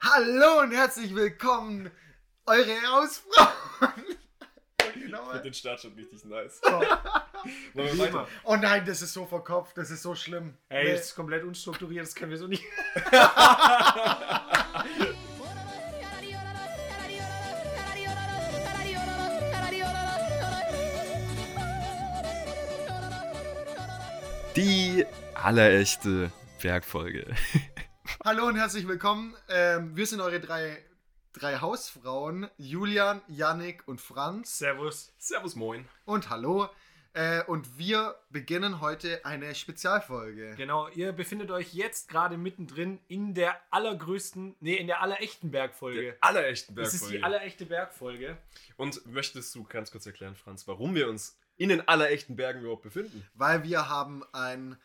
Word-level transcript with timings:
Hallo 0.00 0.60
und 0.62 0.72
herzlich 0.72 1.14
willkommen, 1.14 1.90
eure 2.46 2.76
Hausfrauen. 2.88 4.04
Ich 4.84 4.92
finde 4.92 5.42
den 5.42 5.54
Start 5.54 5.80
schon 5.80 5.92
richtig 5.94 6.24
nice. 6.24 6.60
Oh, 6.62 6.82
immer. 7.80 8.28
oh 8.44 8.56
nein, 8.56 8.84
das 8.86 9.02
ist 9.02 9.12
so 9.12 9.26
verkopft, 9.26 9.76
das 9.76 9.90
ist 9.90 10.02
so 10.02 10.14
schlimm. 10.14 10.56
Ey, 10.68 10.84
Nee. 10.84 10.92
das 10.92 11.06
ist 11.06 11.14
komplett 11.16 11.42
unstrukturiert, 11.44 12.06
das 12.06 12.14
können 12.14 12.30
wir 12.30 12.38
so 12.38 12.46
nicht. 12.46 12.62
Die 24.56 25.04
allerechte 25.34 26.30
Bergfolge. 26.60 27.24
Hallo 28.24 28.46
und 28.46 28.56
herzlich 28.56 28.88
willkommen. 28.88 29.36
Ähm, 29.48 29.96
wir 29.96 30.04
sind 30.04 30.20
eure 30.20 30.40
drei, 30.40 30.84
drei 31.32 31.60
Hausfrauen, 31.60 32.48
Julian, 32.56 33.22
Yannick 33.28 33.86
und 33.86 34.00
Franz. 34.00 34.58
Servus. 34.58 35.12
Servus, 35.18 35.54
moin. 35.54 35.86
Und 36.04 36.28
hallo. 36.28 36.68
Äh, 37.14 37.44
und 37.44 37.78
wir 37.78 38.16
beginnen 38.30 38.80
heute 38.80 39.24
eine 39.24 39.54
Spezialfolge. 39.54 40.54
Genau, 40.56 40.88
ihr 40.88 41.12
befindet 41.12 41.50
euch 41.52 41.72
jetzt 41.74 42.08
gerade 42.08 42.36
mittendrin 42.36 42.98
in 43.06 43.34
der 43.34 43.56
allergrößten, 43.70 44.56
nee, 44.60 44.74
in 44.74 44.88
der 44.88 45.00
allerechten 45.00 45.50
Bergfolge. 45.52 46.02
Der 46.02 46.16
allerechten 46.20 46.74
das 46.74 46.88
ist 46.94 47.00
Bergfolge. 47.00 47.18
die 47.18 47.24
allerechte 47.24 47.66
Bergfolge. 47.66 48.38
Und 48.76 49.06
möchtest 49.06 49.54
du 49.54 49.62
ganz 49.64 49.92
kurz 49.92 50.06
erklären, 50.06 50.34
Franz, 50.34 50.66
warum 50.66 50.94
wir 50.96 51.08
uns 51.08 51.38
in 51.56 51.68
den 51.68 51.86
allerechten 51.86 52.34
Bergen 52.36 52.60
überhaupt 52.60 52.82
befinden? 52.82 53.26
Weil 53.34 53.62
wir 53.62 53.88
haben 53.88 54.22
ein, 54.32 54.76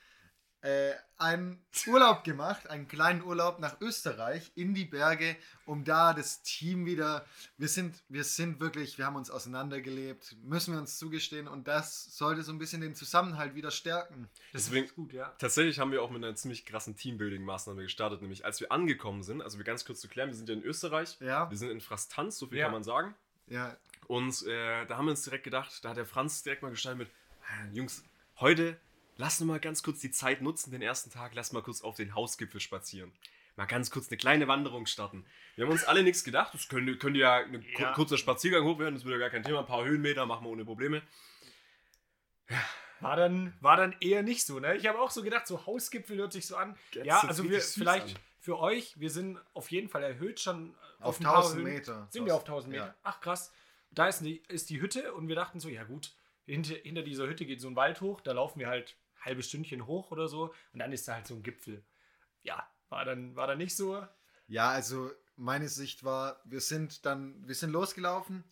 äh, 0.63 0.93
einen 1.17 1.61
Urlaub 1.87 2.23
gemacht, 2.23 2.69
einen 2.69 2.87
kleinen 2.87 3.21
Urlaub 3.23 3.59
nach 3.59 3.79
Österreich 3.81 4.51
in 4.55 4.73
die 4.73 4.85
Berge, 4.85 5.35
um 5.65 5.83
da 5.83 6.13
das 6.13 6.41
Team 6.41 6.85
wieder. 6.85 7.25
Wir 7.57 7.67
sind, 7.67 8.01
wir 8.09 8.23
sind 8.23 8.59
wirklich, 8.59 8.97
wir 8.97 9.05
haben 9.05 9.15
uns 9.15 9.29
auseinandergelebt, 9.29 10.35
müssen 10.43 10.73
wir 10.73 10.79
uns 10.79 10.97
zugestehen 10.97 11.47
und 11.47 11.67
das 11.67 12.17
sollte 12.17 12.43
so 12.43 12.51
ein 12.51 12.59
bisschen 12.59 12.81
den 12.81 12.95
Zusammenhalt 12.95 13.55
wieder 13.55 13.71
stärken. 13.71 14.29
Das 14.51 14.65
Deswegen- 14.65 14.85
ist 14.85 14.95
gut, 14.95 15.13
ja. 15.13 15.33
Tatsächlich 15.37 15.79
haben 15.79 15.91
wir 15.91 16.01
auch 16.01 16.09
mit 16.09 16.23
einer 16.23 16.35
ziemlich 16.35 16.65
krassen 16.65 16.95
Teambuilding-Maßnahme 16.95 17.83
gestartet, 17.83 18.21
nämlich 18.21 18.43
als 18.45 18.59
wir 18.59 18.71
angekommen 18.71 19.23
sind, 19.23 19.41
also 19.41 19.57
wir 19.57 19.65
ganz 19.65 19.85
kurz 19.85 20.01
zu 20.01 20.07
klären, 20.07 20.29
wir 20.29 20.35
sind 20.35 20.49
ja 20.49 20.55
in 20.55 20.63
Österreich, 20.63 21.17
Ja, 21.21 21.49
wir 21.49 21.57
sind 21.57 21.69
in 21.69 21.81
Frastanz, 21.81 22.37
so 22.37 22.47
viel 22.47 22.57
Ja. 22.57 22.65
kann 22.65 22.73
man 22.73 22.83
sagen. 22.83 23.13
ja. 23.47 23.75
Und 24.07 24.45
äh, 24.47 24.85
da 24.85 24.97
haben 24.97 25.05
wir 25.05 25.11
uns 25.11 25.23
direkt 25.23 25.45
gedacht, 25.45 25.83
da 25.83 25.89
hat 25.91 25.97
der 25.97 26.05
Franz 26.05 26.43
direkt 26.43 26.61
mal 26.61 26.69
gestartet 26.71 26.99
mit, 26.99 27.09
"Ah, 27.47 27.65
Jungs, 27.73 28.03
heute 28.41 28.77
lass 29.23 29.39
nur 29.39 29.47
mal 29.47 29.59
ganz 29.61 29.83
kurz 29.83 30.01
die 30.01 30.11
Zeit 30.11 30.41
nutzen, 30.41 30.71
den 30.71 30.81
ersten 30.81 31.09
Tag, 31.09 31.31
lass 31.33 31.53
mal 31.53 31.63
kurz 31.63 31.81
auf 31.81 31.95
den 31.95 32.13
Hausgipfel 32.13 32.59
spazieren. 32.59 33.13
Mal 33.55 33.67
ganz 33.67 33.89
kurz 33.89 34.09
eine 34.09 34.17
kleine 34.17 34.49
Wanderung 34.49 34.85
starten. 34.85 35.25
Wir 35.55 35.63
haben 35.63 35.71
uns 35.71 35.85
alle 35.85 36.03
nichts 36.03 36.25
gedacht, 36.25 36.53
das 36.53 36.67
könnte, 36.67 36.97
könnte 36.97 37.19
ja 37.21 37.37
ein 37.37 37.63
Ja. 37.77 37.93
kurzer 37.93 38.17
Spaziergang 38.17 38.65
hoch 38.65 38.79
werden, 38.79 38.95
das 38.95 39.05
würde 39.05 39.15
ja 39.15 39.19
gar 39.19 39.29
kein 39.29 39.43
Thema, 39.43 39.59
ein 39.59 39.65
paar 39.65 39.85
Höhenmeter 39.85 40.25
machen 40.25 40.43
wir 40.45 40.49
ohne 40.49 40.65
Probleme. 40.65 41.01
War 42.99 43.15
dann, 43.15 43.53
war 43.61 43.77
dann 43.77 43.95
eher 44.01 44.23
nicht 44.23 44.45
so, 44.45 44.59
ne? 44.59 44.75
Ich 44.75 44.87
habe 44.87 44.99
auch 44.99 45.09
so 45.11 45.23
gedacht, 45.23 45.47
so 45.47 45.65
Hausgipfel 45.65 46.17
hört 46.17 46.33
sich 46.33 46.45
so 46.45 46.57
an. 46.57 46.75
Jetzt 46.91 47.05
ja, 47.05 47.19
also 47.21 47.49
wir, 47.49 47.61
vielleicht 47.61 48.15
an. 48.17 48.21
für 48.41 48.59
euch, 48.59 48.99
wir 48.99 49.09
sind 49.09 49.39
auf 49.53 49.71
jeden 49.71 49.87
Fall 49.87 50.03
erhöht 50.03 50.41
schon 50.41 50.75
Auf 50.99 51.21
ein 51.21 51.23
paar 51.23 51.37
1000 51.37 51.55
Höhen. 51.61 51.73
Meter. 51.73 52.07
Sind 52.11 52.25
wir 52.25 52.35
auf 52.35 52.41
1000 52.43 52.71
Meter? 52.73 52.87
Ja. 52.87 52.95
Ach 53.03 53.21
krass. 53.21 53.53
Da 53.91 54.07
ist 54.09 54.19
die, 54.19 54.43
ist 54.49 54.69
die 54.69 54.81
Hütte 54.81 55.13
und 55.13 55.29
wir 55.29 55.35
dachten 55.35 55.61
so, 55.61 55.69
ja 55.69 55.85
gut, 55.85 56.13
hinter, 56.45 56.75
hinter 56.75 57.03
dieser 57.03 57.25
Hütte 57.27 57.45
geht 57.45 57.61
so 57.61 57.69
ein 57.69 57.75
Wald 57.77 58.01
hoch, 58.01 58.19
da 58.19 58.33
laufen 58.33 58.59
wir 58.59 58.67
halt 58.67 58.97
halbes 59.25 59.47
Stündchen 59.49 59.85
hoch 59.85 60.11
oder 60.11 60.27
so 60.27 60.53
und 60.73 60.79
dann 60.79 60.91
ist 60.91 61.07
da 61.07 61.15
halt 61.15 61.27
so 61.27 61.35
ein 61.35 61.43
Gipfel. 61.43 61.83
Ja, 62.43 62.67
war 62.89 63.05
dann, 63.05 63.35
war 63.35 63.47
dann 63.47 63.57
nicht 63.57 63.75
so. 63.75 64.05
Ja, 64.47 64.69
also 64.69 65.11
meine 65.35 65.69
Sicht 65.69 66.03
war, 66.03 66.41
wir 66.45 66.61
sind 66.61 67.05
dann, 67.05 67.47
wir 67.47 67.55
sind 67.55 67.71
losgelaufen 67.71 68.43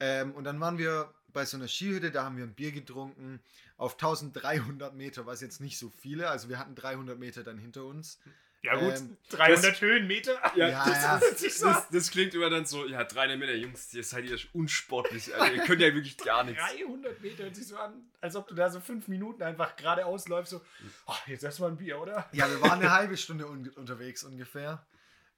ähm, 0.00 0.32
und 0.34 0.44
dann 0.44 0.60
waren 0.60 0.78
wir 0.78 1.14
bei 1.28 1.44
so 1.44 1.56
einer 1.56 1.68
Skihütte, 1.68 2.10
da 2.10 2.24
haben 2.24 2.36
wir 2.36 2.44
ein 2.44 2.54
Bier 2.54 2.72
getrunken 2.72 3.40
auf 3.76 3.92
1300 3.94 4.94
Meter, 4.94 5.26
was 5.26 5.40
jetzt 5.40 5.60
nicht 5.60 5.78
so 5.78 5.90
viele, 5.90 6.30
also 6.30 6.48
wir 6.48 6.58
hatten 6.58 6.74
300 6.74 7.18
Meter 7.18 7.44
dann 7.44 7.58
hinter 7.58 7.84
uns. 7.84 8.18
Ja 8.62 8.74
gut, 8.74 8.94
Ähm, 8.96 9.16
300 9.30 9.80
Höhenmeter. 9.80 10.34
Ja, 10.56 10.68
Ja, 10.68 10.84
das, 10.84 11.02
ja. 11.02 11.18
Das, 11.18 11.58
das, 11.60 11.88
das 11.90 12.10
klingt 12.10 12.34
immer 12.34 12.50
dann 12.50 12.66
so, 12.66 12.86
ja, 12.86 13.04
300 13.04 13.38
Meter, 13.38 13.54
Jungs, 13.54 13.94
ihr 13.94 14.02
seid 14.02 14.24
ihr 14.24 14.38
unsportlich, 14.52 15.32
Alter. 15.34 15.54
ihr 15.54 15.62
könnt 15.62 15.80
ja 15.80 15.94
wirklich 15.94 16.16
gar 16.16 16.42
nichts. 16.42 16.60
300 16.62 17.20
Meter 17.20 17.44
hört 17.44 17.54
sich 17.54 17.68
so 17.68 17.76
an, 17.76 18.10
als 18.20 18.34
ob 18.34 18.48
du 18.48 18.54
da 18.54 18.68
so 18.68 18.80
fünf 18.80 19.06
Minuten 19.06 19.42
einfach 19.42 19.76
geradeaus 19.76 20.26
läufst, 20.26 20.50
so, 20.50 20.60
oh, 21.06 21.14
jetzt 21.26 21.44
erstmal 21.44 21.70
ein 21.70 21.76
Bier, 21.76 22.00
oder? 22.00 22.28
Ja, 22.32 22.48
wir 22.50 22.60
waren 22.60 22.80
eine 22.80 22.90
halbe 22.90 23.16
Stunde 23.16 23.46
un 23.46 23.68
unterwegs 23.76 24.24
ungefähr. 24.24 24.84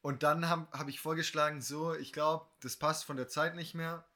Und 0.02 0.22
dann 0.22 0.48
habe 0.48 0.66
hab 0.72 0.88
ich 0.88 0.98
vorgeschlagen, 0.98 1.60
so, 1.60 1.94
ich 1.94 2.14
glaube, 2.14 2.46
das 2.62 2.76
passt 2.76 3.04
von 3.04 3.18
der 3.18 3.28
Zeit 3.28 3.54
nicht 3.54 3.74
mehr. 3.74 4.06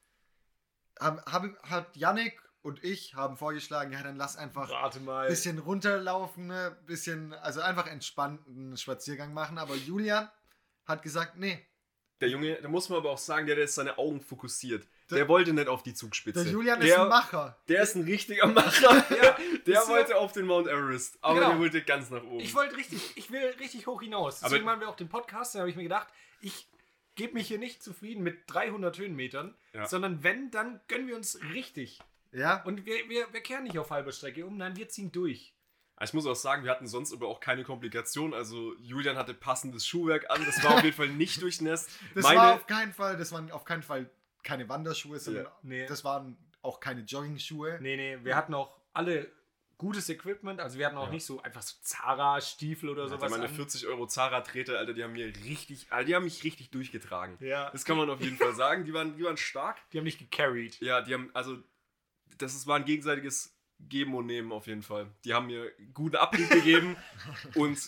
Hab, 0.99 1.31
hab, 1.31 1.63
hat 1.69 1.95
Yannick 1.97 2.41
und 2.65 2.83
ich 2.83 3.15
haben 3.15 3.37
vorgeschlagen, 3.37 3.93
ja, 3.93 4.03
dann 4.03 4.17
lass 4.17 4.37
einfach 4.37 4.69
mal. 5.01 5.29
bisschen 5.29 5.59
runterlaufen, 5.59 6.47
ne? 6.47 6.77
bisschen, 6.87 7.33
also 7.35 7.61
einfach 7.61 7.87
entspannten 7.87 8.77
Spaziergang 8.77 9.33
machen. 9.35 9.59
Aber 9.59 9.75
Julian 9.77 10.31
hat 10.87 11.03
gesagt, 11.03 11.37
nee, 11.37 11.65
Der 12.21 12.29
Junge, 12.31 12.55
da 12.63 12.69
muss 12.69 12.89
man 12.89 12.99
aber 12.99 13.11
auch 13.11 13.19
sagen, 13.19 13.47
der, 13.47 13.57
der 13.57 13.65
ist 13.67 13.75
seine 13.75 13.99
Augen 13.99 14.21
fokussiert. 14.21 14.87
Der, 15.11 15.19
Der- 15.19 15.29
wollte 15.29 15.53
nicht 15.53 15.69
auf 15.69 15.83
die 15.83 15.93
Zugspitze. 15.93 16.43
der 16.43 16.53
Julian 16.53 16.81
der, 16.81 16.89
ist 16.89 16.99
ein 16.99 17.09
Macher. 17.09 17.59
Der 17.69 17.83
ist 17.83 17.95
ein 17.97 18.05
richtiger 18.05 18.47
Macher. 18.47 19.05
Ja, 19.23 19.37
der 19.67 19.87
wollte 19.89 20.17
auf 20.17 20.33
den 20.33 20.47
Mount 20.47 20.67
Everest, 20.67 21.19
aber 21.21 21.35
Genau. 21.35 21.51
der 21.51 21.59
wollte 21.59 21.83
ganz 21.83 22.09
nach 22.09 22.23
oben. 22.25 22.41
Ich 22.41 22.55
wollte 22.55 22.77
richtig, 22.79 23.15
ich 23.17 23.31
will 23.31 23.55
richtig 23.61 23.87
hoch 23.87 24.01
hinaus. 24.01 24.39
Aber- 24.43 24.49
Deswegen 24.51 24.65
machen 24.65 24.81
wir 24.81 24.89
auch 24.89 24.97
den 24.97 25.11
Podcast. 25.11 25.55
Da 25.55 25.59
habe 25.59 25.69
ich 25.69 25.77
mir 25.77 25.83
gedacht, 25.83 26.09
ich 26.41 26.67
gebe 27.15 27.35
mich 27.35 27.47
hier 27.49 27.59
nicht 27.59 27.83
zufrieden 27.83 28.23
mit 28.23 28.45
300 28.47 28.97
Höhenmetern, 28.99 29.55
Ja. 29.75 29.87
sondern 29.87 30.23
wenn, 30.25 30.51
dann 30.51 30.81
gönnen 30.89 31.07
wir 31.09 31.17
uns 31.17 31.39
richtig. 31.53 32.01
Ja, 32.35 32.63
Und 32.65 32.85
wir, 32.85 33.09
wir, 33.09 33.33
wir 33.33 33.41
kehren 33.41 33.65
nicht 33.65 33.79
auf 33.79 33.91
halber 33.91 34.13
Strecke 34.13 34.45
um, 34.45 34.57
nein, 34.57 34.77
wir 34.77 34.89
ziehen 34.89 35.11
durch. 35.13 35.55
ich 36.03 36.13
muss 36.13 36.27
auch 36.27 36.35
sagen, 36.37 36.65
wir 36.65 36.71
hatten 36.71 36.87
sonst 36.87 37.13
aber 37.13 37.29
auch 37.29 37.41
keine 37.41 37.63
Komplikationen. 37.65 38.35
Also 38.35 38.75
Julian 38.79 39.17
hatte 39.17 39.33
passendes 39.35 39.87
Schuhwerk 39.87 40.29
an, 40.31 40.45
das 40.45 40.63
war 40.65 40.75
auf 40.77 40.83
jeden 40.85 40.97
Fall 40.97 41.09
nicht 41.09 41.41
durchnässt. 41.41 41.89
das 42.15 42.25
Meine, 42.25 42.39
war 42.39 42.55
auf 42.55 42.67
keinen 42.67 42.93
Fall, 42.93 43.17
das 43.17 43.31
waren 43.33 43.51
auf 43.51 43.65
keinen 43.65 43.83
Fall 43.83 44.11
keine 44.43 44.69
Wanderschuhe, 44.69 45.19
sondern 45.19 45.45
Ja. 45.45 45.59
Nee. 45.63 45.87
das 45.87 46.05
waren 46.05 46.37
auch 46.61 46.81
keine 46.81 47.03
Jogging-Schuhe. 47.03 47.79
Nee, 47.81 47.97
nee, 47.97 48.19
wir 48.23 48.35
hatten 48.37 48.53
auch 48.55 48.77
alle 48.93 49.31
gutes 49.79 50.09
Equipment. 50.09 50.61
Also 50.61 50.79
wir 50.79 50.87
hatten 50.87 50.97
auch 50.97 51.07
Ja. 51.07 51.13
nicht 51.13 51.25
so 51.27 51.43
einfach 51.43 51.63
so 51.63 51.75
Zara-Stiefel 51.83 52.89
oder 52.89 53.09
sowas. 53.09 53.31
meine 53.31 53.45
an. 53.45 53.55
40 53.55 53.87
Euro 53.87 54.07
Zara-Treter, 54.07 54.79
Alter, 54.79 54.95
die 54.95 55.03
haben 55.05 55.13
mir 55.13 55.27
richtig, 55.45 55.87
Alter, 55.91 56.05
die 56.07 56.15
haben 56.15 56.25
mich 56.25 56.43
richtig 56.45 56.71
durchgetragen. 56.71 57.37
Ja, 57.41 57.71
Das 57.71 57.85
kann 57.85 57.97
man 57.97 58.09
auf 58.11 58.21
jeden 58.21 58.37
Fall 58.37 58.55
sagen. 58.55 58.85
Die 58.85 58.95
waren, 58.95 59.17
die 59.17 59.25
waren 59.25 59.37
stark. 59.37 59.79
die 59.93 59.99
haben 59.99 60.05
nicht 60.05 60.19
gecarried. 60.19 60.81
Ja, 60.81 61.01
die 61.03 61.13
haben, 61.15 61.31
also, 61.35 61.59
das 62.39 62.55
ist, 62.55 62.67
war 62.67 62.77
ein 62.77 62.85
gegenseitiges 62.85 63.55
Geben 63.81 64.15
und 64.15 64.27
Nehmen 64.27 64.53
auf 64.53 64.67
jeden 64.67 64.83
Fall. 64.83 65.11
Die 65.25 65.35
haben 65.35 65.47
mir 65.47 65.71
guten 65.93 66.17
Abrieb 66.17 66.49
gegeben 66.51 66.97
und 67.55 67.79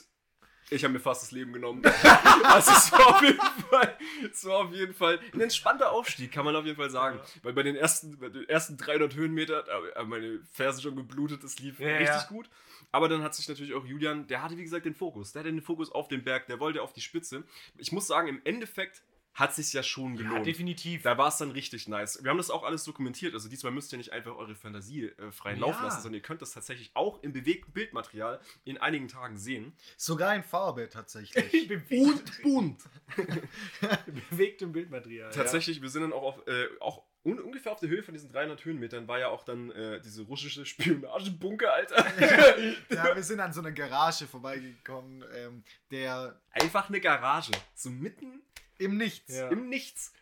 ich 0.69 0.83
habe 0.83 0.95
mir 0.95 1.01
fast 1.01 1.23
das 1.23 1.31
Leben 1.31 1.53
genommen. 1.53 1.83
also 2.45 2.73
es 2.73 2.91
war 2.91 3.07
auf 3.07 3.23
jeden 3.23 3.39
Fall, 3.39 3.97
es 4.31 4.45
war 4.45 4.57
auf 4.59 4.73
jeden 4.73 4.95
Fall 4.95 5.21
ein 5.33 5.41
entspannter 5.41 5.93
Aufstieg, 5.93 6.33
kann 6.33 6.45
man 6.45 6.57
auf 6.57 6.65
jeden 6.65 6.77
Fall 6.77 6.91
sagen. 6.91 7.19
Ja. 7.19 7.45
Weil 7.45 7.53
bei 7.53 7.63
den 7.63 7.77
ersten, 7.77 8.19
bei 8.19 8.29
den 8.29 8.49
ersten 8.49 8.77
300 8.77 9.15
Höhenmeter, 9.15 9.65
haben 9.95 10.09
meine 10.09 10.41
Fersen 10.53 10.83
schon 10.83 10.97
geblutet, 10.97 11.45
das 11.45 11.59
lief 11.61 11.79
Ja, 11.79 11.97
richtig 11.97 12.09
ja. 12.09 12.27
gut. 12.29 12.51
Aber 12.91 13.09
dann 13.09 13.23
hat 13.23 13.35
sich 13.35 13.49
natürlich 13.49 13.75
auch 13.75 13.85
Julian, 13.85 14.27
der 14.27 14.43
hatte 14.43 14.57
wie 14.57 14.63
gesagt 14.63 14.87
den 14.87 14.95
Fokus. 14.95 15.33
Der 15.33 15.41
hatte 15.41 15.53
den 15.53 15.63
Fokus 15.63 15.91
auf 15.93 16.09
den 16.09 16.25
Berg, 16.25 16.47
der 16.47 16.59
wollte 16.59 16.83
auf 16.83 16.93
die 16.93 17.01
Spitze. 17.01 17.45
Ich 17.77 17.93
muss 17.93 18.07
sagen, 18.07 18.29
im 18.29 18.41
Endeffekt 18.45 19.03
hat 19.37 19.55
sich 19.55 19.73
ja 19.75 19.83
schon 19.83 20.15
Ja, 20.17 20.23
gelohnt. 20.23 20.47
definitiv. 20.47 21.03
Da 21.03 21.17
war 21.19 21.29
es 21.29 21.37
dann 21.37 21.51
richtig 21.51 21.89
nice. 21.89 22.23
Wir 22.25 22.31
haben 22.31 22.39
das 22.39 22.51
auch 22.51 22.63
alles 22.65 22.85
dokumentiert. 22.85 23.35
Also 23.35 23.49
diesmal 23.51 23.71
müsst 23.71 23.93
ihr 23.93 23.99
nicht 23.99 24.13
einfach 24.13 24.35
eure 24.35 24.55
Fantasie 24.55 25.05
äh, 25.05 25.31
freien 25.31 25.61
Lauf 25.61 25.77
Ja. 25.77 25.85
lassen, 25.85 26.01
sondern 26.03 26.15
ihr 26.15 26.23
könnt 26.23 26.41
das 26.41 26.53
tatsächlich 26.53 26.91
auch 26.95 27.23
im 27.23 27.33
bewegten 27.35 27.71
Bildmaterial 27.73 28.41
in 28.65 28.79
einigen 28.79 29.09
Tagen 29.09 29.37
sehen. 29.37 29.75
Sogar 29.99 30.35
in 30.35 30.43
Farbe 30.43 30.89
tatsächlich. 30.89 31.69
bewegt, 31.69 32.43
bunt. 32.43 32.83
bewegtem 34.31 34.73
Bildmaterial. 34.73 35.31
Tatsächlich, 35.31 35.83
wir 35.83 35.89
sind 35.91 36.03
dann 36.03 36.13
auch, 36.13 36.23
auf, 36.23 36.47
äh, 36.47 36.67
auch 36.81 37.03
un 37.25 37.39
ungefähr 37.41 37.73
auf 37.73 37.81
der 37.81 37.89
Höhe 37.89 38.03
von 38.03 38.15
diesen 38.15 38.31
300 38.31 38.65
Höhenmetern 38.65 39.09
war 39.09 39.19
ja 39.19 39.29
auch 39.29 39.45
dann 39.45 39.71
äh, 39.73 40.01
diese 40.01 40.23
russische 40.23 40.65
Spionagebunker, 40.65 41.73
Alter. 41.75 42.07
ja, 42.91 43.15
wir 43.15 43.23
sind 43.23 43.41
an 43.41 43.53
so 43.53 43.61
einer 43.61 43.73
Garage 43.73 44.27
vorbeigekommen, 44.27 45.25
ähm, 45.35 45.65
der 45.91 46.41
Einfach 46.53 46.89
eine 46.89 47.01
Garage. 47.01 47.53
So 47.75 47.91
mitten 47.91 48.41
im 48.79 48.97
Nichts. 48.97 49.33
Ja. 49.35 49.49
im 49.49 49.69
Nichts. 49.69 50.13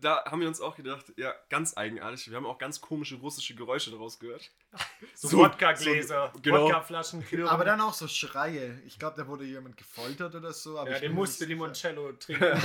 Da 0.00 0.24
haben 0.26 0.42
wir 0.42 0.48
uns 0.48 0.60
auch 0.60 0.76
gedacht, 0.76 1.06
ja, 1.16 1.34
ganz 1.48 1.74
eigenartig. 1.76 2.28
Wir 2.28 2.36
haben 2.36 2.44
auch 2.44 2.58
ganz 2.58 2.82
komische 2.82 3.14
russische 3.16 3.54
Geräusche 3.54 3.90
daraus 3.90 4.18
gehört. 4.18 4.50
So, 5.14 5.28
So- 5.28 5.38
Wodka-Gläser, 5.38 6.30
so- 6.34 6.40
genau. 6.40 6.64
Wodka-Flaschen, 6.66 7.24
Klirren. 7.26 7.48
Aber 7.48 7.64
dann 7.64 7.80
auch 7.80 7.94
so 7.94 8.06
Schreie. 8.08 8.78
Ich 8.86 8.98
glaube, 8.98 9.16
da 9.16 9.26
wurde 9.26 9.44
jemand 9.44 9.76
gefoltert 9.78 10.34
oder 10.34 10.52
so. 10.52 10.78
Aber 10.78 10.90
ja, 10.90 11.00
mir 11.00 11.10
musste. 11.10 11.44
Limoncello 11.46 12.12
trinken. 12.12 12.44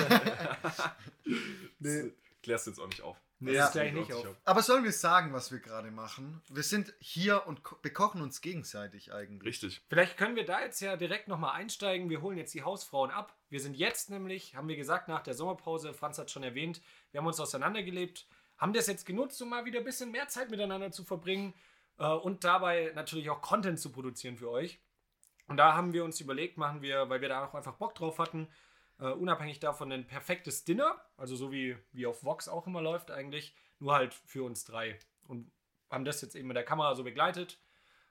Nee. 1.79 2.01
Das 2.01 2.11
klärst 2.43 2.67
du 2.67 2.71
jetzt 2.71 2.79
auch 2.79 2.87
nicht 2.87 3.01
auf. 3.01 3.17
Nee, 3.41 3.53
Ja. 3.53 3.63
das 3.63 3.71
gleich 3.71 3.93
nicht 3.93 4.11
auf. 4.11 4.27
Aber 4.43 4.61
sollen 4.61 4.83
wir 4.83 4.91
sagen, 4.91 5.31
was 5.31 5.49
wir 5.51 5.59
gerade 5.59 5.91
machen? 5.91 6.41
Wir 6.49 6.63
sind 6.63 6.93
hier 6.99 7.47
und 7.47 7.63
ko- 7.63 7.77
bekochen 7.81 8.21
uns 8.21 8.41
gegenseitig 8.41 9.13
eigentlich. 9.13 9.47
Richtig. 9.47 9.81
Vielleicht 9.87 10.17
können 10.17 10.35
wir 10.35 10.45
da 10.45 10.61
jetzt 10.61 10.81
ja 10.81 10.97
direkt 10.97 11.29
nochmal 11.29 11.55
einsteigen. 11.55 12.09
Wir 12.09 12.21
holen 12.21 12.37
jetzt 12.37 12.53
die 12.53 12.63
Hausfrauen 12.63 13.11
ab. 13.11 13.33
Wir 13.49 13.61
sind 13.61 13.75
jetzt 13.77 14.09
nämlich, 14.09 14.55
haben 14.55 14.67
wir 14.67 14.75
gesagt, 14.75 15.07
nach 15.07 15.21
der 15.21 15.35
Sommerpause, 15.35 15.93
Franz 15.93 16.17
hat 16.17 16.29
schon 16.29 16.43
erwähnt, 16.43 16.81
wir 17.11 17.19
haben 17.21 17.27
uns 17.27 17.39
auseinandergelebt, 17.39 18.27
haben 18.57 18.73
das 18.73 18.87
jetzt 18.87 19.05
genutzt, 19.05 19.41
um 19.41 19.49
mal 19.49 19.63
wieder 19.63 19.79
ein 19.79 19.85
bisschen 19.85 20.11
mehr 20.11 20.27
Zeit 20.27 20.51
miteinander 20.51 20.91
zu 20.91 21.05
verbringen 21.05 21.53
äh, 21.97 22.05
und 22.07 22.43
dabei 22.43 22.91
natürlich 22.93 23.29
auch 23.29 23.41
Content 23.41 23.79
zu 23.79 23.89
produzieren 23.91 24.35
für 24.37 24.49
euch. 24.49 24.79
Und 25.47 25.55
da 25.57 25.73
haben 25.75 25.93
wir 25.93 26.03
uns 26.03 26.19
überlegt, 26.19 26.57
machen 26.57 26.81
wir, 26.81 27.09
weil 27.09 27.21
wir 27.21 27.29
da 27.29 27.45
auch 27.45 27.53
einfach 27.55 27.75
Bock 27.75 27.95
drauf 27.95 28.19
hatten, 28.19 28.49
äh, 28.99 29.11
unabhängig 29.11 29.59
davon 29.59 29.91
ein 29.91 30.07
perfektes 30.07 30.63
Dinner, 30.65 31.01
also 31.17 31.35
so 31.35 31.51
wie, 31.51 31.77
wie 31.91 32.05
auf 32.05 32.23
Vox 32.23 32.47
auch 32.47 32.67
immer 32.67 32.81
läuft 32.81 33.11
eigentlich, 33.11 33.55
nur 33.79 33.93
halt 33.93 34.13
für 34.13 34.43
uns 34.43 34.65
drei. 34.65 34.99
Und 35.23 35.51
haben 35.89 36.05
das 36.05 36.21
jetzt 36.21 36.35
eben 36.35 36.47
mit 36.47 36.57
der 36.57 36.65
Kamera 36.65 36.95
so 36.95 37.03
begleitet. 37.03 37.59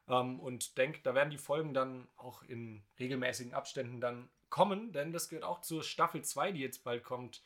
Ähm, 0.09 0.41
und 0.41 0.79
denke, 0.79 1.01
da 1.03 1.15
werden 1.15 1.31
die 1.31 1.39
Folgen 1.39 1.75
dann 1.75 2.09
auch 2.17 2.43
in 2.43 2.85
regelmäßigen 2.99 3.55
Abständen 3.55 4.01
dann 4.01 4.31
kommen, 4.51 4.93
denn 4.93 5.13
das 5.13 5.29
gehört 5.29 5.45
auch 5.45 5.61
zur 5.61 5.83
Staffel 5.83 6.23
2, 6.23 6.53
die 6.53 6.61
jetzt 6.61 6.83
bald 6.83 7.05
kommt, 7.05 7.43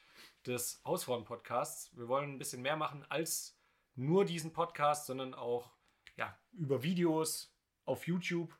des 0.46 0.80
Hausfrauen-Podcasts. 0.84 1.96
Wir 1.96 2.06
wollen 2.06 2.34
ein 2.34 2.38
bisschen 2.38 2.62
mehr 2.62 2.76
machen 2.76 3.04
als 3.08 3.58
nur 3.94 4.24
diesen 4.24 4.52
Podcast, 4.52 5.06
sondern 5.06 5.34
auch 5.34 5.72
ja, 6.16 6.38
über 6.52 6.82
Videos 6.82 7.54
auf 7.84 8.06
YouTube. 8.06 8.56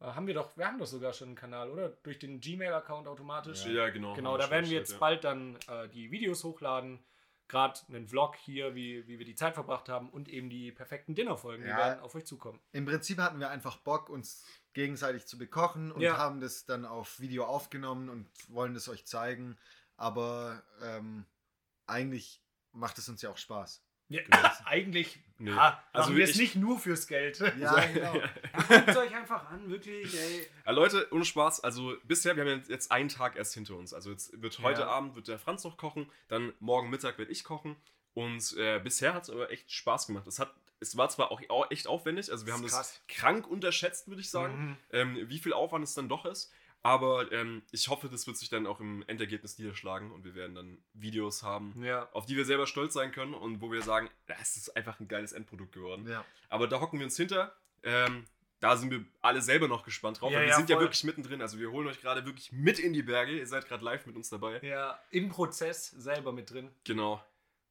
Äh, 0.00 0.04
haben 0.06 0.26
wir 0.26 0.34
doch, 0.34 0.56
wir 0.56 0.66
haben 0.66 0.78
doch 0.78 0.86
sogar 0.86 1.12
schon 1.12 1.28
einen 1.28 1.36
Kanal, 1.36 1.70
oder? 1.70 1.88
Durch 2.02 2.18
den 2.18 2.40
Gmail-Account 2.40 3.06
automatisch. 3.08 3.64
Ja, 3.66 3.88
genau. 3.90 4.14
Genau, 4.14 4.36
da 4.36 4.50
werden 4.50 4.68
wir 4.68 4.76
jetzt 4.78 4.92
ja. 4.92 4.98
bald 4.98 5.24
dann 5.24 5.56
äh, 5.68 5.88
die 5.88 6.10
Videos 6.10 6.44
hochladen. 6.44 7.04
Gerade 7.48 7.78
einen 7.88 8.08
Vlog 8.08 8.34
hier, 8.34 8.74
wie, 8.74 9.06
wie 9.06 9.20
wir 9.20 9.24
die 9.24 9.36
Zeit 9.36 9.54
verbracht 9.54 9.88
haben 9.88 10.10
und 10.10 10.28
eben 10.28 10.50
die 10.50 10.72
perfekten 10.72 11.14
Dinnerfolgen, 11.14 11.62
die 11.64 11.70
Ja. 11.70 11.76
werden 11.78 12.00
auf 12.00 12.14
euch 12.16 12.26
zukommen. 12.26 12.58
Im 12.72 12.86
Prinzip 12.86 13.18
hatten 13.18 13.38
wir 13.38 13.50
einfach 13.50 13.76
Bock, 13.76 14.10
uns 14.10 14.44
gegenseitig 14.72 15.26
zu 15.26 15.38
bekochen 15.38 15.92
und 15.92 16.00
Ja. 16.00 16.16
haben 16.16 16.40
das 16.40 16.66
dann 16.66 16.84
auf 16.84 17.20
Video 17.20 17.44
aufgenommen 17.44 18.08
und 18.08 18.28
wollen 18.48 18.74
es 18.74 18.88
euch 18.88 19.06
zeigen. 19.06 19.56
Aber 19.96 20.60
ähm, 20.82 21.24
eigentlich 21.86 22.42
macht 22.72 22.98
es 22.98 23.08
uns 23.08 23.22
ja 23.22 23.30
auch 23.30 23.38
Spaß. 23.38 23.80
Ja, 24.08 24.22
eigentlich 24.66 25.20
Nee. 25.38 25.50
ja, 25.50 25.82
Also 25.92 26.08
machen 26.08 26.16
wir 26.16 26.24
es 26.24 26.30
ich- 26.30 26.38
nicht 26.38 26.56
nur 26.56 26.78
fürs 26.78 27.06
Geld. 27.06 27.38
Ja, 27.58 27.78
genau. 27.94 28.14
Guckt 28.56 28.88
es 28.88 28.96
euch 28.96 29.14
einfach 29.14 29.50
an, 29.50 29.68
wirklich, 29.70 30.14
ey. 30.18 30.46
Ja, 30.64 30.72
Leute, 30.72 31.08
ohne 31.12 31.24
Spaß, 31.24 31.60
also 31.64 31.94
bisher, 32.04 32.36
wir 32.36 32.44
haben 32.44 32.62
jetzt 32.68 32.90
einen 32.90 33.08
Tag 33.08 33.36
erst 33.36 33.54
hinter 33.54 33.76
uns. 33.76 33.92
Also 33.94 34.10
jetzt 34.10 34.40
wird 34.40 34.58
heute 34.60 34.82
Ja. 34.82 34.88
Abend 34.88 35.14
wird 35.16 35.28
der 35.28 35.38
Franz 35.38 35.64
noch 35.64 35.76
kochen, 35.76 36.10
dann 36.28 36.52
morgen 36.60 36.90
Mittag 36.90 37.18
werde 37.18 37.32
ich 37.32 37.44
kochen. 37.44 37.76
Und 38.14 38.56
äh, 38.56 38.80
bisher 38.82 39.12
hat 39.14 39.24
es 39.24 39.30
aber 39.30 39.50
echt 39.50 39.70
Spaß 39.70 40.06
gemacht. 40.06 40.26
Es, 40.26 40.38
hat, 40.38 40.54
es 40.80 40.96
war 40.96 41.08
zwar 41.10 41.30
auch 41.30 41.40
au- 41.50 41.66
echt 41.68 41.86
aufwendig, 41.86 42.30
also 42.32 42.46
wir 42.46 42.52
Das 42.52 42.58
haben 42.60 42.66
ist 42.66 42.72
das 42.76 42.90
krass. 42.92 43.02
krank 43.08 43.46
unterschätzt, 43.46 44.08
würde 44.08 44.20
ich 44.22 44.30
sagen, 44.30 44.54
Mhm. 44.70 44.76
ähm, 44.90 45.28
wie 45.28 45.38
viel 45.38 45.52
Aufwand 45.52 45.84
es 45.84 45.94
dann 45.94 46.08
doch 46.08 46.24
ist. 46.24 46.50
Aber 46.82 47.32
ähm, 47.32 47.62
ich 47.72 47.88
hoffe, 47.88 48.08
das 48.08 48.28
wird 48.28 48.36
sich 48.36 48.48
dann 48.48 48.64
auch 48.66 48.78
im 48.78 49.02
Endergebnis 49.08 49.58
niederschlagen 49.58 50.12
und 50.12 50.24
wir 50.24 50.36
werden 50.36 50.54
dann 50.54 50.78
Videos 50.94 51.42
haben, 51.42 51.74
Ja. 51.82 52.08
auf 52.12 52.26
die 52.26 52.36
wir 52.36 52.44
selber 52.44 52.66
stolz 52.68 52.94
sein 52.94 53.10
können 53.10 53.34
und 53.34 53.60
wo 53.60 53.72
wir 53.72 53.82
sagen, 53.82 54.08
das 54.26 54.56
ist 54.56 54.76
einfach 54.76 55.00
ein 55.00 55.08
geiles 55.08 55.32
Endprodukt 55.32 55.72
geworden. 55.72 56.06
Ja. 56.08 56.24
Aber 56.48 56.68
da 56.68 56.80
hocken 56.80 57.00
wir 57.00 57.04
uns 57.06 57.16
hinter. 57.16 57.56
Ähm, 57.82 58.24
da 58.60 58.76
sind 58.76 58.90
wir 58.90 59.04
alle 59.20 59.42
selber 59.42 59.68
noch 59.68 59.84
gespannt 59.84 60.20
drauf. 60.20 60.30
Ja, 60.30 60.38
weil 60.38 60.44
wir 60.46 60.50
ja, 60.50 60.56
sind 60.56 60.70
ja 60.70 60.76
voll. 60.76 60.84
wirklich 60.86 61.04
mittendrin. 61.04 61.42
Also 61.42 61.58
wir 61.58 61.70
holen 61.70 61.86
euch 61.88 62.00
gerade 62.00 62.24
wirklich 62.24 62.52
mit 62.52 62.78
in 62.78 62.92
die 62.92 63.02
Berge. 63.02 63.32
Ihr 63.38 63.46
seid 63.46 63.66
gerade 63.68 63.84
live 63.84 64.06
mit 64.06 64.16
uns 64.16 64.28
dabei. 64.30 64.60
ja, 64.62 64.98
im 65.10 65.28
Prozess 65.28 65.88
selber 65.90 66.32
mit 66.32 66.50
drin. 66.50 66.70
Genau. 66.84 67.22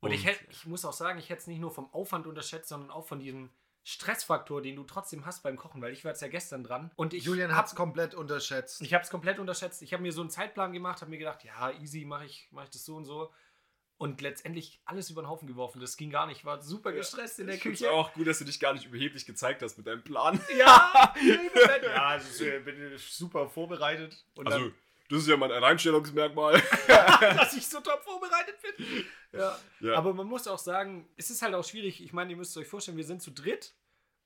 Und, 0.02 0.12
ich, 0.12 0.26
hätt, 0.26 0.40
ich 0.52 0.66
muss 0.68 0.86
auch 0.86 0.94
sagen, 0.94 1.18
ich 1.18 1.30
hätte 1.30 1.42
es 1.42 1.48
nicht 1.48 1.60
nur 1.60 1.72
vom 1.72 1.92
Aufwand 1.92 2.28
unterschätzt, 2.28 2.70
sondern 2.70 2.92
auch 2.92 3.08
von 3.08 3.20
diesem 3.20 3.50
Stressfaktor, 3.84 4.62
den 4.62 4.76
du 4.76 4.84
trotzdem 4.84 5.26
hast 5.26 5.42
beim 5.44 5.58
Kochen, 5.58 5.82
weil 5.82 5.94
ich 5.94 6.04
war 6.04 6.12
jetzt 6.12 6.22
ja 6.22 6.28
gestern 6.28 6.64
dran 6.64 6.92
und 6.96 7.14
ich 7.14 7.24
Julian 7.24 7.52
hab- 7.52 7.58
hat 7.60 7.68
es 7.68 7.76
komplett 7.76 8.16
unterschätzt. 8.16 8.82
Ich 8.82 8.94
habe 8.94 9.04
es 9.04 9.10
komplett 9.12 9.38
unterschätzt. 9.40 9.82
Ich 9.84 9.94
habe 9.94 10.02
mir 10.04 10.12
so 10.12 10.22
einen 10.22 10.30
Zeitplan 10.32 10.74
gemacht, 10.74 11.02
habe 11.02 11.12
mir 11.12 11.18
gedacht, 11.20 11.44
ja, 11.44 11.72
easy, 11.80 12.04
mache 12.06 12.26
ich, 12.26 12.48
mach 12.52 12.64
ich 12.64 12.72
das 12.72 12.84
so 12.84 12.96
und 12.96 13.06
so. 13.06 13.32
Und 13.98 14.20
letztendlich 14.20 14.82
alles 14.84 15.10
über 15.10 15.22
den 15.22 15.30
Haufen 15.30 15.48
geworfen. 15.48 15.80
Das 15.80 15.96
ging 15.96 16.10
gar 16.10 16.28
nicht. 16.28 16.40
Ich 16.40 16.46
war 16.46 16.62
super 16.62 16.92
gestresst 16.92 17.40
in 17.40 17.48
der 17.48 17.56
Ich 17.56 17.62
finde 17.62 17.78
Küche. 17.78 17.92
auch 17.92 18.12
gut, 18.14 18.28
dass 18.28 18.40
du 18.40 18.46
dich 18.46 18.60
gar 18.60 18.74
nicht 18.74 18.86
überheblich 18.86 19.26
gezeigt 19.26 19.62
hast 19.62 19.78
mit 19.78 19.88
deinem 19.88 20.04
Plan. 20.04 20.40
Ja, 20.58 21.14
ja 21.84 22.06
also 22.08 22.44
ich 22.44 22.66
bin 22.66 22.98
super 22.98 23.48
vorbereitet. 23.50 24.26
Und 24.36 24.48
Also, 24.48 24.72
das 25.10 25.20
ist 25.20 25.28
ja 25.28 25.38
mein 25.38 25.52
Alleinstellungsmerkmal. 25.52 26.62
dass 26.88 27.56
ich 27.56 27.66
so 27.68 27.80
top 27.80 28.04
vorbereitet 28.04 28.56
bin. 28.62 29.06
Ja. 29.32 29.58
Ja. 29.80 29.96
Aber 29.96 30.14
man 30.14 30.28
muss 30.28 30.48
auch 30.48 30.60
sagen, 30.60 31.08
es 31.16 31.30
ist 31.30 31.42
halt 31.42 31.54
auch 31.54 31.64
schwierig. 31.64 32.04
Ich 32.04 32.12
meine, 32.12 32.32
ihr 32.32 32.38
müsst 32.38 32.58
euch 32.58 32.68
vorstellen, 32.68 32.98
wir 32.98 33.06
sind 33.06 33.22
zu 33.22 33.32
dritt 33.32 33.76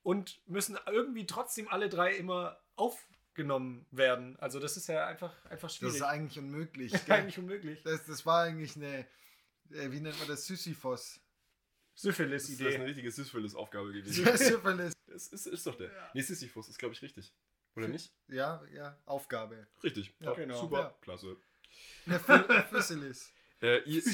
und 0.02 0.42
müssen 0.48 0.78
irgendwie 0.88 1.26
trotzdem 1.26 1.68
alle 1.68 1.90
drei 1.90 2.16
immer 2.16 2.60
aufgenommen 2.76 3.86
werden. 3.92 4.38
Also 4.40 4.60
das 4.60 4.78
ist 4.78 4.88
ja 4.88 5.06
einfach, 5.06 5.34
einfach 5.46 5.68
das 5.68 5.76
schwierig. 5.76 5.96
ist 5.96 6.02
eigentlich 6.02 6.40
unmöglich. 6.40 6.92
Das 6.92 7.10
eigentlich 7.10 7.38
unmöglich. 7.38 7.84
Das, 7.84 8.06
das 8.06 8.26
war 8.26 8.44
eigentlich 8.44 8.76
eine, 8.76 9.06
äh, 9.72 9.92
wie 9.92 10.00
nennt 10.00 10.18
man 10.20 10.28
das, 10.28 10.46
Sisyphos. 10.46 11.20
Das 11.94 12.06
ist 12.06 12.18
Syphilis-Idee. 12.18 12.76
eine 12.76 12.86
richtige 12.86 13.12
Syphilis-Aufgabe 13.12 13.92
gewesen. 13.92 14.26
Syphilis. 14.38 14.94
Das 15.12 15.28
ist, 15.30 15.48
ist 15.48 15.66
doch 15.66 15.76
der. 15.76 15.88
Ja. 15.92 16.10
Nee, 16.14 16.22
Sisyphus 16.22 16.70
ist, 16.70 16.78
glaube 16.78 16.94
ich, 16.94 17.02
richtig. 17.02 17.34
Oder 17.76 17.88
nicht? 17.88 18.14
Ja, 18.28 18.62
ja, 18.72 18.96
Aufgabe. 19.06 19.68
Richtig. 19.84 20.14
Ja, 20.20 20.34
genau. 20.34 20.62
Super. 20.62 20.80
Ja. 20.80 20.96
Klasse. 21.02 21.36
Phy- 22.08 22.64
Physilis. 22.70 23.34
Äh, 23.62 23.80
ihr, 23.84 24.06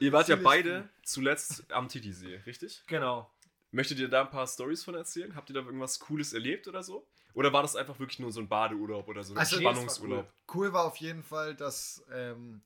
ihr, 0.00 0.12
wart 0.12 0.28
ja 0.28 0.36
beide 0.36 0.88
zuletzt 1.02 1.64
am 1.72 1.88
Titisee, 1.88 2.36
richtig? 2.46 2.82
Genau. 2.86 3.32
Möchtet 3.72 3.98
ihr 3.98 4.08
da 4.08 4.20
ein 4.20 4.30
paar 4.30 4.46
Stories 4.46 4.84
von 4.84 4.94
erzählen? 4.94 5.34
Habt 5.34 5.50
ihr 5.50 5.54
da 5.54 5.60
irgendwas 5.60 5.98
Cooles 5.98 6.32
erlebt 6.32 6.68
oder 6.68 6.82
so? 6.82 7.08
Oder 7.34 7.52
war 7.52 7.62
das 7.62 7.74
einfach 7.74 7.98
wirklich 7.98 8.18
nur 8.18 8.30
so 8.30 8.40
ein 8.40 8.48
Badeurlaub 8.48 9.08
oder 9.08 9.24
so 9.24 9.32
ein 9.34 9.38
Also, 9.38 9.56
Entspannungsurlaub? 9.56 10.30
Cool 10.52 10.72
war 10.72 10.84
auf 10.84 10.96
jeden 10.98 11.22
Fall, 11.22 11.56
dass 11.56 12.04
ähm, 12.12 12.62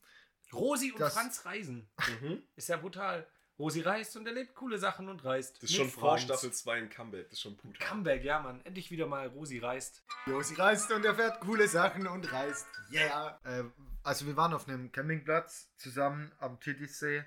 Rosi 0.53 0.91
und 0.91 0.99
Das- 0.99 1.13
Franz 1.13 1.45
reisen. 1.45 1.89
Mhm. 2.21 2.43
Ist 2.55 2.69
ja 2.69 2.77
brutal. 2.77 3.27
Rosi 3.59 3.81
reist 3.81 4.15
und 4.15 4.27
erlebt 4.27 4.53
coole 4.53 4.77
Sachen 4.77 5.09
und 5.09 5.25
reist. 5.25 5.55
Das 5.63 5.71
ist 5.71 5.75
schon 5.75 5.89
vor 5.89 6.11
Franz. 6.11 6.23
Staffel 6.23 6.51
2 6.53 6.77
ein 6.77 6.89
Comeback. 6.89 7.23
Das 7.29 7.33
ist 7.33 7.41
schon 7.41 7.57
brutal. 7.57 7.87
Comeback, 7.87 8.23
ja, 8.23 8.39
Mann. 8.39 8.61
Endlich 8.65 8.91
wieder 8.91 9.07
mal 9.07 9.27
Rosi 9.27 9.57
reist. 9.57 10.03
Josi 10.27 10.53
reist 10.53 10.91
und 10.91 11.03
erfährt 11.03 11.39
coole 11.41 11.67
Sachen 11.67 12.05
und 12.05 12.31
reist. 12.31 12.67
Yeah. 12.91 13.39
Äh, 13.43 13.63
also 14.03 14.27
wir 14.27 14.37
waren 14.37 14.53
auf 14.53 14.67
einem 14.67 14.91
Campingplatz 14.91 15.71
zusammen 15.77 16.31
am 16.37 16.59
Titisee. 16.59 17.23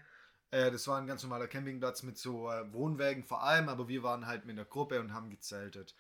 Äh, 0.52 0.70
das 0.70 0.86
war 0.86 0.98
ein 1.00 1.08
ganz 1.08 1.22
normaler 1.24 1.48
Campingplatz 1.48 2.04
mit 2.04 2.16
so 2.16 2.48
äh, 2.48 2.72
Wohnwägen 2.72 3.24
vor 3.24 3.42
allem, 3.42 3.68
aber 3.68 3.88
wir 3.88 4.04
waren 4.04 4.26
halt 4.26 4.44
mit 4.44 4.56
einer 4.56 4.64
Gruppe 4.64 5.00
und 5.00 5.12
haben 5.12 5.30
gezeltet. 5.30 5.96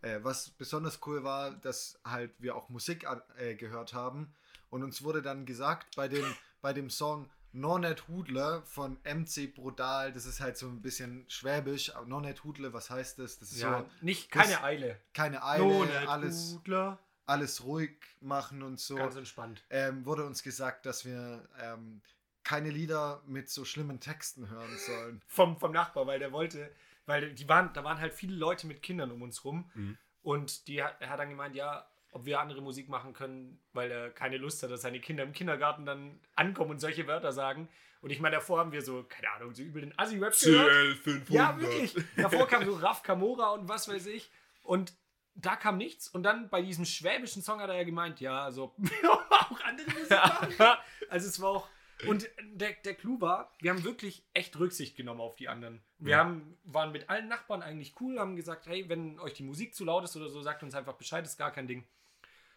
Äh, 0.00 0.20
was 0.22 0.50
besonders 0.50 1.00
cool 1.06 1.24
war, 1.24 1.50
dass 1.50 1.98
halt 2.04 2.32
wir 2.38 2.54
auch 2.54 2.68
Musik 2.68 3.04
äh, 3.36 3.56
gehört 3.56 3.94
haben 3.94 4.32
und 4.70 4.84
uns 4.84 5.02
wurde 5.02 5.22
dann 5.22 5.44
gesagt 5.44 5.96
bei 5.96 6.06
dem, 6.08 6.24
bei 6.62 6.72
dem 6.72 6.88
Song 6.88 7.28
Nonet 7.54 8.08
Hudler 8.08 8.62
von 8.62 8.96
MC 9.04 9.54
Brutal, 9.54 10.10
das 10.12 10.24
ist 10.24 10.40
halt 10.40 10.56
so 10.56 10.66
ein 10.68 10.80
bisschen 10.80 11.26
schwäbisch, 11.28 11.94
aber 11.94 12.06
Nonet 12.06 12.44
Hudler, 12.44 12.72
was 12.72 12.88
heißt 12.88 13.18
das? 13.18 13.38
Das 13.38 13.52
ist 13.52 13.60
Ja, 13.60 13.80
so 13.80 13.90
nicht, 14.00 14.34
das- 14.34 14.44
keine 14.48 14.62
Eile. 14.64 14.98
keine 15.12 15.44
Eile, 15.44 15.62
No, 15.64 15.84
nicht 15.84 16.08
alles, 16.08 16.54
Hudler. 16.54 16.98
alles 17.26 17.62
ruhig 17.64 17.90
machen 18.20 18.62
und 18.62 18.80
so. 18.80 18.94
Ganz 18.96 19.16
entspannt. 19.16 19.62
Ähm, 19.68 20.06
wurde 20.06 20.24
uns 20.24 20.42
gesagt, 20.42 20.86
dass 20.86 21.04
wir 21.04 21.46
ähm, 21.60 22.00
keine 22.42 22.70
Lieder 22.70 23.20
mit 23.26 23.50
so 23.50 23.66
schlimmen 23.66 24.00
Texten 24.00 24.48
hören 24.48 24.78
sollen. 24.78 25.20
Vom, 25.26 25.58
vom 25.60 25.72
Nachbar, 25.72 26.06
weil 26.06 26.18
der 26.20 26.32
wollte, 26.32 26.70
weil 27.04 27.34
die 27.34 27.48
waren, 27.50 27.70
da 27.74 27.84
waren 27.84 27.98
halt 28.00 28.14
viele 28.14 28.34
Leute 28.34 28.66
mit 28.66 28.80
Kindern 28.82 29.10
um 29.10 29.20
uns 29.20 29.44
rum. 29.44 29.70
Mhm. 29.74 29.98
Und 30.22 30.68
die 30.68 30.82
hat, 30.82 30.96
er 31.00 31.10
hat 31.10 31.18
dann 31.20 31.28
gemeint, 31.28 31.54
ja, 31.54 31.86
ob 32.12 32.26
wir 32.26 32.40
andere 32.40 32.60
Musik 32.60 32.88
machen 32.88 33.12
können, 33.14 33.58
weil 33.72 33.90
er 33.90 34.10
keine 34.10 34.36
Lust 34.36 34.62
hat, 34.62 34.70
dass 34.70 34.82
seine 34.82 35.00
Kinder 35.00 35.24
im 35.24 35.32
Kindergarten 35.32 35.84
dann 35.84 36.20
ankommen 36.36 36.72
und 36.72 36.78
solche 36.80 37.06
Wörter 37.06 37.32
sagen. 37.32 37.68
Und 38.02 38.10
ich 38.10 38.20
meine, 38.20 38.36
davor 38.36 38.58
haben 38.58 38.72
wir 38.72 38.82
so, 38.82 39.04
keine 39.04 39.30
Ahnung, 39.30 39.54
so 39.54 39.62
übel 39.62 39.82
den 39.82 39.98
Assi-Rap 39.98 40.34
gehört. 40.38 40.70
CL500. 40.70 41.32
Ja, 41.32 41.58
wirklich. 41.58 41.94
Davor 42.16 42.46
kam 42.46 42.64
so 42.64 42.74
Raf 42.74 43.02
Kamora 43.02 43.50
und 43.52 43.68
was 43.68 43.88
weiß 43.88 44.06
ich. 44.06 44.30
Und 44.62 44.92
da 45.34 45.56
kam 45.56 45.78
nichts. 45.78 46.08
Und 46.08 46.22
dann 46.24 46.50
bei 46.50 46.62
diesem 46.62 46.84
schwäbischen 46.84 47.42
Song 47.42 47.60
hat 47.60 47.70
er 47.70 47.76
ja 47.76 47.84
gemeint, 47.84 48.20
ja, 48.20 48.44
also 48.44 48.74
auch 49.08 49.60
andere 49.64 49.90
Musik 49.90 50.10
machen. 50.10 50.54
Also 51.08 51.28
es 51.28 51.40
war 51.40 51.50
auch. 51.50 51.68
Und 52.08 52.28
der, 52.54 52.72
der 52.72 52.94
Clou 52.94 53.20
war, 53.20 53.52
wir 53.60 53.70
haben 53.70 53.84
wirklich 53.84 54.24
echt 54.34 54.58
Rücksicht 54.58 54.96
genommen 54.96 55.20
auf 55.20 55.36
die 55.36 55.48
anderen. 55.48 55.82
Wir 55.98 56.12
Ja. 56.12 56.18
haben, 56.18 56.58
waren 56.64 56.92
mit 56.92 57.08
allen 57.10 57.28
Nachbarn 57.28 57.62
eigentlich 57.62 57.94
cool, 58.00 58.18
haben 58.18 58.36
gesagt, 58.36 58.66
hey, 58.66 58.88
wenn 58.88 59.18
euch 59.20 59.34
die 59.34 59.42
Musik 59.42 59.74
zu 59.74 59.84
laut 59.84 60.04
ist 60.04 60.16
oder 60.16 60.28
so, 60.28 60.42
sagt 60.42 60.62
uns 60.62 60.74
einfach 60.74 60.94
Bescheid, 60.94 61.24
ist 61.24 61.38
gar 61.38 61.52
kein 61.52 61.66
Ding. 61.66 61.84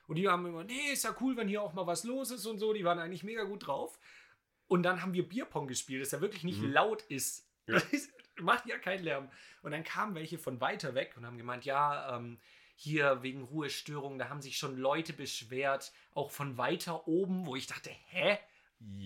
Und 0.08 0.16
die 0.16 0.28
haben 0.28 0.46
immer, 0.46 0.64
nee, 0.64 0.92
ist 0.94 1.04
ja 1.04 1.16
cool, 1.20 1.36
wenn 1.38 1.48
hier 1.48 1.62
auch 1.62 1.74
mal 1.74 1.88
was 1.88 2.04
los 2.04 2.32
ist 2.32 2.46
und 2.46 2.60
so. 2.60 2.74
Die 2.74 2.84
waren 2.84 3.00
eigentlich 3.00 3.24
mega 3.24 3.44
gut 3.44 3.68
drauf. 3.68 4.00
Und 4.68 4.84
dann 4.84 5.02
haben 5.02 5.14
wir 5.14 5.28
Bierpong 5.28 5.68
gespielt, 5.68 6.02
das 6.02 6.12
ja 6.12 6.22
wirklich 6.22 6.44
nicht 6.44 6.62
Mhm. 6.62 6.72
laut 6.72 7.02
ist. 7.04 7.48
Ja. 7.68 7.78
Ist, 7.92 8.12
macht 8.40 8.66
ja 8.68 8.78
keinen 8.78 9.04
Lärm. 9.04 9.30
Und 9.64 9.72
dann 9.72 9.84
kamen 9.84 10.14
welche 10.16 10.38
von 10.38 10.62
weiter 10.62 10.94
weg 10.94 11.14
und 11.18 11.26
haben 11.26 11.38
gemeint, 11.38 11.66
ja, 11.66 12.16
ähm, 12.18 12.40
hier 12.76 13.24
wegen 13.24 13.44
Ruhestörungen, 13.44 14.20
da 14.20 14.30
haben 14.30 14.42
sich 14.42 14.58
schon 14.58 14.78
Leute 14.78 15.14
beschwert, 15.14 15.94
auch 16.14 16.30
von 16.30 16.58
weiter 16.58 17.08
oben, 17.08 17.46
wo 17.46 17.56
ich 17.56 17.68
dachte, 17.68 17.90
hä? 18.10 18.38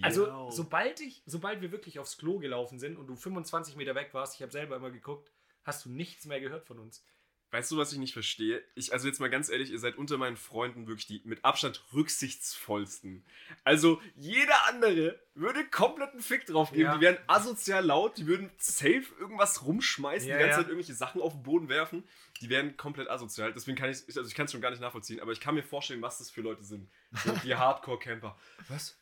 Also, 0.02 0.50
sobald 0.52 1.00
ich, 1.00 1.24
sobald 1.26 1.62
wir 1.62 1.72
wirklich 1.72 2.00
aufs 2.00 2.18
Klo 2.18 2.40
gelaufen 2.40 2.80
sind 2.80 2.98
und 2.98 3.08
du 3.08 3.16
25 3.16 3.76
Meter 3.76 3.96
weg 3.96 4.10
warst, 4.14 4.36
ich 4.36 4.42
habe 4.42 4.52
selber 4.52 4.76
immer 4.76 4.92
geguckt, 4.92 5.32
hast 5.64 5.86
du 5.86 5.90
nichts 5.90 6.26
mehr 6.26 6.40
gehört 6.40 6.66
von 6.66 6.80
uns. 6.80 7.04
Weißt 7.52 7.72
du, 7.72 7.78
was 7.78 7.92
ich 7.92 7.98
nicht 7.98 8.14
verstehe? 8.14 8.64
Ich, 8.76 8.94
also 8.94 9.08
jetzt 9.08 9.20
mal 9.20 9.30
ganz 9.30 9.50
ehrlich, 9.50 9.72
ihr 9.72 9.80
seid 9.80 9.98
unter 9.98 10.20
meinen 10.20 10.38
Freunden 10.38 10.86
wirklich 10.86 11.08
die 11.08 11.22
mit 11.24 11.44
Abstand 11.44 11.84
rücksichtsvollsten. 11.94 13.26
Also 13.64 14.00
jeder 14.16 14.68
andere 14.68 15.20
würde 15.34 15.66
komplett 15.66 16.12
einen 16.12 16.22
Fick 16.22 16.46
drauf 16.46 16.70
geben. 16.70 16.84
Ja. 16.84 16.96
Die 16.96 17.02
wären 17.02 17.18
asozial 17.26 17.84
laut, 17.84 18.20
die 18.20 18.28
würden 18.28 18.52
safe 18.60 19.06
irgendwas 19.20 19.66
rumschmeißen, 19.66 20.30
Ja, 20.30 20.36
die 20.36 20.42
ganze 20.42 20.52
ja. 20.52 20.58
Zeit 20.58 20.68
irgendwelche 20.68 20.94
Sachen 20.94 21.22
auf 21.22 21.34
den 21.34 21.42
Boden 21.42 21.70
werfen. 21.70 22.04
Die 22.40 22.50
wären 22.50 22.78
komplett 22.78 23.10
asozial. 23.10 23.52
Deswegen 23.52 23.78
kann 23.78 23.90
ich, 23.90 24.06
also 24.06 24.26
ich 24.26 24.36
kann 24.36 24.46
es 24.46 24.52
schon 24.52 24.62
gar 24.62 24.70
nicht 24.70 24.82
nachvollziehen, 24.82 25.20
aber 25.20 25.32
ich 25.32 25.40
kann 25.40 25.56
mir 25.56 25.64
vorstellen, 25.64 26.04
was 26.04 26.20
das 26.20 26.30
für 26.30 26.42
Leute 26.42 26.64
sind. 26.64 26.88
So 27.24 27.32
die 27.44 27.56
Hardcore-Camper. 27.56 28.38
Was? 28.68 28.96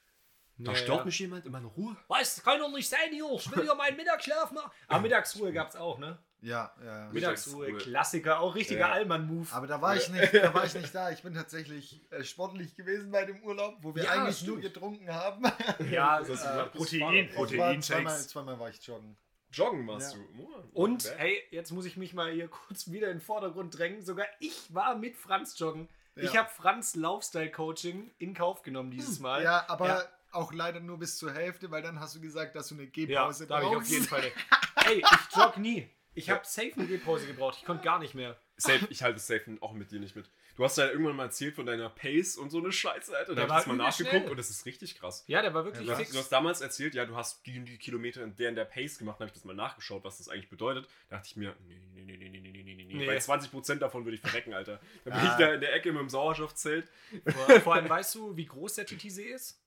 Da 0.60 0.72
Ja, 0.72 0.78
stört 0.78 1.00
ja. 1.00 1.06
mich 1.06 1.20
jemand 1.20 1.46
in 1.46 1.52
meiner 1.52 1.68
Ruhe? 1.68 1.96
Was? 2.08 2.36
Das 2.36 2.44
kann 2.44 2.60
doch 2.60 2.72
nicht 2.72 2.90
sein, 2.90 3.12
hier. 3.12 3.26
Ich 3.36 3.56
will 3.56 3.66
ja 3.68 3.76
meinen 3.76 3.96
Mittagsschlaf 3.98 4.52
machen. 4.52 4.72
Aber 4.88 5.02
Mittagsruhe 5.02 5.54
gab 5.54 5.70
es 5.70 5.76
auch, 5.76 6.00
ne? 6.00 6.18
Ja, 6.42 6.72
ja. 6.84 7.10
Mittagsruhe. 7.12 7.74
Klassiker, 7.78 8.40
auch 8.40 8.54
richtiger 8.56 8.82
Ja. 8.82 8.92
Allmann-Move. 8.92 9.48
Aber 9.52 9.66
da 9.68 9.82
war 9.82 9.96
ich 9.96 10.08
nicht, 10.10 10.34
da 10.34 10.54
war 10.54 10.66
ich 10.66 10.74
nicht 10.76 10.94
da. 10.94 11.10
Ich 11.12 11.22
bin 11.24 11.34
tatsächlich 11.34 12.02
äh, 12.12 12.24
sportlich 12.24 12.76
gewesen 12.76 13.12
bei 13.12 13.26
dem 13.26 13.42
Urlaub, 13.44 13.78
wo 13.82 13.94
wir 13.96 14.04
Ja, 14.04 14.12
eigentlich 14.12 14.38
stimmt. 14.38 14.52
nur 14.54 14.62
getrunken 14.62 15.14
haben. 15.14 15.44
Ja, 15.92 16.20
Das 16.22 16.44
äh, 16.46 16.66
Protein, 16.68 17.30
war 17.58 17.80
zweimal, 17.82 18.18
zweimal 18.20 18.60
war 18.60 18.70
ich 18.70 18.82
joggen. 18.86 19.18
Joggen 19.52 19.86
machst 19.86 20.14
Ja. 20.14 20.20
du. 20.20 20.44
Oh, 20.74 20.84
Und 20.84 21.06
okay. 21.06 21.16
hey, 21.18 21.44
jetzt 21.52 21.72
muss 21.72 21.86
ich 21.86 21.98
mich 21.98 22.14
mal 22.14 22.32
hier 22.32 22.48
kurz 22.68 22.92
wieder 22.92 23.08
in 23.10 23.18
den 23.18 23.22
Vordergrund 23.22 23.78
drängen. 23.78 24.04
Sogar 24.04 24.28
ich 24.40 24.74
war 24.74 24.96
mit 24.96 25.16
Franz 25.18 25.58
joggen. 25.58 25.88
Ich 26.20 26.36
habe 26.36 26.50
Franz 26.50 26.96
Laufstyle-Coaching 26.96 28.12
in 28.18 28.34
Kauf 28.34 28.64
genommen 28.64 28.90
dieses 28.92 29.20
Mal. 29.20 29.44
Ja, 29.44 29.66
aber 29.68 29.88
Ja. 29.88 30.04
Auch 30.38 30.54
leider 30.54 30.80
nur 30.80 30.98
bis 31.00 31.18
zur 31.18 31.34
Hälfte, 31.34 31.70
weil 31.72 31.82
dann 31.82 32.00
hast 32.00 32.16
du 32.16 32.22
gesagt, 32.22 32.56
dass 32.56 32.70
du 32.70 32.76
eine 32.76 32.84
Ja, 32.86 32.90
Gehpause 32.92 33.48
da 33.48 33.56
habe 33.56 33.66
ich 33.66 33.70
auf 33.72 33.76
brauchst. 33.78 33.92
jeden 33.92 34.06
Fall. 34.06 34.32
Ey, 34.86 35.00
ich 35.04 35.36
jogge 35.36 35.60
nie. 35.60 35.90
Ich 36.14 36.30
habe 36.32 36.42
safe 36.46 36.72
eine 36.78 36.88
Gehpause 36.88 37.28
gebraucht. 37.28 37.58
Ich 37.60 37.66
konnte 37.66 37.84
gar 37.84 38.00
nicht 38.00 38.16
mehr. 38.16 38.40
Safe, 38.56 38.88
ich 38.90 39.04
halte 39.04 39.18
es 39.18 39.28
safe 39.28 39.56
auch 39.62 39.74
mit 39.74 39.92
dir 39.92 40.00
nicht 40.00 40.16
mit. 40.16 40.30
Du 40.56 40.64
hast 40.64 40.76
ja 40.80 40.88
irgendwann 40.88 41.16
mal 41.16 41.26
erzählt 41.26 41.54
von 41.54 41.68
deiner 41.68 41.90
Pace 41.92 42.36
und 42.38 42.50
so 42.50 42.58
eine 42.58 42.72
Scheiße, 42.72 43.16
Alter. 43.16 43.36
Da 43.36 43.46
Der 43.46 43.54
hab 43.54 43.62
ich 43.62 43.68
mal 43.68 43.76
nachgeguckt 43.76 44.16
schnell. 44.22 44.32
und 44.32 44.38
das 44.38 44.50
ist 44.50 44.66
richtig 44.66 44.98
krass. 45.00 45.24
Ja, 45.28 45.44
der 45.44 45.54
war 45.54 45.64
wirklich 45.66 45.86
Du 45.86 45.94
hast, 45.96 46.12
du 46.12 46.18
hast 46.18 46.30
damals 46.30 46.62
erzählt, 46.62 46.96
ja, 46.96 47.06
du 47.06 47.16
hast 47.16 47.46
die, 47.46 47.64
die 47.64 47.78
Kilometer 47.78 48.24
in 48.24 48.36
der 48.36 48.50
in 48.50 48.56
der 48.56 48.66
Pace 48.66 48.98
gemacht, 48.98 49.20
dann 49.20 49.28
habe 49.28 49.36
ich 49.36 49.40
das 49.40 49.46
mal 49.46 49.54
nachgeschaut, 49.56 50.04
was 50.04 50.18
das 50.18 50.28
eigentlich 50.30 50.50
bedeutet. 50.50 50.88
Da 51.10 51.18
dachte 51.18 51.28
ich 51.30 51.36
mir, 51.36 51.56
nee, 51.68 51.80
nee, 51.94 52.02
nee, 52.04 52.18
nee, 52.18 52.30
nee, 52.30 52.40
nee, 52.40 52.50
nee, 52.64 52.64
nee, 52.74 52.84
nee. 52.86 52.94
Nee. 52.96 53.06
Bei 53.06 53.18
20% 53.18 53.76
davon 53.76 54.06
würde 54.06 54.16
ich 54.16 54.22
verrecken, 54.22 54.56
Alter. 54.56 54.80
Dann 55.06 55.14
bin 55.14 55.22
Ah. 55.22 55.32
ich 55.34 55.46
da 55.46 55.54
in 55.54 55.62
der 55.62 55.76
Ecke 55.76 55.92
mit 55.92 56.02
dem 56.02 56.10
Sauerstoffzelt. 56.10 56.90
Vor, 57.28 57.60
vor 57.62 57.74
allem 57.76 57.88
weißt 57.88 58.16
du, 58.16 58.36
wie 58.36 58.48
groß 58.48 58.74
der 58.74 58.88
TTC 58.88 59.20
ist? 59.20 59.62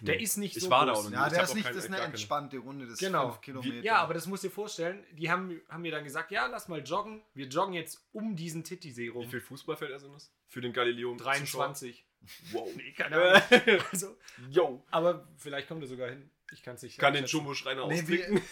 Der 0.00 0.16
Nee. 0.16 0.22
ist 0.22 0.36
nicht 0.36 0.56
Ich 0.56 0.62
so 0.62 0.70
war 0.70 0.86
da 0.86 0.92
groß. 0.92 1.06
auch 1.06 1.10
noch 1.10 1.16
Ja, 1.18 1.28
der 1.28 1.42
ist 1.42 1.50
auch 1.50 1.54
nicht, 1.54 1.64
kein- 1.64 1.74
das 1.74 1.84
ist 1.84 1.90
eine 1.90 1.96
keine- 1.98 2.10
entspannte 2.12 2.58
Runde, 2.58 2.86
das 2.86 2.98
Genau. 2.98 3.30
5 3.30 3.40
Kilometer. 3.40 3.82
Ja, 3.84 3.96
aber 3.96 4.14
das 4.14 4.26
musst 4.26 4.44
du 4.44 4.48
dir 4.48 4.54
vorstellen, 4.54 5.04
die 5.12 5.30
haben, 5.30 5.60
haben 5.68 5.82
mir 5.82 5.90
dann 5.90 6.04
gesagt, 6.04 6.30
ja, 6.30 6.46
lass 6.46 6.68
mal 6.68 6.80
joggen. 6.82 7.22
Wir 7.34 7.46
joggen 7.46 7.74
jetzt 7.74 8.06
um 8.12 8.36
diesen 8.36 8.62
Titisee 8.64 9.04
Wie 9.04 9.08
rum. 9.08 9.28
viel 9.28 9.40
Fußballfelder 9.40 9.98
sind 9.98 10.12
das? 10.14 10.32
Für 10.46 10.60
den 10.60 10.72
Galileo? 10.72 11.16
23. 11.16 12.04
Wow. 12.52 12.68
Nee, 12.76 12.92
keine 12.92 13.16
Ahnung. 13.16 13.42
also, 13.92 14.16
Yo. 14.50 14.84
aber 14.90 15.28
vielleicht 15.36 15.68
kommt 15.68 15.82
er 15.82 15.88
sogar 15.88 16.08
hin. 16.10 16.30
Ich 16.52 16.62
kann 16.62 16.76
es 16.76 16.82
nicht 16.82 16.98
Kann 16.98 17.12
den. 17.12 17.26
Jumbo-Schreiner 17.26 17.86
Nee, 17.88 18.00
austrinken. 18.00 18.36
wie, 18.36 18.42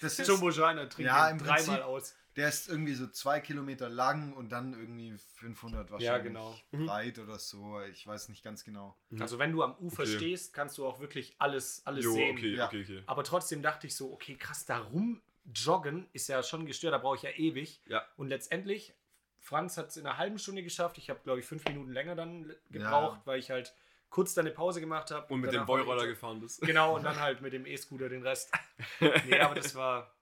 das 0.00 0.18
ist, 0.18 0.26
Jumbo 0.28 0.50
Schreiner 0.50 0.88
trinkt 0.88 1.10
Ja, 1.10 1.32
dreimal 1.36 1.82
aus. 1.82 2.14
Der 2.36 2.48
ist 2.48 2.68
irgendwie 2.68 2.94
so 2.94 3.06
zwei 3.08 3.40
Kilometer 3.40 3.88
lang 3.88 4.32
und 4.32 4.50
dann 4.52 4.72
irgendwie 4.72 5.16
500 5.36 5.90
wahrscheinlich 5.90 6.22
genau. 6.32 6.56
Mhm. 6.70 6.86
breit 6.86 7.18
oder 7.18 7.38
so. 7.38 7.80
Ich 7.92 8.06
weiß 8.06 8.28
nicht 8.30 8.42
ganz 8.42 8.64
genau. 8.64 8.96
Also 9.20 9.38
wenn 9.38 9.52
du 9.52 9.62
am 9.62 9.74
Ufer 9.78 10.02
Okay. 10.04 10.16
stehst, 10.16 10.52
kannst 10.54 10.78
du 10.78 10.86
auch 10.86 11.00
wirklich 11.00 11.34
alles, 11.38 11.82
alles 11.84 12.04
Jo, 12.04 12.12
sehen. 12.12 12.36
okay, 12.36 12.54
Ja. 12.54 12.66
okay, 12.66 12.82
okay. 12.82 13.02
Aber 13.06 13.22
trotzdem 13.24 13.60
dachte 13.62 13.86
ich 13.86 13.94
so, 13.94 14.12
okay, 14.12 14.34
krass, 14.36 14.64
da 14.64 14.78
rum 14.78 15.20
joggen 15.52 16.06
ist 16.12 16.28
ja 16.28 16.42
schon 16.42 16.64
gestört, 16.66 16.94
da 16.94 16.98
brauche 16.98 17.16
ich 17.16 17.22
ja 17.22 17.30
ewig. 17.30 17.80
Ja. 17.88 18.06
Und 18.16 18.28
letztendlich, 18.28 18.94
Franz 19.38 19.76
hat 19.76 19.88
es 19.88 19.96
in 19.96 20.06
einer 20.06 20.16
halben 20.18 20.38
Stunde 20.38 20.62
geschafft. 20.62 20.98
Ich 20.98 21.10
habe, 21.10 21.20
glaube 21.24 21.40
ich, 21.40 21.46
fünf 21.46 21.64
Minuten 21.66 21.90
länger 21.92 22.14
dann 22.14 22.54
gebraucht, 22.70 23.20
weil 23.24 23.40
ich 23.40 23.50
halt 23.50 23.74
kurz 24.08 24.34
dann 24.34 24.46
eine 24.46 24.54
Pause 24.54 24.80
gemacht 24.80 25.10
habe. 25.10 25.32
Und 25.34 25.40
mit 25.40 25.52
dem 25.52 25.66
Boyroller 25.66 26.02
ich- 26.04 26.10
gefahren 26.10 26.40
bist. 26.40 26.60
Genau, 26.62 26.94
und 26.96 27.02
dann 27.04 27.18
halt 27.18 27.42
mit 27.42 27.52
dem 27.52 27.66
E-Scooter 27.66 28.08
den 28.08 28.22
Rest. 28.22 28.52
nee, 29.00 29.38
aber 29.40 29.54
das 29.56 29.74
war, 29.74 30.14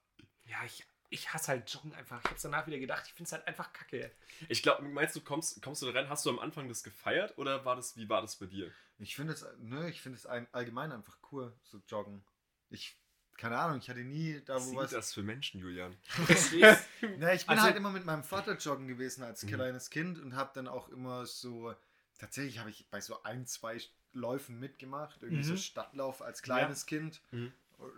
ja, 0.47 0.57
ich, 0.65 0.85
ich 1.11 1.33
hasse 1.35 1.49
halt 1.49 1.69
Joggen 1.73 1.93
einfach. 1.95 2.19
Ich 2.21 2.25
habe 2.27 2.37
es 2.37 2.43
danach 2.43 2.67
wieder 2.67 2.79
gedacht, 2.79 3.05
ich 3.07 3.13
finde 3.15 3.27
es 3.29 3.33
halt 3.33 3.47
einfach 3.47 3.73
kacke. 3.73 4.11
Ich 4.49 4.63
glaube, 4.63 4.83
meinst 4.85 5.15
du, 5.17 5.21
kommst, 5.21 5.61
kommst 5.63 5.83
du 5.83 5.87
da 5.87 5.93
rein? 5.99 6.09
Hast 6.09 6.25
du 6.25 6.31
am 6.31 6.39
Anfang 6.39 6.69
das 6.69 6.83
gefeiert 6.85 7.37
oder 7.37 7.65
war 7.65 7.77
das, 7.77 7.97
wie 7.97 8.09
war 8.09 8.23
das 8.23 8.37
bei 8.37 8.47
dir? 8.47 8.71
Ich 8.99 9.17
finde 9.17 9.33
es, 9.33 9.45
nö, 9.59 9.89
ich 9.89 10.01
finde 10.01 10.17
es 10.19 10.27
ein, 10.27 10.47
allgemein 10.53 10.93
einfach 10.93 11.19
cool, 11.33 11.53
so 11.65 11.81
joggen. 11.89 12.23
Ich, 12.69 12.97
keine 13.37 13.59
Ahnung, 13.59 13.79
ich 13.79 13.89
hatte 13.91 14.01
nie 14.05 14.41
da, 14.45 14.55
wo 14.57 14.59
sind 14.61 14.77
was. 14.77 14.91
das 14.93 15.13
für 15.13 15.23
Menschen, 15.23 15.61
Julian? 15.61 15.97
Ja, 17.19 17.33
ich 17.33 17.47
bin 17.47 17.55
Also- 17.55 17.63
halt 17.65 17.77
immer 17.77 17.91
mit 17.91 18.05
meinem 18.05 18.23
Vater 18.25 18.57
joggen 18.57 18.87
gewesen 18.89 19.23
als 19.25 19.43
Mhm. 19.43 19.49
kleines 19.49 19.91
Kind 19.91 20.19
und 20.21 20.37
habe 20.37 20.51
dann 20.55 20.69
auch 20.69 20.89
immer 20.91 21.27
so, 21.27 21.75
tatsächlich 22.19 22.59
habe 22.59 22.71
ich 22.71 22.89
bei 22.91 23.01
so 23.01 23.23
ein, 23.23 23.47
zwei 23.47 23.81
Läufen 24.13 24.61
mitgemacht, 24.61 25.23
irgendwie 25.23 25.45
so 25.45 25.53
Mhm. 25.55 25.59
Stadtlauf 25.59 26.21
als 26.23 26.43
kleines 26.43 26.85
Kind. 26.87 27.23
Mhm. 27.31 27.53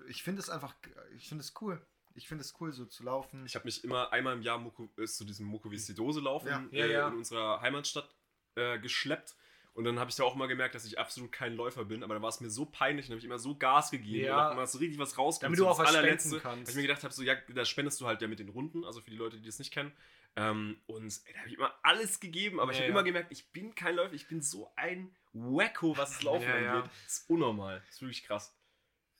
Ich 0.06 0.22
finde 0.22 0.40
es 0.40 0.48
einfach, 0.48 0.74
ich 1.16 1.28
finde 1.28 1.42
es 1.42 1.52
cool. 1.60 1.84
Ich 2.14 2.28
finde 2.28 2.42
es 2.42 2.54
cool, 2.60 2.72
so 2.72 2.84
zu 2.84 3.02
laufen. 3.02 3.44
Ich 3.46 3.54
habe 3.54 3.64
mich 3.64 3.82
immer 3.84 4.12
einmal 4.12 4.34
im 4.34 4.42
Jahr 4.42 4.58
Moko, 4.58 4.88
äh, 4.98 5.04
zu 5.06 5.24
diesem 5.24 5.46
Mokoviscidose 5.46 6.20
laufen 6.20 6.48
Ja. 6.48 6.64
äh, 6.72 6.78
Ja, 6.80 6.86
ja. 6.86 7.08
in 7.08 7.14
unserer 7.16 7.60
Heimatstadt 7.60 8.08
äh, 8.54 8.78
geschleppt. 8.78 9.34
Und 9.74 9.84
dann 9.84 9.98
habe 9.98 10.10
ich 10.10 10.16
da 10.16 10.24
auch 10.24 10.34
mal 10.34 10.48
gemerkt, 10.48 10.74
dass 10.74 10.84
ich 10.84 10.98
absolut 10.98 11.32
kein 11.32 11.54
Läufer 11.54 11.86
bin, 11.86 12.02
aber 12.04 12.12
dann 12.12 12.22
war 12.22 12.28
es 12.28 12.42
mir 12.42 12.50
so 12.50 12.66
peinlich 12.66 13.06
und 13.06 13.12
habe 13.12 13.18
ich 13.20 13.24
immer 13.24 13.38
so 13.38 13.56
Gas 13.56 13.90
gegeben 13.90 14.26
Ja. 14.26 14.48
und 14.48 14.52
immer 14.52 14.66
so 14.66 14.76
richtig 14.78 14.98
was 14.98 15.16
rausgekommen. 15.16 15.56
Damit 15.56 15.60
du 15.60 15.66
auch 15.72 15.78
das 15.78 15.88
was 15.88 15.94
allerletzte, 15.96 16.28
spenden 16.28 16.42
kannst. 16.42 16.66
weil 16.66 16.70
Ich 16.72 16.76
mir 16.76 16.82
gedacht 16.82 17.02
habe, 17.04 17.14
so, 17.14 17.22
ja, 17.22 17.34
da 17.54 17.64
spendest 17.64 17.98
du 18.02 18.06
halt 18.06 18.20
ja 18.20 18.28
mit 18.28 18.38
den 18.38 18.50
Runden, 18.50 18.84
also 18.84 19.00
für 19.00 19.10
die 19.10 19.16
Leute, 19.16 19.38
die 19.38 19.46
das 19.46 19.58
nicht 19.58 19.72
kennen. 19.72 19.90
Ähm, 20.36 20.78
und 20.86 21.20
ey, 21.24 21.32
da 21.32 21.38
habe 21.40 21.48
ich 21.48 21.54
immer 21.56 21.74
alles 21.82 22.20
gegeben, 22.20 22.60
aber 22.60 22.72
ich 22.72 22.78
Ja, 22.78 22.82
habe 22.84 22.92
ja. 22.92 22.98
immer 22.98 23.02
gemerkt, 23.04 23.32
ich 23.32 23.50
bin 23.52 23.74
kein 23.74 23.96
Läufer, 23.96 24.12
ich 24.12 24.28
bin 24.28 24.42
so 24.42 24.70
ein 24.76 25.14
Wacko, 25.32 25.96
was 25.96 26.10
das 26.12 26.22
Laufen 26.22 26.42
Ja, 26.48 26.58
ja. 26.58 26.72
angeht. 26.80 26.90
Das 27.06 27.12
ist 27.18 27.30
unnormal. 27.30 27.80
Das 27.86 27.94
ist 27.94 28.00
wirklich 28.02 28.24
krass. 28.24 28.54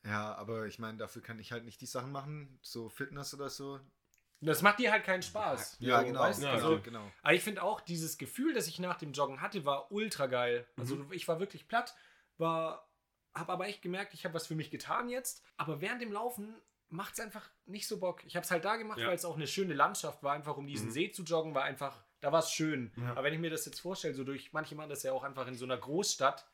Ja, 0.05 0.35
aber 0.35 0.67
ich 0.67 0.79
meine, 0.79 0.99
dafür 0.99 1.23
kann 1.23 1.39
ich 1.39 1.53
halt 1.53 1.65
nicht 1.65 1.81
die 1.81 1.87
Sachen 1.87 2.11
machen, 2.13 2.59
so 2.63 2.89
Fitness 2.89 3.35
oder 3.35 3.49
so. 3.49 3.81
Das 4.41 4.61
macht 4.63 4.81
dir 4.81 4.91
halt 4.91 5.05
keinen 5.05 5.23
Spaß. 5.23 5.77
Ja, 5.79 6.01
So, 6.01 6.07
genau. 6.07 6.21
weißt? 6.21 6.43
Ja, 6.43 6.57
genau, 6.57 6.69
also, 6.71 6.83
genau. 6.83 7.13
Aber 7.23 7.35
ich 7.35 7.43
finde 7.45 7.63
auch, 7.63 7.81
dieses 7.81 8.19
Gefühl, 8.19 8.53
das 8.55 8.67
ich 8.67 8.81
nach 8.81 8.99
dem 8.99 9.13
Joggen 9.13 9.41
hatte, 9.41 9.65
war 9.65 9.93
ultra 9.93 10.27
geil. 10.27 10.67
Also 10.77 10.97
Mhm. 10.97 11.13
ich 11.13 11.29
war 11.29 11.39
wirklich 11.39 11.69
platt, 11.69 11.95
war, 12.39 12.91
habe 13.35 13.53
aber 13.53 13.67
echt 13.69 13.83
gemerkt, 13.83 14.15
ich 14.15 14.25
habe 14.25 14.35
was 14.35 14.49
für 14.49 14.57
mich 14.57 14.71
getan 14.73 15.09
jetzt. 15.09 15.45
Aber 15.57 15.81
während 15.81 16.03
dem 16.03 16.11
Laufen 16.11 16.57
macht 16.89 17.15
es 17.15 17.21
einfach 17.21 17.49
nicht 17.67 17.87
so 17.87 18.01
Bock. 18.01 18.25
Ich 18.25 18.35
habe 18.35 18.45
es 18.45 18.51
halt 18.51 18.65
da 18.65 18.75
gemacht, 18.77 18.99
Ja. 18.99 19.07
weil 19.07 19.15
es 19.15 19.25
auch 19.25 19.37
eine 19.37 19.47
schöne 19.47 19.75
Landschaft 19.75 20.25
war, 20.25 20.33
einfach 20.33 20.57
um 20.57 20.67
diesen 20.67 20.89
Mhm. 20.89 20.93
See 20.93 21.11
zu 21.13 21.23
joggen, 21.23 21.55
war 21.55 21.63
einfach, 21.63 22.05
da 22.21 22.33
war 22.33 22.41
es 22.41 22.51
schön. 22.51 22.93
Ja. 22.97 23.13
Aber 23.13 23.23
wenn 23.23 23.33
ich 23.35 23.41
mir 23.41 23.49
das 23.51 23.65
jetzt 23.65 23.81
vorstelle, 23.81 24.13
so 24.15 24.25
durch, 24.25 24.53
manche 24.53 24.75
machen 24.75 24.91
das 24.91 25.05
ja 25.05 25.13
auch 25.13 25.23
einfach 25.23 25.47
in 25.47 25.55
so 25.55 25.65
einer 25.65 25.79
Großstadt, 25.79 26.47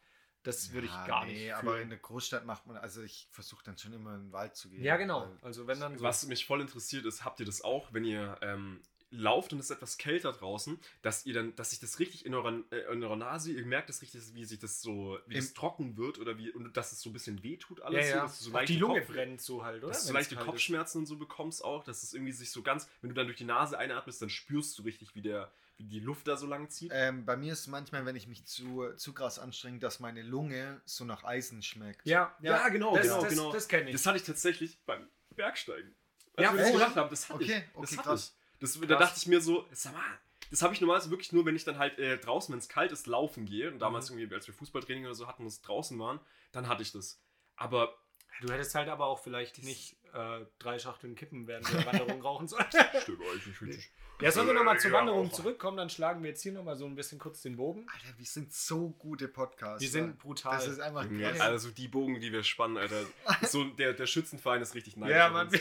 das 0.48 0.72
würde 0.72 0.86
ich 0.86 0.92
Ja, 0.92 1.06
gar 1.06 1.26
nee, 1.26 1.32
nicht. 1.44 1.54
aber 1.54 1.72
fühlen. 1.72 1.82
in 1.84 1.88
der 1.90 1.98
Großstadt 1.98 2.44
macht 2.46 2.66
man, 2.66 2.76
also 2.76 3.02
ich 3.02 3.28
versuche 3.30 3.62
dann 3.64 3.76
schon 3.78 3.92
immer 3.92 4.14
in 4.14 4.22
den 4.26 4.32
Wald 4.32 4.56
zu 4.56 4.68
gehen. 4.70 4.82
ja, 4.82 4.96
genau. 4.96 5.30
Also 5.42 5.66
wenn 5.66 5.78
dann 5.78 5.96
so. 5.98 6.04
Was 6.04 6.26
mich 6.26 6.44
voll 6.46 6.60
interessiert 6.60 7.04
ist, 7.04 7.24
habt 7.24 7.38
ihr 7.40 7.46
das 7.46 7.62
auch, 7.62 7.92
wenn 7.92 8.04
ihr 8.04 8.36
ähm, 8.40 8.80
lauft 9.10 9.52
und 9.54 9.58
es 9.58 9.66
ist 9.70 9.76
etwas 9.76 9.96
kälter 9.96 10.32
draußen, 10.32 10.78
dass 11.00 11.24
ihr 11.24 11.32
dann, 11.32 11.56
dass 11.56 11.70
sich 11.70 11.80
das 11.80 11.98
richtig 11.98 12.26
in 12.26 12.34
eurer, 12.34 12.52
äh, 12.70 12.92
in 12.92 13.02
eurer 13.02 13.16
Nase, 13.16 13.52
ihr 13.52 13.64
merkt 13.64 13.88
das 13.88 14.02
richtig, 14.02 14.20
wie 14.34 14.44
sich 14.44 14.58
das 14.58 14.82
so, 14.82 15.18
wie 15.26 15.34
Im- 15.34 15.40
das 15.40 15.54
trocken 15.54 15.96
wird 15.96 16.18
oder 16.18 16.36
wie, 16.36 16.50
und 16.50 16.76
dass 16.76 16.92
es 16.92 17.00
so 17.00 17.08
ein 17.08 17.14
bisschen 17.14 17.42
wehtut 17.42 17.78
ja, 17.78 17.84
alles. 17.86 18.06
so, 18.10 18.14
ja. 18.16 18.28
so 18.28 18.50
Auch 18.50 18.54
leichte 18.54 18.72
die 18.74 18.78
Lunge 18.78 19.00
Kopf- 19.00 19.12
brennt 19.12 19.40
so 19.40 19.64
halt, 19.64 19.82
oder? 19.82 19.92
Dass 19.92 20.06
du 20.06 20.12
leichte 20.12 20.34
kalt 20.34 20.46
ist. 20.46 20.50
Kopfschmerzen 20.50 20.98
und 20.98 21.06
so 21.06 21.16
bekommst 21.16 21.64
auch, 21.64 21.84
dass 21.84 22.02
es 22.02 22.12
irgendwie 22.12 22.32
sich 22.32 22.50
so 22.50 22.62
ganz, 22.62 22.86
wenn 23.00 23.08
du 23.08 23.14
dann 23.14 23.26
durch 23.26 23.38
die 23.38 23.44
Nase 23.44 23.78
einatmest, 23.78 24.20
dann 24.20 24.28
spürst 24.28 24.78
du 24.78 24.82
richtig, 24.82 25.14
wie, 25.14 25.22
der, 25.22 25.50
die 25.78 26.00
Luft 26.00 26.26
da 26.28 26.36
so 26.36 26.46
lang 26.46 26.68
zieht. 26.70 26.90
Ähm, 26.94 27.24
bei 27.24 27.36
mir 27.36 27.52
ist 27.52 27.66
manchmal, 27.68 28.04
wenn 28.04 28.16
ich 28.16 28.26
mich 28.26 28.44
zu, 28.44 28.92
zu 28.96 29.12
krass 29.12 29.38
anstrenge, 29.38 29.78
dass 29.78 30.00
meine 30.00 30.22
Lunge 30.22 30.80
so 30.84 31.04
nach 31.04 31.24
Eisen 31.24 31.62
schmeckt. 31.62 32.06
Ja, 32.06 32.34
ja, 32.40 32.56
Ja, 32.56 32.68
genau, 32.68 32.94
das, 32.96 33.02
genau, 33.06 33.20
das, 33.22 33.30
genau. 33.30 33.52
Das 33.52 33.68
kenne 33.68 33.90
ich. 33.90 33.92
Das 33.92 34.06
hatte 34.06 34.16
ich 34.18 34.24
tatsächlich 34.24 34.78
beim 34.86 35.08
Bergsteigen. 35.34 35.94
Als 36.34 36.44
Ja, 36.46 36.52
wir 36.52 36.60
das 36.60 36.72
gemacht 36.72 36.96
haben, 36.96 37.10
das 37.10 37.28
hatte 37.28 37.42
Okay, 37.42 37.64
ich. 37.68 37.74
okay, 37.76 37.80
das 37.80 37.90
hatte 37.98 38.08
krass. 38.08 38.34
ich. 38.34 38.60
Das, 38.60 38.80
da 38.80 38.86
Krass. 38.86 38.98
dachte 38.98 39.18
ich 39.18 39.26
mir 39.28 39.40
so, 39.40 39.66
sag 39.72 39.92
mal, 39.92 40.02
das 40.50 40.62
habe 40.62 40.74
ich 40.74 40.80
normalerweise 40.80 41.10
wirklich 41.10 41.32
nur, 41.32 41.46
wenn 41.46 41.54
ich 41.54 41.64
dann 41.64 41.78
halt 41.78 41.98
äh, 41.98 42.18
draußen, 42.18 42.52
wenn 42.52 42.58
es 42.58 42.68
kalt 42.68 42.90
ist, 42.90 43.06
laufen 43.06 43.44
gehe. 43.46 43.70
Und 43.70 43.78
damals 43.78 44.10
Mhm. 44.10 44.18
irgendwie, 44.18 44.34
als 44.34 44.46
wir 44.48 44.54
Fußballtraining 44.54 45.04
oder 45.04 45.14
so 45.14 45.28
hatten 45.28 45.42
und 45.42 45.48
es 45.48 45.60
draußen 45.60 45.98
waren, 45.98 46.18
dann 46.52 46.66
hatte 46.68 46.82
ich 46.82 46.90
das. 46.90 47.20
Aber 47.56 47.96
Du 48.40 48.52
hättest 48.52 48.74
halt 48.74 48.88
aber 48.88 49.06
auch 49.06 49.18
vielleicht 49.18 49.62
nicht 49.64 49.96
äh, 50.14 50.44
drei 50.58 50.78
Schachteln 50.78 51.14
Kippen 51.16 51.46
während 51.46 51.72
der 51.72 51.84
Wanderung 51.86 52.22
rauchen 52.22 52.46
sollen. 52.48 52.64
stimmt 53.02 53.20
euch 53.20 53.46
nicht 53.46 53.60
richtig. 53.62 53.92
Ja, 54.20 54.32
sollen 54.32 54.48
wir 54.48 54.54
nochmal 54.54 54.80
zur 54.80 54.90
Ja, 54.90 54.96
Wanderung 54.98 55.32
zurückkommen, 55.32 55.76
dann 55.76 55.90
schlagen 55.90 56.22
wir 56.22 56.30
jetzt 56.30 56.42
hier 56.42 56.50
nochmal 56.52 56.74
so 56.76 56.86
ein 56.86 56.94
bisschen 56.96 57.18
kurz 57.20 57.42
den 57.42 57.56
Bogen. 57.56 57.86
Alter, 57.92 58.18
wir 58.18 58.24
sind 58.26 58.52
so 58.52 58.90
gute 58.90 59.28
Podcasts. 59.28 59.80
Wir 59.80 59.88
sind 59.88 60.18
brutal. 60.18 60.56
Das 60.56 60.66
ist 60.66 60.80
einfach 60.80 61.08
Ja, 61.10 61.30
geil. 61.32 61.40
also 61.40 61.70
die 61.70 61.86
Bogen, 61.88 62.18
die 62.20 62.32
wir 62.32 62.42
spannen, 62.42 62.78
Alter. 62.78 63.04
So, 63.48 63.64
der, 63.64 63.92
der 63.92 64.06
Schützenverein 64.06 64.60
ist 64.62 64.74
richtig 64.74 64.96
nice. 64.96 65.10
ja, 65.10 65.26
auf 65.28 65.32
Mann, 65.34 65.52
wir, 65.52 65.60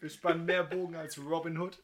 wir, 0.00 0.10
spannen 0.10 0.44
mehr 0.44 0.62
Bogen 0.64 0.94
als 0.94 1.18
Robin 1.18 1.58
Hood. 1.58 1.82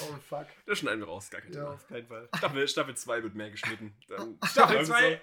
oh 0.00 0.16
fuck. 0.28 0.46
Das 0.66 0.78
schneiden 0.78 1.00
wir 1.00 1.06
raus, 1.06 1.30
gar 1.30 1.40
kein 1.40 1.52
Ja, 1.52 1.60
Thema. 1.60 1.74
auf 1.74 1.86
keinen 1.86 2.06
Fall. 2.06 2.28
Staffel, 2.36 2.68
Staffel 2.68 2.96
2 2.96 3.22
wird 3.22 3.34
mehr 3.34 3.50
geschnitten. 3.50 3.94
Dann, 4.08 4.38
Staffel 4.44 4.76
dann 4.78 4.86
2 4.86 5.20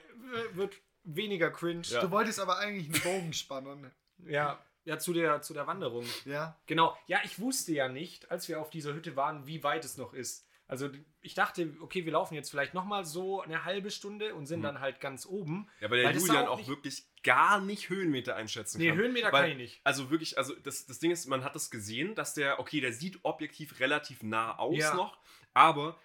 wird 0.53 0.75
weniger 1.05 1.51
cringe. 1.51 1.83
Ja. 1.85 2.01
Du 2.01 2.12
wolltest 2.12 2.39
aber 2.39 2.57
eigentlich 2.59 2.93
einen 2.93 3.01
Bogen 3.03 3.33
spannen. 3.33 3.91
Ja, 4.25 4.63
ja 4.85 4.97
zu, 4.97 5.12
der, 5.12 5.41
zu 5.41 5.53
der 5.53 5.67
Wanderung. 5.67 6.05
Ja? 6.24 6.57
Genau. 6.67 6.97
Ja, 7.05 7.19
ich 7.25 7.38
wusste 7.38 7.74
ja 7.74 7.89
nicht, 7.89 8.31
als 8.31 8.47
wir 8.47 8.62
auf 8.62 8.69
dieser 8.69 8.93
Hütte 8.93 9.17
waren, 9.17 9.45
wie 9.45 9.62
weit 9.62 9.83
es 9.83 9.97
noch 9.97 10.13
ist. 10.13 10.47
Also 10.67 10.89
ich 11.21 11.35
dachte, 11.35 11.75
okay, 11.81 12.05
wir 12.05 12.13
laufen 12.13 12.33
jetzt 12.33 12.50
vielleicht 12.50 12.74
nochmal 12.74 13.05
so 13.05 13.41
eine 13.41 13.65
halbe 13.65 13.91
Stunde 13.91 14.33
und 14.33 14.45
sind 14.47 14.63
dann 14.63 14.79
halt 14.79 15.00
ganz 15.00 15.25
oben. 15.25 15.69
Ja, 15.79 15.91
weil 15.91 16.00
der 16.01 16.07
Weil 16.09 16.17
Julian 16.17 16.47
auch 16.47 16.62
auch 16.62 16.67
wirklich 16.67 17.03
gar 17.24 17.59
nicht 17.62 17.89
Höhenmeter 17.89 18.35
einschätzen 18.35 18.79
Nee, 18.79 18.88
kann. 18.89 18.97
Höhenmeter 18.97 19.31
weil, 19.31 19.41
kann 19.43 19.51
ich 19.51 19.57
nicht. 19.57 19.81
Also 19.83 20.09
wirklich, 20.09 20.38
also 20.38 20.55
das, 20.55 20.85
das 20.88 21.00
Ding 21.00 21.12
ist, 21.12 21.25
man 21.27 21.43
hat 21.43 21.55
das 21.55 21.69
gesehen, 21.69 22.15
dass 22.15 22.33
der, 22.33 22.59
okay, 22.59 22.79
der 22.81 22.93
sieht 22.93 23.19
objektiv 23.24 23.79
relativ 23.79 24.24
nah 24.24 24.57
aus 24.57 24.77
Ja. 24.77 24.95
noch, 24.95 25.19
aber 25.53 26.00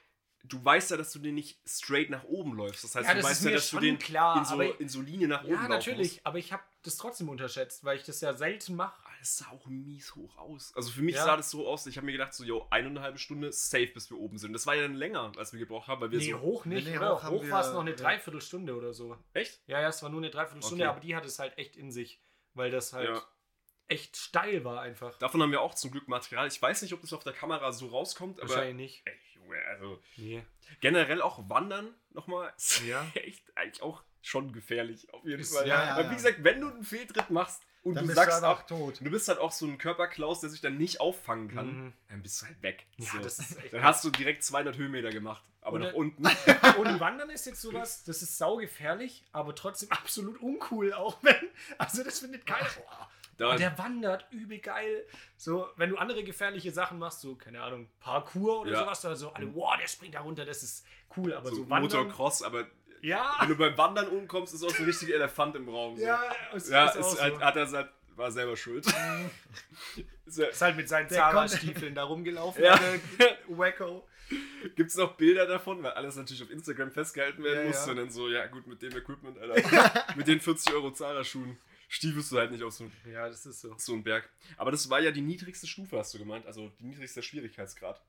du 0.44 0.64
weißt 0.64 0.90
ja, 0.90 0.96
dass 0.96 1.12
du 1.12 1.18
den 1.18 1.34
nicht 1.34 1.58
straight 1.66 2.10
nach 2.10 2.24
oben 2.24 2.54
läufst. 2.54 2.82
Das 2.84 2.94
heißt, 2.94 3.06
Ja, 3.08 3.14
du 3.14 3.20
das 3.20 3.30
weißt 3.30 3.44
ja, 3.44 3.50
dass 3.52 3.70
du 3.70 3.78
den 3.78 3.98
klar, 3.98 4.38
in, 4.38 4.44
so, 4.44 4.60
in 4.60 4.88
so 4.88 5.00
Linie 5.00 5.28
nach 5.28 5.42
oben 5.44 5.52
Ja, 5.52 5.58
laufen 5.60 5.70
natürlich. 5.70 6.12
musst. 6.14 6.26
Aber 6.26 6.38
ich 6.38 6.52
habe 6.52 6.62
das 6.82 6.96
trotzdem 6.96 7.28
unterschätzt, 7.28 7.84
weil 7.84 7.96
ich 7.98 8.04
das 8.04 8.20
ja 8.20 8.32
selten 8.32 8.74
mache. 8.76 8.98
Aber 9.04 9.14
Das 9.20 9.36
sah 9.36 9.48
auch 9.50 9.66
mies 9.66 10.14
hoch 10.14 10.36
aus. 10.38 10.72
Also 10.74 10.90
für 10.90 11.02
mich 11.02 11.14
Ja. 11.16 11.24
sah 11.24 11.36
das 11.36 11.50
so 11.50 11.68
aus, 11.68 11.86
ich 11.86 11.96
habe 11.98 12.06
mir 12.06 12.12
gedacht, 12.12 12.32
so, 12.32 12.42
yo, 12.42 12.66
eine 12.70 12.86
und 12.88 12.96
eine 12.96 13.04
halbe 13.04 13.18
Stunde 13.18 13.52
safe, 13.52 13.88
bis 13.88 14.08
wir 14.10 14.16
oben 14.18 14.38
sind. 14.38 14.54
Das 14.54 14.66
war 14.66 14.74
ja 14.74 14.82
dann 14.82 14.94
länger, 14.94 15.30
als 15.36 15.52
wir 15.52 15.60
gebraucht 15.60 15.88
haben, 15.88 16.00
weil 16.00 16.10
wir 16.10 16.18
Nee, 16.18 16.30
so. 16.30 16.40
hoch 16.40 16.64
nicht, 16.64 16.86
Nee, 16.88 16.98
hoch 16.98 17.22
Hoch 17.28 17.50
war 17.50 17.60
es 17.60 17.72
noch 17.74 17.80
eine 17.82 17.90
ja. 17.90 17.96
Dreiviertelstunde 17.96 18.74
oder 18.74 18.94
so. 18.94 19.18
Echt? 19.34 19.60
Ja, 19.66 19.80
ja, 19.82 19.88
es 19.88 20.02
war 20.02 20.08
nur 20.08 20.20
eine 20.20 20.30
Dreiviertelstunde, 20.30 20.84
Okay. 20.84 20.90
aber 20.90 21.00
die 21.00 21.14
hat 21.14 21.26
es 21.26 21.38
halt 21.38 21.58
echt 21.58 21.76
in 21.76 21.92
sich, 21.92 22.22
weil 22.54 22.70
das 22.70 22.94
halt 22.94 23.10
Ja. 23.10 23.22
echt 23.88 24.16
steil 24.16 24.64
war 24.64 24.80
einfach. 24.80 25.18
Davon 25.18 25.42
haben 25.42 25.50
wir 25.52 25.60
auch 25.60 25.74
zum 25.74 25.90
Glück 25.90 26.08
Material. 26.08 26.46
Ich 26.48 26.60
weiß 26.62 26.80
nicht, 26.80 26.94
ob 26.94 27.02
das 27.02 27.12
auf 27.12 27.22
der 27.24 27.34
Kamera 27.34 27.72
so 27.72 27.88
rauskommt, 27.88 28.40
aber. 28.40 28.48
Wahrscheinlich 28.48 28.76
nicht. 28.76 29.02
Ey, 29.06 29.12
also. 29.70 30.00
Nee. 30.16 30.42
Generell 30.80 31.22
auch 31.22 31.48
Wandern 31.48 31.94
nochmal. 32.10 32.52
ist 32.56 32.82
Ja. 32.84 33.06
Echt 33.14 33.42
eigentlich 33.56 33.82
auch 33.82 34.02
schon 34.22 34.52
gefährlich, 34.52 35.12
auf 35.14 35.24
jeden 35.24 35.40
Ist- 35.40 35.54
Fall. 35.56 35.66
ja, 35.66 35.84
ja, 35.86 35.96
Weil 35.96 36.04
ja. 36.04 36.10
wie 36.10 36.14
gesagt, 36.16 36.44
wenn 36.44 36.60
du 36.60 36.68
einen 36.68 36.84
Fehltritt 36.84 37.30
machst 37.30 37.62
und 37.82 37.94
Dann 37.94 38.04
du 38.04 38.08
bist 38.08 38.16
sagst 38.18 38.42
du 38.42 38.46
auch, 38.46 38.62
tot. 38.64 39.00
du 39.00 39.10
bist 39.10 39.26
halt 39.28 39.38
auch 39.38 39.52
so 39.52 39.66
ein 39.66 39.78
Körperklaus, 39.78 40.40
der 40.40 40.50
sich 40.50 40.60
dann 40.60 40.76
nicht 40.76 41.00
auffangen 41.00 41.48
kann, 41.48 41.66
Mhm. 41.86 41.92
dann 42.10 42.22
bist 42.22 42.42
du 42.42 42.46
halt 42.46 42.62
weg. 42.62 42.86
Ja, 42.98 43.12
so. 43.12 43.18
das 43.20 43.38
ist 43.38 43.56
echt. 43.58 43.72
Dann 43.72 43.82
hast 43.82 44.04
du 44.04 44.10
direkt 44.10 44.44
200 44.44 44.76
Höhenmeter 44.76 45.08
gemacht, 45.10 45.42
aber 45.62 45.76
Und 45.76 45.80
nach 45.82 45.92
unten. 45.94 46.22
Und 46.78 47.00
Wandern 47.00 47.30
ist 47.30 47.46
jetzt 47.46 47.62
sowas, 47.62 48.04
das 48.04 48.20
ist 48.20 48.36
saugefährlich, 48.36 49.24
aber 49.32 49.54
trotzdem 49.54 49.90
absolut 49.90 50.38
uncool 50.42 50.92
auch, 50.92 51.16
wenn. 51.22 51.48
Also 51.78 52.04
das 52.04 52.18
findet 52.20 52.44
keiner. 52.44 52.68
Da, 53.40 53.54
Oh, 53.54 53.56
der 53.56 53.76
wandert 53.78 54.26
übel 54.30 54.58
geil. 54.58 55.04
So, 55.36 55.68
wenn 55.76 55.90
du 55.90 55.96
andere 55.96 56.22
gefährliche 56.22 56.70
Sachen 56.72 56.98
machst, 56.98 57.20
so, 57.22 57.34
keine 57.34 57.62
Ahnung, 57.62 57.88
Parkour 58.00 58.60
oder 58.60 58.72
Ja. 58.72 58.78
sowas, 58.80 59.00
da 59.00 59.16
so 59.16 59.30
alle, 59.32 59.52
wow, 59.54 59.76
der 59.80 59.88
springt 59.88 60.14
da 60.14 60.20
runter, 60.20 60.44
das 60.44 60.62
ist 60.62 60.86
cool, 61.16 61.32
aber 61.32 61.48
so, 61.48 61.56
so 61.56 61.70
Wandern. 61.70 61.82
Motocross, 62.02 62.42
aber 62.42 62.66
Ja, 63.02 63.34
wenn 63.40 63.48
du 63.48 63.56
beim 63.56 63.76
Wandern 63.78 64.08
umkommst, 64.08 64.52
ist 64.54 64.62
auch 64.62 64.70
so 64.70 64.82
ein 64.82 64.84
richtiger 64.84 65.14
Elefant 65.14 65.56
im 65.56 65.68
Raum. 65.68 65.96
So. 65.96 66.02
ja, 66.04 66.20
ist, 66.54 66.68
ja 66.70 66.86
ist, 66.90 66.96
ist, 66.96 67.20
halt, 67.22 67.34
so. 67.36 67.40
hat 67.40 67.56
er 67.56 67.66
seit, 67.66 67.88
war 68.14 68.30
selber 68.30 68.56
schuld. 68.58 68.84
ist 70.26 70.38
ja, 70.38 70.46
ist 70.46 70.60
halt 70.62 70.76
mit 70.76 70.88
seinen 70.88 71.08
Zara-Stiefeln 71.08 71.94
da 71.94 72.04
rumgelaufen, 72.04 72.62
Ja. 72.62 72.78
Wacko. 73.48 74.06
Gibt 74.76 74.90
es 74.90 74.96
noch 74.96 75.14
Bilder 75.16 75.46
davon, 75.46 75.82
weil 75.82 75.90
alles 75.92 76.14
natürlich 76.16 76.42
auf 76.42 76.50
Instagram 76.50 76.92
festgehalten 76.92 77.42
werden 77.42 77.60
Ja, 77.62 77.66
muss. 77.66 77.84
ja. 77.86 77.90
Und 77.92 77.96
dann 77.96 78.10
so, 78.10 78.28
ja 78.28 78.46
gut, 78.46 78.66
mit 78.66 78.80
dem 78.82 78.96
Equipment, 78.96 79.38
Alter, 79.38 80.04
mit 80.16 80.28
den 80.28 80.40
40 80.40 80.72
Euro 80.74 80.92
Zara-Schuhen 80.92 81.58
stiefelst 81.90 82.32
du 82.32 82.38
halt 82.38 82.50
nicht 82.52 82.62
auf 82.62 82.72
so, 82.72 82.90
Ja, 83.04 83.28
das 83.28 83.44
ist 83.44 83.60
so. 83.60 83.74
so 83.76 83.92
einen 83.92 84.02
Berg. 84.04 84.30
Aber 84.56 84.70
das 84.70 84.88
war 84.88 85.00
ja 85.00 85.10
die 85.10 85.20
niedrigste 85.20 85.66
Stufe, 85.66 85.98
hast 85.98 86.14
du 86.14 86.18
gemeint. 86.18 86.46
Also 86.46 86.70
die 86.80 86.84
niedrigste 86.86 87.22
Schwierigkeitsgrad. 87.22 88.00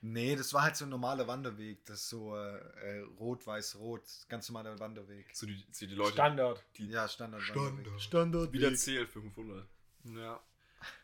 Nee, 0.00 0.36
das 0.36 0.52
war 0.54 0.62
halt 0.62 0.76
so 0.76 0.84
ein 0.84 0.90
normaler 0.90 1.26
Wanderweg. 1.26 1.84
Das 1.86 2.00
ist 2.02 2.08
so 2.10 2.36
äh, 2.36 2.58
äh, 2.98 3.00
rot-weiß-rot. 3.18 4.02
Ganz 4.28 4.48
normaler 4.48 4.78
Wanderweg. 4.78 5.26
So 5.32 5.46
die, 5.46 5.64
so 5.72 5.86
die 5.86 5.94
Leute, 5.94 6.12
Standard. 6.12 6.62
die 6.76 6.88
Ja, 6.88 7.08
Standard-Wanderweg. 7.08 8.00
Standard. 8.00 8.52
wieder 8.52 8.74
zählt 8.74 9.08
für 9.08 9.20
500. 9.22 9.66
Ja. 10.04 10.40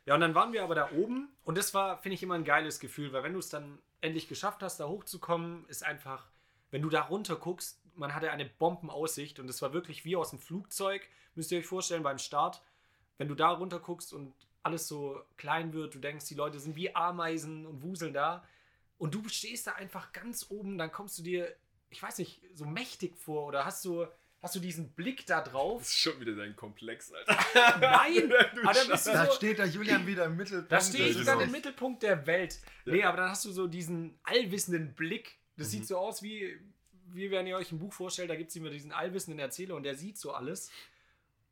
Ja, 0.07 0.14
und 0.14 0.21
dann 0.21 0.35
waren 0.37 0.53
wir 0.53 0.62
aber 0.62 0.76
da 0.76 0.93
oben 0.93 1.29
und 1.43 1.59
das 1.59 1.75
war, 1.75 1.99
finde 2.00 2.14
ich, 2.14 2.23
immer 2.23 2.35
ein 2.35 2.45
geiles 2.45 2.79
Gefühl, 2.79 3.12
weil 3.12 3.25
wenn 3.25 3.33
du 3.33 3.41
es 3.41 3.49
dann 3.49 3.81
endlich 4.00 4.29
geschafft 4.29 4.62
hast, 4.62 4.79
da 4.79 4.87
hochzukommen, 4.87 5.64
ist 5.67 5.83
einfach, 5.85 6.29
wenn 6.71 6.81
du 6.83 6.88
da 6.91 7.00
runter 7.03 7.35
guckst, 7.35 7.81
man 7.96 8.14
hatte 8.14 8.30
eine 8.30 8.44
Bombenaussicht 8.46 9.38
und 9.38 9.48
es 9.48 9.62
war 9.62 9.72
wirklich 9.72 10.04
wie 10.04 10.16
aus 10.16 10.30
dem 10.30 10.38
Flugzeug, 10.38 11.02
müsst 11.34 11.52
ihr 11.52 11.58
euch 11.58 11.66
vorstellen, 11.66 12.02
beim 12.02 12.18
Start, 12.18 12.62
wenn 13.18 13.28
du 13.28 13.34
da 13.34 13.50
runter 13.50 13.78
guckst 13.78 14.12
und 14.12 14.34
alles 14.62 14.88
so 14.88 15.20
klein 15.36 15.72
wird, 15.72 15.94
du 15.94 15.98
denkst, 15.98 16.26
die 16.26 16.35
Leute 16.35 16.59
sind 16.59 16.74
wie 16.76 16.94
Ameisen 16.94 17.66
und 17.66 17.83
wuseln 17.83 18.14
da 18.14 18.44
und 18.98 19.14
du 19.14 19.28
stehst 19.28 19.66
da 19.66 19.72
einfach 19.72 20.12
ganz 20.12 20.46
oben, 20.50 20.78
dann 20.78 20.90
kommst 20.90 21.18
du 21.18 21.22
dir, 21.22 21.54
ich 21.90 22.02
weiß 22.02 22.18
nicht, 22.18 22.40
so 22.54 22.64
mächtig 22.64 23.16
vor 23.16 23.46
oder 23.46 23.64
hast 23.64 23.85
du, 23.85 24.07
hast 24.40 24.54
du 24.57 24.61
diesen 24.61 24.90
Blick 24.92 25.26
da 25.26 25.40
drauf? 25.42 25.80
Das 25.83 25.88
ist 25.90 25.98
schon 25.98 26.18
wieder 26.20 26.35
dein 26.35 26.57
Komplex, 26.57 27.12
Alter. 27.12 27.37
Nein! 27.80 28.28
Du 28.54 28.62
aber 28.62 28.72
dann 28.72 28.88
bist 28.88 29.07
du 29.07 29.12
Da 29.12 29.26
so, 29.26 29.33
steht 29.33 29.59
der 29.59 29.66
Julian 29.66 30.07
wieder 30.07 30.24
im 30.26 30.37
Mittelpunkt. 30.37 30.72
da 30.72 30.80
stehe 30.80 31.09
das 31.09 31.16
ich 31.18 31.24
dann 31.26 31.40
im 31.40 31.50
Mittelpunkt 31.50 32.02
der 32.02 32.26
Welt. 32.26 32.59
Ja. 32.85 32.92
Nee, 32.94 33.04
aber 33.04 33.18
dann 33.18 33.30
hast 33.30 33.44
du 33.44 33.52
so 33.52 33.66
diesen 33.66 34.18
allwissenden 34.24 34.94
Blick. 34.94 35.38
Das 35.57 35.68
Mhm. 35.68 35.70
sieht 35.72 35.87
so 35.87 35.98
aus 35.98 36.22
wie, 36.22 36.59
wie 37.14 37.31
wenn 37.31 37.46
ihr 37.46 37.57
euch 37.57 37.70
ein 37.72 37.79
Buch 37.79 37.92
vorstellt, 37.92 38.31
da 38.31 38.37
gibt 38.37 38.50
es 38.50 38.57
immer 38.57 38.70
diesen 38.70 38.92
allwissenden 38.92 39.38
Erzähler 39.38 39.74
und 39.77 39.83
der 39.85 39.96
sieht 39.96 40.18
so 40.18 40.33
alles. 40.33 40.70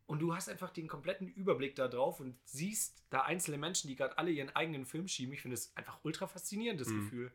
Und 0.07 0.18
du 0.20 0.35
hast 0.35 0.48
einfach 0.48 0.70
den 0.70 0.88
kompletten 0.88 1.29
Überblick 1.29 1.75
da 1.77 1.88
drauf 1.88 2.20
und 2.20 2.37
siehst 2.44 3.03
da 3.11 3.22
einzelne 3.22 3.57
Menschen, 3.57 3.88
die 3.88 3.96
gerade 3.96 4.18
alle 4.18 4.31
ihren 4.31 4.51
eigenen 4.51 4.85
Film 4.85 5.09
schieben. 5.09 5.33
Ich 5.33 5.40
finde 5.40 5.55
es 5.55 5.75
einfach 5.77 5.98
ultra 6.03 6.27
faszinierend, 6.27 6.81
das 6.81 6.88
Mhm. 6.88 7.01
Gefühl. 7.05 7.33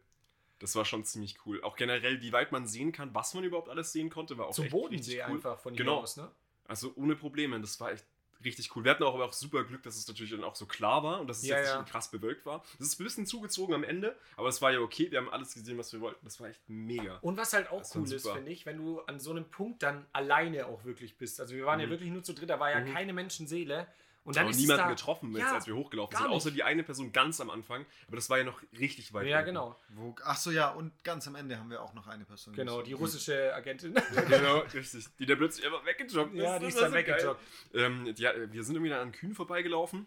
Das 0.60 0.76
war 0.76 0.86
schon 0.86 1.04
ziemlich 1.06 1.38
cool. 1.46 1.62
Auch 1.63 1.76
generell, 1.76 2.22
wie 2.22 2.32
weit 2.34 2.52
man 2.52 2.68
sehen 2.68 2.92
kann, 2.92 3.13
was 3.16 3.34
man 3.34 3.44
überhaupt 3.44 3.70
alles 3.70 3.92
sehen 3.94 4.10
konnte, 4.10 4.38
war 4.38 4.48
auch 4.48 4.54
Zum 4.54 4.66
echt 4.66 4.72
Bodensee 4.72 5.18
cool. 5.28 5.36
einfach 5.36 5.60
von 5.60 5.74
hier 5.74 5.86
Genau. 5.86 6.00
aus, 6.02 6.18
ne? 6.18 6.30
Also 6.66 6.92
ohne 6.96 7.16
Probleme. 7.16 7.60
Das 7.62 7.80
war 7.80 7.92
echt 7.92 8.06
richtig 8.43 8.76
cool. 8.76 8.84
Wir 8.84 8.91
hatten 8.91 9.04
auch 9.04 9.13
aber 9.15 9.26
auch 9.26 9.34
super 9.34 9.63
Glück, 9.63 9.84
dass 9.84 9.95
es 9.97 10.08
natürlich 10.08 10.32
dann 10.32 10.43
auch 10.43 10.56
so 10.56 10.65
klar 10.65 11.04
war 11.04 11.19
und 11.21 11.28
dass 11.28 11.38
es 11.39 11.47
Ja, 11.47 11.58
jetzt 11.58 11.69
ja. 11.69 11.82
nicht 11.82 11.91
krass 11.91 12.10
bewölkt 12.12 12.45
war. 12.45 12.63
Es 12.80 12.88
ist 12.88 13.00
ein 13.00 13.04
bisschen 13.04 13.26
zugezogen 13.26 13.73
am 13.73 13.84
Ende, 13.84 14.15
aber 14.36 14.47
es 14.50 14.62
war 14.62 14.71
ja 14.71 14.80
okay. 14.80 15.10
Wir 15.12 15.19
haben 15.19 15.30
alles 15.30 15.54
gesehen, 15.54 15.78
was 15.78 15.91
wir 15.93 16.02
wollten. 16.02 16.23
Das 16.23 16.39
war 16.39 16.47
echt 16.50 16.62
mega. 16.67 17.17
Und 17.21 17.38
was 17.38 17.54
halt 17.54 17.69
auch 17.69 17.80
Das 17.80 17.95
cool 17.95 18.12
ist, 18.12 18.28
finde 18.30 18.52
ich, 18.52 18.65
wenn 18.65 18.78
du 18.78 19.02
an 19.02 19.19
so 19.19 19.32
einem 19.32 19.45
Punkt 19.45 19.84
dann 19.84 20.06
alleine 20.13 20.67
auch 20.67 20.86
wirklich 20.86 21.17
bist. 21.17 21.39
Also 21.39 21.56
wir 21.56 21.65
waren 21.65 21.80
ja 21.80 21.86
Mhm. 21.88 21.91
wirklich 21.91 22.10
nur 22.12 22.23
zu 22.23 22.34
dritt, 22.34 22.50
da 22.50 22.60
war 22.60 22.71
ja 22.71 22.80
Mhm. 22.80 22.93
keine 22.93 23.13
Menschenseele. 23.13 23.88
Und 24.28 24.36
dann 24.36 24.44
aber 24.44 24.52
ist 24.52 24.58
niemanden 24.58 24.84
da, 24.84 24.90
getroffen, 24.90 25.32
jetzt, 25.32 25.40
Ja, 25.40 25.54
als 25.56 25.68
wir 25.68 25.76
hochgelaufen 25.76 26.18
sind. 26.18 26.28
Außer 26.28 26.52
die 26.52 26.62
eine 26.62 26.84
Person 26.84 27.13
ganz 27.13 27.40
am 27.40 27.50
Anfang. 27.50 27.86
Aber 28.08 28.18
das 28.18 28.30
war 28.30 28.38
ja 28.38 28.44
noch 28.44 28.62
richtig 28.78 29.13
weit 29.13 29.26
Ja, 29.26 29.38
unten. 29.40 29.48
genau. 29.48 29.80
Wo, 29.90 30.16
ach 30.26 30.38
so, 30.38 30.52
ja, 30.52 30.70
und 30.70 30.92
ganz 31.06 31.28
am 31.28 31.36
Ende 31.36 31.58
haben 31.58 31.70
wir 31.70 31.82
auch 31.82 31.94
noch 31.94 32.08
eine 32.08 32.26
Person. 32.26 32.54
Genau, 32.54 32.82
die 32.82 32.92
russische 32.94 33.54
Agentin. 33.56 33.94
genau, 34.28 34.60
richtig. 34.74 35.06
Die 35.18 35.26
da 35.26 35.36
plötzlich 35.36 35.66
einfach 35.66 35.86
weggejoggt 35.86 36.34
ist. 36.36 36.42
ja, 36.44 36.60
die 36.60 36.66
ist 36.66 36.78
dann 36.80 36.92
so 36.92 36.96
weggejoggt. 36.98 37.40
Ähm, 37.74 38.13
die, 38.13 38.24
wir 38.24 38.63
sind 38.63 38.76
irgendwie 38.76 38.90
dann 38.90 39.00
an 39.00 39.12
Kühen 39.13 39.34
vorbeigelaufen. 39.34 40.06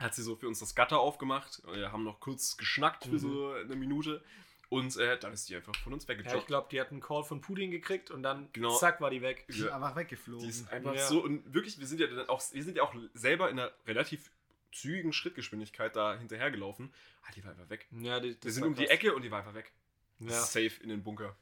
Hat 0.00 0.14
sie 0.14 0.22
so 0.22 0.34
für 0.36 0.48
uns 0.48 0.58
das 0.58 0.74
Gatter 0.74 0.98
aufgemacht. 0.98 1.62
Wir 1.72 1.92
haben 1.92 2.04
noch 2.04 2.20
kurz 2.20 2.56
geschnackt 2.56 3.04
für 3.04 3.12
Mhm. 3.12 3.18
so 3.18 3.52
eine 3.52 3.76
Minute. 3.76 4.22
Und 4.68 4.96
äh, 4.96 5.16
dann 5.18 5.32
ist 5.32 5.48
die 5.48 5.54
einfach 5.56 5.76
von 5.76 5.92
uns 5.92 6.06
Ja, 6.06 6.14
ich 6.14 6.18
weggejoggt. 6.20 6.46
glaube, 6.48 6.68
die 6.70 6.80
hat 6.80 6.90
einen 6.90 7.00
Call 7.00 7.22
von 7.22 7.40
Putin 7.40 7.70
gekriegt 7.70 8.10
und 8.10 8.22
dann 8.24 8.48
Genau. 8.52 8.76
zack 8.76 9.00
war 9.00 9.10
die 9.10 9.22
weg. 9.22 9.44
Die 9.48 9.52
ist 9.58 9.64
Ja. 9.66 9.76
einfach 9.76 9.94
weggeflogen. 9.94 10.42
die 10.44 10.50
ist 10.50 10.68
einfach 10.72 10.94
Ja. 10.94 11.06
so. 11.06 11.22
Und 11.22 11.54
wirklich, 11.54 11.78
wir 11.78 11.86
sind 11.86 12.00
ja 12.00 12.08
dann 12.08 12.28
auch, 12.28 12.42
wir 12.52 12.62
sind 12.64 12.76
ja 12.76 12.82
auch 12.82 12.94
selber 13.14 13.48
in 13.48 13.58
einer 13.60 13.70
relativ 13.86 14.30
zügigen 14.72 15.12
Schrittgeschwindigkeit 15.12 15.94
da 15.94 16.18
hinterhergelaufen. 16.18 16.92
Ah, 17.22 17.30
die 17.36 17.44
war 17.44 17.52
einfach 17.52 17.68
weg. 17.70 17.86
Ja, 17.92 18.18
die, 18.20 18.36
Wir 18.42 18.52
sind 18.52 18.64
um 18.64 18.74
die 18.74 18.88
Ecke 18.88 19.14
und 19.14 19.22
die 19.22 19.30
war 19.30 19.38
einfach 19.38 19.54
weg. 19.54 19.72
Ja, 20.18 20.30
Safe 20.32 20.72
in 20.82 20.88
den 20.88 21.02
Bunker. 21.02 21.36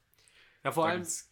ja 0.63 0.73
vor 0.73 0.85
Da 0.85 0.91
allem, 0.91 1.01
gibt's- 1.03 1.31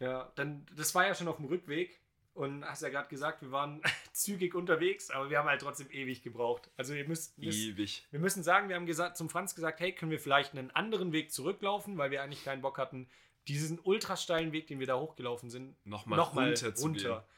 ja, 0.00 0.32
dann, 0.36 0.66
das 0.74 0.94
war 0.94 1.06
ja 1.06 1.14
schon 1.14 1.28
auf 1.28 1.36
dem 1.36 1.44
Rückweg 1.46 2.00
und 2.34 2.64
hast 2.64 2.82
ja 2.82 2.88
gerade 2.88 3.08
gesagt, 3.08 3.42
wir 3.42 3.52
waren 3.52 3.80
zügig 4.12 4.54
unterwegs, 4.54 5.10
aber 5.10 5.30
wir 5.30 5.38
haben 5.38 5.48
halt 5.48 5.60
trotzdem 5.60 5.90
ewig 5.90 6.22
gebraucht. 6.22 6.70
Also 6.76 6.92
ihr 6.94 7.06
müsst, 7.06 7.38
müsst 7.38 7.58
ewig. 7.58 8.06
wir 8.10 8.20
müssen 8.20 8.42
sagen, 8.42 8.68
wir 8.68 8.76
haben 8.76 8.86
gesagt, 8.86 9.16
zum 9.16 9.30
Franz 9.30 9.54
gesagt, 9.54 9.80
hey, 9.80 9.92
können 9.92 10.10
wir 10.10 10.20
vielleicht 10.20 10.52
einen 10.52 10.70
anderen 10.72 11.12
Weg 11.12 11.32
zurücklaufen, 11.32 11.96
weil 11.96 12.10
wir 12.10 12.22
eigentlich 12.22 12.44
keinen 12.44 12.62
Bock 12.62 12.78
hatten, 12.78 13.08
diesen 13.48 13.78
ultra 13.78 14.16
steilen 14.16 14.52
Weg, 14.52 14.66
den 14.66 14.80
wir 14.80 14.86
da 14.86 14.98
hochgelaufen 14.98 15.50
sind, 15.50 15.76
Nochmal 15.86 16.16
nochmal 16.16 16.48
runter 16.48 16.74
runter. 16.80 17.28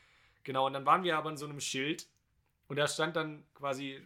Genau, 0.45 0.67
und 0.67 0.73
dann 0.73 0.87
waren 0.87 1.03
wir 1.03 1.17
aber 1.17 1.31
in 1.31 1.37
so 1.37 1.47
einem 1.47 1.61
Schild 1.61 2.07
und 2.69 2.77
da 2.77 2.87
stand 2.89 3.17
dann 3.17 3.45
quasi, 3.55 4.01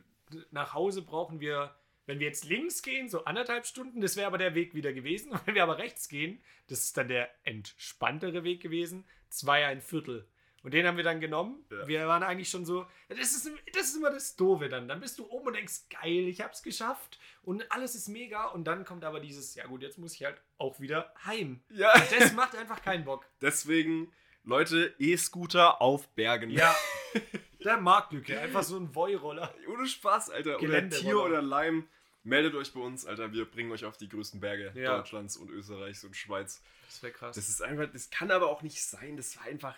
nach 0.50 0.74
Hause 0.74 1.02
brauchen 1.02 1.40
wir, 1.40 1.74
wenn 2.06 2.18
wir 2.18 2.26
jetzt 2.26 2.44
links 2.44 2.82
gehen, 2.82 3.08
so 3.08 3.24
anderthalb 3.24 3.66
Stunden, 3.66 4.00
das 4.00 4.16
wäre 4.16 4.26
aber 4.26 4.38
der 4.38 4.54
Weg 4.54 4.74
wieder 4.74 4.92
gewesen. 4.92 5.30
Und 5.32 5.46
wenn 5.46 5.54
wir 5.54 5.62
aber 5.62 5.78
rechts 5.78 6.08
gehen, 6.08 6.42
das 6.66 6.80
ist 6.80 6.96
dann 6.96 7.08
der 7.08 7.30
entspanntere 7.44 8.42
Weg 8.42 8.60
gewesen, 8.60 9.04
zweieinviertel. 9.28 10.26
Und 10.62 10.74
den 10.74 10.86
haben 10.86 10.96
wir 10.96 11.04
dann 11.04 11.20
genommen. 11.20 11.64
Ja. 11.70 11.86
Wir 11.88 12.06
waren 12.06 12.22
eigentlich 12.22 12.50
schon 12.50 12.66
so, 12.66 12.86
das 13.08 13.32
ist, 13.32 13.50
das 13.72 13.82
ist 13.88 13.96
immer 13.96 14.10
das 14.10 14.36
Doofe 14.36 14.68
dann. 14.68 14.88
Dann 14.88 15.00
bist 15.00 15.18
du 15.18 15.26
oben 15.30 15.48
und 15.48 15.56
denkst, 15.56 15.88
geil, 15.88 16.28
ich 16.28 16.42
hab's 16.42 16.62
geschafft 16.62 17.18
und 17.42 17.70
alles 17.72 17.94
ist 17.94 18.08
mega. 18.08 18.46
Und 18.46 18.64
dann 18.64 18.84
kommt 18.84 19.04
aber 19.04 19.20
dieses, 19.20 19.54
ja 19.54 19.66
gut, 19.66 19.82
jetzt 19.82 19.96
muss 19.98 20.14
ich 20.14 20.24
halt 20.24 20.40
auch 20.58 20.78
wieder 20.80 21.14
heim. 21.24 21.62
Ja, 21.70 21.94
Und 21.94 22.12
das 22.12 22.32
macht 22.34 22.54
einfach 22.56 22.82
keinen 22.82 23.04
Bock. 23.04 23.24
deswegen, 23.40 24.12
Leute, 24.44 24.94
E-Scooter 24.98 25.80
auf 25.80 26.08
Bergen. 26.08 26.50
Ja, 26.50 26.76
der 27.64 27.78
Marktlücke, 27.78 28.38
einfach 28.38 28.62
so 28.62 28.76
ein 28.76 28.94
Voi-Roller. 28.94 29.54
Ohne 29.66 29.86
Spaß, 29.86 30.30
Alter. 30.30 30.60
Oder. 30.60 30.88
Tier 30.90 31.18
oder 31.18 31.40
Leim. 31.40 31.88
Meldet 32.22 32.54
euch 32.54 32.74
bei 32.74 32.80
uns, 32.80 33.06
Alter. 33.06 33.32
Wir 33.32 33.46
bringen 33.46 33.72
euch 33.72 33.86
auf 33.86 33.96
die 33.96 34.08
größten 34.08 34.40
Berge 34.40 34.72
Ja. 34.74 34.98
Deutschlands 34.98 35.38
und 35.38 35.48
Österreichs 35.50 36.04
und 36.04 36.14
Schweiz. 36.14 36.62
Das 36.86 37.02
wäre 37.02 37.12
krass. 37.14 37.34
Das 37.34 37.48
ist 37.48 37.62
einfach, 37.62 37.86
das 37.90 38.10
kann 38.10 38.30
aber 38.30 38.48
auch 38.48 38.62
nicht 38.62 38.82
sein. 38.82 39.16
Das 39.16 39.36
war 39.38 39.44
einfach. 39.44 39.74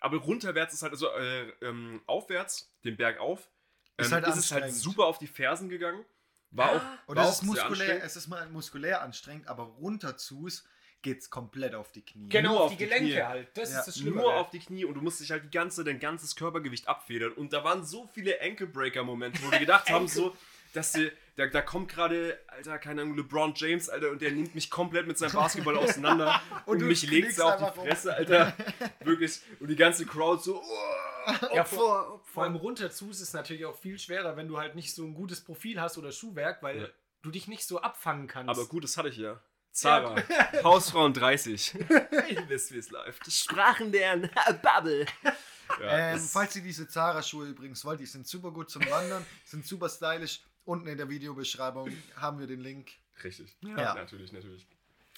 Aber 0.00 0.18
runterwärts 0.18 0.74
ist 0.74 0.82
halt, 0.82 0.92
also 0.92 1.08
äh, 1.10 1.48
ähm, 1.62 2.02
aufwärts, 2.06 2.70
den 2.84 2.96
Berg 2.96 3.18
auf, 3.18 3.48
Ist 3.96 4.06
ähm, 4.08 4.12
halt 4.14 4.26
ist 4.28 4.36
es 4.36 4.52
halt 4.52 4.72
super 4.72 5.04
auf 5.06 5.18
die 5.18 5.26
Fersen 5.26 5.68
gegangen. 5.68 6.04
War 6.50 6.70
auch, 6.72 6.80
Und 7.08 7.16
war 7.16 7.26
auch 7.26 7.32
ist 7.32 7.42
muskulär, 7.42 7.70
anstrengend. 7.70 8.02
es 8.04 8.16
ist 8.16 8.28
mal 8.28 8.48
muskulär 8.50 9.02
anstrengend, 9.02 9.48
aber 9.48 9.64
runter 9.64 10.16
zu's 10.16 10.64
geht's 11.02 11.28
komplett 11.30 11.74
auf 11.74 11.92
die 11.92 12.02
Knie. 12.02 12.28
Genau, 12.28 12.52
Nur 12.52 12.60
auf 12.62 12.70
die 12.72 12.78
die 12.78 12.84
Gelenke 12.84 13.12
Knie. 13.12 13.22
halt. 13.22 13.48
Das 13.56 13.72
Ja. 13.72 13.78
ist 13.80 13.86
das 13.86 13.98
Schlimme. 13.98 14.16
nur 14.22 14.34
auf 14.34 14.50
die 14.50 14.58
Knie 14.58 14.84
und 14.84 14.94
du 14.94 15.00
musst 15.02 15.20
dich 15.20 15.30
halt 15.30 15.44
die 15.44 15.50
ganze, 15.50 15.84
dein 15.84 15.98
ganzes 16.00 16.34
Körpergewicht 16.36 16.88
abfedern. 16.88 17.32
Und 17.32 17.52
da 17.52 17.62
waren 17.64 17.84
so 17.84 18.06
viele 18.12 18.40
Ankle-Breaker-Momente, 18.40 19.40
wo 19.44 19.50
wir 19.50 19.58
gedacht 19.58 19.88
haben, 19.90 20.08
so, 20.08 20.36
dass 20.72 20.92
die, 20.92 21.10
da, 21.36 21.46
da 21.46 21.62
kommt 21.62 21.90
gerade, 21.90 22.38
Alter, 22.48 22.78
keine 22.78 23.02
Ahnung, 23.02 23.16
LeBron 23.16 23.52
James, 23.54 23.88
Alter, 23.88 24.10
und 24.10 24.22
der 24.22 24.32
nimmt 24.32 24.54
mich 24.54 24.70
komplett 24.70 25.06
mit 25.06 25.18
seinem 25.18 25.32
Basketball 25.32 25.76
auseinander 25.76 26.40
und, 26.66 26.80
Und 26.82 26.88
mich 26.88 27.08
legt 27.08 27.40
auf 27.40 27.56
die 27.58 27.64
um. 27.78 27.86
Fresse, 27.86 28.14
Alter. 28.14 28.54
Wirklich. 29.04 29.40
Und 29.60 29.68
die 29.68 29.76
ganze 29.76 30.06
Crowd 30.06 30.42
so, 30.42 30.62
oh, 30.62 31.32
Ja, 31.54 31.62
Opfer, 31.62 31.64
vor, 31.64 31.76
vor 31.76 32.14
Opfer. 32.14 32.42
allem 32.42 32.56
runter 32.56 32.90
zu 32.90 33.10
ist 33.10 33.20
es 33.20 33.32
natürlich 33.32 33.64
auch 33.66 33.76
viel 33.78 33.98
schwerer, 33.98 34.36
wenn 34.36 34.48
du 34.48 34.58
halt 34.58 34.74
nicht 34.74 34.94
so 34.94 35.04
ein 35.04 35.14
gutes 35.14 35.42
Profil 35.44 35.80
hast 35.80 35.98
oder 35.98 36.10
Schuhwerk, 36.12 36.62
weil 36.62 36.80
Ja. 36.82 36.88
du 37.22 37.30
dich 37.30 37.48
nicht 37.48 37.64
so 37.66 37.80
abfangen 37.80 38.28
kannst. 38.28 38.48
Aber 38.48 38.66
gut, 38.66 38.84
das 38.84 38.96
hatte 38.96 39.08
ich 39.10 39.16
ja. 39.18 39.40
Zara, 39.72 40.14
Hausfrauen 40.64 41.12
30. 41.12 41.74
Ihr 42.30 42.48
wisst, 42.48 42.72
wie 42.72 42.78
es 42.78 42.88
läuft. 42.88 43.30
Sprachen 43.30 43.92
lernen, 43.92 44.30
Bubble. 44.62 45.04
Ja, 45.82 46.12
Ähm, 46.14 46.18
falls 46.20 46.56
ihr 46.56 46.62
diese 46.62 46.88
Zara-Schuhe 46.88 47.48
übrigens 47.48 47.84
wollt, 47.84 48.00
die 48.00 48.06
sind 48.06 48.26
super 48.26 48.52
gut 48.52 48.70
zum 48.70 48.88
Wandern, 48.88 49.26
sind 49.44 49.66
super 49.66 49.90
stylisch. 49.90 50.40
Unten 50.66 50.86
in 50.88 50.98
der 50.98 51.08
Videobeschreibung 51.08 51.90
haben 52.16 52.38
wir 52.38 52.46
den 52.46 52.60
Link. 52.60 52.90
Richtig. 53.24 53.56
Ja. 53.62 53.94
Natürlich, 53.94 54.32
natürlich. 54.32 54.66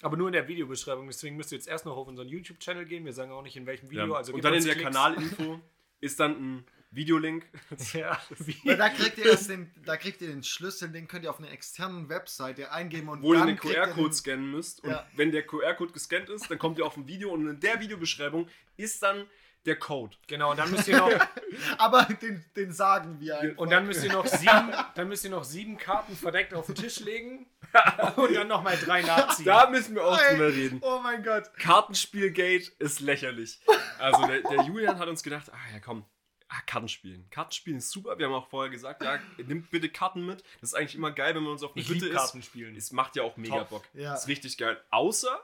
Aber 0.01 0.15
nur 0.15 0.27
in 0.27 0.33
der 0.33 0.47
Videobeschreibung, 0.47 1.07
deswegen 1.07 1.35
müsst 1.35 1.51
ihr 1.51 1.57
jetzt 1.57 1.67
erst 1.67 1.85
noch 1.85 1.97
auf 1.97 2.07
unseren 2.07 2.29
YouTube-Channel 2.29 2.85
gehen. 2.85 3.03
Wir 3.03 3.11
sagen 3.13 3.31
auch 3.31 3.41
nicht 3.41 3.57
in 3.57 3.65
welchem 3.65 3.89
Video. 3.89 4.07
Ja. 4.07 4.13
Also 4.15 4.31
und 4.33 4.41
dann 4.43 4.53
in 4.53 4.63
der 4.63 4.75
Klicks. 4.75 4.89
Kanalinfo 4.95 5.59
ist 5.99 6.19
dann 6.21 6.31
ein 6.59 6.65
Videolink. 6.91 7.45
Ja, 7.93 8.19
Weil 8.63 8.77
da 8.77 8.89
kriegt 8.89 9.17
ihr 9.17 9.25
erst 9.25 9.49
den, 9.49 9.69
da 9.85 9.97
kriegt 9.97 10.21
ihr 10.21 10.27
den 10.29 10.43
Schlüssel, 10.43 10.89
den 10.89 11.07
könnt 11.07 11.23
ihr 11.25 11.29
auf 11.31 11.39
einer 11.39 11.51
externen 11.51 12.07
Webseite 12.09 12.71
eingeben 12.71 13.09
und 13.09 13.21
wo 13.21 13.33
ihr 13.33 13.39
dann 13.39 13.47
den 13.47 13.55
ihr 13.57 13.61
QR-Code 13.61 14.09
den- 14.09 14.13
scannen 14.13 14.51
müsst. 14.51 14.83
Und 14.83 14.91
Ja. 14.91 15.05
wenn 15.15 15.31
der 15.31 15.43
QR-Code 15.45 15.91
gescannt 15.91 16.29
ist, 16.29 16.49
dann 16.49 16.57
kommt 16.59 16.77
ihr 16.77 16.85
auf 16.85 16.95
ein 16.95 17.07
Video 17.07 17.31
und 17.31 17.47
in 17.47 17.59
der 17.59 17.79
Videobeschreibung 17.81 18.47
ist 18.77 19.03
dann 19.03 19.25
der 19.65 19.77
Code. 19.77 20.15
genau, 20.27 20.51
und 20.51 20.57
dann 20.57 20.71
müsst 20.71 20.87
ihr 20.87 20.97
noch, 20.97 21.11
Aber 21.77 22.03
den, 22.05 22.43
den 22.55 22.71
sagen 22.71 23.19
wir 23.19 23.39
einfach. 23.39 23.57
und 23.57 23.69
dann 23.71 23.85
müsst 23.85 24.03
ihr 24.03 24.11
noch 24.11 24.25
sieben, 24.25 24.73
dann 24.95 25.07
müsst 25.07 25.23
ihr 25.25 25.29
noch 25.29 25.43
sieben 25.43 25.77
Karten 25.77 26.15
verdeckt 26.15 26.53
auf 26.53 26.65
den 26.67 26.75
Tisch 26.75 26.99
legen 27.01 27.45
und 28.15 28.33
dann 28.33 28.47
nochmal 28.47 28.77
drei 28.77 29.01
nachziehen. 29.01 29.45
Da 29.45 29.69
müssen 29.69 29.95
wir 29.95 30.05
auch 30.05 30.17
Ey, 30.17 30.37
drüber 30.37 30.47
reden. 30.47 30.79
Oh 30.81 30.99
mein 31.03 31.23
Gott. 31.23 31.53
Kartenspielgate 31.57 32.71
ist 32.79 32.99
lächerlich. 33.01 33.59
Also 33.99 34.25
der, 34.25 34.41
der 34.41 34.63
Julian 34.63 34.97
hat 34.97 35.07
uns 35.07 35.23
gedacht, 35.23 35.51
ah 35.51 35.73
ja 35.73 35.79
komm, 35.79 36.05
ah, 36.47 36.61
Kartenspielen. 36.65 37.29
Kartenspielen 37.29 37.79
ist 37.79 37.91
super. 37.91 38.17
Wir 38.17 38.27
haben 38.27 38.33
auch 38.33 38.49
vorher 38.49 38.71
gesagt, 38.71 39.03
ja, 39.03 39.19
nimmt 39.37 39.69
bitte 39.69 39.89
Karten 39.89 40.25
mit. 40.25 40.41
Das 40.61 40.69
ist 40.71 40.73
eigentlich 40.73 40.95
immer 40.95 41.11
geil, 41.11 41.35
wenn 41.35 41.43
man 41.43 41.51
uns 41.51 41.63
auf 41.63 41.73
eine 41.73 41.81
ich 41.81 41.89
Hütte 41.89 42.05
liebe 42.05 42.15
ist. 42.15 42.21
Kartenspielen. 42.21 42.75
Es 42.75 42.91
macht 42.91 43.15
ja 43.17 43.23
auch 43.23 43.37
mega 43.37 43.59
Top. 43.59 43.69
Bock. 43.69 43.83
Ja. 43.93 44.13
Ist 44.15 44.27
richtig 44.27 44.57
geil. 44.57 44.81
Außer, 44.89 45.39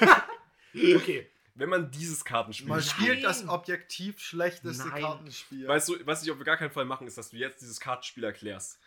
Okay. 0.74 1.28
Wenn 1.54 1.68
man 1.68 1.90
dieses 1.90 2.24
Kartenspiel 2.24 2.68
Man 2.68 2.82
spielt. 2.82 3.08
spielt 3.10 3.24
das 3.24 3.48
objektiv 3.48 4.20
schlechteste 4.20 4.88
Nein. 4.88 5.02
Kartenspiel. 5.02 5.66
Weißt 5.68 5.88
du, 5.88 6.06
was 6.06 6.22
ich 6.22 6.30
auf 6.30 6.38
gar 6.44 6.56
keinen 6.56 6.70
Fall 6.70 6.84
machen, 6.84 7.06
ist, 7.06 7.18
dass 7.18 7.30
du 7.30 7.36
jetzt 7.36 7.60
dieses 7.60 7.80
Kartenspiel 7.80 8.24
erklärst. 8.24 8.78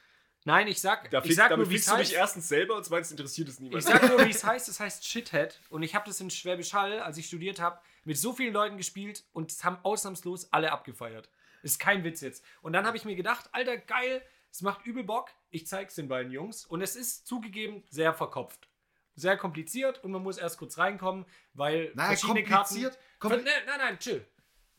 Nein, 0.45 0.67
ich 0.67 0.81
sag, 0.81 1.09
Da 1.09 1.19
ich 1.19 1.27
fick, 1.27 1.35
sag 1.35 1.49
damit 1.49 1.65
nur, 1.67 1.71
wie 1.71 1.77
es 1.77 1.83
fickst 1.85 1.93
du 1.93 1.97
dich 1.99 2.07
heißt. 2.09 2.17
erstens 2.17 2.49
selber 2.49 2.75
und 2.75 2.83
zweitens 2.83 3.11
interessiert 3.11 3.47
es 3.47 3.59
niemand. 3.61 3.81
Ich 3.81 3.89
sag 3.89 4.09
nur, 4.09 4.25
wie 4.25 4.31
es 4.31 4.43
heißt. 4.43 4.67
Es 4.67 4.79
heißt 4.79 5.07
Shithead. 5.07 5.59
Und 5.69 5.83
ich 5.83 5.95
habe 5.95 6.05
das 6.05 6.19
in 6.19 6.29
Schwäbisch 6.29 6.73
Hall, 6.73 6.99
als 6.99 7.17
ich 7.17 7.27
studiert 7.27 7.61
habe, 7.61 7.79
mit 8.03 8.17
so 8.17 8.33
vielen 8.33 8.53
Leuten 8.53 8.75
gespielt 8.75 9.23
und 9.31 9.51
es 9.51 9.63
haben 9.63 9.77
ausnahmslos 9.83 10.51
alle 10.51 10.71
abgefeiert. 10.73 11.29
Ist 11.61 11.79
kein 11.79 12.03
Witz 12.03 12.19
jetzt. 12.19 12.43
Und 12.61 12.73
dann 12.73 12.85
habe 12.85 12.97
ich 12.97 13.05
mir 13.05 13.15
gedacht, 13.15 13.47
Alter, 13.53 13.77
geil, 13.77 14.21
es 14.51 14.61
macht 14.61 14.85
übel 14.85 15.05
Bock. 15.05 15.29
Ich 15.49 15.65
zeig's 15.65 15.95
den 15.95 16.09
beiden 16.09 16.29
Jungs. 16.33 16.65
Und 16.65 16.81
es 16.81 16.97
ist 16.97 17.25
zugegeben 17.25 17.83
sehr 17.89 18.13
verkopft. 18.13 18.67
Sehr 19.15 19.37
kompliziert 19.37 20.03
und 20.03 20.11
man 20.11 20.23
muss 20.23 20.37
erst 20.37 20.57
kurz 20.57 20.77
reinkommen, 20.77 21.25
weil 21.53 21.91
Nein, 21.95 22.07
verschiedene 22.17 22.43
kompliziert. 22.43 22.97
Karten. 23.19 23.35
Kompli- 23.35 23.43
Ver- 23.49 23.59
ne, 23.59 23.65
nein, 23.67 23.79
nein, 23.79 23.99
chill. 23.99 24.25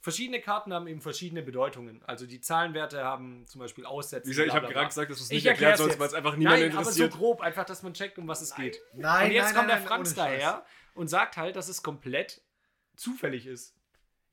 Verschiedene 0.01 0.41
Karten 0.43 0.75
haben 0.75 0.87
eben 0.87 1.01
verschiedene 1.01 1.43
Bedeutungen. 1.43 2.03
Also 2.05 2.27
die 2.27 2.41
Zahlenwerte 2.41 3.03
haben 3.05 3.47
zum 3.47 3.61
Beispiel 3.61 3.87
Aussätze. 3.87 4.29
Gesagt, 4.29 4.49
ich 4.49 4.55
habe 4.55 4.67
gerade 4.69 4.89
gesagt, 4.89 5.11
dass 5.11 5.17
du 5.19 5.25
es 5.25 5.31
Ich 5.31 5.37
nicht 5.37 5.47
erklärt 5.47 5.79
sollst, 5.79 5.99
weil 5.99 6.09
es 6.09 6.15
einfach 6.15 6.37
niemand 6.37 6.61
Nein, 6.61 6.73
aber 6.73 6.85
so 6.85 6.91
interessiert. 6.91 7.13
grob, 7.13 7.41
einfach, 7.41 7.65
dass 7.65 7.83
man 7.83 7.95
checkt, 7.95 8.19
um 8.19 8.29
was 8.29 8.43
es 8.43 8.55
geht. 8.55 8.79
Nein, 8.93 9.29
und 9.29 9.33
jetzt 9.33 9.45
nein, 9.47 9.55
kommt 9.55 9.57
nein, 9.57 9.67
der 9.69 9.77
nein, 9.79 9.87
Franz 9.87 10.15
daher 10.15 10.67
und 10.95 11.09
sagt 11.09 11.39
halt, 11.39 11.57
dass 11.57 11.69
es 11.69 11.83
komplett 11.83 12.43
zufällig 12.97 13.47
ist. 13.47 13.75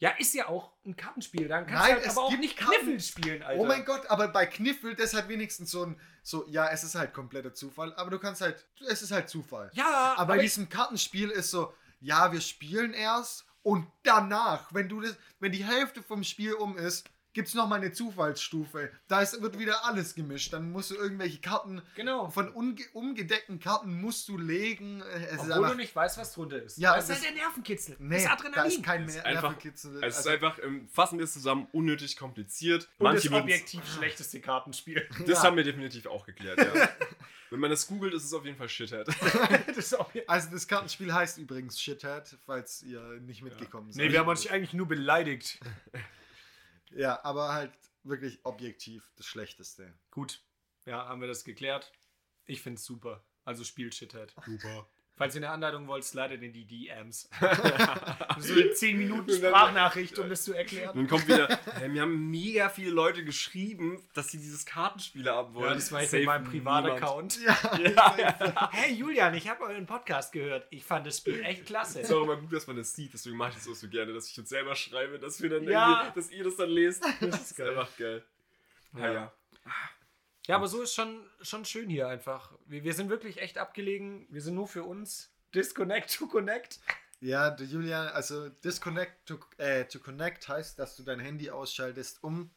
Ja, 0.01 0.09
ist 0.17 0.33
ja 0.33 0.47
auch 0.49 0.71
ein 0.83 0.95
Kartenspiel. 0.95 1.47
Dann 1.47 1.67
kannst 1.67 1.83
Nein, 1.83 1.91
du 1.91 2.01
halt 2.01 2.05
es 2.07 2.17
aber 2.17 2.25
auch 2.25 2.37
nicht 2.37 2.57
Karten- 2.57 2.73
Kniffel 2.79 2.99
spielen, 2.99 3.43
Alter. 3.43 3.61
Oh 3.61 3.65
mein 3.65 3.85
Gott, 3.85 4.07
aber 4.07 4.27
bei 4.29 4.47
Kniffel, 4.47 4.95
das 4.95 5.13
hat 5.13 5.29
wenigstens 5.29 5.69
so 5.69 5.85
ein, 5.85 5.99
so, 6.23 6.43
ja, 6.49 6.69
es 6.69 6.83
ist 6.83 6.95
halt 6.95 7.13
kompletter 7.13 7.53
Zufall, 7.53 7.93
aber 7.93 8.09
du 8.09 8.17
kannst 8.17 8.41
halt, 8.41 8.65
es 8.89 9.03
ist 9.03 9.11
halt 9.11 9.29
Zufall. 9.29 9.69
Ja, 9.73 10.15
Aber 10.17 10.33
bei 10.35 10.41
diesem 10.41 10.69
Kartenspiel 10.69 11.29
ist 11.29 11.51
so, 11.51 11.71
ja, 11.99 12.31
wir 12.31 12.41
spielen 12.41 12.93
erst 12.95 13.45
und 13.61 13.85
danach, 14.01 14.73
wenn 14.73 14.89
du 14.89 15.01
das, 15.01 15.15
wenn 15.39 15.51
die 15.51 15.63
Hälfte 15.63 16.01
vom 16.01 16.23
Spiel 16.23 16.55
um 16.55 16.79
ist, 16.79 17.05
gibt 17.33 17.47
es 17.47 17.53
nochmal 17.53 17.79
eine 17.79 17.91
Zufallsstufe. 17.91 18.91
Da 19.07 19.21
ist, 19.21 19.41
wird 19.41 19.57
wieder 19.59 19.85
alles 19.85 20.15
gemischt. 20.15 20.53
Dann 20.53 20.71
musst 20.71 20.91
du 20.91 20.95
irgendwelche 20.95 21.39
Karten, 21.39 21.81
genau. 21.95 22.29
von 22.29 22.49
unge 22.49 22.81
umgedeckten 22.93 23.59
Karten 23.59 23.99
musst 24.01 24.27
du 24.27 24.37
legen. 24.37 25.01
Es 25.01 25.33
ist 25.33 25.39
Obwohl 25.39 25.53
einfach, 25.53 25.69
du 25.71 25.77
nicht 25.77 25.95
weißt, 25.95 26.17
was 26.17 26.33
drunter 26.33 26.61
ist. 26.61 26.77
Ja, 26.77 26.95
das 26.95 27.05
ist 27.05 27.09
das- 27.09 27.17
halt 27.25 27.35
der 27.37 27.43
Nervenkitzel. 27.43 27.95
nee, 27.99 28.15
das 28.15 28.23
da 28.25 28.31
Adrenalin. 28.33 28.71
ist 28.71 28.83
kein 28.83 29.03
Es 29.03 29.09
ist 29.15 29.15
Ner- 29.17 29.25
einfach- 29.25 29.41
Nervenkitzel. 29.43 29.91
Es 30.03 30.17
ist 30.19 30.27
Also, 30.27 30.29
einfach, 30.31 30.59
ähm, 30.63 30.87
fassen 30.91 31.17
wir 31.19 31.23
es 31.25 31.33
zusammen, 31.33 31.67
unnötig 31.71 32.17
kompliziert. 32.17 32.89
und 32.97 33.13
das 33.13 33.23
würden's- 33.25 33.41
objektiv 33.41 33.81
schlechteste 33.93 34.39
Kartenspiel. 34.41 35.07
Das 35.27 35.39
Ja. 35.39 35.43
haben 35.43 35.57
wir 35.57 35.63
definitiv 35.63 36.05
auch 36.07 36.25
geklärt, 36.25 36.57
ja. 36.59 36.89
Wenn 37.49 37.59
man 37.59 37.69
das 37.69 37.85
googelt, 37.85 38.13
ist 38.13 38.23
es 38.23 38.33
auf 38.33 38.45
jeden 38.45 38.55
Fall 38.57 38.69
Shithead. 38.69 39.07
das 39.75 39.93
also 40.27 40.49
das 40.51 40.67
Kartenspiel 40.67 41.13
heißt 41.13 41.37
übrigens 41.37 41.81
Shithead, 41.81 42.37
falls 42.45 42.81
ihr 42.83 43.01
nicht 43.21 43.41
mitgekommen 43.41 43.91
seid. 43.91 44.05
nee, 44.05 44.11
wir 44.13 44.19
haben 44.19 44.29
uns 44.29 44.47
eigentlich 44.47 44.73
nur 44.73 44.87
beleidigt. 44.87 45.59
Ja, 46.95 47.23
aber 47.23 47.53
halt 47.53 47.71
wirklich 48.03 48.39
objektiv 48.45 49.11
das 49.15 49.25
Schlechteste. 49.25 49.93
Gut. 50.09 50.43
Ja, 50.85 51.07
haben 51.07 51.21
wir 51.21 51.27
das 51.27 51.43
geklärt. 51.43 51.91
Ich 52.45 52.61
find's 52.61 52.83
super. 52.83 53.23
Also 53.45 53.63
spielt 53.63 53.95
Shithead. 53.95 54.33
Super. 54.45 54.87
Falls 55.17 55.35
ihr 55.35 55.39
eine 55.41 55.51
Anleitung 55.51 55.87
wollt, 55.87 56.03
slidet 56.03 56.41
in 56.41 56.51
die 56.51 56.65
DMs. 56.65 57.29
so 58.39 58.53
eine 58.53 58.71
10 58.73 58.97
Minuten 58.97 59.31
Sprachnachricht, 59.31 60.17
um 60.17 60.27
das 60.29 60.43
zu 60.43 60.53
erklären. 60.53 60.95
Dann 60.95 61.07
kommt 61.07 61.27
wieder, 61.27 61.59
hey, 61.75 61.89
mir 61.89 62.01
haben 62.01 62.31
mega 62.31 62.69
viele 62.69 62.89
Leute 62.89 63.23
geschrieben, 63.23 64.03
dass 64.15 64.29
sie 64.29 64.39
dieses 64.39 64.65
Kartenspiel 64.65 65.29
haben 65.29 65.53
wollen. 65.53 65.67
Ja, 65.67 65.73
das 65.75 65.91
war 65.91 66.01
jetzt 66.01 66.11
Safe 66.11 66.21
mit 66.21 66.25
meinem. 66.27 66.45
Privataccount. 66.45 67.39
Ja, 67.43 68.69
Hey 68.71 68.93
Julian, 68.93 69.33
ich 69.35 69.47
habe 69.47 69.63
euren 69.63 69.85
Podcast 69.85 70.31
gehört. 70.31 70.65
Ich 70.71 70.83
fand 70.83 71.05
das 71.05 71.17
Spiel 71.19 71.43
echt 71.43 71.67
klasse. 71.67 71.99
Es 72.01 72.09
ist 72.09 72.15
auch 72.15 72.23
immer 72.23 72.37
gut, 72.37 72.51
dass 72.51 72.65
man 72.65 72.77
das 72.77 72.93
sieht, 72.93 73.13
deswegen 73.13 73.37
mache 73.37 73.49
ich 73.51 73.55
das 73.57 73.67
auch 73.67 73.75
so 73.75 73.87
gerne, 73.89 74.13
dass 74.13 74.27
ich 74.27 74.39
uns 74.39 74.49
selber 74.49 74.75
schreibe, 74.75 75.19
dass 75.19 75.39
wir 75.41 75.49
dann 75.51 75.65
Ja. 75.65 76.11
dass 76.15 76.31
ihr 76.31 76.43
das 76.43 76.55
dann 76.55 76.69
lest. 76.69 77.03
Das 77.19 77.41
ist 77.51 77.57
geil. 77.57 77.69
einfach 77.69 77.95
geil. 77.97 78.23
Ja, 78.97 79.11
Ja. 79.13 79.33
Ja. 80.51 80.57
Aber 80.57 80.67
so 80.67 80.81
ist 80.81 80.93
schon, 80.93 81.25
schon 81.41 81.65
schön 81.65 81.89
hier 81.89 82.07
einfach. 82.07 82.53
Wir, 82.65 82.83
wir 82.83 82.93
sind 82.93 83.09
wirklich 83.09 83.41
echt 83.41 83.57
abgelegen. 83.57 84.27
Wir 84.29 84.41
sind 84.41 84.55
nur 84.55 84.67
für 84.67 84.83
uns. 84.83 85.31
Disconnect 85.53 86.17
to 86.17 86.27
connect. 86.27 86.79
Ja, 87.19 87.55
Julian, 87.55 88.07
also 88.07 88.49
disconnect 88.49 89.27
to, 89.27 89.39
äh, 89.57 89.85
to 89.85 89.99
connect 89.99 90.47
heißt, 90.47 90.79
dass 90.79 90.95
du 90.95 91.03
dein 91.03 91.19
Handy 91.19 91.51
ausschaltest, 91.51 92.23
um 92.23 92.49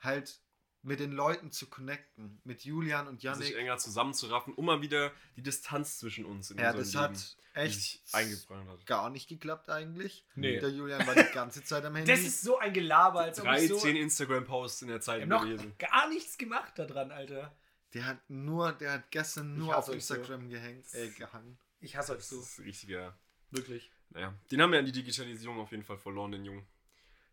halt 0.00 0.41
mit 0.82 0.98
den 1.00 1.12
Leuten 1.12 1.50
zu 1.52 1.68
connecten. 1.70 2.40
Mit 2.44 2.64
Julian 2.64 3.06
und 3.06 3.16
Sich 3.20 3.24
Yannick. 3.24 3.56
enger 3.56 3.78
zusammenzuraffen, 3.78 4.54
um 4.54 4.64
mal 4.66 4.82
wieder 4.82 5.12
die 5.36 5.42
Distanz 5.42 5.98
zwischen 5.98 6.24
uns 6.24 6.50
in 6.50 6.58
Ja, 6.58 6.72
das 6.72 6.86
unserem 6.86 7.12
Leben, 7.12 7.14
hat 7.22 7.36
die 7.54 7.58
echt 7.60 7.74
sich 7.80 8.00
eingebrannt 8.14 8.68
hat. 8.68 8.86
gar 8.86 9.10
nicht 9.10 9.28
geklappt 9.28 9.68
eigentlich. 9.70 10.24
Nee. 10.34 10.58
Der 10.58 10.70
Julian 10.70 11.06
war 11.06 11.14
die 11.14 11.32
ganze 11.32 11.62
Zeit 11.62 11.84
am 11.84 11.94
Handy. 11.96 12.10
Das 12.10 12.20
ist 12.20 12.42
so 12.42 12.58
ein 12.58 12.72
Gelaber, 12.72 13.20
als 13.20 13.40
ob 13.40 13.46
ich 13.52 13.68
so... 13.68 13.74
13 13.78 13.96
Instagram-Posts 13.96 14.82
in 14.82 14.88
der 14.88 15.00
Zeit 15.00 15.28
noch 15.28 15.42
gelesen. 15.42 15.72
gar 15.78 16.08
nichts 16.08 16.36
gemacht 16.36 16.76
daran, 16.78 17.12
Alter. 17.12 17.54
der 17.94 18.06
hat 18.06 18.28
nur, 18.28 18.72
der 18.72 18.92
hat 18.94 19.10
gestern 19.12 19.56
nur 19.56 19.76
auf 19.76 19.88
euch 19.88 20.04
so. 20.04 20.14
Instagram 20.14 20.48
gehängt, 20.48 20.92
äh, 20.94 21.08
gehangen. 21.10 21.58
Ich 21.80 21.96
hasse 21.96 22.12
euch 22.12 22.18
Das 22.18 22.28
so. 22.30 22.40
ist 22.40 22.58
ein 22.58 22.64
richtiger. 22.64 23.16
Wirklich. 23.50 23.90
Naja, 24.10 24.34
den 24.50 24.60
haben 24.60 24.72
wir 24.72 24.78
an 24.78 24.86
die 24.86 24.92
Digitalisierung 24.92 25.58
auf 25.60 25.70
jeden 25.70 25.84
Fall 25.84 25.98
verloren, 25.98 26.32
den 26.32 26.44
Jungen. 26.44 26.66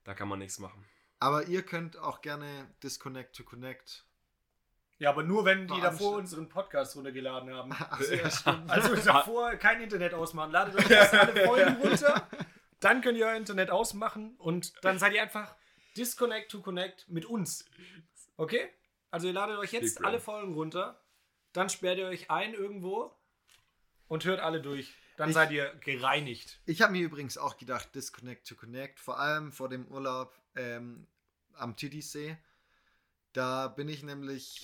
Da 0.04 0.14
kann 0.14 0.28
man 0.28 0.40
nichts 0.40 0.60
machen. 0.60 0.86
Aber 1.20 1.48
ihr 1.48 1.64
könnt 1.64 1.98
auch 1.98 2.22
gerne 2.22 2.68
disconnect 2.84 3.36
to 3.36 3.44
connect. 3.44 4.06
Ja, 5.00 5.10
aber 5.12 5.24
nur, 5.24 5.46
wenn 5.46 5.68
die 5.68 5.80
davor 5.80 6.18
unseren 6.18 6.50
Podcast 6.50 6.96
runtergeladen 6.96 7.54
haben. 7.54 7.72
Achso, 7.90 8.14
ja. 8.14 8.64
Also 8.68 8.96
davor 9.06 9.56
kein 9.56 9.82
Internet 9.82 10.14
ausmachen. 10.14 10.52
Ladet 10.52 10.76
euch 10.76 10.90
erst 10.90 11.14
alle 11.14 11.46
Folgen 11.46 11.76
runter. 11.78 12.28
Dann 12.80 13.02
könnt 13.02 13.18
ihr 13.18 13.26
euer 13.28 13.36
Internet 13.36 13.70
ausmachen 13.72 14.36
und 14.38 14.74
dann 14.84 15.00
seid 15.00 15.14
ihr 15.14 15.22
einfach 15.22 15.56
disconnect 15.98 16.52
to 16.52 16.62
connect 16.62 17.08
mit 17.10 17.26
uns. 17.26 17.66
Okay? 18.38 18.70
Also 19.12 19.28
ihr 19.28 19.34
ladet 19.34 19.58
euch 19.58 19.72
jetzt 19.74 20.04
alle. 20.06 20.20
Folgen 20.20 20.54
runter, 20.54 21.02
dann 21.52 21.70
sperrt 21.70 21.98
ihr 21.98 22.08
euch 22.08 22.30
ein 22.30 22.54
irgendwo 22.54 23.14
und 24.08 24.24
hört 24.26 24.40
alle 24.40 24.62
durch. 24.62 24.94
dann 25.18 25.30
Ich- 25.30 25.36
seid 25.36 25.52
ihr 25.52 25.74
gereinigt. 25.84 26.62
Ich 26.66 26.82
habe 26.82 26.94
mir 26.94 27.02
übrigens 27.04 27.38
auch 27.38 27.58
gedacht, 27.58 27.94
Disconnect 27.96 28.48
to 28.48 28.56
Connect, 28.56 29.00
vor 29.00 29.20
allem 29.20 29.52
vor 29.52 29.68
dem 29.68 29.86
Urlaub 29.88 30.34
ähm, 30.56 31.08
am 31.54 31.76
Titisee. 31.76 32.38
Da 33.34 33.68
bin 33.68 33.88
ich 33.90 34.04
nämlich. 34.04 34.62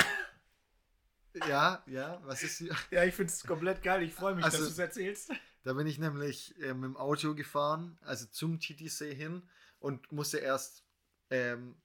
Ja, 1.47 1.83
ja, 1.85 2.21
was 2.23 2.43
ist 2.43 2.57
hier? 2.59 2.75
Ja, 2.91 3.03
ich 3.03 3.13
finde 3.13 3.31
es 3.31 3.43
komplett 3.43 3.83
geil. 3.83 4.03
Ich 4.03 4.13
freue 4.13 4.35
mich, 4.35 4.45
Also- 4.45 4.57
dass 4.59 4.67
du 4.67 4.71
es 4.73 4.79
erzählst. 4.79 5.31
Da 5.63 5.73
bin 5.73 5.87
ich 5.87 5.97
nämlich 5.97 6.55
äh, 6.61 6.73
mit 6.75 6.83
dem 6.83 6.95
Auto 6.97 7.33
gefahren, 7.33 7.97
also 8.03 8.27
zum 8.27 8.59
Titisee 8.59 9.13
hin 9.15 9.41
und 9.79 10.11
musste 10.11 10.37
erst 10.37 10.83
ähm, 11.31 11.75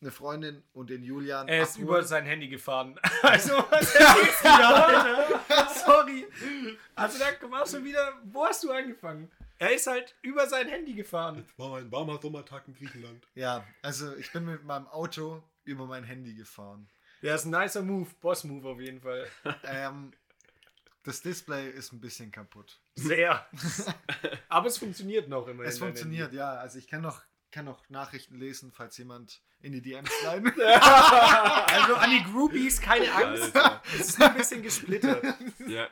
eine 0.00 0.12
Freundin 0.12 0.62
und 0.72 0.90
den 0.90 1.02
Julian. 1.02 1.48
Er 1.48 1.62
ist 1.62 1.70
abholen. 1.72 1.88
über 1.88 2.02
sein 2.04 2.24
Handy 2.24 2.48
gefahren. 2.48 2.98
Also, 3.22 3.52
was 3.70 3.94
erzählst 3.94 4.40
du 4.42 4.48
da? 4.48 5.68
Sorry. 5.74 6.26
Also, 6.94 7.18
da 7.18 7.50
war 7.50 7.66
schon 7.66 7.84
wieder. 7.84 8.12
Wo 8.24 8.46
hast 8.46 8.62
du 8.62 8.70
angefangen? 8.70 9.30
Er 9.58 9.74
ist 9.74 9.86
halt 9.86 10.14
über 10.22 10.46
sein 10.46 10.68
Handy 10.68 10.94
gefahren. 10.94 11.46
War 11.56 11.78
ein 11.78 11.90
warmer 11.90 12.20
Sommertag 12.20 12.68
in 12.68 12.74
Griechenland. 12.74 13.26
Ja, 13.34 13.66
also 13.82 14.14
ich 14.16 14.30
bin 14.32 14.44
mit 14.44 14.64
meinem 14.64 14.86
Auto 14.88 15.42
über 15.64 15.86
mein 15.86 16.04
Handy 16.04 16.34
gefahren. 16.34 16.88
Der 17.22 17.34
ist 17.34 17.46
ein 17.46 17.50
nicer 17.50 17.82
Move. 17.82 18.08
Boss-Move 18.20 18.68
auf 18.68 18.80
jeden 18.80 19.00
Fall. 19.00 19.26
Ähm, 19.64 20.12
das 21.04 21.22
Display 21.22 21.70
ist 21.70 21.92
ein 21.92 22.00
bisschen 22.00 22.32
kaputt. 22.32 22.80
Sehr. 22.96 23.46
Aber 24.48 24.66
es 24.66 24.76
funktioniert 24.76 25.28
noch 25.28 25.46
immer. 25.46 25.62
Es 25.64 25.78
funktioniert, 25.78 26.32
ja. 26.32 26.54
Also 26.54 26.78
ich 26.78 26.88
kann 26.88 27.00
noch, 27.00 27.22
kann 27.52 27.64
noch 27.64 27.88
Nachrichten 27.88 28.38
lesen, 28.38 28.72
falls 28.72 28.98
jemand 28.98 29.40
in 29.62 29.72
die 29.72 29.80
DMs 29.80 30.10
schreiben. 30.22 30.52
Also 30.60 31.94
an 31.94 32.10
die 32.10 32.24
Groupies, 32.24 32.80
keine 32.80 33.10
Angst. 33.12 33.56
Alter. 33.56 33.82
Es 33.94 34.08
ist 34.08 34.20
ein 34.22 34.34
bisschen 34.34 34.62
gesplittert. 34.62 35.24
Ja, 35.66 35.88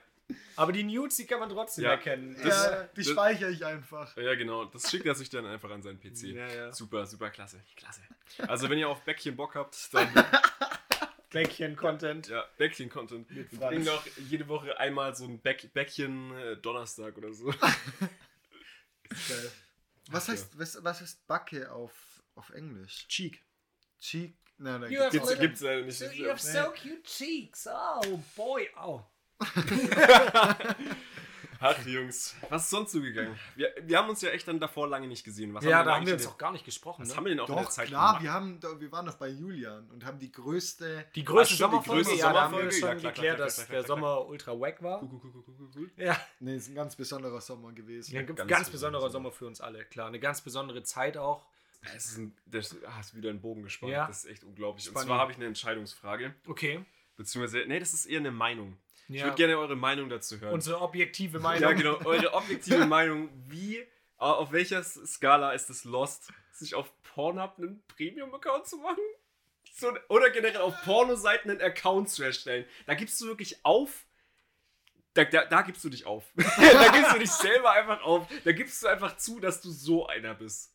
Aber 0.57 0.73
die 0.73 0.83
Nudes, 0.85 1.17
die 1.17 1.27
kann 1.27 1.41
man 1.41 1.49
trotzdem 1.49 1.85
Ja. 1.85 1.91
erkennen. 1.93 2.37
Das- 2.43 2.65
ja, 2.67 2.83
die 2.85 3.03
das- 3.03 3.09
speichere 3.11 3.51
ich 3.51 3.65
einfach. 3.65 4.17
ja, 4.17 4.35
genau. 4.35 4.65
Das 4.67 4.91
schickt 4.91 5.07
er 5.07 5.15
sich 5.15 5.29
dann 5.31 5.47
einfach 5.47 5.71
an 5.71 5.83
seinen 5.83 5.99
PC. 6.01 6.29
Ja, 6.35 6.47
ja. 6.49 6.73
Super, 6.73 7.07
super 7.07 7.31
klasse. 7.31 7.61
Klasse. 7.77 8.01
Also, 8.49 8.69
wenn 8.71 8.79
ihr 8.79 8.89
auf 8.89 9.03
Bäckchen 9.03 9.37
Bock 9.37 9.55
habt, 9.55 9.93
dann 9.95 10.09
Bäckchen-Content. 11.31 12.29
ja, 12.29 12.45
Bäckchen-Content. 12.59 13.29
Wir 13.31 13.45
bringen 13.59 13.89
auch 13.89 14.05
jede 14.29 14.47
Woche 14.49 14.79
einmal 14.79 15.15
so 15.17 15.25
ein 15.25 15.41
Bäck 15.41 15.73
Bäckchen 15.73 16.33
äh, 16.37 16.57
Donnerstag 16.59 17.17
oder 17.19 17.33
so. 17.33 17.47
Geil. 19.09 19.53
Was 20.11 20.25
Ach, 20.29 20.33
heißt, 20.33 20.59
was, 20.59 20.85
was 20.85 21.01
heißt 21.01 21.27
Backe 21.27 21.73
auf, 21.73 22.23
auf 22.35 22.51
Englisch? 22.51 23.09
Cheek. 23.09 23.43
Cheek? 24.01 24.37
Na, 24.59 24.79
da 24.79 24.87
You 24.87 25.01
Gibt's, 25.11 25.39
gibt's 25.39 25.61
leider 25.63 25.83
nicht. 25.83 25.99
So, 25.99 26.05
you 26.07 26.29
have 26.29 26.39
so 26.41 26.71
cute 26.71 27.03
cheeks. 27.03 27.67
Oh, 27.67 28.23
boy. 28.37 28.69
Oh. 28.81 29.03
Ach, 31.61 31.87
Jungs. 31.87 32.35
Was 32.51 32.65
ist 32.65 32.71
sonst 32.71 32.93
so 32.93 33.01
gegangen? 33.01 33.39
Wir, 33.57 33.73
wir 33.83 33.97
haben 33.97 34.11
uns 34.11 34.21
ja 34.21 34.29
echt 34.31 34.47
dann 34.47 34.61
davor 34.61 34.87
lange 34.87 35.07
nicht 35.07 35.25
gesehen. 35.25 35.55
Was 35.55 35.65
Ja, 35.65 35.79
denn 35.79 35.87
da 35.87 35.97
haben 35.97 36.07
wir 36.07 36.13
uns 36.15 36.27
auch 36.27 36.37
gar 36.37 36.53
nicht 36.53 36.65
gesprochen. 36.65 37.03
Was 37.03 37.09
Ne? 37.11 37.17
haben 37.17 37.25
wir 37.25 37.31
denn 37.31 37.41
auch 37.41 37.49
in 37.49 37.55
der 37.55 37.65
Doch, 37.65 37.71
Zeit 37.71 37.89
klar, 37.89 38.19
gemacht? 38.19 38.23
wir, 38.23 38.33
haben, 38.33 38.81
wir 38.81 38.93
waren 38.93 39.07
noch 39.07 39.15
bei 39.15 39.29
Julian 39.29 39.89
und 39.91 40.05
haben 40.05 40.19
die 40.19 40.31
größte. 40.31 41.07
Die 41.15 41.25
größte 41.25 41.55
Sommerfolge, 41.55 42.03
größte 42.03 42.19
ja, 42.19 42.33
da 42.35 42.43
haben 42.43 42.59
wir 42.59 42.71
schon 42.71 42.81
Ja, 42.89 42.95
klar, 42.97 43.13
geklärt, 43.13 43.37
klar, 43.37 43.47
dass 43.47 43.67
der. 43.67 43.85
Sommer 43.85 44.27
ultra 44.27 44.53
wack 44.61 44.83
war. 44.83 45.03
Cool, 45.03 45.09
cool, 45.13 45.21
cool, 45.25 45.45
cool, 45.47 45.55
cool, 45.59 45.71
cool. 45.77 45.91
Ja, 45.97 46.21
Nee, 46.41 46.57
ist 46.57 46.69
ein 46.69 46.75
ganz 46.75 46.97
besonderer 46.97 47.41
Sommer 47.41 47.73
gewesen. 47.73 48.15
ja 48.15 48.23
ganz, 48.23 48.37
Ganz 48.39 48.51
ganz 48.51 48.71
besonderer 48.71 49.05
besonderer 49.05 49.11
Sommer 49.11 49.33
für 49.33 49.47
uns 49.47 49.61
alle, 49.63 49.85
klar. 49.87 50.09
Eine 50.09 50.21
ganz 50.21 50.43
besondere 50.43 50.83
Zeit 50.83 51.17
auch. 51.17 51.47
Es 51.97 52.07
ist, 52.07 52.19
ein, 52.19 52.37
das, 52.47 52.77
ah, 52.87 52.97
hast 52.97 53.15
wieder 53.15 53.31
einen 53.31 53.41
Bogen 53.41 53.63
gespannt. 53.63 53.93
Ja. 53.93 54.07
Das 54.07 54.25
ist 54.25 54.31
echt 54.31 54.45
unglaublich. 54.45 54.87
Und 54.89 54.93
Spannend. 54.93 55.09
zwar 55.09 55.19
habe 55.19 55.33
ich 55.33 55.39
eine 55.39 55.47
Entscheidungsfrage. 55.47 56.35
Okay. 56.47 56.85
Beziehungsweise, 57.17 57.65
nee, 57.69 57.79
das 57.79 57.95
ist 57.95 58.07
eher 58.07 58.19
eine 58.21 58.33
Meinung. 58.33 58.77
Ich 59.09 59.17
Ja. 59.17 59.25
würde 59.27 59.37
gerne 59.37 59.59
eure 59.59 59.77
Meinung 59.77 60.09
dazu 60.09 60.41
hören. 60.41 60.53
Unsere 60.55 60.81
objektive 60.81 61.39
Meinung. 61.41 61.63
ja, 61.63 61.73
genau. 61.73 61.99
Eure 62.05 62.33
objektive 62.35 62.87
Meinung. 62.87 63.29
Wie, 63.49 63.87
auf 64.17 64.53
welcher 64.53 64.83
Skala 64.83 65.53
ist 65.53 65.69
es 65.71 65.85
lost, 65.85 66.33
sich 66.53 66.75
auf 66.75 66.91
Pornhub 67.03 67.59
einen 67.59 67.83
Premium-Account 67.89 68.67
zu 68.67 68.79
machen? 68.79 69.03
So, 69.77 69.93
oder 70.09 70.31
generell 70.31 70.61
auf 70.61 70.75
Pornoseiten 70.85 71.51
einen 71.51 71.61
Account 71.61 72.09
zu 72.09 72.23
erstellen. 72.23 72.65
Da 72.87 72.95
gibst 72.95 73.21
du 73.21 73.27
wirklich 73.27 73.65
auf. 73.65 74.07
Da, 75.15 75.25
da, 75.25 75.45
da 75.45 75.63
gibst 75.63 75.83
du 75.85 75.89
dich 75.91 76.07
auf. 76.07 76.25
da 76.37 76.89
gibst 76.93 77.13
du 77.15 77.19
dich 77.19 77.31
selber 77.31 77.73
einfach 77.73 78.03
auf. 78.03 78.27
Da 78.45 78.53
gibst 78.53 78.83
du 78.83 78.87
einfach 78.89 79.17
zu, 79.17 79.41
dass 79.41 79.61
du 79.61 79.71
so 79.71 80.07
einer 80.07 80.35
bist. 80.35 80.73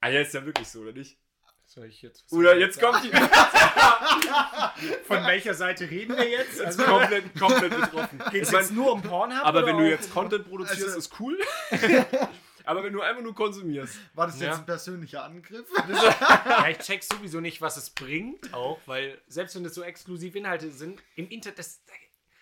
Ah, 0.00 0.08
ja, 0.08 0.20
ist 0.20 0.34
ja 0.34 0.44
wirklich 0.44 0.68
so, 0.68 0.80
oder 0.80 0.92
nicht? 0.92 1.18
Soll 1.66 1.86
ich 1.86 2.00
jetzt? 2.02 2.32
Oder 2.32 2.56
jetzt 2.56 2.80
kommt 2.80 3.02
die. 3.04 3.10
Von 5.04 5.24
welcher 5.26 5.54
Seite 5.54 5.90
reden 5.90 6.16
wir 6.16 6.28
jetzt? 6.28 6.60
Also, 6.60 6.82
komplett, 6.84 7.38
komplett 7.38 7.80
betroffen. 7.80 8.22
geht 8.30 8.42
es 8.44 8.52
jetzt 8.52 8.72
nur 8.72 8.92
um 8.92 9.02
Pornhub? 9.02 9.44
aber 9.44 9.58
oder 9.58 9.66
wenn 9.68 9.78
du 9.78 9.88
jetzt 9.88 10.12
Content 10.12 10.48
produzierst, 10.48 10.84
Also- 10.84 10.98
ist 10.98 11.12
cool. 11.20 11.38
aber 12.64 12.84
wenn 12.84 12.92
du 12.92 13.00
einfach 13.02 13.22
nur 13.22 13.34
konsumierst. 13.34 13.96
War 14.14 14.26
das 14.28 14.40
Ja. 14.40 14.48
jetzt 14.48 14.58
ein 14.60 14.66
persönlicher 14.66 15.24
Angriff? 15.24 15.66
Ja, 15.88 16.68
ich 16.68 16.78
check 16.78 17.02
sowieso 17.02 17.40
nicht, 17.40 17.60
was 17.60 17.76
es 17.76 17.90
bringt, 17.90 18.54
auch, 18.54 18.78
weil 18.86 19.20
selbst 19.28 19.54
wenn 19.56 19.64
es 19.64 19.74
so 19.74 19.82
exklusive 19.82 20.38
Inhalte 20.38 20.70
sind, 20.70 21.02
im 21.16 21.28
Internet, 21.28 21.58
das, 21.58 21.80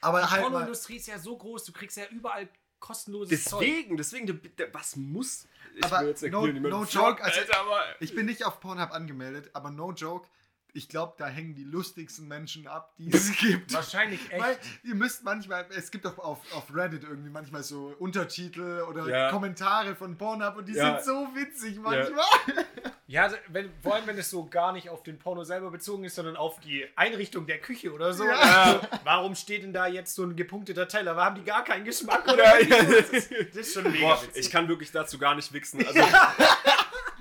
Aber 0.02 0.20
die 0.20 0.26
halt 0.30 0.42
Pornoindustrie 0.42 0.96
ist 0.96 1.06
ja 1.08 1.18
so 1.18 1.36
groß, 1.36 1.64
du 1.64 1.72
kriegst 1.72 1.96
ja 1.96 2.04
überall 2.10 2.48
kostenloses 2.84 3.44
Zeug. 3.44 3.60
Deswegen, 3.60 3.96
deswegen, 3.96 4.40
was 4.72 4.96
muss. 4.96 5.46
Ich 5.76 5.84
Aber 5.84 6.00
will 6.02 6.08
jetzt 6.08 6.22
no- 6.22 6.46
erklären, 6.46 6.62
no 6.62 6.84
fragt, 6.84 6.94
joke, 6.94 7.24
also- 7.24 7.40
Alter, 7.40 7.60
aber. 7.60 7.82
ich 8.00 8.14
bin 8.14 8.26
nicht 8.26 8.44
auf 8.44 8.60
Pornhub 8.60 8.90
angemeldet, 8.92 9.50
aber 9.54 9.70
no 9.70 9.90
joke, 9.92 10.28
ich 10.74 10.88
glaube, 10.88 11.14
da 11.16 11.26
hängen 11.26 11.54
die 11.54 11.64
lustigsten 11.64 12.26
Menschen 12.28 12.66
ab, 12.66 12.92
die 12.98 13.10
es 13.12 13.32
gibt. 13.38 13.72
Wahrscheinlich 13.72 14.20
echt. 14.30 14.42
Weil 14.42 14.58
ihr 14.82 14.94
müsst 14.94 15.24
manchmal, 15.24 15.66
es 15.76 15.90
gibt 15.90 16.06
auch 16.06 16.18
auf, 16.18 16.40
auf 16.52 16.74
Reddit 16.74 17.04
irgendwie 17.04 17.30
manchmal 17.30 17.62
so 17.62 17.94
Untertitel 17.98 18.82
oder 18.90 19.08
Ja. 19.08 19.30
Kommentare 19.30 19.94
von 19.94 20.18
Pornhub 20.18 20.56
und 20.56 20.68
die 20.68 20.74
Ja. 20.74 21.00
sind 21.00 21.04
so 21.06 21.28
witzig 21.34 21.78
manchmal. 21.80 22.24
Ja, 23.06 23.24
also 23.24 23.36
wenn, 23.48 23.70
vor 23.82 23.94
allem 23.96 24.06
wenn 24.06 24.16
es 24.16 24.30
so 24.30 24.46
gar 24.46 24.72
nicht 24.72 24.88
auf 24.88 25.02
den 25.02 25.18
Porno 25.18 25.44
selber 25.44 25.70
bezogen 25.70 26.04
ist, 26.04 26.14
sondern 26.14 26.36
auf 26.36 26.58
die 26.60 26.86
Einrichtung 26.96 27.46
der 27.46 27.58
Küche 27.60 27.92
oder 27.92 28.14
so. 28.14 28.24
Ja. 28.26 28.34
Also, 28.40 28.80
warum 29.04 29.34
steht 29.34 29.62
denn 29.62 29.74
da 29.74 29.86
jetzt 29.86 30.14
so 30.14 30.22
ein 30.24 30.34
gepunkteter 30.34 30.88
Teller? 30.88 31.14
Haben 31.14 31.34
die 31.36 31.44
gar 31.44 31.62
keinen 31.64 31.84
Geschmack? 31.84 32.26
Oder? 32.26 32.58
Ja, 32.62 32.66
ja. 32.78 32.82
Das, 32.82 33.10
ist, 33.10 33.30
das 33.30 33.56
ist 33.56 33.74
schon 33.74 33.92
mega 33.92 34.06
Boah, 34.08 34.22
witzig. 34.22 34.46
ich 34.46 34.50
kann 34.50 34.68
wirklich 34.68 34.90
dazu 34.90 35.18
gar 35.18 35.34
nicht 35.34 35.52
wichsen. 35.52 35.86
Also, 35.86 36.00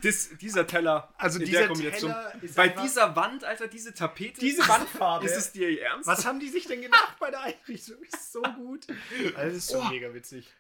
dis, 0.04 0.38
dieser 0.38 0.68
Teller, 0.68 1.14
Also 1.18 1.40
in 1.40 1.46
dieser 1.46 1.60
der 1.60 1.68
Kombination. 1.70 2.12
Teller 2.12 2.44
ist 2.44 2.56
bei 2.56 2.64
einfach- 2.64 2.84
dieser 2.84 3.16
Wand, 3.16 3.44
Alter, 3.44 3.68
diese 3.68 3.94
Tapete. 3.94 4.40
Diese 4.42 4.68
Wandfarbe. 4.68 5.26
Ist 5.26 5.36
es 5.38 5.52
dir 5.52 5.70
ihr 5.70 5.82
ernst? 5.84 6.08
Was 6.08 6.26
haben 6.26 6.40
die 6.40 6.50
sich 6.50 6.66
denn 6.68 6.82
gedacht 6.82 7.18
bei 7.20 7.32
der 7.32 7.42
Einrichtung? 7.42 8.02
Ist 8.04 8.32
so 8.32 8.42
gut. 8.42 8.86
Also, 8.90 9.32
das 9.36 9.54
ist 9.54 9.72
schon 9.72 9.82
Oh. 9.88 9.90
mega 9.90 10.14
witzig. 10.14 10.52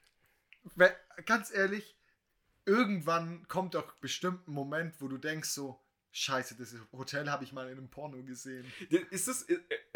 Ganz 1.25 1.51
ehrlich, 1.53 1.97
irgendwann 2.65 3.47
kommt 3.47 3.75
doch 3.75 3.91
bestimmt 3.97 4.47
ein 4.47 4.53
Moment, 4.53 4.95
wo 4.99 5.07
du 5.07 5.17
denkst 5.17 5.49
so, 5.49 5.79
Scheiße, 6.15 6.55
das 6.55 6.75
Hotel 6.91 7.29
habe 7.31 7.43
ich 7.43 7.53
mal 7.53 7.67
in 7.69 7.77
einem 7.77 7.89
Porno 7.89 8.21
gesehen. 8.23 8.71
Ist 9.09 9.27
das. 9.27 9.45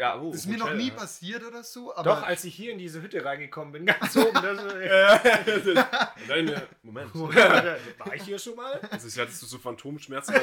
Ja, 0.00 0.16
Das 0.16 0.36
ist 0.36 0.46
mir 0.46 0.58
noch 0.58 0.74
nie 0.74 0.92
passiert 0.92 1.42
oder 1.44 1.64
so, 1.64 1.92
aber 1.94 2.04
Doch, 2.10 2.22
als 2.22 2.44
ich 2.44 2.54
hier 2.54 2.70
in 2.72 2.78
diese 2.78 3.02
Hütte 3.02 3.24
reingekommen 3.24 3.72
bin, 3.72 3.86
ganz 3.86 4.16
oben, 4.16 4.32
das, 4.34 4.64
äh, 6.28 6.60
Moment. 6.82 7.12
war 7.14 8.14
ich 8.14 8.22
hier 8.22 8.38
schon 8.38 8.54
mal? 8.54 8.80
Also, 8.90 9.08
ich 9.08 9.18
hattest 9.18 9.42
du 9.42 9.46
so 9.46 9.58
Phantomschmerzen. 9.58 10.34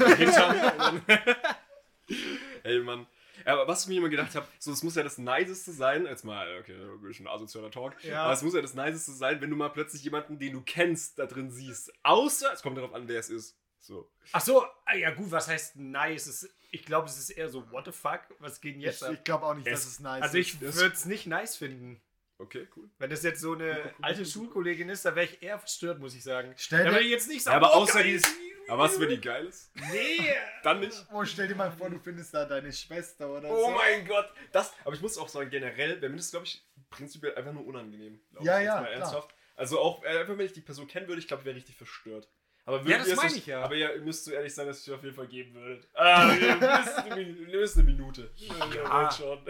Ey, 2.64 2.80
Mann. 2.80 3.08
Aber 3.46 3.68
was 3.68 3.84
ich 3.84 3.88
mir 3.90 3.98
immer 4.00 4.10
gedacht 4.10 4.34
habe, 4.36 4.48
so, 4.60 4.72
es 4.72 4.82
muss 4.82 4.96
ja 4.96 5.04
das 5.04 5.18
Niceste 5.18 5.72
sein, 5.72 6.06
jetzt 6.06 6.24
mal, 6.26 6.48
okay, 6.60 6.74
ein 6.74 7.02
bisschen 7.02 7.28
asozialer 7.28 7.70
Talk, 7.70 7.94
Ja. 8.04 8.24
aber 8.24 8.34
es 8.34 8.42
muss 8.42 8.56
ja 8.56 8.62
das 8.62 8.74
Niceste 8.74 9.12
sein, 9.12 9.40
wenn 9.40 9.50
du 9.52 9.56
mal 9.56 9.70
plötzlich 9.70 10.04
jemanden, 10.04 10.40
den 10.40 10.54
du 10.54 10.62
kennst, 10.62 11.20
da 11.20 11.26
drin 11.28 11.52
siehst. 11.52 11.94
Außer, 12.04 12.52
es 12.54 12.62
kommt 12.64 12.78
darauf 12.78 12.94
an, 12.94 13.08
wer 13.08 13.20
es 13.20 13.30
ist. 13.30 13.56
So. 13.82 14.10
Ach 14.32 14.42
so, 14.42 14.66
ah, 14.86 14.96
ja 14.96 15.12
gut, 15.12 15.30
was 15.32 15.48
heißt 15.48 15.76
nice? 15.76 16.50
Ich 16.76 16.86
glaube, 16.86 17.08
es 17.08 17.18
ist 17.18 17.30
eher 17.30 17.48
so, 17.50 17.70
what 17.72 17.86
the 17.86 17.92
fuck, 17.92 18.22
was 18.40 18.60
geht 18.60 18.74
denn 18.76 18.82
ich, 18.82 18.86
jetzt 18.88 19.04
ab? 19.04 19.14
ich 19.14 19.24
glaube 19.24 19.46
auch 19.46 19.54
nicht, 19.54 19.66
dass 19.68 19.86
Es- 19.86 20.00
nice 20.02 20.22
Also 20.24 20.38
ich 20.38 20.62
ist. 20.62 20.76
würde 20.76 20.94
es 20.94 21.06
nicht 21.06 21.26
nice 21.26 21.56
finden. 21.56 22.02
Okay, 22.38 22.68
cool. 22.76 22.90
Wenn 23.00 23.10
das 23.10 23.24
jetzt 23.24 23.40
so 23.40 23.54
eine 23.54 23.94
alte 24.02 24.26
Schulkollegin 24.26 24.90
ist, 24.90 25.06
da 25.06 25.16
wäre 25.16 25.26
ich 25.26 25.42
eher 25.42 25.58
verstört, 25.58 26.00
muss 26.00 26.14
ich 26.16 26.24
sagen. 26.24 26.54
Stell 26.58 26.80
da 26.80 26.86
dir- 26.90 26.92
würde 26.96 27.06
ich 27.06 27.12
jetzt 27.12 27.28
nicht 27.30 27.46
Ja, 27.46 27.54
sagen, 27.54 27.64
aber 27.64 27.74
oh, 27.76 27.82
außer 27.84 27.94
geil. 28.00 28.04
die 28.04 28.12
ist. 28.12 28.28
Aber 28.68 28.84
was, 28.84 29.00
wenn 29.00 29.10
die 29.10 29.22
geil 29.22 29.46
ist? 29.46 29.72
Nee. 29.76 30.34
Dann 30.64 30.80
nicht. 30.82 31.06
Oh, 31.14 31.24
stell 31.24 31.48
dir 31.48 31.56
mal 31.56 31.72
vor, 31.72 31.90
du 31.90 32.00
findest 32.00 32.34
da 32.34 32.46
deine 32.46 32.74
Schwester 32.74 33.30
oder 33.30 33.50
Oh 33.50 33.66
so. 33.68 33.72
mein 33.72 34.06
Gott. 34.06 34.28
Das, 34.52 34.74
aber 34.84 34.96
ich 34.96 35.02
muss 35.02 35.18
auch 35.18 35.30
sagen, 35.30 35.50
generell 35.50 36.02
wäre 36.02 36.10
mir 36.10 36.18
das, 36.18 36.32
glaube 36.32 36.46
ich, 36.48 36.62
prinzipiell 36.90 37.36
einfach 37.36 37.54
nur 37.54 37.66
unangenehm. 37.66 38.20
Ja, 38.42 38.60
ich, 38.60 38.66
ja, 38.66 38.76
Mal 38.82 38.82
klar. 38.88 38.90
ernsthaft. 38.90 39.36
Also 39.56 39.80
auch, 39.80 40.04
äh, 40.04 40.08
einfach 40.20 40.38
wenn 40.38 40.46
ich 40.48 40.52
die 40.54 40.62
Person 40.62 40.88
kennen 40.88 41.08
würde, 41.08 41.20
ich 41.22 41.28
glaube, 41.30 41.42
ich 41.42 41.46
wäre 41.46 41.56
richtig 41.56 41.78
verstört. 41.78 42.28
Aber 42.66 42.82
Ja, 42.90 42.98
das 42.98 43.16
meine 43.16 43.36
ich 43.36 43.46
ja. 43.46 43.64
Aber 43.64 43.76
ihr 43.76 44.02
müsst 44.02 44.26
so 44.26 44.32
ehrlich 44.32 44.54
sein, 44.54 44.66
dass 44.68 44.86
ich 44.86 44.92
auf 44.94 45.04
jeden 45.04 45.16
Fall 45.16 45.28
geben 45.28 45.54
würdet. 45.54 45.88
Ah, 45.94 46.34
ihr 46.40 46.56
müsst 46.56 47.06
ihr 47.52 47.60
müsst 47.60 47.78
eine 47.78 47.84
Minute. 47.86 48.32
Ja. 48.36 49.12
schon. 49.12 49.44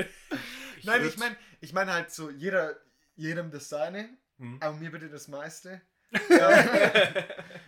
Nein, 0.84 1.02
würd- 1.02 1.08
ich 1.08 1.18
meine 1.18 1.38
ich 1.62 1.74
mein 1.74 1.90
halt 1.92 2.12
so, 2.12 2.30
jeder, 2.30 2.76
jedem 3.16 3.52
das 3.52 3.70
seine, 3.70 4.10
Hm. 4.38 4.58
aber 4.62 4.76
mir 4.76 4.92
bitte 4.92 5.10
das 5.10 5.28
meiste. 5.28 5.82
Ja. 6.30 6.64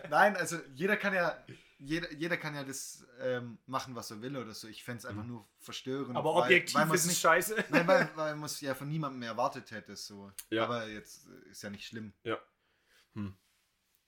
Nein, 0.09 0.35
also 0.37 0.57
jeder 0.73 0.95
kann 0.97 1.13
ja, 1.13 1.37
jeder, 1.79 2.11
jeder 2.13 2.37
kann 2.37 2.55
ja 2.55 2.63
das 2.63 3.05
ähm, 3.19 3.57
machen, 3.65 3.95
was 3.95 4.11
er 4.11 4.21
will 4.21 4.37
oder 4.37 4.53
so. 4.53 4.67
Ich 4.67 4.83
fände 4.83 4.99
es 4.99 5.05
einfach 5.05 5.23
nur 5.25 5.47
verstörend. 5.59 6.15
Aber 6.15 6.33
weil- 6.35 6.43
objektiv 6.43 6.75
weil 6.75 6.93
ist 6.93 7.01
es 7.01 7.07
nicht, 7.07 7.19
scheiße. 7.19 7.55
Nein, 7.69 7.87
weil, 7.87 8.09
weil 8.15 8.35
man 8.35 8.45
es 8.45 8.59
ja 8.61 8.73
von 8.75 8.87
niemandem 8.87 9.19
mehr 9.19 9.31
erwartet 9.31 9.71
hätte. 9.71 9.95
So. 9.95 10.31
Ja. 10.49 10.63
Aber 10.63 10.87
jetzt 10.87 11.25
ist 11.51 11.63
ja 11.63 11.69
nicht 11.69 11.85
schlimm. 11.87 12.13
Hm. 13.15 13.35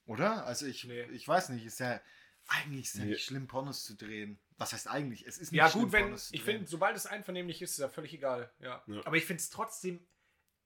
Oder? 0.09 0.45
Also 0.45 0.65
ich, 0.65 0.83
Nee. 0.85 1.03
ich 1.11 1.27
weiß 1.27 1.49
nicht, 1.49 1.65
ist 1.65 1.79
ja 1.79 2.01
eigentlich 2.47 2.85
ist 2.87 2.95
ja 2.95 3.03
Nee. 3.05 3.11
nicht 3.11 3.23
schlimm, 3.25 3.47
Pornos 3.47 3.83
zu 3.83 3.95
drehen. 3.95 4.39
Was 4.57 4.73
heißt 4.73 4.87
eigentlich? 4.87 5.25
Es 5.27 5.37
ist 5.37 5.51
nicht 5.51 5.59
Ja, 5.59 5.69
schlimm, 5.69 5.83
gut, 5.83 5.91
wenn. 5.91 6.01
Pornos 6.05 6.27
zu 6.29 6.33
Ich 6.35 6.43
drehen. 6.43 6.55
finde, 6.57 6.69
sobald 6.69 6.95
es 6.97 7.05
einvernehmlich 7.05 7.61
ist, 7.61 7.71
ist 7.73 7.77
ja 7.79 7.89
völlig 7.89 8.13
egal. 8.13 8.51
Ja. 8.59 8.83
Ja. 8.87 9.05
Aber 9.05 9.17
ich 9.17 9.25
finde 9.25 9.41
es 9.41 9.49
trotzdem 9.49 10.05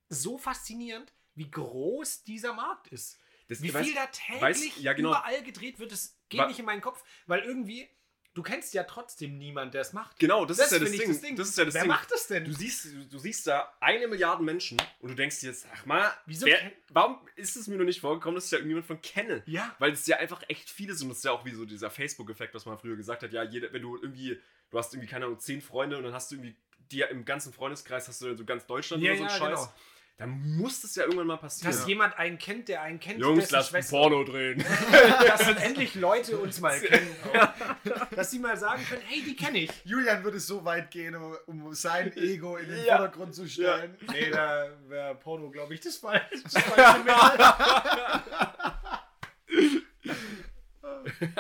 so 0.09 0.37
faszinierend, 0.37 1.13
wie 1.35 1.49
groß 1.51 2.23
dieser 2.23 2.53
Markt 2.53 2.87
ist. 2.87 3.19
Das- 3.49 3.61
Wie 3.61 3.71
weißt- 3.71 3.83
viel 3.83 3.95
da 3.95 4.05
täglich 4.07 4.41
weißt- 4.75 4.79
ja, 4.81 4.93
genau. 4.93 5.09
überall 5.09 5.43
gedreht 5.43 5.77
wird, 5.79 5.91
das 5.91 6.17
geht 6.29 6.39
Wa- 6.39 6.47
nicht 6.47 6.59
in 6.59 6.65
meinen 6.65 6.81
Kopf, 6.81 7.03
weil 7.25 7.41
irgendwie, 7.41 7.89
du 8.33 8.41
kennst 8.41 8.73
ja 8.73 8.83
trotzdem 8.83 9.37
niemand, 9.37 9.73
der 9.73 9.81
es 9.81 9.93
macht. 9.93 10.17
Genau, 10.19 10.45
das, 10.45 10.57
ist 10.59 10.71
ja 10.71 10.79
das 10.79 10.91
Ding. 10.91 11.11
ich 11.11 11.35
Das 11.35 11.49
ist 11.49 11.57
ja 11.57 11.65
das 11.65 11.73
Wer 11.73 11.83
Ding. 11.83 11.91
macht 11.91 12.11
das 12.11 12.27
denn? 12.27 12.45
Du 12.45 12.53
siehst, 12.53 12.87
du 13.11 13.19
siehst 13.19 13.45
da 13.47 13.71
eine 13.79 14.07
Milliarde 14.07 14.43
Menschen 14.43 14.81
und 14.99 15.09
du 15.09 15.15
denkst 15.15 15.39
dir 15.41 15.47
jetzt, 15.47 15.67
ach 15.73 15.85
mal, 15.85 16.11
Wieso 16.25 16.45
wer, 16.47 16.71
warum 16.89 17.19
ist 17.35 17.55
es 17.55 17.67
mir 17.67 17.77
noch 17.77 17.85
nicht 17.85 18.01
vorgekommen, 18.01 18.35
dass 18.35 18.45
ich 18.45 18.51
da 18.51 18.57
irgendjemand 18.57 18.85
von 18.87 19.01
kenne? 19.01 19.43
Ja. 19.45 19.75
Weil 19.79 19.91
es 19.91 20.07
ja 20.07 20.17
einfach 20.17 20.41
echt 20.47 20.69
viele 20.69 20.93
sind. 20.95 21.09
Das 21.09 21.17
ist 21.19 21.25
ja 21.25 21.31
auch 21.31 21.45
wie 21.45 21.51
so 21.51 21.65
dieser 21.65 21.91
Facebook-Effekt, 21.91 22.53
was 22.55 22.65
man 22.65 22.77
früher 22.77 22.95
gesagt 22.95 23.23
hat. 23.23 23.31
Ja, 23.33 23.43
jeder, 23.43 23.71
wenn 23.71 23.81
du 23.83 23.97
irgendwie, 23.97 24.39
du 24.71 24.77
hast 24.77 24.93
irgendwie, 24.93 25.09
keine 25.09 25.25
Ahnung, 25.25 25.39
zehn 25.39 25.61
Freunde 25.61 25.97
und 25.97 26.03
dann 26.03 26.13
hast 26.13 26.31
du 26.31 26.35
irgendwie, 26.35 26.55
die 26.91 27.01
im 27.01 27.25
ganzen 27.25 27.53
Freundeskreis 27.53 28.07
hast 28.07 28.21
du 28.21 28.27
dann 28.27 28.37
so 28.37 28.45
ganz 28.45 28.65
Deutschland 28.65 29.03
Ja, 29.03 29.11
oder 29.11 29.17
so 29.19 29.23
einen 29.25 29.31
ja, 29.31 29.37
Scheiß. 29.37 29.59
genau. 29.59 29.73
Dann 30.17 30.57
muss 30.57 30.79
das 30.81 30.95
ja 30.95 31.05
irgendwann 31.05 31.25
mal 31.25 31.37
passieren. 31.37 31.71
Dass 31.75 31.87
jemand 31.87 32.15
einen 32.19 32.37
kennt, 32.37 32.67
der 32.69 32.83
einen 32.83 32.99
kennt, 32.99 33.19
Jungs, 33.19 33.49
lasst 33.49 33.73
ein 33.73 33.81
Schwester- 33.81 33.97
Porno 33.97 34.23
drehen. 34.23 34.63
Dass 35.27 35.39
dann 35.39 35.57
endlich 35.57 35.95
Leute 35.95 36.37
uns 36.37 36.59
mal 36.61 36.79
kennen. 36.79 37.07
Auch. 37.33 37.47
Dass 38.15 38.29
sie 38.29 38.37
mal 38.37 38.55
sagen 38.55 38.85
können, 38.87 39.01
hey, 39.07 39.23
die 39.23 39.35
kenne 39.35 39.57
ich. 39.57 39.71
Julian 39.85 40.23
würde 40.23 40.39
so 40.39 40.63
weit 40.65 40.91
gehen, 40.91 41.15
um, 41.15 41.35
um 41.47 41.73
sein 41.73 42.15
Ego 42.15 42.57
in 42.57 42.69
den 42.69 42.85
Ja. 42.85 42.97
Vordergrund 42.97 43.33
zu 43.33 43.49
stellen. 43.49 43.97
Nee, 44.11 44.29
da 44.29 44.67
wäre 44.87 45.15
Porno, 45.15 45.49
glaube 45.49 45.73
ich, 45.73 45.79
das 45.81 45.97
falsche 45.97 46.29
das 46.43 46.61
falsche 46.61 46.99
Mittel. 51.21 51.33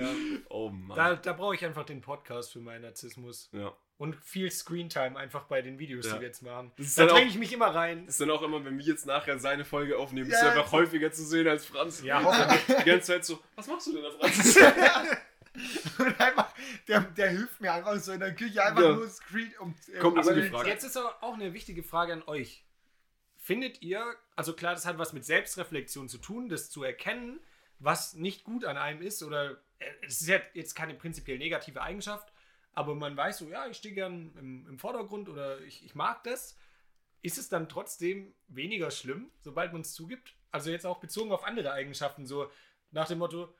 Ja. 0.00 0.08
Oh 0.48 0.70
Mann. 0.70 0.96
Da, 0.96 1.14
da 1.16 1.32
brauche 1.32 1.54
ich 1.54 1.64
einfach 1.64 1.84
den 1.84 2.00
Podcast 2.00 2.52
für 2.52 2.60
meinen 2.60 2.82
Narzissmus. 2.82 3.48
ja. 3.52 3.72
Und 3.98 4.14
viel 4.14 4.48
Screentime 4.48 5.18
einfach 5.18 5.46
bei 5.46 5.60
den 5.60 5.80
Videos, 5.80 6.06
Ja. 6.06 6.14
die 6.14 6.20
wir 6.20 6.28
jetzt 6.28 6.42
machen. 6.42 6.70
Da 6.96 7.06
dränge 7.06 7.26
ich 7.28 7.36
mich 7.36 7.52
immer 7.52 7.74
rein. 7.74 8.06
Das 8.06 8.14
ist 8.14 8.20
dann 8.20 8.30
auch 8.30 8.42
immer, 8.42 8.64
wenn 8.64 8.78
wir 8.78 8.84
jetzt 8.84 9.06
nachher 9.06 9.40
seine 9.40 9.64
Folge 9.64 9.98
aufnehmen, 9.98 10.30
ist 10.30 10.40
er 10.40 10.52
einfach 10.52 10.70
häufiger 10.70 11.10
zu 11.10 11.24
sehen 11.24 11.48
als 11.48 11.66
Franz. 11.66 12.00
Ja, 12.04 12.22
hoffentlich. 12.22 12.76
Die 12.78 12.84
ganze 12.84 13.06
Zeit 13.08 13.24
so, 13.24 13.40
was 13.56 13.66
machst 13.66 13.88
du 13.88 13.94
denn 13.94 14.04
da, 14.04 14.10
Franz? 14.12 14.56
Und 15.98 16.20
einfach, 16.20 16.54
der, 16.86 17.00
der 17.00 17.30
hilft 17.30 17.60
mir 17.60 17.72
einfach 17.72 17.96
so 17.96 18.12
in 18.12 18.20
der 18.20 18.34
Küche 18.36 18.62
einfach 18.64 18.82
Ja. 18.82 18.92
nur 18.92 19.08
Screen 19.08 19.52
um. 19.58 19.74
äh, 19.92 19.98
Kommt 19.98 20.18
Aber 20.18 20.42
Frage. 20.44 20.68
jetzt 20.68 20.84
ist 20.84 20.96
aber 20.96 21.16
auch 21.20 21.34
eine 21.34 21.52
wichtige 21.52 21.82
Frage 21.82 22.12
an 22.12 22.22
euch. 22.26 22.64
Findet 23.36 23.82
ihr, 23.82 24.04
also 24.36 24.52
klar, 24.52 24.74
das 24.74 24.86
hat 24.86 24.98
was 24.98 25.12
mit 25.12 25.24
Selbstreflexion 25.24 26.08
zu 26.08 26.18
tun, 26.18 26.48
das 26.48 26.70
zu 26.70 26.84
erkennen, 26.84 27.40
was 27.80 28.14
nicht 28.14 28.44
gut 28.44 28.64
an 28.64 28.76
einem 28.76 29.02
ist 29.02 29.22
oder 29.24 29.60
es 30.02 30.20
ist 30.20 30.28
ja 30.28 30.40
jetzt 30.54 30.74
keine 30.74 30.94
prinzipiell 30.94 31.38
negative 31.38 31.82
Eigenschaft, 31.82 32.32
aber 32.72 32.94
man 32.94 33.16
weiß 33.16 33.38
so, 33.38 33.48
ja, 33.48 33.66
ich 33.66 33.76
stehe 33.76 33.94
gern 33.94 34.32
im, 34.38 34.66
im 34.68 34.78
Vordergrund 34.78 35.28
oder 35.28 35.60
ich, 35.60 35.84
ich 35.84 35.94
mag 35.94 36.22
das. 36.24 36.56
Ist 37.20 37.38
es 37.38 37.48
dann 37.48 37.68
trotzdem 37.68 38.32
weniger 38.46 38.90
schlimm, 38.92 39.30
sobald 39.40 39.72
man 39.72 39.80
es 39.82 39.92
zugibt? 39.92 40.34
Also 40.52 40.70
jetzt 40.70 40.86
auch 40.86 41.00
bezogen 41.00 41.32
auf 41.32 41.44
andere 41.44 41.72
Eigenschaften, 41.72 42.26
so 42.26 42.50
nach 42.90 43.08
dem 43.08 43.18
Motto, 43.18 43.52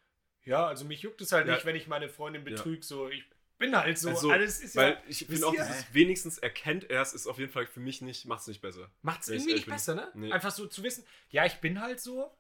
ja, 0.45 0.67
also 0.67 0.85
mich 0.85 1.03
juckt 1.03 1.21
es 1.21 1.33
halt 1.33 1.47
Ja. 1.47 1.55
nicht, 1.55 1.65
wenn 1.65 1.75
ich 1.77 1.89
meine 1.89 2.09
Freundin 2.09 2.43
Ja. 2.43 2.51
betrüge, 2.51 2.85
so 2.85 3.09
ich 3.09 3.25
bin 3.59 3.77
halt 3.77 3.99
so, 3.99 4.11
Also, 4.11 4.31
alles 4.31 4.61
ist 4.61 4.77
Weil 4.77 4.93
ja, 4.93 5.03
ich 5.09 5.27
finde 5.27 5.47
auch, 5.47 5.51
dieses 5.51 5.93
wenigstens 5.93 6.39
erkennt 6.39 6.89
er 6.89 7.03
es, 7.03 7.13
ist 7.13 7.27
auf 7.27 7.39
jeden 7.39 7.51
Fall 7.51 7.67
für 7.67 7.81
mich 7.81 8.01
nicht, 8.01 8.27
macht 8.27 8.43
es 8.43 8.47
nicht 8.47 8.61
besser. 8.61 8.91
Macht 9.03 9.23
es 9.23 9.29
irgendwie 9.29 9.55
nicht 9.55 9.67
besser, 9.67 9.97
ne? 9.97 10.11
Nee. 10.15 10.33
Einfach 10.33 10.53
so 10.53 10.67
zu 10.67 10.83
wissen, 10.85 11.05
ja, 11.31 11.45
ich 11.45 11.57
bin 11.57 11.81
halt 11.81 12.01
so, 12.01 12.31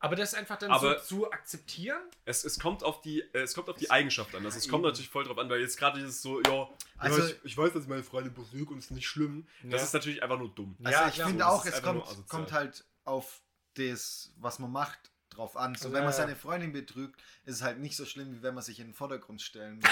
aber 0.00 0.14
das 0.16 0.34
einfach 0.34 0.56
dann 0.58 0.70
Aber- 0.70 0.98
so 1.00 1.04
zu 1.22 1.30
akzeptieren. 1.32 2.00
Es, 2.24 2.44
es, 2.44 2.58
kommt 2.58 2.82
auf 2.84 3.00
die, 3.00 3.20
äh, 3.20 3.40
es 3.40 3.54
kommt 3.54 3.68
auf 3.68 3.76
die 3.76 3.90
Eigenschaft 3.90 4.34
an. 4.34 4.44
Also 4.44 4.58
es 4.58 4.68
kommt 4.68 4.84
natürlich 4.84 5.10
voll 5.10 5.24
drauf 5.24 5.38
an, 5.38 5.48
weil 5.50 5.60
jetzt 5.60 5.76
gerade 5.78 5.98
dieses 5.98 6.22
so, 6.22 6.40
ja, 6.42 6.68
Also- 6.98 7.20
ja 7.20 7.26
ich, 7.28 7.36
ich 7.44 7.56
weiß, 7.58 7.72
dass 7.72 7.82
ich 7.84 7.88
meine 7.88 8.02
Freundin 8.04 8.32
besuche 8.34 8.72
und 8.72 8.78
es 8.78 8.86
ist 8.86 8.90
nicht 8.92 9.08
schlimm. 9.08 9.46
Das 9.64 9.80
Ja. 9.80 9.86
ist 9.86 9.92
natürlich 9.94 10.22
einfach 10.22 10.38
nur 10.38 10.54
dumm. 10.54 10.76
Also 10.84 10.98
Ja, 10.98 11.08
ich 11.08 11.14
finde 11.14 11.32
So, 11.32 11.38
das 11.38 11.46
auch, 11.48 11.66
es 11.66 11.82
kommt, 11.82 12.28
kommt 12.28 12.52
halt 12.52 12.84
auf 13.04 13.40
das, 13.74 14.32
was 14.38 14.58
man 14.58 14.70
macht, 14.72 14.98
drauf 15.30 15.56
an. 15.56 15.74
So, 15.74 15.86
Also, 15.86 15.92
wenn 15.94 16.02
man 16.04 16.12
ja, 16.12 16.16
seine 16.16 16.32
ja. 16.32 16.38
Freundin 16.38 16.72
betrügt, 16.72 17.20
ist 17.44 17.56
es 17.56 17.62
halt 17.62 17.78
nicht 17.78 17.96
so 17.96 18.04
schlimm, 18.06 18.32
wie 18.34 18.42
wenn 18.42 18.54
man 18.54 18.62
sich 18.64 18.80
in 18.80 18.88
den 18.88 18.94
Vordergrund 18.94 19.40
stellen 19.42 19.80
will. 19.82 19.90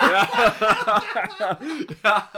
Oder 0.00 1.60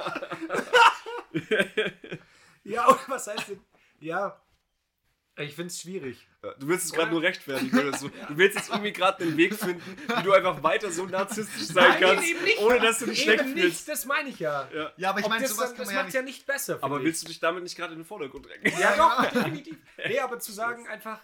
Ja, 2.65 2.89
oder 2.89 3.01
was 3.09 3.27
heißt 3.27 3.49
denn? 3.49 3.61
Ja, 4.01 4.41
ich 5.39 5.55
finde 5.55 5.69
es 5.69 5.81
schwierig. 5.81 6.27
Ja, 6.43 6.53
Du 6.59 6.69
willst 6.69 6.87
es 6.87 6.93
gerade 6.93 7.11
nur 7.11 7.23
rechtfertigen. 7.23 7.79
Oder 7.79 7.97
so. 7.97 8.09
Du 8.09 8.37
willst 8.37 8.57
jetzt 8.57 8.69
irgendwie 8.71 8.93
gerade 8.93 9.25
den 9.25 9.37
Weg 9.37 9.55
finden, 9.55 9.83
wie 10.17 10.23
du 10.23 10.33
einfach 10.33 10.63
weiter 10.63 10.91
so 10.91 11.07
narzisstisch 11.07 11.69
sein 11.69 11.99
kannst, 12.01 12.25
ohne 12.61 12.81
dass 12.81 12.99
du 12.99 13.07
dich 13.07 13.21
Eben 13.27 13.33
schlecht 13.39 13.45
fühlst. 13.45 13.65
nicht, 13.65 13.89
das 13.89 14.05
meine 14.07 14.29
ich 14.29 14.39
ja. 14.39 14.69
Ja. 14.75 14.93
ja, 14.97 15.11
aber 15.11 15.21
ich 15.21 15.29
meine, 15.29 15.43
das 15.43 15.55
sowas 15.55 15.71
das 15.75 15.87
man 15.87 15.95
ja 15.95 15.95
macht 16.03 16.07
nicht. 16.07 16.15
ja 16.15 16.23
nicht 16.23 16.47
besser. 16.47 16.79
Aber 16.83 16.97
finde 16.97 17.05
willst 17.07 17.23
du 17.23 17.29
dich 17.29 17.41
damit 17.41 17.63
nicht 17.63 17.77
gerade 17.77 17.93
in 17.95 18.01
den 18.01 18.05
Vordergrund 18.05 18.47
drängen? 18.47 18.67
ich. 18.67 18.79
Ja, 18.79 18.97
doch, 18.97 19.31
definitiv. 19.33 19.77
Nee, 20.07 20.19
aber 20.19 20.39
zu 20.39 20.53
sagen 20.53 20.87
einfach, 20.89 21.21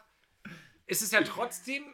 es 0.87 1.03
ist 1.03 1.13
ja 1.13 1.21
trotzdem 1.23 1.85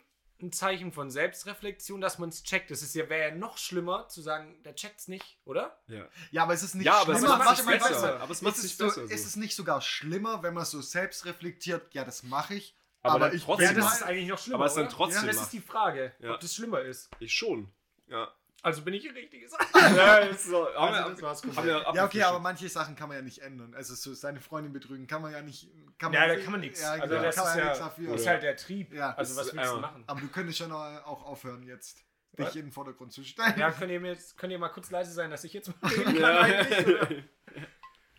ein 0.42 0.53
Zeichen 0.53 0.92
von 0.92 1.11
Selbstreflexion, 1.11 2.01
dass 2.01 2.18
man 2.18 2.29
es 2.29 2.42
checkt. 2.42 2.70
Es 2.70 2.83
ist 2.83 2.94
ja, 2.94 3.09
wäre 3.09 3.31
ja 3.31 3.35
noch 3.35 3.57
schlimmer 3.59 4.09
zu 4.09 4.20
sagen, 4.20 4.62
der 4.64 4.75
checkt's 4.75 5.09
nicht, 5.09 5.38
oder? 5.44 5.79
Ja. 5.87 6.09
Ja, 6.33 6.42
aber 6.42 6.55
es 6.55 6.62
ist 6.62 6.75
nicht 6.75 6.87
Ja, 6.87 7.01
aber 7.01 7.12
es 7.12 7.18
schlimmer. 7.20 7.38
nicht 7.51 7.64
mal, 7.64 7.79
besser. 7.79 8.01
mal. 8.01 8.18
Aber 8.18 8.33
es 8.33 8.42
macht's 8.42 8.59
ist 8.59 8.64
nicht 8.64 8.77
so, 8.79 8.85
besser 8.87 9.07
so. 9.07 9.12
Ist 9.14 9.27
es 9.27 9.37
nicht 9.37 9.55
sogar 9.57 9.81
schlimmer, 9.81 10.42
wenn 10.42 10.55
man 10.55 10.64
so 10.64 10.81
selbst 10.83 11.25
reflektiert, 11.25 11.94
ja, 11.94 12.05
das 12.05 12.23
mache 12.25 12.55
ich, 12.57 12.77
Aber 13.03 13.14
aber, 13.27 13.35
ich 13.35 13.44
trotzdem 13.44 13.66
Ja, 13.68 13.73
das 13.75 13.85
macht- 13.85 13.94
ist 13.97 14.03
eigentlich 14.03 14.29
noch 14.29 14.38
schlimmer. 14.38 14.57
Aber 14.57 14.66
es 14.66 14.73
ist 14.73 14.79
dann 14.79 14.88
trotzdem 14.90 15.20
Ja, 15.23 15.27
das 15.29 15.37
macht. 15.37 15.44
ist 15.47 15.53
die 15.53 15.61
Frage, 15.61 16.12
Ja. 16.18 16.35
ob 16.35 16.40
das 16.40 16.55
schlimmer 16.55 16.81
ist. 16.81 17.11
Ich 17.20 17.33
schon. 17.35 17.73
Ja. 18.09 18.35
Also 18.64 18.81
bin 18.81 18.94
ich 18.94 19.05
Sache. 19.46 19.68
ja 19.94 20.16
ist 20.16 20.46
so. 20.46 20.66
Haben 20.74 20.94
Also, 20.94 21.22
wir, 21.22 21.85
haben 21.85 21.94
wir 21.94 21.94
ja, 21.94 22.05
okay, 22.07 22.22
aber 22.22 22.40
manche 22.40 22.66
Sachen 22.70 22.96
kann 22.96 23.09
man 23.09 23.18
ja 23.18 23.22
nicht 23.22 23.40
ändern. 23.40 23.74
Also 23.74 23.94
so 23.94 24.14
seine 24.14 24.40
Freundin 24.40 24.72
betrügen 24.72 25.07
kann 25.07 25.20
man 25.20 25.33
ja 25.33 25.42
nicht. 25.42 25.68
Kann 25.98 26.14
Ja, 26.14 26.27
da 26.27 26.37
kann 26.37 26.53
man 26.53 26.61
nichts. 26.61 26.81
Ja, 26.81 26.92
also 26.92 27.09
genau, 27.09 27.22
das 27.22 27.37
ist 27.37 27.44
man 27.44 27.59
ja 27.59 27.79
dafür. 27.79 28.12
das 28.12 28.20
ist 28.22 28.27
halt 28.27 28.42
der 28.42 28.57
Trieb. 28.57 28.94
Ja. 28.94 29.14
also 29.16 29.37
was 29.37 29.48
ist 29.48 29.55
willst 29.55 29.70
du 29.70 29.81
machen? 29.81 30.05
Aber 30.07 30.18
du 30.18 30.29
könntest 30.29 30.57
schon 30.57 30.72
auch 30.72 31.27
aufhören 31.27 31.62
jetzt, 31.64 32.05
dich 32.38 32.57
in 32.57 32.62
den 32.62 32.72
Vordergrund 32.72 33.12
zu 33.12 33.22
stellen. 33.22 33.55
Ja, 33.59 33.70
könnt 33.70 33.92
ihr, 33.92 34.00
mir 34.00 34.12
jetzt, 34.12 34.38
könnt 34.38 34.50
ihr 34.50 34.59
mal 34.59 34.70
kurz 34.70 34.90
leise 34.90 35.12
sein, 35.12 35.31
dass 35.31 35.44
ich 35.44 35.53
jetzt 35.53 35.70
mal 35.83 35.90
reden 35.90 36.18
kann? 36.18 37.24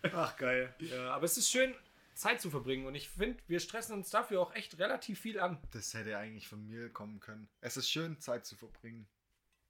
Ach, 0.14 0.38
geil. 0.38 0.76
Ja, 0.78 1.12
aber 1.16 1.26
es 1.26 1.38
ist 1.38 1.50
schön, 1.50 1.74
Zeit 2.14 2.40
zu 2.40 2.52
verbringen 2.52 2.86
und 2.86 2.94
ich 2.94 3.10
finde, 3.10 3.40
wir 3.48 3.60
stressen 3.60 3.96
uns 3.96 4.12
dafür 4.12 4.42
auch 4.42 4.54
echt 4.54 4.78
relativ 4.78 5.20
viel 5.20 5.40
an. 5.40 5.58
Das 5.72 5.96
hätte 5.96 6.16
eigentlich 6.20 6.48
von 6.48 6.64
mir 6.68 6.90
kommen 6.94 7.20
können. 7.20 7.50
Es 7.62 7.78
ist 7.78 7.90
schön, 7.90 8.20
Zeit 8.20 8.46
zu 8.46 8.56
verbringen. 8.56 9.08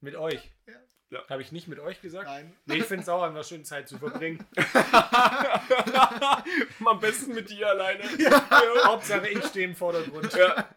Mit 0.06 0.16
euch. 0.16 0.52
Ja. 0.68 0.74
Ja. 1.10 1.28
Habe 1.30 1.42
ich 1.42 1.52
nicht 1.52 1.68
mit 1.68 1.80
euch 1.80 2.02
gesagt? 2.02 2.28
Nein. 2.28 2.56
Nee, 2.66 2.78
ich 2.78 2.86
finde 2.86 3.02
es 3.04 3.10
auch 3.10 3.24
einfach 3.24 3.44
schön, 3.44 3.66
Zeit 3.66 3.88
zu 3.88 3.98
verbringen. 3.98 4.46
Am 6.86 7.00
besten 7.00 7.34
mit 7.34 7.50
dir 7.50 7.68
alleine. 7.70 8.04
Hauptsache, 8.86 9.28
ich 9.30 9.44
stehe 9.46 9.66
im 9.68 9.76
Vordergrund. 9.76 10.32
Ja. 10.34 10.70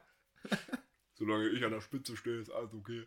Solange 1.15 1.49
ich 1.49 1.63
an 1.65 1.73
der 1.73 1.81
Spitze 1.83 2.17
stehe, 2.17 2.41
ist 2.41 2.51
alles 2.51 2.73
okay. 2.73 3.07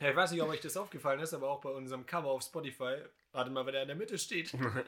Ja, 0.00 0.10
ich 0.10 0.16
weiß 0.16 0.30
nicht, 0.30 0.42
ob 0.42 0.48
euch 0.50 0.60
das 0.60 0.76
aufgefallen 0.76 1.18
ist, 1.20 1.34
aber 1.34 1.48
auch 1.48 1.60
bei 1.60 1.70
unserem 1.70 2.06
Cover 2.06 2.28
auf 2.28 2.42
Spotify. 2.42 2.96
Warte 3.32 3.50
mal, 3.50 3.66
wer 3.66 3.72
da 3.72 3.82
in 3.82 3.88
der 3.88 3.96
Mitte 3.96 4.16
steht. 4.18 4.52
Weil 4.54 4.84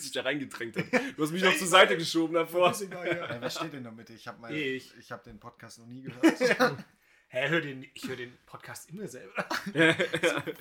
sich 0.00 0.12
da 0.12 0.22
reingedrängt 0.22 0.76
hat. 0.76 0.84
Du 1.16 1.22
hast 1.22 1.32
mich 1.32 1.42
noch 1.42 1.54
zur 1.56 1.66
Seite 1.66 1.96
geschoben 1.96 2.34
davor. 2.34 2.72
Ja. 2.72 3.04
Ja, 3.04 3.40
wer 3.40 3.50
steht 3.50 3.74
in 3.74 3.82
der 3.82 3.92
Mitte? 3.92 4.14
Ich 4.14 4.26
habe 4.26 4.40
mal, 4.40 4.54
Ich. 4.54 4.96
ich 4.96 5.12
habe 5.12 5.22
den 5.24 5.38
Podcast 5.38 5.78
noch 5.78 5.86
nie 5.86 6.02
gehört. 6.02 6.40
Hä, 7.32 7.48
hör 7.48 7.60
den, 7.60 7.86
ich 7.94 8.08
höre 8.08 8.16
den 8.16 8.36
Podcast 8.44 8.90
immer 8.90 9.06
selber. 9.06 9.46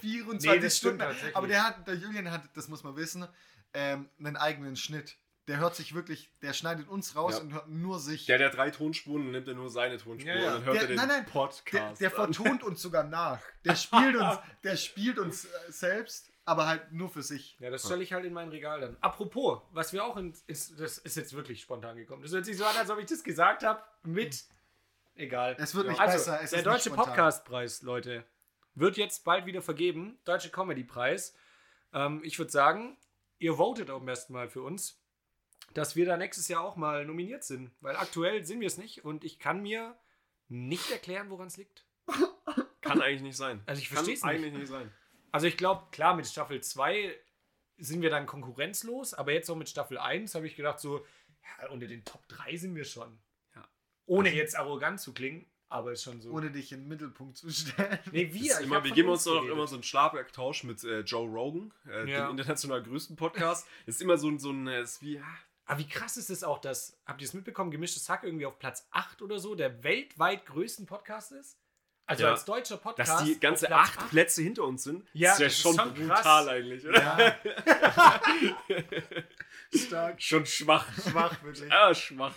24 0.01 0.61
Nee, 0.61 0.69
Stunden. 0.69 1.01
Aber 1.33 1.47
der 1.47 1.63
hat, 1.63 1.87
der 1.87 1.95
Julian 1.95 2.29
hat, 2.29 2.43
das 2.55 2.67
muss 2.67 2.83
man 2.83 2.95
wissen, 2.95 3.27
ähm, 3.73 4.07
einen 4.19 4.37
eigenen 4.37 4.75
Schnitt. 4.75 5.17
Der 5.47 5.57
hört 5.57 5.75
sich 5.75 5.95
wirklich, 5.95 6.31
der 6.43 6.53
schneidet 6.53 6.87
uns 6.87 7.15
raus 7.15 7.37
Ja. 7.37 7.41
und 7.41 7.53
hört 7.53 7.69
nur 7.69 7.97
sich. 7.99 8.27
Der 8.27 8.35
hat 8.35 8.41
ja 8.41 8.49
drei 8.49 8.69
Tonspuren 8.69 9.23
und 9.25 9.31
nimmt 9.31 9.47
er 9.47 9.55
nur 9.55 9.71
seine 9.71 9.97
Tonspuren. 9.97 10.37
Ja, 10.37 10.43
ja. 10.43 10.47
Und 10.49 10.53
dann 10.59 10.65
hört 10.65 10.75
Der- 10.75 10.81
er 10.83 10.87
den 10.89 10.95
nein, 10.97 11.07
nein, 11.07 11.25
Podcast. 11.25 11.99
der, 12.01 12.09
der 12.09 12.15
vertont 12.15 12.61
uns 12.61 12.81
sogar 12.83 13.03
nach. 13.03 13.41
Der 13.65 13.75
spielt 13.75 14.15
uns, 14.15 14.37
der 14.63 14.77
spielt 14.77 15.17
uns 15.17 15.45
äh, 15.45 15.49
selbst, 15.69 16.31
aber 16.45 16.67
halt 16.67 16.91
nur 16.91 17.09
für 17.09 17.23
sich. 17.23 17.57
Ja, 17.59 17.71
das 17.71 17.83
stelle 17.83 18.03
ich 18.03 18.13
halt 18.13 18.25
in 18.25 18.33
mein 18.33 18.49
Regal 18.49 18.79
dann. 18.81 18.95
Apropos, 19.01 19.61
was 19.71 19.91
wir 19.91 20.03
auch 20.05 20.17
in, 20.17 20.33
ist, 20.45 20.79
das 20.79 20.99
ist 20.99 21.17
jetzt 21.17 21.33
wirklich 21.33 21.61
spontan 21.61 21.97
gekommen. 21.97 22.21
Das 22.21 22.31
hört 22.31 22.45
sich 22.45 22.55
so 22.57 22.65
an, 22.65 22.77
als 22.77 22.89
ob 22.91 22.99
ich 22.99 23.07
das 23.07 23.23
gesagt 23.23 23.63
habe, 23.63 23.81
mit. 24.03 24.43
Egal. 25.15 25.55
Es 25.59 25.75
wird 25.75 25.87
nicht 25.87 25.99
also, 25.99 26.13
besser. 26.13 26.41
Es 26.41 26.51
der 26.51 26.59
ist 26.59 26.65
Deutsche. 26.65 26.91
Podcastpreis, 26.91 27.81
Leute, 27.81 28.25
wird 28.75 28.97
jetzt 28.97 29.23
bald 29.25 29.45
wieder 29.45 29.61
vergeben. 29.61 30.19
Deutsche 30.23 30.49
Comedy-Preis. 30.49 31.35
Ähm, 31.93 32.21
ich 32.23 32.39
würde 32.39 32.51
sagen, 32.51 32.97
ihr 33.37 33.55
votet 33.55 33.89
auch 33.89 33.99
am 33.99 34.05
besten 34.05 34.33
mal 34.33 34.49
für 34.49 34.61
uns, 34.61 35.01
dass 35.73 35.95
wir 35.95 36.05
da 36.05 36.17
nächstes 36.17 36.47
Jahr 36.47 36.61
auch 36.63 36.75
mal 36.75 37.05
nominiert 37.05 37.43
sind. 37.43 37.71
Weil 37.81 37.95
aktuell 37.95 38.45
sind 38.45 38.59
wir 38.59 38.67
es 38.67 38.77
nicht 38.77 39.03
und 39.03 39.23
ich 39.23 39.39
kann 39.39 39.61
mir 39.61 39.97
nicht 40.47 40.89
erklären, 40.91 41.29
woran 41.29 41.47
es 41.47 41.57
liegt. 41.57 41.85
Kann 42.81 43.01
eigentlich 43.01 43.21
nicht 43.21 43.37
sein. 43.37 43.61
Also 43.65 43.81
ich 43.81 43.89
Kann 43.89 43.97
versteh's 43.97 44.23
nicht. 44.23 44.29
eigentlich 44.29 44.53
nicht 44.53 44.67
sein. 44.67 44.91
Also 45.31 45.45
ich 45.47 45.57
glaube, 45.57 45.87
klar, 45.91 46.15
mit 46.15 46.25
Staffel 46.25 46.61
2 46.61 47.15
sind 47.77 48.01
wir 48.01 48.09
dann 48.09 48.25
konkurrenzlos, 48.25 49.13
aber 49.13 49.31
jetzt 49.31 49.49
auch 49.49 49.55
mit 49.55 49.69
Staffel 49.69 49.97
1 49.97 50.33
habe 50.33 50.47
ich 50.47 50.55
gedacht, 50.55 50.79
so, 50.79 51.05
ja, 51.61 51.69
unter 51.69 51.87
den 51.87 52.03
Top 52.03 52.27
3 52.27 52.57
sind 52.57 52.75
wir 52.75 52.83
schon. 52.83 53.19
Ja. 54.09 54.15
Ohne 54.15 54.33
jetzt 54.33 54.57
arrogant 54.57 54.99
zu 54.99 55.13
klingen, 55.13 55.45
aber 55.69 55.91
ist 55.91 56.03
schon 56.03 56.19
so. 56.21 56.31
Ohne 56.31 56.49
dich 56.51 56.71
in 56.71 56.79
den 56.81 56.87
Mittelpunkt 56.87 57.37
zu 57.37 57.49
stellen. 57.49 57.99
nee, 58.11 58.33
wir. 58.33 58.59
Immer, 58.59 58.83
wir 58.83 58.91
geben 58.91 59.09
uns 59.09 59.23
doch 59.23 59.43
immer 59.45 59.67
so 59.67 59.75
einen 59.75 59.83
Schlagabtausch 59.83 60.63
mit 60.63 60.83
äh, 60.83 61.01
Joe 61.01 61.27
Rogan, 61.27 61.71
äh, 61.87 62.09
Ja. 62.11 62.25
dem 62.27 62.31
international 62.31 62.81
größten 62.83 63.15
Podcast. 63.15 63.67
Ist 63.85 64.01
immer 64.01 64.17
so 64.17 64.29
ein, 64.29 64.39
so 64.39 64.51
ein 64.51 64.67
äh, 64.67 64.81
ist 64.81 65.01
wie, 65.01 65.19
ah, 65.19 65.23
Aber 65.65 65.79
wie 65.79 65.87
krass 65.87 66.17
ist 66.17 66.29
es 66.31 66.43
auch, 66.43 66.59
dass, 66.59 66.97
habt 67.05 67.21
ihr 67.21 67.27
es 67.27 67.33
mitbekommen, 67.35 67.69
gemischtes 67.71 68.09
Hack 68.09 68.23
irgendwie 68.23 68.45
auf 68.47 68.57
Platz 68.57 68.87
8 68.91 69.21
oder 69.21 69.37
so, 69.39 69.53
der 69.55 69.83
weltweit 69.83 70.45
größten 70.47 70.85
Podcast 70.87 71.31
ist? 71.31 71.57
Also 72.07 72.23
Ja. 72.23 72.31
als 72.31 72.43
deutscher 72.45 72.77
Podcast. 72.77 73.11
dass 73.11 73.23
die 73.23 73.39
ganze 73.39 73.71
acht 73.71 73.95
acht? 73.99 74.09
Plätze 74.09 74.41
hinter 74.41 74.63
uns 74.63 74.81
sind. 74.83 75.05
Ja, 75.13 75.33
ist 75.33 75.39
ja 75.39 75.45
das 75.45 75.53
ist 75.53 75.61
schon, 75.61 75.75
schon 75.75 75.93
brutal 75.93 76.21
krass. 76.23 76.47
eigentlich, 76.47 76.87
oder? 76.87 76.99
Ja. 76.99 77.39
Stark. 79.75 80.19
Schon 80.19 80.45
schwach. 80.47 80.87
Schwach, 81.07 81.43
wirklich. 81.43 81.71
Ah, 81.71 81.93
schwach. 81.93 82.33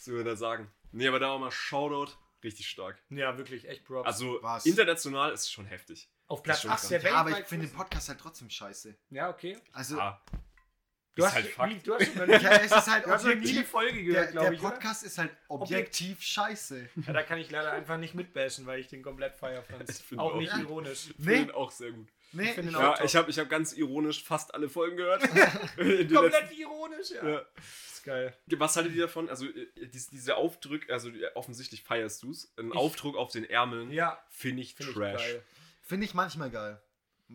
So 0.00 0.12
würde 0.12 0.32
ich 0.32 0.38
sagen. 0.38 0.70
Nee, 0.92 1.08
aber 1.08 1.18
da 1.18 1.28
auch 1.30 1.38
mal 1.38 1.50
Shoutout. 1.50 2.12
Richtig 2.42 2.68
stark. 2.68 2.96
Ja, 3.10 3.36
wirklich, 3.36 3.68
echt 3.68 3.84
Props. 3.84 4.06
Also 4.06 4.38
Was? 4.42 4.64
international 4.64 5.30
ist 5.32 5.52
schon 5.52 5.66
heftig. 5.66 6.08
auf 6.26 6.42
Platz 6.42 6.56
ist 6.58 6.62
schon 6.62 6.70
8 6.70 6.78
krass. 6.80 6.88
der 6.88 6.98
Ja, 6.98 7.04
weltweit 7.04 7.20
aber 7.34 7.40
ich 7.40 7.46
finde 7.46 7.66
den 7.66 7.74
Podcast 7.76 8.08
halt 8.08 8.18
trotzdem 8.20 8.48
scheiße. 8.48 8.96
Ja, 9.10 9.28
okay. 9.28 9.58
Also, 9.72 9.98
Ah, 10.00 10.22
Du 11.16 11.22
ist 11.22 11.28
hast, 11.28 11.34
halt 11.34 11.46
wie, 11.46 11.50
Fakt. 11.50 11.86
du 11.86 11.94
hast 11.94 12.06
schon 12.06 12.30
ja, 12.30 12.50
es 12.60 12.72
ist 12.72 12.86
halt 12.86 13.04
Du 13.04 13.10
hast 13.10 13.24
noch 13.24 13.34
nie 13.34 13.38
objektiv. 13.40 13.68
Folge 13.68 13.92
Der, 13.94 14.02
gehört, 14.04 14.24
der 14.26 14.32
glaube 14.32 14.54
ich. 14.54 14.60
oder? 14.62 14.70
Podcast 14.70 15.02
ist 15.02 15.18
halt 15.18 15.36
objektiv 15.48 16.22
scheiße. 16.22 16.88
Ja, 17.06 17.12
da 17.12 17.22
kann 17.24 17.38
ich 17.38 17.50
leider 17.50 17.72
einfach 17.72 17.98
nicht 17.98 18.14
mitbashen, 18.14 18.64
weil 18.64 18.78
ich 18.80 18.86
den 18.88 19.02
komplett 19.02 19.34
feier 19.34 19.62
fand. 19.64 19.90
Ich 19.90 19.96
finde 19.96 20.22
Auch 20.22 20.32
auch. 20.34 20.38
nicht 20.38 20.52
Ja. 20.52 20.60
ironisch. 20.60 21.10
ich 21.10 21.18
Nee. 21.18 21.24
finde 21.36 21.42
ihn 21.42 21.50
auch 21.50 21.70
sehr 21.72 21.90
gut. 21.90 22.08
Nee, 22.32 22.52
finde 22.52 22.70
ich- 22.70 22.76
auch 22.76 22.96
Ja, 22.98 23.04
ich 23.04 23.16
habe 23.16 23.28
ich 23.28 23.38
hab 23.40 23.48
ganz 23.50 23.72
ironisch 23.72 24.22
fast 24.24 24.54
alle 24.54 24.68
Folgen 24.68 24.96
gehört. 24.96 25.22
In 25.78 25.88
den 26.08 26.14
Komplett 26.14 26.52
ironisch, 26.56 27.10
ja. 27.10 27.22
letzten- 27.22 27.28
ja. 27.28 27.42
Ist 28.00 28.04
geil. 28.04 28.36
Was 28.58 28.76
haltet 28.76 28.94
ihr 28.94 29.02
davon? 29.02 29.28
Also, 29.28 29.46
äh, 29.46 29.86
diese, 29.88 30.10
diese 30.10 30.36
Aufdrücke, 30.36 30.92
also 30.92 31.08
äh, 31.10 31.30
offensichtlich 31.34 31.82
feierst 31.82 32.22
du 32.22 32.30
es. 32.30 32.52
Ein 32.56 32.68
Ich- 32.68 32.74
Aufdruck 32.76 33.16
auf 33.16 33.30
den 33.32 33.44
Ärmeln 33.44 33.90
Ja, 33.90 34.22
finde 34.30 34.62
ich 34.62 34.74
finde 34.74 34.90
ich 34.92 34.96
Trash. 34.98 35.22
geil. 35.22 35.42
Finde 35.82 36.06
ich 36.06 36.14
manchmal 36.14 36.50
geil. 36.50 36.80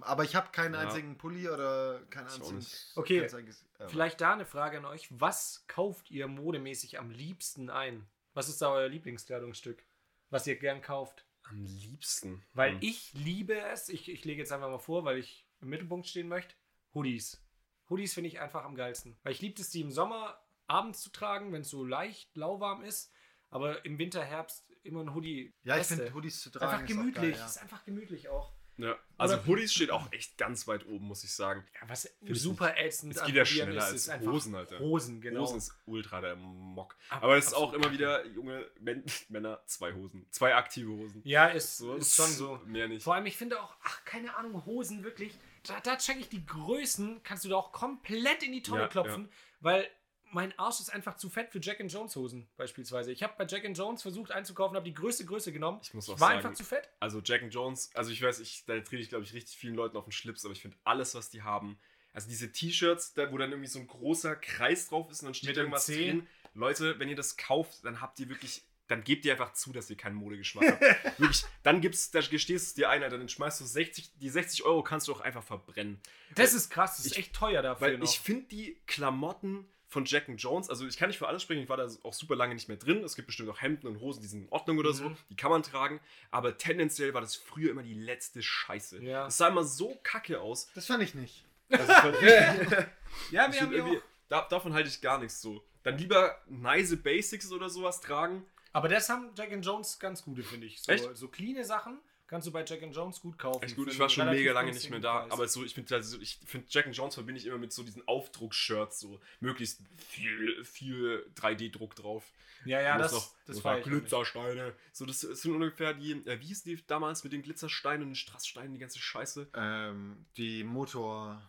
Aber 0.01 0.23
ich 0.25 0.35
habe 0.35 0.51
keinen 0.51 0.73
Ja. 0.73 0.81
einzigen 0.81 1.17
Pulli 1.17 1.47
oder 1.47 2.01
keinen 2.09 2.27
einzigen. 2.27 2.65
Okay, 2.95 3.19
kein 3.21 3.29
einziges- 3.29 3.63
äh, 3.79 3.87
Vielleicht 3.87 4.19
da 4.19 4.33
eine 4.33 4.45
Frage 4.45 4.77
an 4.79 4.85
euch. 4.85 5.07
Was 5.09 5.63
kauft 5.67 6.11
ihr 6.11 6.27
modemäßig 6.27 6.99
am 6.99 7.11
liebsten 7.11 7.69
ein? 7.69 8.05
Was 8.33 8.49
ist 8.49 8.61
da 8.61 8.71
euer 8.71 8.89
Lieblingskleidungsstück? 8.89 9.83
Was 10.29 10.47
ihr 10.47 10.57
gern 10.57 10.81
kauft? 10.81 11.25
Am 11.43 11.63
liebsten. 11.63 12.43
Weil 12.53 12.71
Hm. 12.71 12.79
ich 12.81 13.13
liebe 13.13 13.57
es, 13.57 13.87
ich, 13.87 14.09
ich 14.09 14.25
lege 14.25 14.41
jetzt 14.41 14.51
einfach 14.51 14.69
mal 14.69 14.79
vor, 14.79 15.05
weil 15.05 15.17
ich 15.19 15.45
im 15.61 15.69
Mittelpunkt 15.69 16.07
stehen 16.07 16.27
möchte, 16.27 16.55
Hoodies. 16.93 17.41
Hoodies 17.89 18.15
finde 18.15 18.29
ich 18.29 18.39
einfach 18.41 18.65
am 18.65 18.75
geilsten. 18.75 19.15
Weil 19.23 19.31
ich 19.33 19.41
liebe 19.41 19.61
es, 19.61 19.69
die 19.69 19.81
im 19.81 19.91
Sommer 19.91 20.37
abends 20.67 21.01
zu 21.01 21.09
tragen, 21.11 21.51
wenn 21.53 21.61
es 21.61 21.69
so 21.69 21.83
leicht 21.83 22.35
lauwarm 22.35 22.83
ist. 22.83 23.11
Aber 23.49 23.85
im 23.85 23.97
Winter, 23.99 24.23
Herbst 24.23 24.65
immer 24.83 25.01
ein 25.01 25.13
Hoodie. 25.13 25.53
Ja, 25.63 25.77
ich 25.77 25.87
finde 25.87 26.13
Hoodies 26.13 26.41
zu 26.41 26.49
Ist 26.49 26.53
tragen. 26.53 26.65
einfach 26.73 26.83
ist 26.89 26.95
auch 26.95 26.99
gemütlich. 26.99 27.31
Geil, 27.31 27.39
ja. 27.39 27.45
Ist 27.45 27.57
einfach 27.61 27.83
gemütlich 27.85 28.29
auch. 28.29 28.53
Ja. 28.77 28.97
Also 29.17 29.35
Oder- 29.35 29.47
Hoodies 29.47 29.73
steht 29.73 29.89
auch 29.89 30.11
echt 30.11 30.37
ganz 30.37 30.67
weit 30.67 30.85
oben, 30.85 31.05
muss 31.07 31.23
ich 31.23 31.33
sagen. 31.33 31.65
Ja, 31.81 31.87
was 31.87 32.05
ich 32.05 32.41
super 32.41 32.77
ätzend 32.77 33.15
Es 33.15 33.23
geht 33.23 33.35
ja 33.35 33.45
schneller 33.45 33.77
ist, 33.77 33.83
als 33.85 33.93
ist 33.93 34.09
einfach 34.09 34.31
Hosen, 34.33 34.53
Alter. 34.53 34.79
Hosen, 34.79 35.21
genau. 35.21 35.41
Hosen 35.43 35.57
ist 35.59 35.71
ultra 35.85 36.19
der 36.19 36.35
Mock. 36.35 36.97
Ab- 37.07 37.23
Aber 37.23 37.37
es 37.37 37.45
ist 37.45 37.53
auch 37.53 37.71
immer 37.71 37.89
wieder, 37.93 38.25
junge 38.25 38.69
Män 38.81 39.05
Männer, 39.29 39.61
zwei 39.65 39.93
Hosen. 39.93 40.27
Zwei 40.29 40.55
aktive 40.55 40.91
Hosen. 40.91 41.21
ja, 41.23 41.47
ist, 41.47 41.77
So, 41.77 41.95
ist 41.95 42.13
schon 42.15 42.29
so. 42.29 42.59
Mehr 42.65 42.89
nicht. 42.89 43.03
Vor 43.03 43.15
allem, 43.15 43.25
ich 43.27 43.37
finde 43.37 43.61
auch, 43.61 43.77
ach, 43.81 44.03
keine 44.03 44.35
Ahnung, 44.35 44.65
Hosen 44.65 45.05
wirklich, 45.05 45.33
da, 45.63 45.79
da 45.79 45.97
check 45.97 46.17
ich 46.19 46.27
die 46.27 46.45
Größen, 46.45 47.23
kannst 47.23 47.45
du 47.45 47.49
da 47.49 47.55
auch 47.55 47.71
komplett 47.71 48.43
in 48.43 48.51
die 48.51 48.61
Tonne 48.61 48.81
Ja, 48.81 48.87
klopfen, 48.89 49.29
weil 49.61 49.89
mein 50.35 50.57
Arsch 50.59 50.81
ist 50.81 50.93
einfach 50.93 51.15
zu 51.15 51.29
fett 51.29 51.49
für 51.49 51.59
Jack 51.61 51.79
and 51.79 51.91
Jones 51.91 52.15
Hosen 52.17 52.47
beispielsweise. 52.57 53.11
Ich 53.11 53.23
habe 53.23 53.33
bei 53.37 53.45
Jack 53.47 53.63
and 53.65 53.77
Jones 53.77 54.01
versucht 54.01 54.31
einzukaufen, 54.31 54.75
habe 54.75 54.85
die 54.85 54.93
größte 54.93 55.23
Größe 55.25 55.53
genommen. 55.53 55.79
Ich 55.81 55.93
muss 55.93 56.07
auch 56.09 56.19
war 56.19 56.27
sagen, 56.29 56.37
einfach 56.39 56.53
zu 56.53 56.65
fett. 56.65 56.89
Also 56.99 57.21
Jack 57.23 57.41
and 57.41 57.53
Jones, 57.53 57.89
also 57.95 58.11
ich 58.11 58.21
weiß, 58.21 58.39
ich, 58.41 58.65
da 58.65 58.77
trete 58.81 58.97
ich, 59.01 59.09
glaube 59.09 59.23
ich, 59.23 59.33
richtig 59.33 59.57
vielen 59.57 59.75
Leuten 59.75 59.95
auf 59.95 60.03
den 60.03 60.11
Schlips, 60.11 60.43
aber 60.45 60.51
ich 60.53 60.61
finde 60.61 60.77
alles, 60.83 61.15
was 61.15 61.29
die 61.29 61.41
haben, 61.41 61.79
also 62.13 62.27
diese 62.29 62.51
T-Shirts, 62.51 63.13
da, 63.13 63.31
wo 63.31 63.37
dann 63.37 63.51
irgendwie 63.51 63.69
so 63.69 63.79
ein 63.79 63.87
großer 63.87 64.35
Kreis 64.35 64.89
drauf 64.89 65.09
ist 65.09 65.21
und 65.21 65.27
dann 65.27 65.33
steht 65.33 65.49
Mit 65.49 65.57
irgendwas 65.57 65.85
C. 65.85 66.05
drin. 66.05 66.27
Leute, 66.53 66.99
wenn 66.99 67.09
ihr 67.09 67.15
das 67.15 67.37
kauft, 67.37 67.83
dann 67.85 67.99
habt 68.01 68.19
ihr 68.19 68.27
wirklich, 68.29 68.61
dann 68.87 69.03
gebt 69.03 69.25
ihr 69.25 69.31
einfach 69.33 69.53
zu, 69.53 69.71
dass 69.73 69.89
ihr 69.89 69.97
keinen 69.97 70.15
Modegeschmack 70.15 70.69
habt. 70.81 70.81
wirklich, 71.19 71.43
dann 71.63 71.79
gibt's, 71.81 72.11
da 72.11 72.21
gestehst 72.21 72.77
du 72.77 72.81
dir 72.81 72.89
ein, 72.89 73.03
Alter, 73.03 73.17
dann 73.17 73.29
schmeißt 73.29 73.59
du 73.61 73.65
60, 73.65 74.17
die 74.19 74.29
60 74.29 74.63
Euro 74.63 74.83
kannst 74.83 75.07
du 75.07 75.13
auch 75.13 75.21
einfach 75.21 75.43
verbrennen. 75.43 75.99
Das 76.35 76.53
ist 76.53 76.69
krass, 76.69 76.97
das 76.97 77.05
ist 77.05 77.11
ich- 77.13 77.19
echt 77.19 77.33
teuer 77.33 77.61
dafür 77.61 77.87
Weil 77.87 77.97
noch. 77.97 78.05
ich 78.09 78.19
finde 78.19 78.47
die 78.47 78.77
Klamotten 78.85 79.65
von 79.95 80.05
Jack 80.05 80.29
and 80.29 80.39
Jones, 80.41 80.69
also 80.69 80.85
ich 80.85 80.97
kann 80.97 81.07
nicht 81.09 81.17
für 81.17 81.27
alles 81.27 81.41
sprechen, 81.41 81.63
ich 81.63 81.69
war 81.69 81.77
da 81.77 81.87
auch 82.03 82.13
super 82.13 82.35
lange 82.35 82.53
nicht 82.53 82.67
mehr 82.67 82.77
drin. 82.77 83.03
Es 83.03 83.15
gibt 83.15 83.25
bestimmt 83.25 83.49
auch 83.49 83.61
Hemden 83.61 83.87
und 83.87 83.99
Hosen, 84.01 84.21
die 84.21 84.27
sind 84.27 84.43
in 84.43 84.49
Ordnung 84.49 84.77
oder 84.77 84.93
so, 84.93 85.09
Mhm. 85.09 85.17
die 85.29 85.35
kann 85.35 85.49
man 85.51 85.63
tragen. 85.63 85.99
Aber 86.31 86.57
tendenziell 86.57 87.13
war 87.13 87.21
das 87.21 87.35
früher 87.35 87.71
immer 87.71 87.81
die 87.83 87.93
letzte 87.93 88.43
Scheiße. 88.43 89.01
Ja. 89.01 89.23
Das 89.25 89.37
sah 89.37 89.47
immer 89.47 89.63
so 89.63 89.97
kacke 90.03 90.39
aus. 90.41 90.69
Das 90.75 90.85
fand 90.85 91.01
ich 91.01 91.15
nicht. 91.15 91.45
Also 91.69 91.83
ich 91.91 91.97
fand- 91.97 92.21
ja, 92.21 92.53
ich 92.55 93.31
wir 93.31 93.41
haben 93.41 93.53
ja 93.53 93.71
irgendwie, 93.71 94.01
da, 94.29 94.41
davon 94.49 94.73
halte 94.73 94.89
ich 94.89 95.01
gar 95.01 95.17
nichts 95.19 95.41
so. 95.41 95.63
Dann 95.83 95.97
lieber 95.97 96.39
nice 96.47 96.95
Basics 97.01 97.51
oder 97.51 97.69
sowas 97.69 98.01
tragen. 98.01 98.45
Aber 98.73 98.89
das 98.89 99.07
haben 99.09 99.29
Jack 99.37 99.53
and 99.53 99.65
Jones 99.65 99.97
ganz 99.99 100.21
gute, 100.23 100.43
finde 100.43 100.67
ich. 100.67 100.81
So, 100.83 100.91
Echt? 100.91 101.09
so 101.15 101.27
cleane 101.29 101.63
Sachen 101.63 101.99
kannst 102.27 102.47
du 102.47 102.51
bei 102.51 102.63
Jack 102.65 102.83
and 102.83 102.95
Jones 102.95 103.21
gut 103.21 103.37
kaufen. 103.37 103.63
Echt 103.63 103.75
gut, 103.75 103.91
ich 103.91 103.99
war 103.99 104.09
schon 104.09 104.29
mega 104.29 104.51
lange 104.51 104.71
nicht 104.71 104.89
mehr 104.89 104.99
da. 104.99 105.21
Preis. 105.21 105.31
Aber 105.31 105.47
so, 105.47 105.63
ich 105.63 105.73
finde 105.73 105.95
also, 105.95 106.19
ich 106.19 106.39
find 106.45 106.71
Jack 106.73 106.85
and 106.85 106.95
Jones 106.95 107.15
verbinde 107.15 107.39
ich 107.39 107.47
immer 107.47 107.57
mit 107.57 107.71
so 107.71 107.83
diesen 107.83 108.07
Aufdruckshirts, 108.07 108.99
so 108.99 109.19
möglichst 109.39 109.81
viel, 109.97 110.63
viel 110.63 111.25
3D-Druck 111.35 111.95
drauf. 111.95 112.23
ja, 112.65 112.81
ja, 112.81 112.97
das, 112.97 113.11
noch, 113.11 113.31
das 113.45 113.63
nicht. 113.63 113.83
Glittersteine. 113.83 114.73
So, 114.91 115.05
das 115.05 115.21
sind 115.21 115.53
ungefähr 115.53 115.93
die, 115.93 116.11
äh, 116.11 116.39
wie 116.39 116.47
hießen 116.47 116.75
die 116.75 116.81
damals 116.87 117.23
mit 117.23 117.33
den 117.33 117.43
Glitzersteinen 117.43 118.03
und 118.03 118.09
den 118.09 118.15
Strasssteinen, 118.15 118.73
die 118.73 118.79
ganze 118.79 118.99
Scheiße? 118.99 119.47
Ähm, 119.53 120.25
die 120.37 120.63
Motor 120.63 121.41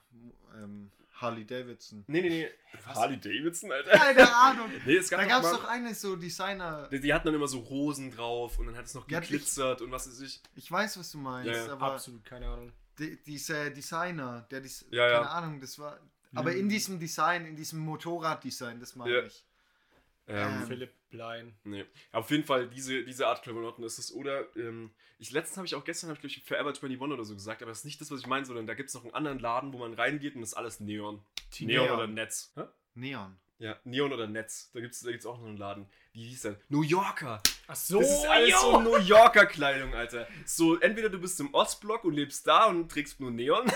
ähm, 0.54 0.90
Harley 1.20 1.44
Davidson. 1.46 2.04
Nee, 2.08 2.20
nee, 2.22 2.28
nee. 2.28 2.48
Harley 2.86 3.18
Davidson, 3.18 3.72
Alter. 3.72 3.90
Keine 3.90 4.34
Ahnung. 4.34 4.70
Nee, 4.86 4.96
es 4.96 5.08
gab 5.08 5.20
Da 5.20 5.26
gab 5.26 5.42
es 5.44 5.50
doch 5.50 5.64
eine 5.64 5.94
so 5.94 6.14
Designer. 6.16 6.88
Die, 6.92 7.00
die 7.00 7.12
hatten 7.14 7.26
dann 7.26 7.34
immer 7.34 7.48
so 7.48 7.60
Rosen 7.60 8.10
drauf 8.10 8.58
und 8.58 8.66
dann 8.66 8.76
hat 8.76 8.84
es 8.84 8.94
noch 8.94 9.06
geglitzert 9.06 9.80
und 9.82 9.90
was 9.90 10.06
weiß 10.08 10.20
ich. 10.20 10.42
Ich 10.54 10.70
weiß, 10.70 10.98
was 10.98 11.10
du 11.12 11.18
meinst, 11.18 11.50
Ja, 11.50 11.66
ja. 11.66 11.72
aber 11.72 11.92
Absolut, 11.92 12.24
keine 12.24 12.46
Ahnung. 12.48 12.70
die, 12.98 13.16
dieser 13.24 13.70
Designer, 13.70 14.46
der 14.50 14.60
Dis 14.60 14.84
Ja, 14.90 15.06
ja. 15.08 15.18
keine 15.20 15.30
Ahnung, 15.30 15.60
das 15.60 15.78
war. 15.78 15.98
Aber 16.34 16.52
in 16.52 16.68
diesem 16.68 16.98
Design, 17.00 17.46
in 17.46 17.56
diesem 17.56 17.78
Motorraddesign, 17.78 18.78
das 18.78 18.94
meine 18.94 19.14
Ja. 19.14 19.22
ich. 19.22 19.42
Ähm, 20.28 20.60
Ähm, 20.62 20.66
Philipp 20.66 20.92
Blein. 21.10 21.56
Nee. 21.64 21.84
Auf 22.12 22.30
jeden 22.30 22.44
Fall 22.44 22.68
diese, 22.68 23.04
diese 23.04 23.26
Art 23.26 23.42
Klamotten 23.42 23.82
ist 23.84 23.98
es. 23.98 24.12
Oder, 24.12 24.44
ähm, 24.56 24.90
ich 25.18 25.30
letztens 25.30 25.56
habe 25.56 25.66
ich 25.66 25.74
auch 25.74 25.84
gestern, 25.84 26.08
habe 26.10 26.16
ich 26.16 26.20
glaube 26.20 26.34
ich 26.34 26.44
Forever 26.44 26.70
21 26.70 27.00
oder 27.00 27.24
so 27.24 27.34
gesagt, 27.34 27.62
aber 27.62 27.70
das 27.70 27.78
ist 27.78 27.84
nicht 27.84 28.00
das, 28.00 28.10
was 28.10 28.20
ich 28.20 28.26
meine, 28.26 28.44
sondern 28.44 28.66
da 28.66 28.74
gibt 28.74 28.88
es 28.88 28.94
noch 28.94 29.04
einen 29.04 29.14
anderen 29.14 29.38
Laden, 29.38 29.72
wo 29.72 29.78
man 29.78 29.94
reingeht 29.94 30.34
und 30.34 30.40
das 30.40 30.50
ist 30.50 30.56
alles 30.56 30.80
Neon. 30.80 31.24
Neon, 31.60 31.84
Neon. 31.84 31.90
oder 31.90 32.06
Netz. 32.06 32.52
Hä? 32.56 32.64
Neon. 32.94 33.36
Ja, 33.58 33.78
Neon 33.84 34.12
oder 34.12 34.26
Netz. 34.26 34.70
Da 34.72 34.80
gibt 34.80 34.94
es 34.94 35.00
da 35.00 35.10
gibt's 35.10 35.26
auch 35.26 35.38
noch 35.38 35.46
einen 35.46 35.56
Laden. 35.56 35.86
Wie 36.16 36.28
hieß 36.28 36.42
der? 36.42 36.58
New 36.70 36.80
Yorker. 36.80 37.42
Ach 37.66 37.76
so, 37.76 37.98
Das 38.00 38.10
ist 38.10 38.24
alles 38.26 38.58
so 38.58 38.80
New 38.80 38.96
Yorker 38.96 39.44
Kleidung, 39.44 39.92
Alter. 39.94 40.26
So, 40.46 40.78
entweder 40.80 41.10
du 41.10 41.18
bist 41.18 41.38
im 41.40 41.52
Ostblock 41.52 42.04
und 42.04 42.14
lebst 42.14 42.46
da 42.46 42.64
und 42.66 42.88
trägst 42.90 43.20
nur 43.20 43.30
Neon, 43.30 43.70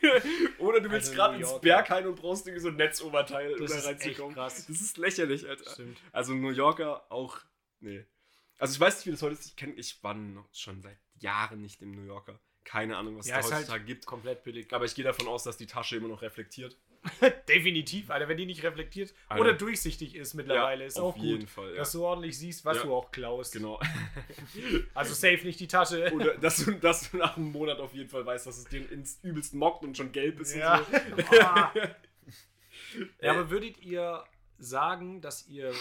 oder 0.58 0.80
du 0.80 0.90
willst 0.90 1.08
Also 1.10 1.14
gerade 1.16 1.36
ins. 1.36 1.60
Berghain 1.60 2.06
und 2.06 2.14
brauchst 2.16 2.46
irgendwie 2.46 2.62
so 2.62 2.68
ein 2.68 2.76
Netzoberteil, 2.76 3.52
um 3.54 3.60
Das 3.60 3.72
da 3.72 3.76
ist 3.78 3.84
echt 3.86 4.00
reinzukommen. 4.06 4.34
krass. 4.34 4.66
Das 4.66 4.80
ist 4.80 4.96
lächerlich, 4.96 5.46
Alter. 5.46 5.70
Stimmt. 5.70 5.98
Also 6.12 6.32
New 6.34 6.48
Yorker 6.50 7.04
auch, 7.12 7.38
nee. 7.80 8.06
Also 8.58 8.72
ich 8.74 8.80
weiß 8.80 8.96
nicht, 8.96 9.06
wie 9.06 9.10
das 9.10 9.20
heute 9.22 9.34
ist. 9.34 9.44
Ich, 9.44 9.56
kenn, 9.56 9.76
ich 9.76 10.02
war 10.02 10.14
noch 10.14 10.48
schon 10.54 10.80
seit 10.80 10.98
Jahren 11.16 11.60
nicht 11.60 11.82
im 11.82 11.90
New 11.92 12.04
Yorker. 12.06 12.40
Keine 12.64 12.96
Ahnung, 12.96 13.18
was 13.18 13.26
Ja, 13.26 13.38
es 13.38 13.44
ist 13.44 13.50
da 13.50 13.56
halt 13.56 13.64
heutzutage 13.64 13.84
gibt. 13.84 14.06
komplett 14.06 14.44
billig. 14.44 14.72
Aber 14.72 14.86
ich 14.86 14.94
gehe 14.94 15.04
davon 15.04 15.28
aus, 15.28 15.42
dass 15.42 15.58
die 15.58 15.66
Tasche 15.66 15.96
immer 15.96 16.08
noch 16.08 16.22
reflektiert. 16.22 16.78
Definitiv, 17.48 18.10
Alter, 18.10 18.28
wenn 18.28 18.36
die 18.36 18.46
nicht 18.46 18.62
reflektiert 18.62 19.12
Alter. 19.28 19.40
oder 19.42 19.52
durchsichtig 19.54 20.14
ist 20.14 20.34
mittlerweile, 20.34 20.84
ist 20.84 20.98
auf 21.00 21.16
auch 21.16 21.22
jeden 21.22 21.40
gut. 21.40 21.50
Fall, 21.50 21.70
ja. 21.70 21.76
Dass 21.78 21.92
du 21.92 22.04
ordentlich 22.04 22.38
siehst, 22.38 22.64
was 22.64 22.76
Ja. 22.76 22.82
du 22.84 22.94
auch 22.94 23.10
klaust. 23.10 23.52
Genau. 23.54 23.80
Also 24.94 25.14
safe 25.14 25.44
nicht 25.44 25.58
die 25.58 25.66
Tasche. 25.66 26.12
Oder 26.12 26.36
dass 26.38 26.58
du, 26.64 26.72
dass 26.72 27.10
du 27.10 27.16
nach 27.16 27.36
einem 27.36 27.50
Monat 27.50 27.80
auf 27.80 27.92
jeden 27.94 28.08
Fall 28.08 28.24
weißt, 28.24 28.46
dass 28.46 28.58
es 28.58 28.64
den 28.64 28.88
ins 28.88 29.18
übelst 29.22 29.54
mockt 29.54 29.82
und 29.84 29.96
schon 29.96 30.12
gelb 30.12 30.38
ist 30.40 30.54
Ja. 30.54 30.78
und 30.78 30.86
so. 31.26 31.36
Ja, 33.20 33.30
aber 33.32 33.50
würdet 33.50 33.78
ihr 33.82 34.22
sagen, 34.58 35.20
dass 35.22 35.46
ihr 35.48 35.72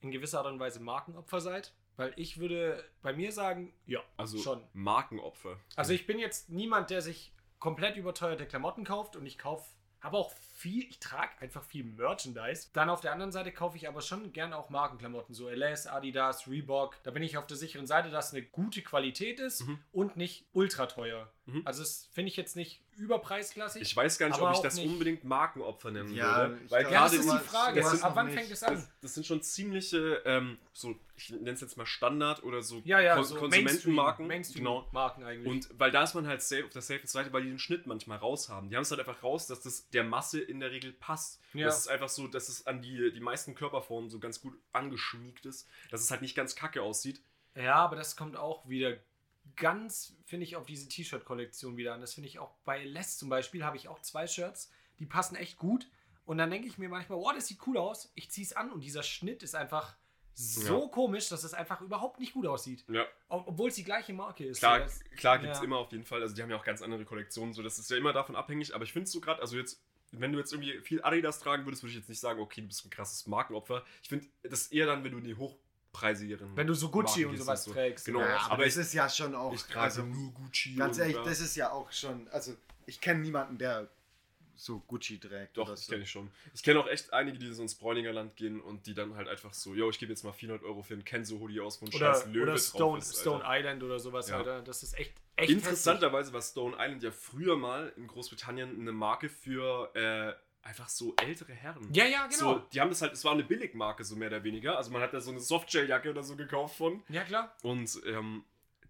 in 0.00 0.10
gewisser 0.10 0.38
Art 0.38 0.46
und 0.48 0.58
Weise 0.58 0.80
Markenopfer 0.80 1.40
seid? 1.40 1.72
Weil 1.96 2.12
ich 2.16 2.38
würde 2.38 2.84
bei 3.02 3.12
mir 3.12 3.32
sagen, 3.32 3.72
ja, 3.86 4.00
Also 4.16 4.38
schon. 4.38 4.62
Markenopfer. 4.72 5.58
Also 5.76 5.92
ich 5.92 6.06
bin 6.06 6.18
jetzt 6.18 6.50
niemand, 6.50 6.90
der 6.90 7.00
sich 7.02 7.32
komplett 7.58 7.96
überteuerte 7.96 8.46
Klamotten 8.46 8.84
kauft 8.84 9.16
und 9.16 9.24
ich 9.26 9.38
kaufe, 9.38 9.64
habe 10.00 10.16
auch 10.18 10.32
viel, 10.56 10.84
ich 10.88 10.98
trage 10.98 11.30
einfach 11.40 11.62
viel 11.62 11.84
Merchandise. 11.84 12.68
Dann 12.72 12.88
auf 12.90 13.00
der 13.00 13.12
anderen 13.12 13.32
Seite 13.32 13.52
kaufe 13.52 13.76
ich 13.76 13.86
aber 13.88 14.00
schon 14.00 14.32
gerne 14.32 14.56
auch 14.56 14.70
Markenklamotten, 14.70 15.34
so 15.34 15.48
LS, 15.48 15.86
Adidas, 15.86 16.48
Reebok. 16.48 16.96
Da 17.02 17.10
bin 17.10 17.22
ich 17.22 17.36
auf 17.36 17.46
der 17.46 17.56
sicheren 17.56 17.86
Seite, 17.86 18.10
dass 18.10 18.32
eine 18.32 18.42
gute 18.42 18.82
Qualität 18.82 19.38
ist 19.40 19.66
Mhm. 19.66 19.78
und 19.92 20.16
nicht 20.16 20.46
ultra 20.52 20.86
teuer. 20.86 21.30
Mhm. 21.44 21.62
Also 21.64 21.82
das 21.82 22.08
finde 22.12 22.30
ich 22.30 22.36
jetzt 22.36 22.56
nicht 22.56 22.80
überpreisklassig. 22.96 23.82
Ich 23.82 23.96
weiß 23.96 24.18
gar 24.18 24.28
nicht, 24.28 24.40
ob 24.40 24.52
ich 24.52 24.60
das 24.60 24.76
nicht- 24.76 24.86
unbedingt 24.88 25.24
Markenopfer 25.24 25.90
nennen 25.90 26.14
Ja, 26.14 26.48
würde. 26.50 26.60
Weil 26.70 26.82
ja, 26.84 26.90
das 26.90 27.12
gerade 27.12 27.16
ist 27.16 27.32
die 27.32 27.48
Frage. 27.48 27.82
sowas 27.82 28.02
Ab 28.02 28.12
wann 28.16 28.26
nicht. 28.26 28.34
fängt 28.36 28.50
es 28.50 28.62
an? 28.62 28.74
das, 28.74 28.88
das 29.00 29.14
sind 29.14 29.26
schon 29.26 29.42
ziemliche, 29.42 30.22
ähm, 30.24 30.58
so, 30.72 30.94
ich 31.16 31.30
nenne 31.30 31.50
es 31.52 31.60
jetzt 31.60 31.76
mal 31.76 31.86
Standard 31.86 32.42
oder 32.42 32.62
so, 32.62 32.82
ja, 32.84 33.00
ja, 33.00 33.14
Kon 33.16 33.24
so 33.24 33.36
Konsumentenmarken. 33.36 34.26
Mainstream, 34.26 34.64
genau. 34.64 34.74
Mainstream-Marken 34.80 35.24
eigentlich. 35.24 35.46
Und 35.48 35.68
weil 35.78 35.90
da 35.90 36.02
ist 36.02 36.14
man 36.14 36.26
halt 36.26 36.42
safe, 36.42 36.64
auf 36.64 36.70
der 36.70 36.82
safen 36.82 37.06
Seite, 37.06 37.32
weil 37.32 37.42
die 37.42 37.48
den 37.48 37.58
Schnitt 37.58 37.86
manchmal 37.86 38.18
raus 38.18 38.48
haben. 38.48 38.68
Die 38.70 38.76
haben 38.76 38.82
es 38.82 38.90
halt 38.90 39.00
einfach 39.00 39.22
raus, 39.22 39.46
dass 39.46 39.60
das 39.60 39.88
der 39.90 40.04
Masse 40.04 40.40
in 40.40 40.60
der 40.60 40.70
Regel 40.70 40.92
passt. 40.92 41.40
Ja. 41.54 41.66
Das 41.66 41.78
ist 41.78 41.88
einfach 41.88 42.08
so, 42.08 42.26
dass 42.28 42.48
es 42.48 42.66
an 42.66 42.82
die, 42.82 43.12
die 43.12 43.20
meisten 43.20 43.54
Körperformen 43.54 44.10
so 44.10 44.18
ganz 44.18 44.40
gut 44.40 44.54
angeschmiegt 44.72 45.46
ist, 45.46 45.66
dass 45.90 46.00
es 46.02 46.10
halt 46.10 46.22
nicht 46.22 46.34
ganz 46.36 46.54
kacke 46.56 46.82
aussieht. 46.82 47.20
Ja, 47.54 47.76
aber 47.76 47.96
das 47.96 48.16
kommt 48.16 48.36
auch 48.36 48.68
wieder 48.68 48.96
ganz, 49.54 50.14
finde 50.24 50.44
ich, 50.44 50.56
auf 50.56 50.66
diese 50.66 50.88
T-Shirt-Kollektion 50.88 51.76
wieder 51.76 51.94
an. 51.94 52.00
Das 52.00 52.14
finde 52.14 52.28
ich 52.28 52.38
auch 52.38 52.50
bei 52.64 52.84
Les 52.84 53.16
zum 53.18 53.28
Beispiel, 53.28 53.64
habe 53.64 53.76
ich 53.76 53.88
auch 53.88 54.00
zwei 54.00 54.26
Shirts, 54.26 54.70
die 54.98 55.06
passen 55.06 55.36
echt 55.36 55.56
gut. 55.58 55.88
Und 56.24 56.38
dann 56.38 56.50
denke 56.50 56.66
ich 56.66 56.76
mir 56.78 56.88
manchmal, 56.88 57.18
wow, 57.18 57.32
das 57.34 57.46
sieht 57.46 57.58
cool 57.66 57.76
aus. 57.78 58.10
Ich 58.14 58.30
ziehe 58.30 58.44
es 58.44 58.52
an 58.54 58.72
und 58.72 58.80
dieser 58.82 59.02
Schnitt 59.04 59.42
ist 59.44 59.54
einfach 59.54 59.94
so 60.34 60.82
Ja. 60.82 60.88
komisch, 60.88 61.28
dass 61.28 61.44
es 61.44 61.54
einfach 61.54 61.80
überhaupt 61.80 62.18
nicht 62.20 62.34
gut 62.34 62.46
aussieht. 62.46 62.84
Ja. 62.88 63.06
Ob- 63.28 63.46
Obwohl 63.48 63.68
es 63.70 63.76
die 63.76 63.84
gleiche 63.84 64.12
Marke 64.12 64.44
ist. 64.44 64.58
Klar, 64.58 64.80
das- 64.80 65.02
klar 65.16 65.38
gibt 65.38 65.52
es 65.52 65.58
ja. 65.60 65.64
immer 65.64 65.78
auf 65.78 65.90
jeden 65.92 66.04
Fall. 66.04 66.20
Also 66.20 66.34
die 66.34 66.42
haben 66.42 66.50
ja 66.50 66.56
auch 66.58 66.64
ganz 66.64 66.82
andere 66.82 67.04
Kollektionen, 67.04 67.54
so 67.54 67.62
das 67.62 67.78
ist 67.78 67.90
ja 67.90 67.96
immer 67.96 68.12
davon 68.12 68.36
abhängig. 68.36 68.74
Aber 68.74 68.84
ich 68.84 68.92
finde 68.92 69.04
es 69.04 69.12
so 69.12 69.20
gerade, 69.20 69.40
also 69.40 69.56
jetzt, 69.56 69.80
wenn 70.12 70.32
du 70.32 70.38
jetzt 70.38 70.52
irgendwie 70.52 70.78
viel 70.80 71.02
Adidas 71.02 71.38
tragen 71.38 71.64
würdest, 71.64 71.82
würde 71.84 71.92
ich 71.92 71.96
jetzt 71.98 72.08
nicht 72.08 72.20
sagen, 72.20 72.40
okay, 72.40 72.60
du 72.60 72.66
bist 72.66 72.84
ein 72.84 72.90
krasses 72.90 73.26
Markenopfer. 73.26 73.84
Ich 74.02 74.08
finde 74.10 74.26
das 74.42 74.66
eher 74.66 74.84
dann, 74.86 75.04
wenn 75.04 75.12
du 75.12 75.18
in 75.18 75.24
die 75.24 75.36
hochpreisigeren. 75.96 76.56
Wenn 76.56 76.66
du 76.66 76.74
so 76.74 76.90
Gucci 76.90 77.20
Marken 77.20 77.30
und 77.30 77.38
sowas 77.38 77.64
so. 77.64 77.72
trägst. 77.72 78.04
Genau? 78.06 78.20
Ja, 78.20 78.36
aber 78.40 78.52
aber 78.52 78.66
ich- 78.66 78.74
das 78.74 78.86
ist 78.86 78.94
ja 78.94 79.08
schon 79.08 79.34
auch. 79.34 79.52
Ich 79.52 79.62
trage 79.62 79.80
also, 79.80 80.02
nur 80.04 80.32
Gucci. 80.32 80.74
ganz 80.74 80.96
und 80.96 81.02
ehrlich, 81.02 81.16
das 81.24 81.40
ist 81.40 81.56
ja 81.56 81.70
auch 81.70 81.90
schon. 81.92 82.28
Also, 82.28 82.54
ich 82.86 83.00
kenne 83.00 83.20
niemanden, 83.20 83.58
der 83.58 83.88
so 84.58 84.80
Gucci 84.80 85.18
trägt. 85.18 85.56
Doch, 85.58 85.68
das 85.68 85.84
so. 85.84 85.90
kenne 85.92 86.04
ich 86.04 86.10
schon. 86.10 86.30
Ich 86.54 86.62
kenne 86.62 86.80
auch 86.80 86.86
echt 86.88 87.12
einige, 87.12 87.38
die 87.38 87.52
so 87.52 87.60
ins 87.62 87.74
Bräuninger 87.74 88.10
Land 88.12 88.36
gehen 88.36 88.58
und 88.60 88.86
die 88.86 88.94
dann 88.94 89.14
halt 89.14 89.28
einfach 89.28 89.52
so, 89.52 89.74
yo, 89.74 89.90
ich 89.90 89.98
gebe 89.98 90.12
jetzt 90.12 90.24
mal 90.24 90.32
400 90.32 90.64
Euro 90.64 90.82
für 90.82 90.94
einen 90.94 91.04
Kenzo-Hoodie 91.04 91.60
aus, 91.60 91.82
wo 91.82 91.86
ein 91.86 91.88
Oder, 91.94 92.14
scheiß 92.14 92.26
Löwe 92.28 92.42
oder 92.44 92.58
Stone, 92.58 92.98
ist, 93.00 93.20
Stone. 93.20 93.44
Island 93.46 93.82
oder 93.82 93.98
sowas, 94.00 94.30
Ja. 94.30 94.38
Alter. 94.38 94.62
Das 94.62 94.82
ist 94.82 94.98
echt, 94.98 95.12
echt 95.36 95.50
Interessanterweise 95.50 96.32
war 96.32 96.40
Stone 96.40 96.74
Island 96.78 97.02
ja 97.02 97.10
früher 97.10 97.56
mal 97.56 97.92
in 97.96 98.06
Großbritannien 98.06 98.80
eine 98.80 98.92
Marke 98.92 99.28
für 99.28 99.94
äh, 99.94 100.32
einfach 100.66 100.88
so 100.88 101.14
ältere 101.16 101.52
Herren. 101.52 101.88
Ja, 101.92 102.04
ja, 102.04 102.26
genau. 102.26 102.54
So, 102.54 102.58
die 102.72 102.80
haben 102.80 102.90
das 102.90 103.00
halt, 103.02 103.12
es 103.12 103.24
war 103.24 103.32
eine 103.32 103.44
Billigmarke, 103.44 104.04
so 104.04 104.16
mehr 104.16 104.28
oder 104.28 104.44
weniger. 104.44 104.76
Also 104.76 104.90
man 104.90 105.00
hat 105.02 105.12
da 105.14 105.20
so 105.20 105.30
eine 105.30 105.40
Softshell-Jacke 105.40 106.10
oder 106.10 106.22
so 106.22 106.36
gekauft 106.36 106.76
von. 106.76 107.02
Ja, 107.08 107.24
klar. 107.24 107.54
Und 107.62 108.00
ähm, 108.06 108.44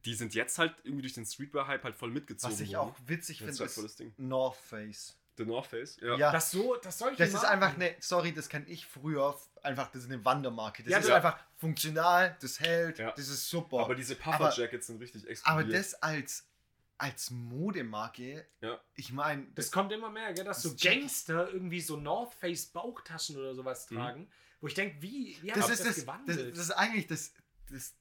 die 0.04 0.14
sind 0.14 0.34
jetzt 0.34 0.58
halt 0.58 0.74
irgendwie 0.84 1.02
durch 1.02 1.14
den 1.14 1.26
Streetwear-Hype 1.26 1.84
halt 1.84 1.96
voll 1.96 2.10
mitgezogen. 2.10 2.54
Was 2.54 2.60
ich 2.60 2.74
worden. 2.76 2.90
auch 2.90 2.94
witzig 3.06 3.38
finde, 3.38 3.52
halt 3.58 3.70
ist 3.70 3.82
das 3.82 3.96
Ding. 3.96 4.12
North 4.16 4.56
Face. 4.56 5.16
The 5.38 5.44
North 5.44 5.66
Face, 5.66 5.98
ja. 6.00 6.16
Ja. 6.16 6.32
Das 6.32 6.50
so, 6.50 6.76
das 6.76 6.98
solche 6.98 7.18
Das 7.18 7.28
ist 7.34 7.44
einfach 7.44 7.74
eine, 7.74 7.94
sorry, 8.00 8.32
das 8.32 8.48
kann 8.48 8.64
ich 8.68 8.86
früher 8.86 9.38
einfach, 9.62 9.90
das 9.90 10.04
ist 10.04 10.10
eine 10.10 10.24
Wandermarke. 10.24 10.82
Das 10.82 10.90
Ja, 10.90 10.98
ist 10.98 11.08
ja. 11.08 11.16
einfach 11.16 11.36
funktional, 11.58 12.34
das 12.40 12.58
hält, 12.60 12.98
Ja. 12.98 13.10
das 13.10 13.28
ist 13.28 13.50
super. 13.50 13.80
Aber 13.80 13.94
diese 13.94 14.14
Aber- 14.22 14.38
Puffer-Jackets 14.38 14.86
sind 14.86 14.98
richtig 15.00 15.26
explodiert. 15.28 15.64
Aber 15.66 15.76
das 15.76 15.94
als, 16.02 16.46
als 16.98 17.30
Modemarke, 17.30 18.46
Ja. 18.60 18.80
ich 18.94 19.12
meine, 19.12 19.46
Das 19.54 19.70
kommt 19.70 19.92
immer 19.92 20.10
mehr, 20.10 20.32
gell, 20.32 20.44
dass 20.44 20.62
so 20.62 20.70
Das. 20.70 20.80
Gangster 20.80 21.52
irgendwie 21.52 21.80
so 21.80 21.96
North 21.96 22.34
Face 22.34 22.66
Bauchtaschen 22.66 23.36
oder 23.36 23.54
sowas 23.54 23.90
Mhm. 23.90 23.96
tragen, 23.96 24.30
wo 24.60 24.66
ich 24.68 24.74
denke, 24.74 25.00
wie, 25.02 25.36
wie 25.42 25.50
hat 25.52 25.58
das 25.58 25.70
ist 25.70 25.80
das, 25.80 25.88
das, 25.88 25.96
gewandelt? 26.00 26.52
das 26.52 26.58
ist 26.64 26.70
eigentlich 26.70 27.06
das, 27.06 27.32
das, 27.70 27.94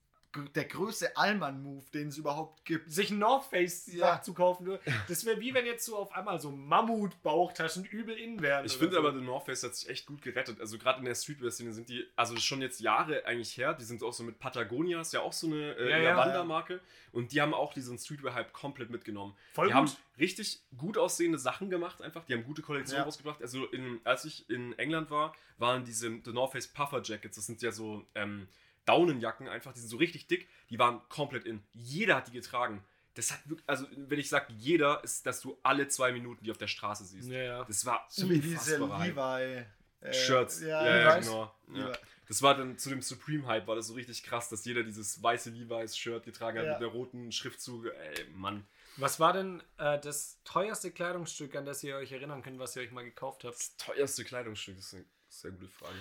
der 0.55 0.65
größte 0.65 1.15
Allmann-Move, 1.17 1.83
den 1.93 2.09
es 2.09 2.17
überhaupt 2.17 2.65
gibt. 2.65 2.91
sich 2.91 3.09
ein 3.11 3.19
North 3.19 3.45
Face 3.45 3.87
Ja. 3.93 4.21
zu 4.21 4.33
kaufen, 4.33 4.65
nur- 4.65 4.79
das 5.07 5.25
wäre 5.25 5.39
wie 5.39 5.53
wenn 5.53 5.65
jetzt 5.65 5.85
so 5.85 5.95
auf 5.97 6.11
einmal 6.13 6.39
so 6.39 6.51
Mammut-Bauchtaschen 6.51 7.85
übel 7.85 8.15
in 8.17 8.41
wären. 8.41 8.65
Ich 8.65 8.77
finde 8.77 8.93
so. 8.95 8.99
aber, 8.99 9.13
The 9.13 9.21
North 9.21 9.45
Face 9.45 9.63
hat 9.63 9.75
sich 9.75 9.89
echt 9.89 10.05
gut 10.05 10.21
gerettet. 10.21 10.59
Also 10.59 10.77
gerade 10.77 10.99
in 10.99 11.05
der 11.05 11.15
Streetwear-Szene 11.15 11.73
sind 11.73 11.89
die, 11.89 12.05
also 12.15 12.35
schon 12.37 12.61
jetzt 12.61 12.79
Jahre 12.81 13.25
eigentlich 13.25 13.57
her, 13.57 13.73
die 13.73 13.83
sind 13.83 14.03
auch 14.03 14.13
so 14.13 14.23
mit 14.23 14.39
Patagonia, 14.39 15.01
ist 15.01 15.13
ja 15.13 15.21
auch 15.21 15.33
so 15.33 15.47
eine 15.47 15.75
äh, 15.75 15.89
Ja, 15.89 15.97
ja. 15.99 16.17
Wandermarke. 16.17 16.79
Und 17.11 17.31
die 17.31 17.41
haben 17.41 17.53
auch 17.53 17.73
diesen 17.73 17.97
Streetwear-Hype 17.97 18.51
komplett 18.53 18.89
mitgenommen. 18.89 19.35
Voll 19.53 19.67
die 19.67 19.73
gut. 19.73 19.81
haben 19.81 19.91
richtig 20.19 20.59
gut 20.77 20.97
aussehende 20.97 21.37
Sachen 21.37 21.69
gemacht 21.69 22.01
einfach. 22.01 22.25
Die 22.25 22.33
haben 22.33 22.43
gute 22.43 22.61
Kollektionen 22.61 23.01
Ja. 23.01 23.05
rausgebracht. 23.05 23.41
Also 23.41 23.65
in, 23.67 24.01
als 24.03 24.25
ich 24.25 24.49
in 24.49 24.77
England 24.77 25.11
war, 25.11 25.33
waren 25.57 25.85
diese 25.85 26.09
The 26.23 26.31
North 26.33 26.51
Face 26.51 26.67
Puffer 26.67 27.01
Jackets, 27.03 27.37
das 27.37 27.45
sind 27.45 27.61
ja 27.61 27.71
so 27.71 28.05
ähm, 28.15 28.47
Daunenjacken 28.85 29.47
einfach, 29.47 29.73
die 29.73 29.79
sind 29.79 29.89
so 29.89 29.97
richtig 29.97 30.27
dick, 30.27 30.47
die 30.69 30.79
waren 30.79 31.01
komplett 31.09 31.45
in. 31.45 31.63
Jeder 31.73 32.15
hat 32.17 32.27
die 32.27 32.31
getragen. 32.31 32.83
Das 33.15 33.31
hat 33.31 33.39
wirklich, 33.49 33.67
also 33.67 33.87
wenn 33.95 34.19
ich 34.19 34.27
sage 34.29 34.53
jeder, 34.57 35.03
ist, 35.03 35.25
dass 35.25 35.39
du 35.41 35.57
alle 35.63 35.87
zwei 35.87 36.11
Minuten 36.11 36.43
die 36.43 36.51
auf 36.51 36.57
der 36.57 36.67
Straße 36.67 37.05
siehst. 37.05 37.29
Ja, 37.29 37.41
ja. 37.41 37.63
Das 37.63 37.85
war 37.85 38.05
So 38.09 38.29
wie 38.29 38.39
diese. 38.39 38.77
Levi. 38.77 39.65
äh, 40.01 40.13
Shirts. 40.13 40.61
Ja, 40.61 40.85
Ja, 40.85 40.97
ja, 40.97 41.19
genau. 41.19 41.55
Ja. 41.73 41.91
Das 42.27 42.41
war 42.41 42.55
dann 42.57 42.77
zu 42.77 42.89
dem 42.89 43.01
Supreme-Hype, 43.01 43.67
war 43.67 43.75
das 43.75 43.87
so 43.87 43.93
richtig 43.93 44.23
krass, 44.23 44.49
dass 44.49 44.65
jeder 44.65 44.83
dieses 44.83 45.21
weiße 45.21 45.51
Levi's-Shirt 45.51 46.25
getragen 46.25 46.57
hat 46.57 46.65
Ja. 46.65 46.71
mit 46.73 46.81
der 46.81 46.87
roten 46.89 47.31
Schriftzug. 47.31 47.85
Ey, 47.85 48.25
Mann. 48.33 48.65
Was 48.97 49.19
war 49.19 49.31
denn 49.33 49.61
äh, 49.77 49.99
das 49.99 50.39
teuerste 50.43 50.91
Kleidungsstück, 50.91 51.55
an 51.55 51.65
das 51.65 51.83
ihr 51.83 51.95
euch 51.95 52.11
erinnern 52.11 52.41
könnt, 52.41 52.59
was 52.59 52.75
ihr 52.75 52.81
euch 52.81 52.91
mal 52.91 53.03
gekauft 53.03 53.43
habt? 53.43 53.55
Das 53.55 53.77
teuerste 53.77 54.23
Kleidungsstück, 54.25 54.75
das 54.75 54.85
ist 54.87 54.93
eine 54.95 55.05
sehr 55.29 55.51
gute 55.51 55.67
Frage. 55.69 55.95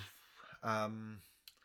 Ähm, 0.62 1.20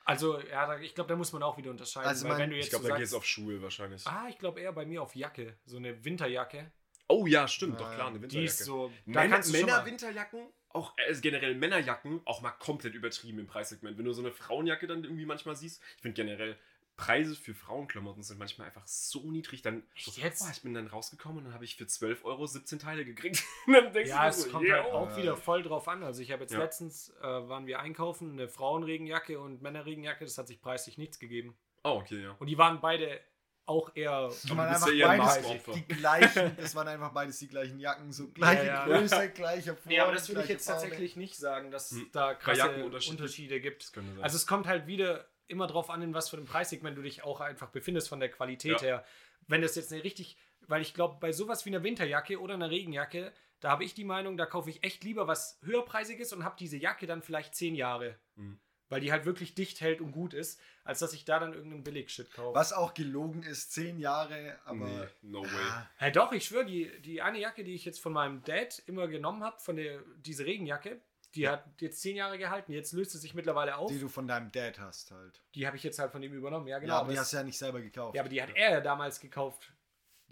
Also, 0.10 0.40
ja, 0.42 0.66
da, 0.66 0.80
ich 0.80 0.96
glaube, 0.96 1.08
da 1.08 1.16
muss 1.16 1.32
man 1.34 1.44
auch 1.44 1.58
wieder 1.58 1.70
unterscheiden. 1.72 2.08
Also 2.10 2.24
weil 2.26 2.32
man- 2.32 2.40
wenn 2.42 2.50
du 2.50 2.56
Ich 2.58 2.64
jetzt 2.64 2.70
glaube, 2.72 2.84
so 2.86 2.90
da 2.90 2.96
geht 2.98 3.06
es 3.06 3.14
auf 3.14 3.26
Schuhe 3.26 3.62
wahrscheinlich. 3.62 4.06
Ah, 4.08 4.28
ich 4.30 4.38
glaube 4.40 4.60
eher 4.60 4.72
bei 4.74 4.86
mir 4.86 5.02
auf 5.04 5.16
Jacke. 5.16 5.56
So 5.66 5.78
eine 5.78 6.04
Winterjacke. 6.04 6.72
Oh 7.08 7.26
ja, 7.28 7.48
stimmt, 7.48 7.80
Ja, 7.80 7.86
doch 7.88 7.94
klar, 7.96 8.08
eine 8.08 8.18
Die 8.18 8.24
Winterjacke. 8.24 8.46
ist 8.52 8.66
so. 8.66 8.92
Da 9.06 9.22
Männer, 9.22 9.40
mal- 9.40 9.52
Männer-Winterjacken, 9.52 10.48
auch 10.70 10.94
äh, 10.98 11.14
generell 11.20 11.56
Männerjacken, 11.56 12.22
auch 12.26 12.42
mal 12.42 12.52
komplett 12.52 12.94
übertrieben 12.94 13.40
im 13.40 13.48
Preissegment. 13.48 13.98
Wenn 13.98 14.06
du 14.06 14.14
so 14.14 14.22
eine 14.22 14.32
Frauenjacke 14.32 14.88
dann 14.88 15.04
irgendwie 15.04 15.26
manchmal 15.26 15.56
siehst, 15.56 15.82
ich 15.96 16.02
finde 16.02 16.16
generell 16.16 16.58
Preise 17.00 17.34
für 17.34 17.54
Frauenklamotten 17.56 18.24
sind 18.24 18.38
manchmal 18.40 18.68
einfach 18.68 18.86
so 18.86 19.32
niedrig. 19.32 19.62
Dann 19.62 19.84
Echt 19.96 20.14
so, 20.14 20.22
jetzt? 20.22 20.42
boah, 20.44 20.52
ich 20.52 20.62
bin 20.62 20.74
dann 20.74 20.88
rausgekommen 20.88 21.38
und 21.40 21.44
dann 21.46 21.54
habe 21.54 21.64
ich 21.64 21.78
für 21.78 21.88
12 21.88 22.26
Euro 22.26 22.46
17 22.46 22.78
Teile 22.78 23.06
gekriegt. 23.06 23.42
Und 23.68 23.74
dann 23.74 23.94
denkst 23.94 24.10
Ja, 24.10 24.24
du 24.24 24.30
es 24.30 24.44
so, 24.44 24.50
kommt 24.50 24.66
yeah. 24.66 24.84
halt 24.84 24.94
auch 24.94 25.10
Ja. 25.12 25.18
wieder 25.18 25.38
voll 25.38 25.64
drauf 25.64 25.88
an. 25.88 26.04
Also 26.04 26.22
ich 26.22 26.32
habe 26.34 26.42
jetzt 26.44 26.52
Ja. 26.52 26.60
letztens, 26.60 27.14
äh, 27.22 27.24
waren 27.24 27.66
wir 27.68 27.80
einkaufen, 27.80 28.34
eine 28.34 28.50
Frauenregenjacke 28.50 29.40
und 29.40 29.62
Männerregenjacke, 29.62 30.26
das 30.26 30.38
hat 30.38 30.48
sich 30.48 30.60
preislich 30.62 30.98
nichts 30.98 31.20
gegeben. 31.20 31.58
Oh, 31.86 31.92
okay, 32.02 32.22
ja. 32.22 32.36
Und 32.38 32.48
die 32.48 32.58
waren 32.58 32.82
beide 32.82 33.22
auch 33.66 33.96
eher... 33.96 34.24
das 34.28 34.50
waren 34.50 34.60
einfach 34.68 34.92
ja 34.92 35.16
beides 35.16 35.64
die 35.76 35.88
gleichen, 35.96 36.58
das 36.58 36.76
waren 36.76 36.88
einfach 36.88 37.14
beides 37.14 37.38
die 37.40 37.48
gleichen 37.48 37.80
Jacken, 37.80 38.12
so 38.12 38.28
gleiche 38.32 38.66
Ja, 38.66 38.88
ja. 38.90 38.98
Größe, 38.98 39.30
gleicher 39.30 39.76
Form. 39.76 39.84
Nee, 39.94 40.00
aber 40.00 40.12
das 40.12 40.28
würde 40.28 40.42
ich 40.44 40.50
jetzt 40.50 40.66
Farbe. 40.66 40.82
tatsächlich 40.82 41.16
nicht 41.16 41.38
sagen, 41.38 41.70
dass 41.72 41.92
Hm. 41.92 42.10
da 42.12 42.34
krasse 42.34 42.58
Jacken 42.58 42.84
unterschiedlich. 42.84 43.20
Unterschiede 43.22 43.62
gibt. 43.62 43.84
Das 43.84 43.94
könnte 43.94 44.12
sein. 44.16 44.24
Also 44.24 44.36
es 44.38 44.48
kommt 44.48 44.66
halt 44.68 44.88
wieder 44.88 45.26
immer 45.50 45.68
drauf 45.68 45.90
an, 45.90 46.02
in 46.02 46.14
was 46.14 46.30
für 46.30 46.38
einem 46.38 46.46
Preissegment 46.46 46.98
du 46.98 47.02
dich 47.02 47.24
auch 47.24 47.42
einfach 47.42 47.70
befindest 47.70 48.10
von 48.10 48.20
der 48.20 48.30
Qualität 48.30 48.82
Ja. 48.82 48.88
her. 48.88 49.06
Wenn 49.48 49.62
das 49.62 49.76
jetzt 49.76 49.92
eine 49.92 50.04
richtig, 50.04 50.38
weil 50.68 50.82
ich 50.82 50.94
glaube, 50.94 51.18
bei 51.20 51.32
sowas 51.32 51.66
wie 51.66 51.70
einer 51.70 51.84
Winterjacke 51.84 52.40
oder 52.40 52.54
einer 52.54 52.70
Regenjacke, 52.70 53.34
da 53.60 53.70
habe 53.72 53.84
ich 53.84 53.94
die 53.94 54.04
Meinung, 54.06 54.38
da 54.38 54.46
kaufe 54.46 54.70
ich 54.70 54.84
echt 54.84 55.04
lieber 55.04 55.28
was 55.28 55.60
höherpreisiges 55.64 56.32
und 56.34 56.44
habe 56.46 56.56
diese 56.60 56.78
Jacke 56.78 57.08
dann 57.08 57.22
vielleicht 57.22 57.56
zehn 57.56 57.76
Jahre. 57.76 58.18
Mhm. 58.36 58.60
Weil 58.92 59.02
die 59.02 59.12
halt 59.12 59.26
wirklich 59.26 59.54
dicht 59.54 59.82
hält 59.82 60.02
und 60.02 60.12
gut 60.12 60.34
ist, 60.34 60.60
als 60.84 60.98
dass 61.00 61.14
ich 61.14 61.24
da 61.24 61.40
dann 61.40 61.54
irgendeinen 61.54 61.84
Billigshit 61.84 62.32
kaufe. 62.34 62.56
Was 62.56 62.74
auch 62.74 62.96
gelogen 62.96 63.44
ist, 63.44 63.72
zehn 63.72 64.00
Jahre, 64.00 64.58
aber. 64.66 64.88
nee, 64.88 65.08
no 65.22 65.44
way. 65.44 65.50
Ah, 65.70 65.90
Hey, 65.98 66.12
doch, 66.12 66.32
ich 66.32 66.46
schwöre, 66.46 66.66
die, 66.66 67.00
die 67.02 67.22
eine 67.22 67.40
Jacke, 67.40 67.64
die 67.64 67.76
ich 67.76 67.86
jetzt 67.86 68.00
von 68.00 68.14
meinem 68.14 68.44
Dad 68.44 68.82
immer 68.88 69.08
genommen 69.08 69.44
habe, 69.44 69.60
von 69.60 69.76
der, 69.76 70.02
diese 70.18 70.46
Regenjacke, 70.46 71.00
die 71.36 71.48
hat 71.48 71.64
jetzt 71.80 72.02
zehn 72.02 72.16
Jahre 72.16 72.38
gehalten. 72.38 72.72
Jetzt 72.72 72.92
löst 72.94 73.12
sie 73.12 73.20
sich 73.20 73.34
mittlerweile 73.34 73.78
auf. 73.78 73.92
die 73.92 74.00
du 74.00 74.08
von 74.08 74.28
deinem 74.28 74.52
Dad 74.52 74.80
hast 74.80 75.12
halt. 75.12 75.42
Die 75.56 75.68
habe 75.68 75.78
ich 75.78 75.84
jetzt 75.84 76.00
halt 76.00 76.12
von 76.12 76.24
ihm 76.24 76.34
übernommen. 76.34 76.68
Ja, 76.68 76.80
genau. 76.80 76.94
ja, 76.94 77.00
aber 77.00 77.12
die 77.12 77.20
hast 77.20 77.34
du 77.34 77.38
ja 77.38 77.44
nicht 77.44 77.58
selber 77.58 77.82
gekauft. 77.82 78.16
ja, 78.16 78.22
aber 78.22 78.30
die 78.30 78.42
hat 78.42 78.50
er 78.56 78.72
ja 78.72 78.82
damals 78.82 79.20
gekauft. 79.20 79.72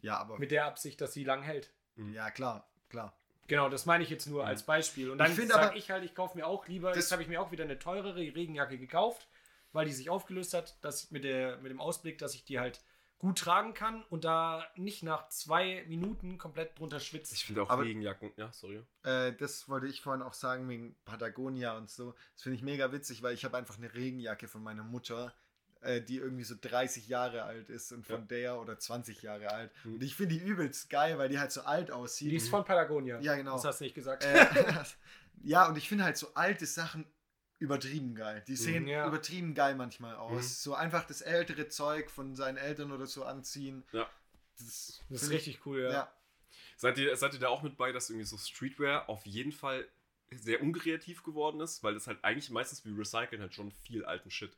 Ja, 0.01 0.17
aber. 0.17 0.37
Mit 0.39 0.51
der 0.51 0.65
Absicht, 0.65 0.99
dass 1.01 1.13
sie 1.13 1.23
lang 1.23 1.43
hält. 1.43 1.71
ja, 2.13 2.31
klar, 2.31 2.67
klar. 2.89 3.15
Genau, 3.47 3.69
das 3.69 3.85
meine 3.85 4.03
ich 4.03 4.09
jetzt 4.09 4.27
nur 4.27 4.45
als 4.45 4.63
Beispiel. 4.63 5.09
Und 5.09 5.19
dann 5.19 5.33
sage 5.33 5.77
ich 5.77 5.89
halt, 5.89 6.03
ich 6.03 6.13
kaufe 6.13 6.37
mir 6.37 6.45
auch 6.45 6.67
lieber, 6.67 6.93
jetzt 6.93 7.11
habe 7.11 7.21
ich 7.21 7.29
mir 7.29 7.41
auch 7.41 7.51
wieder 7.51 7.63
eine 7.63 7.79
teurere 7.79 8.17
Regenjacke 8.17 8.77
gekauft, 8.77 9.27
weil 9.71 9.85
die 9.85 9.93
sich 9.93 10.09
aufgelöst 10.09 10.53
hat, 10.53 10.83
dass 10.83 11.11
mit, 11.11 11.23
der, 11.23 11.57
mit 11.57 11.71
dem 11.71 11.79
Ausblick, 11.79 12.17
dass 12.17 12.35
ich 12.35 12.43
die 12.43 12.59
halt 12.59 12.81
gut 13.19 13.39
tragen 13.39 13.73
kann 13.73 14.03
und 14.09 14.25
da 14.25 14.63
nicht 14.75 15.01
nach 15.03 15.27
zwei 15.29 15.83
Minuten 15.87 16.37
komplett 16.37 16.77
drunter 16.77 16.99
schwitze. 16.99 17.33
Ich 17.33 17.45
finde 17.45 17.63
auch 17.63 17.69
Aber- 17.69 17.83
Regenjacken. 17.83 18.31
Ja, 18.37 18.51
sorry. 18.53 18.83
Äh, 19.03 19.33
das 19.33 19.67
wollte 19.69 19.87
ich 19.87 20.01
vorhin 20.01 20.21
auch 20.21 20.33
sagen 20.33 20.69
wegen 20.69 20.95
Patagonia 21.03 21.75
und 21.77 21.89
so. 21.89 22.13
Das 22.33 22.43
finde 22.43 22.57
ich 22.57 22.61
mega 22.61 22.91
witzig, 22.91 23.23
weil 23.23 23.33
ich 23.33 23.43
habe 23.43 23.57
einfach 23.57 23.77
eine 23.77 23.91
Regenjacke 23.93 24.47
von 24.47 24.61
meiner 24.61 24.83
Mutter, 24.83 25.33
äh, 25.81 25.99
die 26.01 26.17
irgendwie 26.17 26.43
so 26.43 26.55
30 26.59 27.07
Jahre 27.07 27.43
alt 27.43 27.69
ist 27.69 27.91
und 27.91 28.05
von 28.05 28.21
Ja. 28.21 28.25
der 28.25 28.59
oder 28.61 28.77
20 28.77 29.23
Jahre 29.23 29.49
alt. 29.51 29.71
Mhm. 29.83 29.95
Und 29.95 30.03
ich 30.03 30.15
finde 30.15 30.35
die 30.35 30.41
übelst 30.41 30.89
geil, 30.91 31.17
weil 31.17 31.29
die 31.29 31.39
halt 31.39 31.51
so 31.51 31.61
alt 31.61 31.89
aussieht. 31.89 32.31
die 32.31 32.35
ist 32.35 32.49
von 32.49 32.63
Patagonia. 32.65 33.19
Ja, 33.21 33.35
genau. 33.35 33.53
Das 33.55 33.65
hast 33.65 33.79
du 33.79 33.85
nicht 33.85 33.95
gesagt. 33.95 34.23
äh, 34.25 34.45
ja, 35.43 35.67
und 35.67 35.75
ich 35.77 35.89
finde 35.89 36.03
halt 36.03 36.17
so 36.17 36.27
alte 36.35 36.65
Sachen 36.67 37.05
übertrieben 37.59 38.15
geil. 38.15 38.43
Die 38.47 38.55
sehen 38.55 38.83
Mhm, 38.83 38.89
ja. 38.89 39.07
übertrieben 39.07 39.53
geil 39.55 39.75
manchmal 39.75 40.15
aus. 40.15 40.43
Mhm. 40.43 40.47
So 40.47 40.73
einfach 40.75 41.05
das 41.05 41.21
ältere 41.21 41.67
Zeug 41.69 42.09
von 42.11 42.35
seinen 42.35 42.57
Eltern 42.57 42.91
oder 42.91 43.07
so 43.07 43.23
anziehen. 43.25 43.83
Ja. 43.91 44.07
Das, 44.57 45.01
das 45.09 45.21
ist 45.23 45.29
find 45.29 45.31
ich- 45.41 45.47
richtig 45.47 45.65
cool, 45.65 45.81
ja. 45.81 45.91
Ja. 45.91 46.11
Seid 46.77 46.97
ihr, 46.99 47.15
seid 47.17 47.33
ihr 47.33 47.39
da 47.39 47.47
auch 47.49 47.63
mit 47.63 47.75
bei, 47.77 47.91
dass 47.91 48.09
irgendwie 48.09 48.25
so 48.27 48.37
Streetwear 48.37 49.09
auf 49.09 49.25
jeden 49.25 49.51
Fall 49.51 49.87
sehr 50.31 50.61
unkreativ 50.61 51.23
geworden 51.23 51.59
ist? 51.59 51.83
Weil 51.83 51.95
das 51.95 52.05
halt 52.07 52.23
eigentlich 52.23 52.49
meistens 52.51 52.85
wie 52.85 52.91
Recyceln 52.91 53.41
halt 53.41 53.55
schon 53.55 53.71
viel 53.71 54.05
alten 54.05 54.29
Shit. 54.29 54.51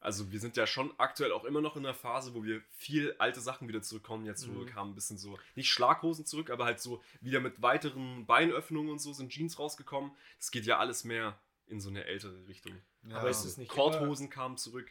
Also 0.00 0.30
wir 0.30 0.38
sind 0.38 0.58
ja 0.58 0.66
schon 0.66 0.92
aktuell 0.98 1.32
auch 1.32 1.44
immer 1.44 1.62
noch 1.62 1.76
in 1.76 1.86
einer 1.86 1.94
Phase, 1.94 2.34
wo 2.34 2.44
wir 2.44 2.60
viel 2.72 3.14
alte 3.18 3.40
Sachen 3.40 3.68
wieder 3.68 3.80
zurückkommen. 3.80 4.26
Jetzt 4.26 4.46
Mhm. 4.46 4.52
so 4.54 4.66
kam 4.66 4.90
ein 4.90 4.94
bisschen 4.94 5.16
so, 5.16 5.38
nicht 5.54 5.70
Schlaghosen 5.70 6.26
zurück, 6.26 6.50
aber 6.50 6.66
halt 6.66 6.78
so 6.80 7.02
wieder 7.22 7.40
mit 7.40 7.62
weiteren 7.62 8.26
Beinöffnungen 8.26 8.90
und 8.90 8.98
so 8.98 9.14
sind 9.14 9.30
Jeans 9.32 9.58
rausgekommen. 9.58 10.10
Das 10.36 10.50
geht 10.50 10.66
ja 10.66 10.78
alles 10.78 11.04
mehr 11.04 11.38
in 11.66 11.80
so 11.80 11.88
eine 11.88 12.04
ältere 12.04 12.46
Richtung. 12.46 12.80
Ja. 13.02 13.18
Aber 13.18 13.30
ist 13.30 13.44
es 13.44 13.56
nicht 13.56 13.70
Korthosen 13.70 14.30
kamen 14.30 14.56
zurück. 14.56 14.90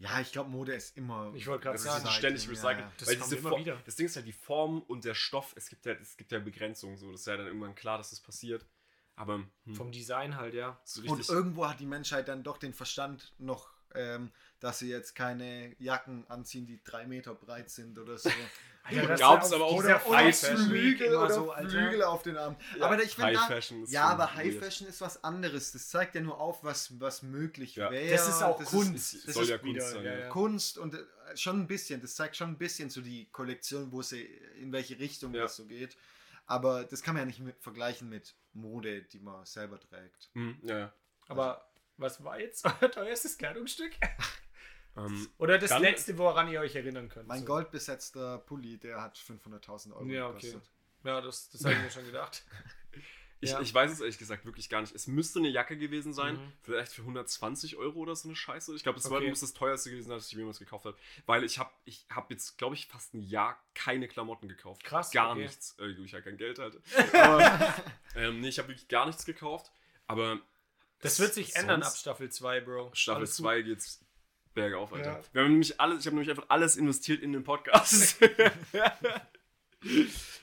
Ja, 0.00 0.20
ich 0.20 0.30
glaube, 0.30 0.48
Mode 0.50 0.74
ist 0.74 0.96
immer. 0.96 1.32
Ich 1.34 1.46
wollte 1.48 1.64
gerade 1.64 1.78
sagen, 1.78 2.06
ständig 2.08 2.48
recycelt. 2.48 2.78
ja. 2.78 2.92
Das 2.98 3.08
weil 3.08 3.16
kommt 3.16 3.30
diese 3.32 3.40
immer 3.40 3.48
Form- 3.50 3.60
wieder. 3.60 3.82
Das 3.84 3.96
Ding 3.96 4.06
ist 4.06 4.14
halt 4.14 4.26
die 4.26 4.32
Form 4.32 4.80
und 4.82 5.04
der 5.04 5.14
Stoff. 5.14 5.54
Es 5.56 5.68
gibt 5.68 5.86
ja, 5.86 5.92
es 5.94 6.16
gibt 6.16 6.30
ja 6.30 6.38
Begrenzungen. 6.38 6.96
So. 6.96 7.10
Das 7.10 7.20
ist 7.20 7.26
ja 7.26 7.36
dann 7.36 7.46
irgendwann 7.46 7.74
klar, 7.74 7.98
dass 7.98 8.10
das 8.10 8.20
passiert. 8.20 8.64
Aber 9.16 9.44
hm, 9.64 9.74
Vom 9.74 9.90
Design 9.90 10.36
halt, 10.36 10.54
ja. 10.54 10.80
so 10.84 11.02
Und 11.02 11.28
irgendwo 11.28 11.66
hat 11.66 11.80
die 11.80 11.86
Menschheit 11.86 12.28
dann 12.28 12.44
doch 12.44 12.58
den 12.58 12.72
Verstand 12.72 13.34
noch, 13.38 13.72
ähm, 13.94 14.30
dass 14.60 14.78
sie 14.80 14.88
jetzt 14.90 15.14
keine 15.14 15.74
Jacken 15.78 16.26
anziehen, 16.28 16.66
die 16.66 16.82
drei 16.84 17.06
Meter 17.06 17.34
breit 17.34 17.70
sind 17.70 17.98
oder 17.98 18.18
so. 18.18 18.30
Alter, 18.84 19.06
das 19.06 19.20
Gab's 19.20 19.44
ist 19.46 19.50
ja 19.52 19.56
aber 19.56 19.66
auch 19.66 19.82
dieser 19.82 20.06
oder 20.06 20.16
High 20.16 20.38
Fashion 20.38 20.66
Flügel 20.66 21.06
immer 21.08 21.24
oder 21.24 21.34
so, 21.34 21.50
Alter. 21.52 21.68
Flügel 21.70 22.02
auf 22.04 22.22
den 22.22 22.36
Arm. 22.38 22.56
Ja, 22.78 22.86
aber 22.86 23.02
ich 23.02 23.14
finde 23.14 23.26
High 23.26 23.36
da, 23.36 23.46
Fashion 23.46 23.82
ist 23.82 23.92
ja, 23.92 24.04
aber 24.04 24.34
High 24.34 24.54
weird. 24.54 24.64
Fashion 24.64 24.88
ist 24.88 25.00
was 25.02 25.22
anderes. 25.22 25.72
Das 25.72 25.88
zeigt 25.90 26.14
ja 26.14 26.22
nur 26.22 26.40
auf, 26.40 26.64
was, 26.64 26.98
was 26.98 27.22
möglich 27.22 27.76
Ja. 27.76 27.90
wäre. 27.90 28.10
Das 28.10 28.26
ist 28.28 28.42
auch 28.42 28.58
Das 28.58 28.68
Kunst. 28.70 29.26
das 29.26 29.34
soll 29.34 29.42
ist 29.44 29.50
ja 29.50 29.58
Kunst 29.58 29.90
sein. 29.90 30.04
ja. 30.04 30.28
Kunst 30.30 30.78
und 30.78 30.94
äh, 30.94 31.36
schon 31.36 31.60
ein 31.60 31.66
bisschen. 31.66 32.00
Das 32.00 32.14
zeigt 32.14 32.36
schon 32.36 32.48
ein 32.48 32.56
bisschen 32.58 32.88
so 32.88 33.02
die 33.02 33.26
Kollektion, 33.30 33.92
wo 33.92 34.00
sie 34.00 34.22
in 34.58 34.72
welche 34.72 34.98
Richtung 34.98 35.34
Ja. 35.34 35.42
das 35.42 35.56
so 35.56 35.66
geht. 35.66 35.94
Aber 36.46 36.84
das 36.84 37.02
kann 37.02 37.12
man 37.14 37.22
ja 37.22 37.26
nicht 37.26 37.40
mit, 37.40 37.60
vergleichen 37.60 38.08
mit 38.08 38.34
Mode, 38.54 39.02
die 39.02 39.18
man 39.20 39.44
selber 39.44 39.78
trägt. 39.78 40.30
Hm, 40.32 40.58
ja, 40.62 40.78
ja. 40.78 40.92
Aber 41.28 41.67
was 41.98 42.22
war 42.24 42.40
jetzt 42.40 42.64
euer 42.80 42.90
teuerstes 42.90 43.36
Kleidungsstück? 43.38 43.92
Ähm, 44.96 45.28
Oder 45.38 45.58
das 45.58 45.78
letzte, 45.78 46.16
woran 46.18 46.48
ihr 46.50 46.60
euch 46.60 46.74
erinnern 46.74 47.08
könnt? 47.08 47.28
Mein 47.28 47.40
So. 47.40 47.46
goldbesetzter 47.46 48.38
Pulli, 48.38 48.78
der 48.78 49.00
hat 49.02 49.16
500.000 49.18 49.92
Euro 49.92 50.04
Ja, 50.06 50.28
okay. 50.28 50.46
gekostet. 50.46 50.70
Ja, 51.04 51.20
das, 51.20 51.50
das 51.50 51.64
habe 51.64 51.74
ich 51.74 51.80
mir 51.82 51.90
schon 51.90 52.06
gedacht. 52.06 52.44
ich, 53.40 53.50
Ja. 53.50 53.60
ich 53.60 53.72
weiß 53.72 53.92
es 53.92 54.00
ehrlich 54.00 54.18
gesagt 54.18 54.44
wirklich 54.44 54.68
gar 54.68 54.80
nicht. 54.80 54.92
Es 54.94 55.06
müsste 55.06 55.38
eine 55.38 55.48
Jacke 55.48 55.76
gewesen 55.78 56.12
sein. 56.12 56.34
Mhm. 56.36 56.52
Vielleicht 56.62 56.92
für 56.92 57.02
120 57.02 57.76
Euro 57.76 58.00
oder 58.00 58.16
so 58.16 58.28
eine 58.28 58.34
Scheiße. 58.34 58.74
Ich 58.74 58.82
glaube, 58.82 58.98
das 58.98 59.08
war 59.10 59.18
Okay. 59.18 59.28
muss 59.28 59.40
das 59.40 59.54
teuerste 59.54 59.90
gewesen 59.90 60.08
sein, 60.08 60.16
das 60.18 60.26
ich 60.26 60.32
jemals 60.32 60.58
gekauft 60.58 60.86
habe. 60.86 60.96
Weil 61.26 61.44
ich 61.44 61.58
habe 61.60 61.70
ich 61.84 62.04
hab 62.10 62.30
jetzt, 62.32 62.58
glaube 62.58 62.74
ich, 62.74 62.86
fast 62.88 63.14
ein 63.14 63.22
Jahr 63.22 63.62
keine 63.74 64.08
Klamotten 64.08 64.48
gekauft. 64.48 64.82
Krass, 64.82 65.12
Gar 65.12 65.30
okay. 65.32 65.42
nichts. 65.42 65.76
Äh, 65.78 65.86
ich 65.90 66.12
habe 66.14 66.24
kein 66.24 66.36
Geld 66.36 66.58
halt. 66.58 66.80
Aber, 67.14 67.74
ähm, 68.16 68.40
nee, 68.40 68.48
ich 68.48 68.58
habe 68.58 68.68
wirklich 68.68 68.88
gar 68.88 69.06
nichts 69.06 69.24
gekauft. 69.24 69.70
Aber 70.08 70.40
Das 71.00 71.20
wird 71.20 71.34
sich 71.34 71.54
ändern 71.56 71.82
ab 71.82 71.88
sonst- 71.90 72.00
Staffel 72.00 72.30
2, 72.30 72.60
Bro. 72.60 72.90
Staffel 72.94 73.18
Alles 73.20 73.36
gut. 73.36 73.44
2 73.46 73.62
geht's 73.62 74.00
bergauf, 74.54 74.92
Alter. 74.92 75.12
Ja. 75.12 75.20
Wir 75.32 75.42
haben 75.42 75.50
nämlich 75.52 75.80
alles, 75.80 76.00
ich 76.00 76.06
habe 76.06 76.16
nämlich 76.16 76.30
einfach 76.30 76.46
alles 76.48 76.76
investiert 76.76 77.22
in 77.22 77.32
den 77.32 77.44
Podcast. 77.44 78.18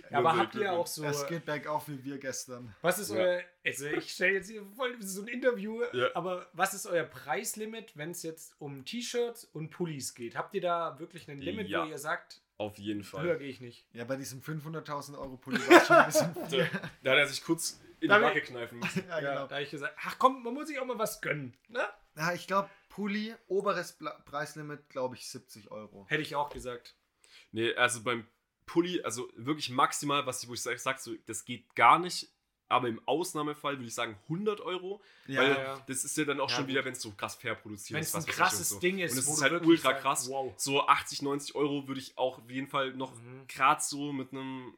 Ja, 0.09 0.19
aber 0.19 0.37
habt 0.37 0.55
ihr 0.55 0.71
auch 0.71 0.87
so. 0.87 1.03
Es 1.03 1.27
geht 1.27 1.43
bergauf 1.45 1.89
wie 1.89 2.01
wir 2.05 2.17
gestern. 2.19 2.73
Was 2.81 2.99
ist 2.99 3.09
Ja. 3.11 3.17
euer. 3.17 3.41
Also, 3.65 3.87
ich 3.87 4.13
stelle 4.13 4.33
jetzt 4.35 4.49
hier 4.49 4.63
voll 4.77 4.95
so 5.01 5.23
ein 5.23 5.27
Interview, 5.27 5.81
Ja. 5.91 6.07
aber 6.15 6.47
was 6.53 6.73
ist 6.73 6.85
euer 6.85 7.03
Preislimit, 7.03 7.97
wenn 7.97 8.11
es 8.11 8.23
jetzt 8.23 8.55
um 8.59 8.85
T-Shirts 8.85 9.43
und 9.43 9.71
Pullis 9.71 10.13
geht? 10.15 10.37
Habt 10.37 10.53
ihr 10.53 10.61
da 10.61 10.97
wirklich 10.99 11.27
ein 11.29 11.39
Limit, 11.41 11.67
Ja. 11.67 11.83
wo 11.85 11.89
ihr 11.89 11.97
sagt, 11.97 12.41
Auf 12.57 12.77
jeden 12.77 12.99
höher 13.01 13.05
Fall. 13.09 13.37
gehe 13.39 13.49
ich 13.49 13.59
nicht? 13.59 13.85
Ja, 13.91 14.05
bei 14.05 14.15
diesem 14.15 14.41
500.000 14.41 15.17
Euro 15.17 15.35
Pulli 15.35 15.59
war 15.67 15.77
es 15.79 15.87
schon 15.87 15.97
ein 15.97 16.05
bisschen 16.05 16.33
Da, 16.71 16.79
da 17.03 17.11
hat 17.11 17.17
er 17.17 17.27
sich 17.27 17.43
kurz 17.43 17.81
in 17.95 18.01
die 18.01 18.07
Damit- 18.07 18.27
Backe 18.33 18.41
kneifen 18.41 18.79
müssen. 18.79 19.05
ja, 19.09 19.19
genau. 19.19 19.47
da 19.47 19.55
habe 19.55 19.63
ich 19.63 19.71
gesagt, 19.71 19.95
ach 20.03 20.17
komm, 20.19 20.43
man 20.43 20.53
muss 20.53 20.67
sich 20.67 20.79
auch 20.79 20.85
mal 20.85 20.97
was 20.99 21.21
gönnen. 21.21 21.55
Ne? 21.67 21.83
Ja, 22.15 22.33
ich 22.33 22.47
glaube, 22.47 22.69
Pulli, 22.89 23.35
oberes 23.47 23.97
Preislimit, 24.25 24.89
glaube 24.89 25.15
ich, 25.15 25.27
70 25.29 25.71
Euro. 25.71 26.05
Hätte 26.09 26.21
ich 26.21 26.35
auch 26.35 26.49
gesagt. 26.49 26.95
Nee, 27.51 27.73
also 27.75 28.03
beim 28.03 28.25
Pulli, 28.65 29.01
also 29.03 29.29
wirklich 29.35 29.69
maximal, 29.69 30.25
was 30.25 30.41
ich, 30.43 30.49
wo 30.49 30.53
ich 30.53 30.61
sage, 30.61 30.77
sag, 30.79 30.99
so, 30.99 31.13
das 31.25 31.45
geht 31.45 31.75
gar 31.75 31.99
nicht. 31.99 32.29
Aber 32.67 32.87
im 32.87 32.99
Ausnahmefall 33.07 33.73
würde 33.77 33.85
ich 33.85 33.93
sagen 33.93 34.17
100 34.23 34.59
Euro. 34.59 34.99
Ja, 35.27 35.41
weil 35.41 35.51
ja. 35.51 35.83
das 35.87 36.03
ist 36.03 36.17
ja 36.17 36.25
dann 36.25 36.39
auch 36.39 36.49
Ja, 36.49 36.55
schon 36.55 36.65
gut. 36.65 36.71
wieder, 36.71 36.83
wenn 36.85 36.93
es 36.93 37.01
so 37.01 37.11
krass 37.11 37.35
fair 37.35 37.53
produziert 37.53 37.95
Wenn 37.95 38.01
ist. 38.01 38.15
es 38.15 38.15
ein 38.15 38.25
krasses 38.25 38.71
und 38.71 38.75
so. 38.77 38.79
Ding 38.79 38.97
ist, 38.97 39.11
Und 39.11 39.19
es 39.19 39.27
ist 39.27 39.41
halt 39.43 39.63
ultra 39.63 39.89
sagst, 39.89 40.01
krass. 40.01 40.29
Wow. 40.29 40.51
So 40.57 40.87
80, 40.87 41.21
90 41.21 41.53
Euro 41.55 41.87
würde 41.87 42.01
ich 42.01 42.17
auch 42.17 42.39
auf 42.39 42.49
jeden 42.49 42.67
Fall 42.67 42.93
noch 42.93 43.13
Mhm. 43.13 43.45
gerade 43.47 43.83
so 43.83 44.11
mit 44.11 44.31
einem 44.31 44.75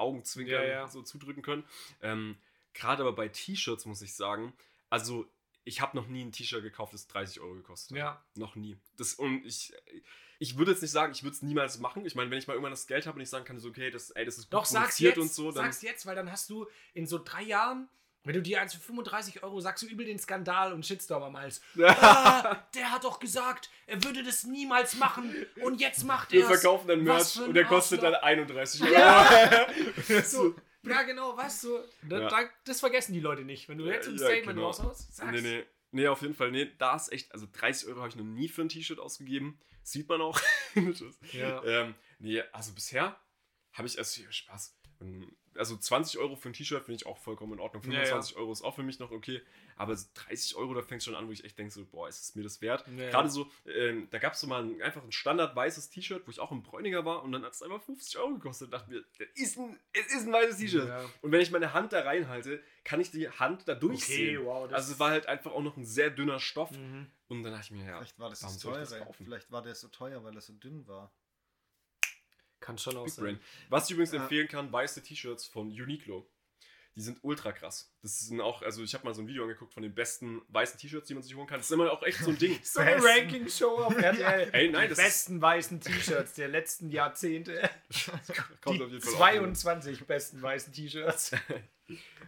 Augenzwinkern 0.00 0.62
Ja, 0.62 0.68
ja. 0.68 0.88
so 0.88 1.02
zudrücken 1.02 1.42
können. 1.42 1.64
Ähm, 2.02 2.36
gerade 2.74 3.02
aber 3.02 3.12
bei 3.12 3.28
T-Shirts 3.28 3.86
muss 3.86 4.02
ich 4.02 4.14
sagen, 4.14 4.52
also 4.88 5.26
ich 5.64 5.80
habe 5.80 5.96
noch 5.96 6.06
nie 6.06 6.24
ein 6.24 6.32
T-Shirt 6.32 6.62
gekauft, 6.62 6.94
das 6.94 7.06
30 7.06 7.40
Euro 7.40 7.54
gekostet 7.54 7.92
hat. 7.92 7.98
Ja. 7.98 8.24
Noch 8.34 8.56
nie. 8.56 8.76
Das, 8.96 9.14
und 9.14 9.44
ich, 9.44 9.72
ich 10.38 10.56
würde 10.56 10.72
jetzt 10.72 10.80
nicht 10.80 10.90
sagen, 10.90 11.12
ich 11.12 11.22
würde 11.22 11.36
es 11.36 11.42
niemals 11.42 11.78
machen. 11.78 12.06
Ich 12.06 12.14
meine, 12.14 12.30
wenn 12.30 12.38
ich 12.38 12.46
mal 12.46 12.54
irgendwann 12.54 12.72
das 12.72 12.86
Geld 12.86 13.06
habe 13.06 13.16
und 13.16 13.22
ich 13.22 13.28
sagen 13.28 13.44
kann, 13.44 13.58
so, 13.58 13.68
okay, 13.68 13.90
das, 13.90 14.10
ey, 14.12 14.24
das 14.24 14.38
ist 14.38 14.44
gut 14.44 14.54
Doch, 14.54 14.64
sag's 14.64 14.98
jetzt, 14.98 15.18
und 15.18 15.30
so, 15.30 15.52
dann. 15.52 15.64
sag's 15.66 15.82
jetzt, 15.82 16.06
weil 16.06 16.16
dann 16.16 16.32
hast 16.32 16.48
du 16.50 16.66
in 16.94 17.06
so 17.06 17.20
drei 17.22 17.42
Jahren, 17.42 17.88
wenn 18.24 18.34
du 18.34 18.42
dir 18.42 18.60
eins 18.60 18.74
für 18.74 18.80
35 18.80 19.42
Euro 19.42 19.60
sagst, 19.60 19.82
du 19.82 19.86
übel 19.86 20.04
den 20.06 20.18
Skandal 20.18 20.72
und 20.72 20.84
Shitstorm 20.84 21.22
am 21.22 21.36
Hals. 21.36 21.60
ah, 21.82 22.56
der 22.74 22.90
hat 22.92 23.04
doch 23.04 23.18
gesagt, 23.18 23.70
er 23.86 24.02
würde 24.04 24.22
das 24.22 24.44
niemals 24.44 24.96
machen 24.96 25.34
und 25.62 25.80
jetzt 25.80 26.04
macht 26.04 26.32
wir 26.32 26.42
er 26.42 26.48
verkaufen 26.48 26.88
dann 26.88 27.02
Merch 27.02 27.38
und 27.40 27.54
der 27.54 27.64
kostet 27.64 28.02
dann 28.02 28.14
Arschloch. 28.14 28.28
31 28.28 28.82
Euro. 28.82 30.22
So, 30.24 30.54
ja, 30.82 31.02
genau, 31.02 31.36
weißt 31.36 31.64
du, 31.64 31.78
da, 32.02 32.20
Ja. 32.20 32.28
da, 32.28 32.38
das 32.64 32.80
vergessen 32.80 33.12
die 33.12 33.20
Leute 33.20 33.42
nicht. 33.42 33.68
Wenn 33.68 33.78
du 33.78 33.86
jetzt 33.86 34.08
ein 34.08 34.16
Ja, 34.16 34.26
Statement 34.26 34.56
genau. 34.56 34.66
raushaust, 34.66 35.14
sag's. 35.14 35.32
Nee, 35.32 35.40
nee. 35.40 35.64
Nee, 35.92 36.06
auf 36.06 36.22
jeden 36.22 36.34
Fall. 36.34 36.50
Nee, 36.52 36.70
da 36.78 36.94
ist 36.94 37.10
echt, 37.12 37.32
also 37.32 37.46
30 37.52 37.88
Euro 37.88 37.98
habe 37.98 38.08
ich 38.08 38.16
noch 38.16 38.24
nie 38.24 38.48
für 38.48 38.62
ein 38.62 38.68
T-Shirt 38.68 39.00
ausgegeben. 39.00 39.58
Sieht 39.82 40.08
man 40.08 40.20
auch. 40.20 40.40
Ja. 41.32 41.64
ähm, 41.64 41.94
nee, 42.20 42.40
also 42.52 42.72
bisher 42.72 43.18
habe 43.72 43.88
ich 43.88 43.98
also 43.98 44.22
ja, 44.22 44.30
Spaß. 44.30 44.78
Ähm, 45.00 45.36
Also 45.56 45.76
20 45.76 46.18
Euro 46.18 46.36
für 46.36 46.48
ein 46.48 46.52
T-Shirt 46.52 46.84
finde 46.84 46.96
ich 46.96 47.06
auch 47.06 47.18
vollkommen 47.18 47.54
in 47.54 47.60
Ordnung. 47.60 47.82
Ja, 47.84 47.98
ja. 47.98 48.04
25 48.04 48.36
Euro 48.36 48.52
ist 48.52 48.62
auch 48.62 48.74
für 48.74 48.82
mich 48.82 48.98
noch 48.98 49.10
okay. 49.10 49.42
Aber 49.76 49.96
so 49.96 50.06
30 50.14 50.56
Euro, 50.56 50.74
da 50.74 50.82
fängt 50.82 51.00
es 51.00 51.04
schon 51.04 51.14
an, 51.14 51.26
wo 51.26 51.32
ich 51.32 51.44
echt 51.44 51.58
denke, 51.58 51.72
so, 51.72 51.84
boah, 51.84 52.08
ist 52.08 52.20
es 52.20 52.34
mir 52.34 52.42
das 52.42 52.60
wert? 52.60 52.84
Ja, 52.86 53.04
ja. 53.04 53.10
Gerade 53.10 53.30
so, 53.30 53.50
ähm, 53.66 54.08
da 54.10 54.18
gab 54.18 54.34
es 54.34 54.40
so 54.40 54.46
mal 54.46 54.62
ein, 54.62 54.82
einfach 54.82 55.02
ein 55.02 55.12
standard 55.12 55.56
weißes 55.56 55.90
T-Shirt, 55.90 56.26
wo 56.26 56.30
ich 56.30 56.38
auch 56.38 56.50
im 56.52 56.62
Bräuniger 56.62 57.04
war 57.04 57.22
und 57.22 57.32
dann 57.32 57.44
hat 57.44 57.52
es 57.52 57.62
einfach 57.62 57.82
50 57.82 58.18
Euro 58.18 58.34
gekostet. 58.34 58.66
Und 58.66 58.72
dachte 58.72 58.90
mir, 58.90 59.04
das 59.18 59.28
ist 59.34 59.58
ein, 59.58 59.78
es 59.92 60.06
ist 60.14 60.26
ein 60.26 60.32
weißes 60.32 60.58
T-Shirt. 60.58 60.88
Ja. 60.88 61.04
Und 61.22 61.32
wenn 61.32 61.40
ich 61.40 61.50
meine 61.50 61.72
Hand 61.72 61.92
da 61.92 62.02
reinhalte, 62.02 62.62
kann 62.84 63.00
ich 63.00 63.10
die 63.10 63.28
Hand 63.28 63.66
da 63.68 63.74
durchsehen. 63.74 64.38
Okay, 64.38 64.46
wow, 64.46 64.72
also 64.72 64.92
es 64.92 64.98
war 64.98 65.10
halt 65.10 65.26
einfach 65.26 65.52
auch 65.52 65.62
noch 65.62 65.76
ein 65.76 65.84
sehr 65.84 66.10
dünner 66.10 66.40
Stoff. 66.40 66.70
Mhm. 66.72 67.10
Und 67.28 67.42
dann 67.42 67.52
dachte 67.52 67.66
ich 67.66 67.70
mir, 67.70 67.86
ja, 67.86 67.96
Vielleicht 67.98 68.18
war 68.18 68.28
das 68.28 68.42
warum 68.42 68.54
das 68.54 68.62
soll 68.62 68.82
ich 68.82 69.06
das? 69.06 69.16
Vielleicht 69.16 69.50
war 69.50 69.62
der 69.62 69.74
so 69.74 69.88
teuer, 69.88 70.22
weil 70.24 70.34
er 70.34 70.40
so 70.40 70.52
dünn 70.52 70.86
war. 70.86 71.12
Kann 72.60 72.78
schon 72.78 72.96
auch 72.96 73.04
Big 73.04 73.14
sein. 73.14 73.24
Brain. 73.24 73.40
Was 73.68 73.86
ich 73.86 73.92
übrigens 73.92 74.12
Ja. 74.12 74.22
empfehlen 74.22 74.48
kann, 74.48 74.72
weiße 74.72 75.02
T-Shirts 75.02 75.46
von 75.46 75.68
Uniqlo. 75.68 76.26
Die 76.96 77.02
sind 77.02 77.18
ultra 77.22 77.52
krass. 77.52 77.88
Das 78.02 78.18
sind 78.18 78.40
auch, 78.40 78.62
also 78.62 78.82
ich 78.82 78.92
habe 78.94 79.04
mal 79.04 79.14
so 79.14 79.22
ein 79.22 79.28
Video 79.28 79.44
angeguckt 79.44 79.72
von 79.72 79.82
den 79.82 79.94
besten 79.94 80.42
weißen 80.48 80.78
T-Shirts, 80.78 81.06
die 81.06 81.14
man 81.14 81.22
sich 81.22 81.34
holen 81.36 81.46
kann. 81.46 81.58
Das 81.60 81.66
ist 81.66 81.72
immer 81.72 81.90
auch 81.90 82.02
echt 82.02 82.18
so 82.18 82.30
ein 82.30 82.36
Ding. 82.38 82.58
So 82.64 82.80
eine. 82.80 83.02
Ranking-Show 83.02 83.78
auf 83.84 83.96
RTL. 83.96 84.50
Ey, 84.52 84.68
nein, 84.70 84.82
die 84.82 84.88
das 84.88 84.98
besten 84.98 85.40
weißen 85.40 85.80
T-Shirts 85.80 86.34
der 86.34 86.48
letzten 86.48 86.90
Jahrzehnte. 86.90 87.70
kommt 88.60 88.80
die 88.80 88.82
auf 88.84 88.90
jeden 88.90 89.00
Fall 89.02 89.12
auch. 89.14 89.18
22 89.18 90.04
besten 90.04 90.42
weißen 90.42 90.72
T-Shirts. 90.72 91.32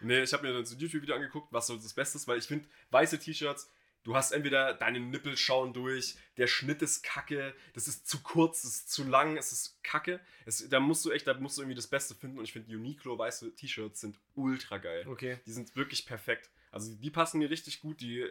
Nee, 0.04 0.22
ich 0.24 0.32
habe 0.32 0.44
mir 0.44 0.52
dann 0.52 0.64
so 0.66 0.74
ein 0.74 0.80
YouTube-Video 0.80 1.14
angeguckt, 1.14 1.52
was 1.52 1.68
so 1.68 1.76
das 1.76 1.92
Beste 1.92 2.18
ist, 2.18 2.26
weil 2.26 2.38
ich 2.38 2.46
finde, 2.46 2.66
weiße 2.90 3.20
T-Shirts, 3.20 3.70
du 4.04 4.14
hast 4.14 4.32
entweder 4.32 4.74
deine 4.74 5.00
Nippel 5.00 5.36
schauen 5.36 5.72
durch, 5.72 6.16
der 6.36 6.46
Schnitt 6.46 6.82
ist 6.82 7.02
kacke, 7.02 7.54
das 7.74 7.88
ist 7.88 8.08
zu 8.08 8.22
kurz, 8.22 8.62
das 8.62 8.76
ist 8.76 8.92
zu 8.92 9.04
lang, 9.04 9.36
es 9.36 9.52
ist 9.52 9.82
kacke. 9.82 10.20
Es, 10.44 10.68
da 10.68 10.80
musst 10.80 11.04
du 11.04 11.10
echt, 11.10 11.26
da 11.26 11.34
musst 11.34 11.56
du 11.56 11.62
irgendwie 11.62 11.76
das 11.76 11.86
Beste 11.86 12.14
finden 12.14 12.38
und 12.38 12.44
ich 12.44 12.52
finde, 12.52 12.74
Uniqlo 12.74 13.18
weiße 13.18 13.54
T-Shirts 13.54 14.00
sind 14.00 14.18
ultra 14.34 14.78
geil. 14.78 15.06
Okay. 15.06 15.38
Die 15.46 15.52
sind 15.52 15.76
wirklich 15.76 16.06
perfekt. 16.06 16.50
Also 16.70 16.94
die 16.94 17.10
passen 17.10 17.38
mir 17.38 17.50
richtig 17.50 17.80
gut, 17.80 18.00
die 18.00 18.26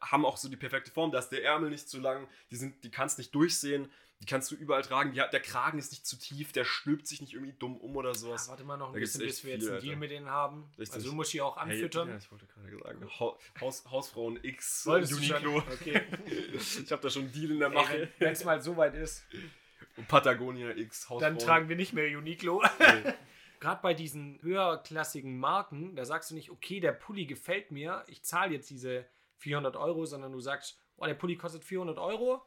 haben 0.00 0.24
auch 0.24 0.36
so 0.36 0.48
die 0.48 0.56
perfekte 0.56 0.90
Form, 0.90 1.10
da 1.12 1.18
ist 1.18 1.28
der 1.30 1.44
Ärmel 1.44 1.70
nicht 1.70 1.88
zu 1.88 2.00
lang, 2.00 2.28
die, 2.50 2.56
sind, 2.56 2.82
die 2.84 2.90
kannst 2.90 3.18
nicht 3.18 3.34
durchsehen, 3.34 3.90
die 4.20 4.26
kannst 4.26 4.50
du 4.50 4.54
überall 4.54 4.82
tragen, 4.82 5.10
die, 5.12 5.16
der 5.16 5.40
Kragen 5.40 5.78
ist 5.78 5.90
nicht 5.92 6.06
zu 6.06 6.16
tief, 6.16 6.52
der 6.52 6.64
stülpt 6.64 7.06
sich 7.06 7.20
nicht 7.20 7.34
irgendwie 7.34 7.52
dumm 7.58 7.76
um 7.76 7.96
oder 7.96 8.10
Ja, 8.10 8.14
sowas. 8.14 8.48
warte 8.48 8.64
mal 8.64 8.76
noch 8.76 8.88
ein 8.88 8.94
Da 8.94 9.00
bisschen, 9.00 9.20
bis 9.22 9.44
wir 9.44 9.52
jetzt 9.54 9.64
viel, 9.64 9.72
einen 9.72 9.80
Deal 9.80 9.90
Alter. 9.90 10.00
mit 10.00 10.10
denen 10.10 10.30
haben. 10.30 10.70
Richtig. 10.78 10.94
Also 10.94 11.10
du 11.10 11.14
musst 11.16 11.32
die 11.32 11.40
auch 11.42 11.56
Hey, 11.56 11.72
anfüttern. 11.74 12.08
ja, 12.08 12.16
ich 12.16 12.30
wollte 12.30 12.46
gerade 12.46 12.78
sagen, 12.78 13.10
ha 13.20 13.36
Haus, 13.60 13.84
Hausfrauen 13.90 14.38
X, 14.42 14.82
schon? 14.84 15.02
Uniqlo. 15.02 15.58
Okay. 15.58 16.02
ich 16.54 16.90
habe 16.92 17.02
da 17.02 17.10
schon 17.10 17.22
einen 17.24 17.32
Deal 17.32 17.50
in 17.50 17.58
der 17.58 17.70
Mache. 17.70 18.08
wenn 18.18 18.32
es 18.32 18.44
mal 18.44 18.62
so 18.62 18.76
weit 18.76 18.94
ist, 18.94 19.24
Und 19.96 20.08
Patagonia 20.08 20.70
X, 20.70 21.10
Hausfrauen. 21.10 21.20
dann 21.20 21.38
tragen 21.38 21.68
wir 21.68 21.76
nicht 21.76 21.92
mehr 21.92 22.06
Uniqlo. 22.16 22.62
Nee. 22.78 23.12
Gerade 23.60 23.80
bei 23.82 23.94
diesen 23.94 24.40
höherklassigen 24.42 25.38
Marken, 25.38 25.96
da 25.96 26.04
sagst 26.04 26.30
du 26.30 26.34
nicht, 26.34 26.50
okay, 26.50 26.80
der 26.80 26.92
Pulli 26.92 27.24
gefällt 27.26 27.70
mir, 27.70 28.04
ich 28.08 28.22
zahle 28.22 28.52
jetzt 28.54 28.68
diese 28.70 29.06
400 29.38 29.76
Euro, 29.76 30.06
sondern 30.06 30.32
du 30.32 30.40
sagst, 30.40 30.78
oh, 30.96 31.06
der 31.06 31.14
Pulli 31.14 31.36
kostet 31.36 31.64
400 31.64 31.98
Euro, 31.98 32.44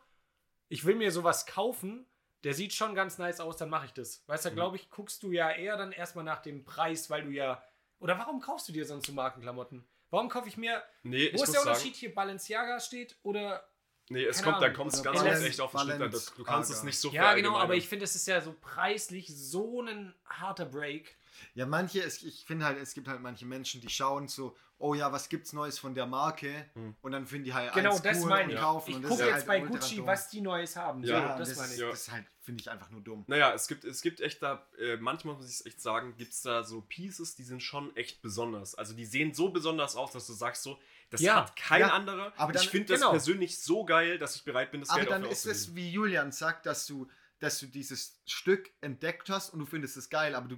ich 0.69 0.85
will 0.85 0.95
mir 0.95 1.11
sowas 1.11 1.45
kaufen, 1.45 2.05
der 2.43 2.53
sieht 2.53 2.73
schon 2.73 2.93
ganz 2.95 3.17
nice 3.17 3.39
aus, 3.39 3.57
dann 3.57 3.69
mache 3.69 3.85
ich 3.87 3.93
das. 3.93 4.23
Weißt 4.27 4.45
Mhm. 4.45 4.49
du, 4.49 4.55
glaube 4.55 4.75
ich, 4.77 4.89
guckst 4.89 5.23
du 5.23 5.31
ja 5.31 5.49
eher 5.51 5.77
dann 5.77 5.91
erstmal 5.91 6.23
nach 6.25 6.41
dem 6.41 6.63
Preis, 6.63 7.09
weil 7.09 7.23
du 7.23 7.29
ja. 7.31 7.63
Oder 7.99 8.17
warum 8.19 8.39
kaufst 8.41 8.67
du 8.69 8.73
dir 8.73 8.85
sonst 8.85 9.07
so 9.07 9.13
Markenklamotten? 9.13 9.87
Warum 10.11 10.29
kaufe 10.29 10.47
ich 10.47 10.55
mir. 10.55 10.83
Nee, 11.03 11.25
ich 11.25 11.39
Wo 11.39 11.43
ist 11.43 11.53
der 11.53 11.61
sagen, 11.61 11.69
Unterschied 11.69 11.95
hier? 11.95 12.13
Balenciaga 12.13 12.79
steht 12.79 13.17
oder. 13.23 13.67
nee, 14.09 14.23
es 14.23 14.41
kommt, 14.41 14.57
dann 14.57 14.65
Ahnung. 14.65 14.75
kommt 14.77 14.93
es 14.93 15.03
ganz 15.03 15.19
oft 15.19 15.41
echt 15.43 15.59
auf 15.59 15.71
den 15.71 15.79
Schnitt. 15.81 16.13
Das- 16.13 16.33
Du 16.33 16.43
kannst 16.43 16.71
es 16.71 16.83
nicht 16.83 16.99
so 16.99 17.09
Ja, 17.09 17.33
genau, 17.33 17.57
aber 17.57 17.75
ich 17.75 17.87
finde, 17.89 18.05
es 18.05 18.15
ist 18.15 18.27
ja 18.27 18.39
so 18.39 18.55
preislich 18.61 19.27
so 19.35 19.81
ein 19.81 20.13
harter 20.25 20.65
Break. 20.65 21.17
Ja, 21.55 21.65
manche, 21.65 22.01
es, 22.01 22.23
ich 22.23 22.45
finde 22.45 22.65
halt, 22.65 22.77
es 22.77 22.93
gibt 22.93 23.07
halt 23.07 23.19
manche 23.21 23.45
Menschen, 23.45 23.81
die 23.81 23.89
schauen 23.89 24.27
so, 24.27 24.55
oh 24.79 24.93
ja, 24.93 25.11
was 25.11 25.27
gibt's 25.29 25.53
Neues 25.53 25.79
von 25.79 25.95
der 25.95 26.05
Marke? 26.05 26.65
Hm. 26.73 26.95
Und 27.01 27.11
dann 27.11 27.25
finden 27.25 27.45
die 27.45 27.53
halt 27.53 27.73
Genau, 27.73 27.91
eins 27.93 28.01
das 28.01 28.19
cool 28.21 28.29
meine 28.29 28.43
und 28.45 28.49
ich. 28.51 28.59
kaufen. 28.59 28.89
Ich 28.91 28.95
und 28.97 29.01
das 29.03 29.11
gucke 29.11 29.23
jetzt 29.25 29.33
halt 29.33 29.45
bei 29.47 29.59
Gucci, 29.61 29.95
dumm. 29.97 30.05
was 30.05 30.29
die 30.29 30.41
Neues 30.41 30.75
haben. 30.75 31.03
Ja, 31.03 31.07
so, 31.07 31.13
Ja, 31.27 31.37
das, 31.37 31.49
das, 31.49 31.57
meine 31.57 31.73
ich. 31.73 31.79
Ja. 31.79 31.89
das 31.89 32.01
ist 32.01 32.11
halt, 32.11 32.25
finde 32.41 32.61
ich 32.61 32.69
einfach 32.69 32.89
nur 32.91 33.01
dumm. 33.01 33.23
Naja, 33.27 33.53
es 33.53 33.67
gibt, 33.67 33.83
es 33.85 34.01
gibt 34.01 34.21
echt 34.21 34.41
da, 34.43 34.65
äh, 34.79 34.97
manchmal 34.97 35.35
muss 35.35 35.45
ich 35.49 35.55
es 35.59 35.65
echt 35.65 35.81
sagen, 35.81 36.15
gibt 36.17 36.31
es 36.33 36.41
da 36.43 36.63
so 36.63 36.81
Pieces, 36.81 37.35
die 37.35 37.43
sind 37.43 37.63
schon 37.63 37.95
echt 37.95 38.21
besonders. 38.21 38.75
Also 38.75 38.93
die 38.93 39.05
sehen 39.05 39.33
so 39.33 39.49
besonders 39.49 39.95
aus, 39.95 40.11
dass 40.11 40.27
du 40.27 40.33
sagst 40.33 40.63
so, 40.63 40.79
das 41.09 41.21
Ja, 41.21 41.35
hat 41.37 41.55
kein 41.55 41.81
ja, 41.81 41.89
anderer. 41.93 42.33
aber 42.37 42.53
dann- 42.53 42.61
ich 42.61 42.69
finde 42.69 42.93
das 42.93 42.99
genau. 42.99 43.11
persönlich 43.11 43.59
so 43.59 43.83
geil, 43.85 44.17
dass 44.19 44.35
ich 44.35 44.43
bereit 44.43 44.71
bin, 44.71 44.81
das 44.81 44.89
Aber 44.89 44.99
Geld 44.99 45.11
dann 45.11 45.21
dafür 45.21 45.31
ist 45.33 45.45
es, 45.45 45.73
wie 45.75 45.89
Julian 45.89 46.31
sagt, 46.31 46.65
dass 46.65 46.85
du, 46.85 47.09
dass 47.39 47.59
du 47.59 47.67
dieses 47.67 48.19
Stück 48.25 48.71
entdeckt 48.81 49.29
hast 49.29 49.51
und 49.53 49.59
du 49.59 49.65
findest 49.65 49.95
es 49.97 50.09
geil, 50.09 50.35
aber 50.35 50.47
du, 50.47 50.57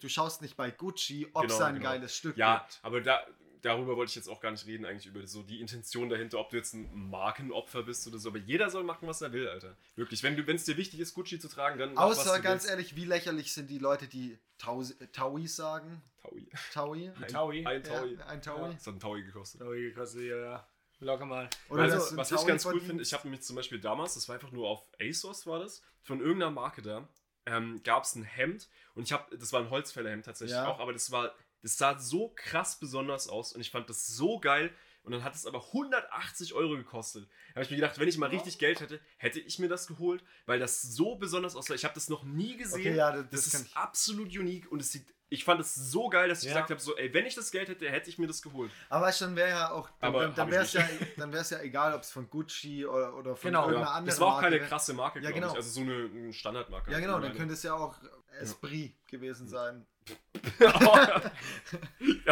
du 0.00 0.08
schaust 0.08 0.42
nicht 0.42 0.56
bei 0.56 0.70
Gucci, 0.70 1.28
ob 1.32 1.42
Genau, 1.42 1.54
es 1.54 1.60
ein 1.60 1.74
genau. 1.76 1.90
geiles 1.90 2.16
Stück 2.16 2.36
Ja, 2.36 2.58
gibt. 2.58 2.80
aber 2.82 3.00
da, 3.02 3.24
darüber 3.64 3.96
wollte 3.96 4.10
ich 4.10 4.16
jetzt 4.16 4.28
auch 4.28 4.40
gar 4.40 4.50
nicht 4.50 4.66
reden, 4.66 4.84
eigentlich 4.84 5.06
über 5.06 5.26
so 5.26 5.42
die 5.42 5.60
Intention 5.60 6.08
dahinter, 6.08 6.38
ob 6.38 6.50
du 6.50 6.56
jetzt 6.56 6.74
ein 6.74 7.08
Markenopfer 7.10 7.82
bist 7.82 8.06
oder 8.06 8.18
so. 8.18 8.28
Aber 8.28 8.38
jeder 8.38 8.70
soll 8.70 8.84
machen, 8.84 9.08
was 9.08 9.20
er 9.22 9.32
will, 9.32 9.48
Alter. 9.48 9.76
Wirklich, 9.96 10.22
wenn 10.22 10.36
du, 10.36 10.46
wenn 10.46 10.56
es 10.56 10.64
dir 10.64 10.76
wichtig 10.76 11.00
ist, 11.00 11.14
Gucci 11.14 11.38
zu 11.38 11.48
tragen, 11.48 11.78
dann 11.78 11.94
mach, 11.94 12.10
was 12.10 12.18
Außer 12.20 12.36
du 12.36 12.42
ganz 12.42 12.62
willst. 12.64 12.70
ehrlich, 12.70 12.96
wie 12.96 13.04
lächerlich 13.04 13.52
sind 13.52 13.70
die 13.70 13.78
Leute, 13.78 14.06
die 14.06 14.38
Taus 14.58 14.94
Taui 15.12 15.46
sagen? 15.48 16.02
Taui. 16.22 16.48
Taui? 16.72 17.10
Ein 17.20 17.28
Taui. 17.28 17.66
Ein 17.66 17.82
Taui. 17.82 18.14
Ja, 18.14 18.26
ein 18.26 18.42
Taui. 18.42 18.74
Das 18.74 18.86
hat 18.86 18.94
ein 18.94 19.00
Taui 19.00 19.22
gekostet. 19.22 19.62
Oh, 19.62 19.72
hier 19.74 19.92
kostet 19.94 20.22
ja, 20.22 20.36
ja. 20.36 20.68
Locker 21.00 21.26
mal. 21.26 21.50
Oder 21.68 21.84
ein 21.84 21.92
was 21.92 22.30
ich 22.30 22.36
Taui 22.38 22.46
ganz 22.46 22.64
cool 22.66 22.80
finde, 22.80 23.02
ich 23.02 23.12
habe 23.12 23.24
nämlich 23.24 23.42
zum 23.42 23.56
Beispiel 23.56 23.80
damals, 23.80 24.14
das 24.14 24.28
war 24.28 24.36
einfach 24.36 24.52
nur 24.52 24.68
auf 24.68 24.86
ASOS 25.00 25.46
war 25.46 25.58
das, 25.58 25.82
von 26.02 26.20
irgendeiner 26.20 26.50
Marke 26.50 26.80
da, 26.82 27.08
ähm, 27.46 27.82
gab 27.82 28.04
es 28.04 28.14
ein 28.14 28.22
Hemd 28.22 28.68
und 28.94 29.02
ich 29.02 29.12
habe, 29.12 29.36
das 29.36 29.52
war 29.52 29.60
ein 29.60 29.68
Holzfällerhemd 29.70 30.24
tatsächlich 30.24 30.56
Ja. 30.56 30.68
auch, 30.68 30.80
aber 30.80 30.92
das 30.94 31.10
war, 31.10 31.34
das 31.64 31.76
sah 31.78 31.98
so 31.98 32.32
krass 32.36 32.78
besonders 32.78 33.26
aus 33.28 33.52
und 33.52 33.60
ich 33.60 33.70
fand 33.70 33.88
das 33.90 34.06
so 34.06 34.38
geil 34.38 34.72
und 35.02 35.12
dann 35.12 35.24
hat 35.24 35.34
es 35.34 35.44
aber 35.46 35.64
180 35.66 36.54
Euro 36.54 36.76
gekostet. 36.76 37.26
Da 37.48 37.56
habe 37.56 37.64
ich 37.64 37.70
mir 37.70 37.76
gedacht, 37.76 37.98
wenn 37.98 38.08
ich 38.08 38.16
mal 38.18 38.28
richtig 38.30 38.58
Geld 38.58 38.80
hätte, 38.80 39.00
hätte 39.18 39.40
ich 39.40 39.58
mir 39.58 39.68
das 39.68 39.86
geholt, 39.86 40.22
weil 40.46 40.58
das 40.58 40.80
so 40.82 41.16
besonders 41.16 41.56
aussah. 41.56 41.74
Ich 41.74 41.84
habe 41.84 41.94
das 41.94 42.08
noch 42.08 42.22
nie 42.24 42.56
gesehen. 42.56 42.80
Okay, 42.80 42.94
ja, 42.96 43.10
das, 43.12 43.24
das, 43.30 43.44
das 43.46 43.54
ist 43.54 43.66
ich. 43.68 43.76
absolut 43.76 44.28
unique 44.28 44.70
und 44.70 44.80
es 44.80 44.92
sieht, 44.92 45.06
ich 45.30 45.44
fand 45.44 45.60
es 45.60 45.74
so 45.74 46.08
geil, 46.10 46.28
dass 46.28 46.40
ich 46.40 46.44
Ja. 46.48 46.52
gesagt 46.52 46.70
habe, 46.70 46.80
so, 46.80 46.96
ey, 46.96 47.12
wenn 47.12 47.26
ich 47.26 47.34
das 47.34 47.50
Geld 47.50 47.68
hätte, 47.68 47.90
hätte 47.90 48.08
ich 48.08 48.18
mir 48.18 48.26
das 48.26 48.40
geholt. 48.42 48.70
Aber 48.88 49.10
dann 49.10 49.36
wäre 49.36 49.48
ja 49.48 49.70
auch, 49.72 49.88
dann, 50.00 50.14
Aber 50.14 50.28
dann, 50.28 50.50
wäre 50.50 50.64
es 50.64 50.72
ja, 50.74 50.86
dann 51.16 51.32
wär's 51.32 51.50
ja 51.50 51.60
egal, 51.60 51.94
ob 51.94 52.02
es 52.02 52.10
von 52.12 52.28
Gucci 52.30 52.86
oder, 52.86 53.14
oder 53.16 53.34
von 53.36 53.48
Genau. 53.50 53.62
irgendeiner 53.62 53.86
Ja, 53.86 53.92
anderen 53.92 54.06
das 54.06 54.20
war 54.20 54.28
auch 54.28 54.32
Marke 54.32 54.44
keine 54.46 54.60
wär. 54.60 54.68
krasse 54.68 54.92
Marke, 54.94 55.20
Ja, 55.20 55.30
genau. 55.30 55.50
ich. 55.50 55.56
Also 55.56 55.70
so 55.70 55.80
eine, 55.80 56.10
eine 56.14 56.32
Standardmarke. 56.32 56.90
Ja, 56.92 57.00
genau, 57.00 57.18
dann 57.20 57.34
könnte 57.34 57.54
es 57.54 57.62
ja 57.62 57.74
auch 57.74 57.96
Esprit 58.38 58.94
gewesen 59.08 59.48
sein. 59.48 59.86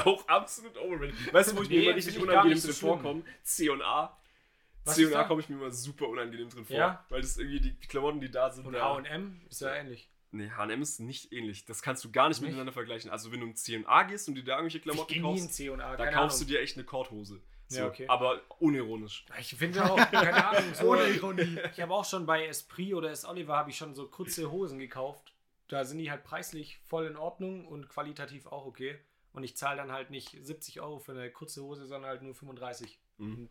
Auch 0.04 0.28
absolut 0.28 0.76
overrated. 0.76 1.32
Weißt 1.32 1.52
du, 1.52 1.56
wo 1.56 1.62
ich 1.62 1.68
mir 1.68 1.76
Nee, 1.78 1.84
immer 1.86 1.96
richtig 1.96 2.18
unangenehm 2.18 2.58
so 2.58 2.68
drin 2.68 2.76
vorkomme? 2.76 3.22
C 3.42 3.68
und 3.68 3.82
A. 3.82 4.16
Was 4.84 4.96
C 4.96 5.06
und 5.06 5.14
A 5.14 5.24
komme 5.24 5.40
ich 5.40 5.48
mir 5.48 5.56
immer 5.56 5.70
super 5.70 6.08
unangenehm 6.08 6.48
drin 6.50 6.64
vor. 6.64 6.76
Ja? 6.76 7.04
Weil 7.08 7.20
das 7.20 7.36
irgendwie 7.36 7.60
die 7.60 7.74
Klamotten, 7.86 8.20
die 8.20 8.30
da 8.30 8.50
sind. 8.50 8.66
Und 8.66 8.74
HM 8.76 9.40
ist 9.48 9.60
ja 9.60 9.74
ähnlich. 9.74 10.08
Nee, 10.32 10.50
HM 10.50 10.80
ist 10.82 10.98
nicht 11.00 11.32
ähnlich. 11.32 11.66
Das 11.66 11.82
kannst 11.82 12.02
du 12.04 12.10
gar 12.10 12.28
nicht, 12.28 12.40
Nicht? 12.40 12.48
miteinander 12.48 12.72
vergleichen. 12.72 13.10
Also, 13.10 13.30
wenn 13.32 13.40
du 13.40 13.46
ein 13.46 13.54
C 13.56 13.76
und 13.76 13.86
A 13.86 14.02
gehst 14.04 14.28
und 14.28 14.34
dir 14.34 14.44
da 14.44 14.52
irgendwelche 14.56 14.80
Klamotten 14.80 15.12
in 15.12 15.22
kaufst, 15.22 15.52
C 15.54 15.68
und 15.68 15.80
A. 15.80 15.94
da 15.96 16.06
kaufst 16.10 16.38
Ahnung. 16.38 16.48
du 16.48 16.54
dir 16.54 16.60
echt 16.60 16.76
eine 16.76 16.84
Korthose. 16.84 17.40
So, 17.68 17.78
Ja, 17.78 17.86
okay. 17.86 18.06
Aber 18.08 18.40
unironisch. 18.58 19.24
Ich 19.38 19.54
finde 19.54 19.84
auch, 19.84 19.96
keine 20.10 20.46
Ahnung, 20.48 20.64
so, 20.74 20.86
Ohne 20.86 21.06
Ironie. 21.10 21.58
ich 21.72 21.80
habe 21.80 21.92
auch 21.94 22.04
schon 22.04 22.24
bei 22.26 22.46
Esprit 22.46 22.94
oder 22.94 23.10
S. 23.10 23.24
Oliver 23.26 23.56
habe 23.56 23.70
ich 23.70 23.76
schon 23.76 23.94
so 23.94 24.08
kurze 24.08 24.50
Hosen 24.50 24.78
gekauft. 24.78 25.31
Da 25.72 25.84
sind 25.84 25.98
die 25.98 26.10
halt 26.10 26.22
preislich 26.22 26.78
voll 26.80 27.06
in 27.06 27.16
Ordnung 27.16 27.66
und 27.66 27.88
qualitativ 27.88 28.46
auch 28.46 28.66
okay. 28.66 28.98
Und 29.32 29.42
ich 29.42 29.56
zahle 29.56 29.78
dann 29.78 29.90
halt 29.90 30.10
nicht 30.10 30.36
70 30.38 30.80
Euro 30.82 30.98
für 30.98 31.12
eine 31.12 31.30
kurze 31.30 31.62
Hose, 31.62 31.86
sondern 31.86 32.10
halt 32.10 32.20
nur 32.22 32.34
35. 32.34 33.00
Mhm. 33.16 33.48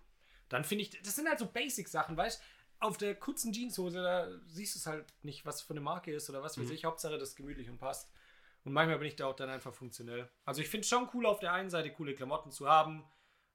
Dann 0.49 0.63
finde 0.63 0.83
ich, 0.83 1.01
das 1.01 1.15
sind 1.15 1.27
halt 1.27 1.39
so 1.39 1.47
Basic-Sachen, 1.47 2.15
weißt 2.15 2.41
Auf 2.79 2.97
der 2.97 3.13
kurzen 3.15 3.53
Jeanshose, 3.53 4.01
da 4.01 4.27
siehst 4.47 4.73
du 4.75 4.79
es 4.79 4.85
halt 4.87 5.05
nicht, 5.23 5.45
was 5.45 5.61
für 5.61 5.71
eine 5.71 5.81
Marke 5.81 6.11
ist 6.13 6.29
oder 6.29 6.41
was 6.41 6.57
weiß 6.57 6.67
Mhm. 6.67 6.73
ich. 6.73 6.85
Hauptsache, 6.85 7.17
das 7.17 7.29
ist 7.29 7.35
gemütlich 7.35 7.69
und 7.69 7.77
passt. 7.77 8.11
Und 8.63 8.73
manchmal 8.73 8.97
bin 8.99 9.07
ich 9.07 9.15
da 9.15 9.27
auch 9.27 9.35
dann 9.35 9.49
einfach 9.49 9.73
funktionell. 9.73 10.29
Also 10.45 10.61
ich 10.61 10.67
finde 10.69 10.81
es 10.81 10.89
schon 10.89 11.07
cool, 11.13 11.25
auf 11.27 11.39
der 11.39 11.53
einen 11.53 11.69
Seite 11.71 11.91
coole 11.91 12.13
Klamotten 12.15 12.51
zu 12.51 12.67
haben, 12.67 13.03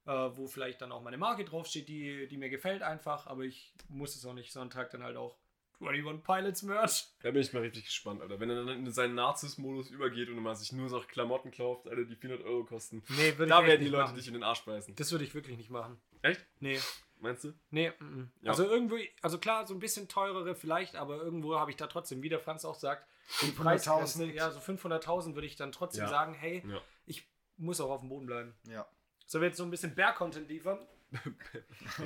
äh, 0.05 0.11
wo 0.11 0.47
vielleicht 0.47 0.81
dann 0.81 0.91
auch 0.93 1.01
meine 1.01 1.17
Marke 1.17 1.43
draufsteht, 1.45 1.87
die, 1.89 2.27
die 2.29 2.37
mir 2.37 2.49
gefällt 2.49 2.81
einfach, 2.83 3.27
aber 3.27 3.43
ich 3.43 3.73
muss 3.89 4.15
es 4.15 4.25
auch 4.25 4.33
nicht 4.33 4.51
Sonntag 4.53 4.91
dann 4.91 5.03
halt 5.03 5.15
auch 5.17 5.37
21 5.79 6.23
Pilots 6.23 6.63
Merch. 6.63 7.07
Da 7.21 7.31
bin 7.31 7.41
ich 7.41 7.53
mal 7.53 7.61
richtig 7.61 7.85
gespannt, 7.85 8.21
Alter. 8.21 8.39
Wenn 8.39 8.49
er 8.49 8.55
dann 8.65 8.69
in 8.69 8.91
seinen 8.91 9.15
Nazis-Modus 9.15 9.89
übergeht 9.91 10.29
und 10.29 10.39
man 10.39 10.55
sich 10.55 10.71
nur 10.71 10.89
so 10.89 10.99
Klamotten 11.01 11.51
kauft, 11.51 11.87
Alter, 11.87 12.03
die 12.05 12.15
400 12.15 12.45
Euro 12.45 12.63
kosten. 12.65 13.03
Nee, 13.09 13.37
würde 13.37 13.47
Da 13.49 13.61
ich 13.61 13.67
werden 13.67 13.81
die 13.85 13.89
Leute 13.89 14.03
machen. 14.05 14.15
dich 14.15 14.27
in 14.27 14.33
den 14.33 14.43
Arsch 14.43 14.63
beißen. 14.65 14.95
Das 14.95 15.11
würde 15.11 15.23
ich 15.25 15.33
wirklich 15.35 15.57
nicht 15.57 15.69
machen. 15.69 15.99
Echt? 16.21 16.45
Nee, 16.59 16.79
Meinst 17.19 17.43
du? 17.45 17.53
nee. 17.71 17.91
mm, 17.99 18.03
mm. 18.05 18.31
Ja. 18.41 18.51
Also 18.51 18.65
irgendwie, 18.65 19.09
also 19.21 19.39
klar, 19.39 19.65
so 19.65 19.73
ein 19.73 19.79
bisschen 19.79 20.07
teurere 20.07 20.55
vielleicht, 20.55 20.95
aber 20.95 21.17
irgendwo 21.17 21.59
habe 21.59 21.71
ich 21.71 21.77
da 21.77 21.87
trotzdem, 21.87 22.21
wie 22.21 22.29
der 22.29 22.39
Franz 22.39 22.63
auch 22.65 22.75
sagt, 22.75 23.07
den 23.41 23.55
Preis, 23.55 23.87
500.000. 23.87 24.31
ja, 24.33 24.51
so 24.51 24.59
500.000 24.59 25.33
würde 25.35 25.47
ich 25.47 25.55
dann 25.55 25.71
trotzdem 25.71 26.03
Ja. 26.03 26.09
sagen, 26.09 26.33
hey, 26.33 26.63
Ja. 26.67 26.79
ich 27.05 27.27
muss 27.57 27.81
auch 27.81 27.89
auf 27.89 28.01
dem 28.01 28.09
Boden 28.09 28.25
bleiben. 28.27 28.55
Ja. 28.67 28.87
Sollen 29.25 29.41
wir 29.41 29.47
jetzt 29.47 29.57
so 29.57 29.63
ein 29.63 29.71
bisschen 29.71 29.93
Berg-Content 29.95 30.47
liefern? 30.47 30.79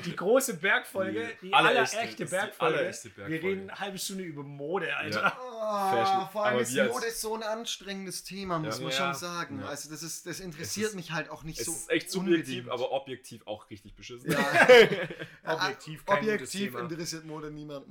Die 0.05 0.15
große 0.15 0.57
Bergfolge, 0.57 1.31
Die 1.41 1.47
die, 1.47 1.53
allerechte- 1.53 1.97
allerechte 1.97 2.25
Bergfolge. 2.25 2.77
allerechte 2.77 3.09
Wir 3.09 3.15
Bergfolge. 3.15 3.47
reden 3.47 3.69
eine 3.71 3.79
halbe 3.79 3.97
Stunde 3.97 4.23
über 4.23 4.43
Mode, 4.43 4.95
Alter. 4.95 5.21
Ja. 5.21 6.27
Oh, 6.27 6.31
vor 6.31 6.45
allem 6.45 6.59
ist 6.59 6.75
wir 6.75 6.85
Mode 6.85 7.09
so 7.11 7.35
ein 7.35 7.43
anstrengendes 7.43 8.23
Thema, 8.23 8.59
muss 8.59 8.77
Ja. 8.77 8.83
man 8.83 8.91
Ja. 8.91 8.97
schon 8.97 9.13
sagen. 9.15 9.59
Ja. 9.59 9.67
Also 9.67 9.89
das 9.89 10.03
ist, 10.03 10.25
das 10.27 10.39
interessiert 10.39 10.89
ist- 10.89 10.95
mich 10.95 11.11
halt 11.11 11.29
auch 11.29 11.43
nicht 11.43 11.59
Es 11.59 11.65
so 11.65 11.71
ist 11.71 11.89
echt 11.89 12.11
subjektiv, 12.11 12.39
unbedingt. 12.65 12.69
aber 12.69 12.91
objektiv 12.91 13.47
auch 13.47 13.69
richtig 13.69 13.95
beschissen. 13.95 14.31
ja. 14.31 14.37
Objektiv, 15.45 16.03
objektiv 16.05 16.71
Thema. 16.71 16.79
interessiert 16.81 17.25
Mode 17.25 17.49
niemanden. 17.51 17.89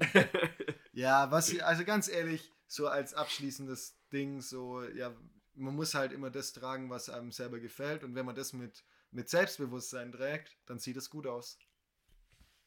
ja, 0.93 1.31
was 1.31 1.59
also 1.61 1.85
ganz 1.85 2.09
ehrlich, 2.09 2.53
so 2.67 2.87
als 2.87 3.15
abschließendes 3.15 3.97
Ding, 4.13 4.41
so 4.41 4.83
ja, 4.95 5.13
man 5.55 5.75
muss 5.75 5.95
halt 5.95 6.13
immer 6.13 6.31
das 6.31 6.53
tragen, 6.53 6.89
was 6.89 7.09
einem 7.11 7.33
selber 7.33 7.59
gefällt 7.59 8.05
und 8.05 8.15
wenn 8.15 8.25
man 8.25 8.35
das 8.37 8.53
mit 8.53 8.85
mit 9.13 9.29
Selbstbewusstsein 9.29 10.13
trägt, 10.13 10.57
dann 10.67 10.79
sieht 10.79 10.97
es 10.97 11.11
gut 11.11 11.27
aus. 11.27 11.59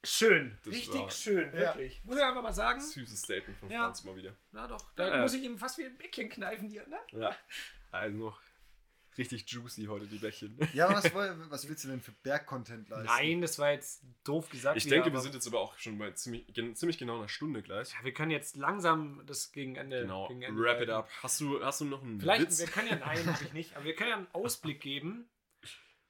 Schön. 0.06 0.58
Das 0.66 0.74
Richtig 0.74 0.96
war- 1.02 1.12
schön, 1.12 1.46
Ja. 1.54 1.60
wirklich. 1.60 2.04
Muss 2.04 2.18
ich 2.18 2.24
einfach 2.24 2.44
mal 2.44 2.52
sagen. 2.54 2.82
Süßes 2.82 3.22
Statement 3.22 3.58
von 3.58 3.70
Ja. 3.70 3.84
Franz 3.86 4.04
mal 4.04 4.16
wieder. 4.18 4.36
Na 4.52 4.68
doch, 4.68 4.92
da 4.96 5.08
Ja. 5.16 5.22
muss 5.22 5.34
ich 5.34 5.44
ihm 5.44 5.58
fast 5.58 5.78
wie 5.78 5.86
ein 5.86 5.98
Bäckchen 5.98 6.28
kneifen 6.30 6.68
hier, 6.68 6.86
ne? 6.88 7.00
Ja. 7.14 7.34
Also 7.92 8.18
noch 8.18 8.42
richtig 9.18 9.50
juicy 9.50 9.86
heute 9.86 10.06
die 10.08 10.18
Bäckchen. 10.18 10.58
Ja, 10.74 10.90
was, 10.94 11.06
was 11.14 11.70
willst 11.70 11.86
du 11.86 11.88
denn 11.88 12.02
für 12.02 12.12
Berg-Content 12.12 12.90
leisten? 12.90 13.06
Nein, 13.06 13.42
das 13.42 13.60
war 13.60 13.72
jetzt 13.72 14.02
doof 14.26 14.50
gesagt. 14.50 14.76
Ich 14.76 14.86
wieder, 14.86 14.96
denke, 14.98 15.14
wir 15.14 15.22
sind 15.22 15.36
jetzt 15.36 15.48
aber 15.48 15.62
auch 15.62 15.78
schon 15.78 15.98
bei 15.98 16.12
ziemlich, 16.12 16.48
gen- 16.54 16.76
ziemlich 16.76 16.98
genau 16.98 17.18
einer 17.20 17.30
Stunde 17.30 17.62
gleich. 17.62 17.94
Ja, 17.94 18.04
wir 18.04 18.14
können 18.14 18.32
jetzt 18.32 18.58
langsam 18.58 19.24
das 19.26 19.54
gegen 19.54 19.78
Ende. 19.78 20.02
Genau, 20.02 20.28
gegen 20.28 20.42
Ende 20.42 20.62
wrap 20.62 20.82
it 20.82 20.90
up. 20.90 21.08
Hast 21.22 21.40
du, 21.40 21.64
hast 21.64 21.80
du 21.80 21.86
noch 21.86 22.02
einen 22.02 22.20
Vielleicht, 22.20 22.42
Witz? 22.42 22.60
wir 22.60 22.68
können 22.68 22.90
ja, 22.90 22.96
nein, 22.98 23.26
natürlich 23.26 23.54
nicht, 23.54 23.76
aber 23.78 23.86
wir 23.86 23.96
können 23.96 24.10
ja 24.10 24.18
einen 24.18 24.28
Ausblick 24.34 24.82
geben, 24.82 25.30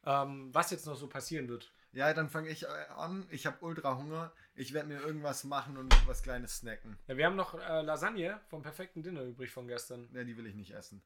ähm, 0.06 0.54
was 0.54 0.72
jetzt 0.72 0.86
noch 0.86 0.96
so 0.96 1.08
passieren 1.08 1.48
wird. 1.48 1.72
Ja, 1.94 2.14
dann 2.14 2.30
fange 2.30 2.50
ich 2.50 2.64
äh, 2.64 2.68
an. 2.96 3.26
Ich 3.30 3.46
habe 3.46 3.58
ultra 3.62 3.98
Hunger. 3.98 4.32
Ich 4.56 4.74
werde 4.74 4.88
mir 4.88 5.00
irgendwas 5.00 5.44
machen 5.44 5.78
und 5.78 5.96
was 6.08 6.24
Kleines 6.24 6.58
snacken. 6.58 6.98
Ja, 7.08 7.18
wir 7.18 7.26
haben 7.26 7.36
noch 7.36 7.54
äh, 7.54 7.82
Lasagne 7.82 8.40
vom 8.48 8.62
perfekten 8.64 9.04
Dinner 9.04 9.22
übrig 9.24 9.52
von 9.52 9.68
gestern. 9.68 10.10
Ja, 10.14 10.24
die 10.24 10.36
will 10.36 10.48
ich 10.48 10.56
nicht 10.56 10.72
essen. 10.72 11.04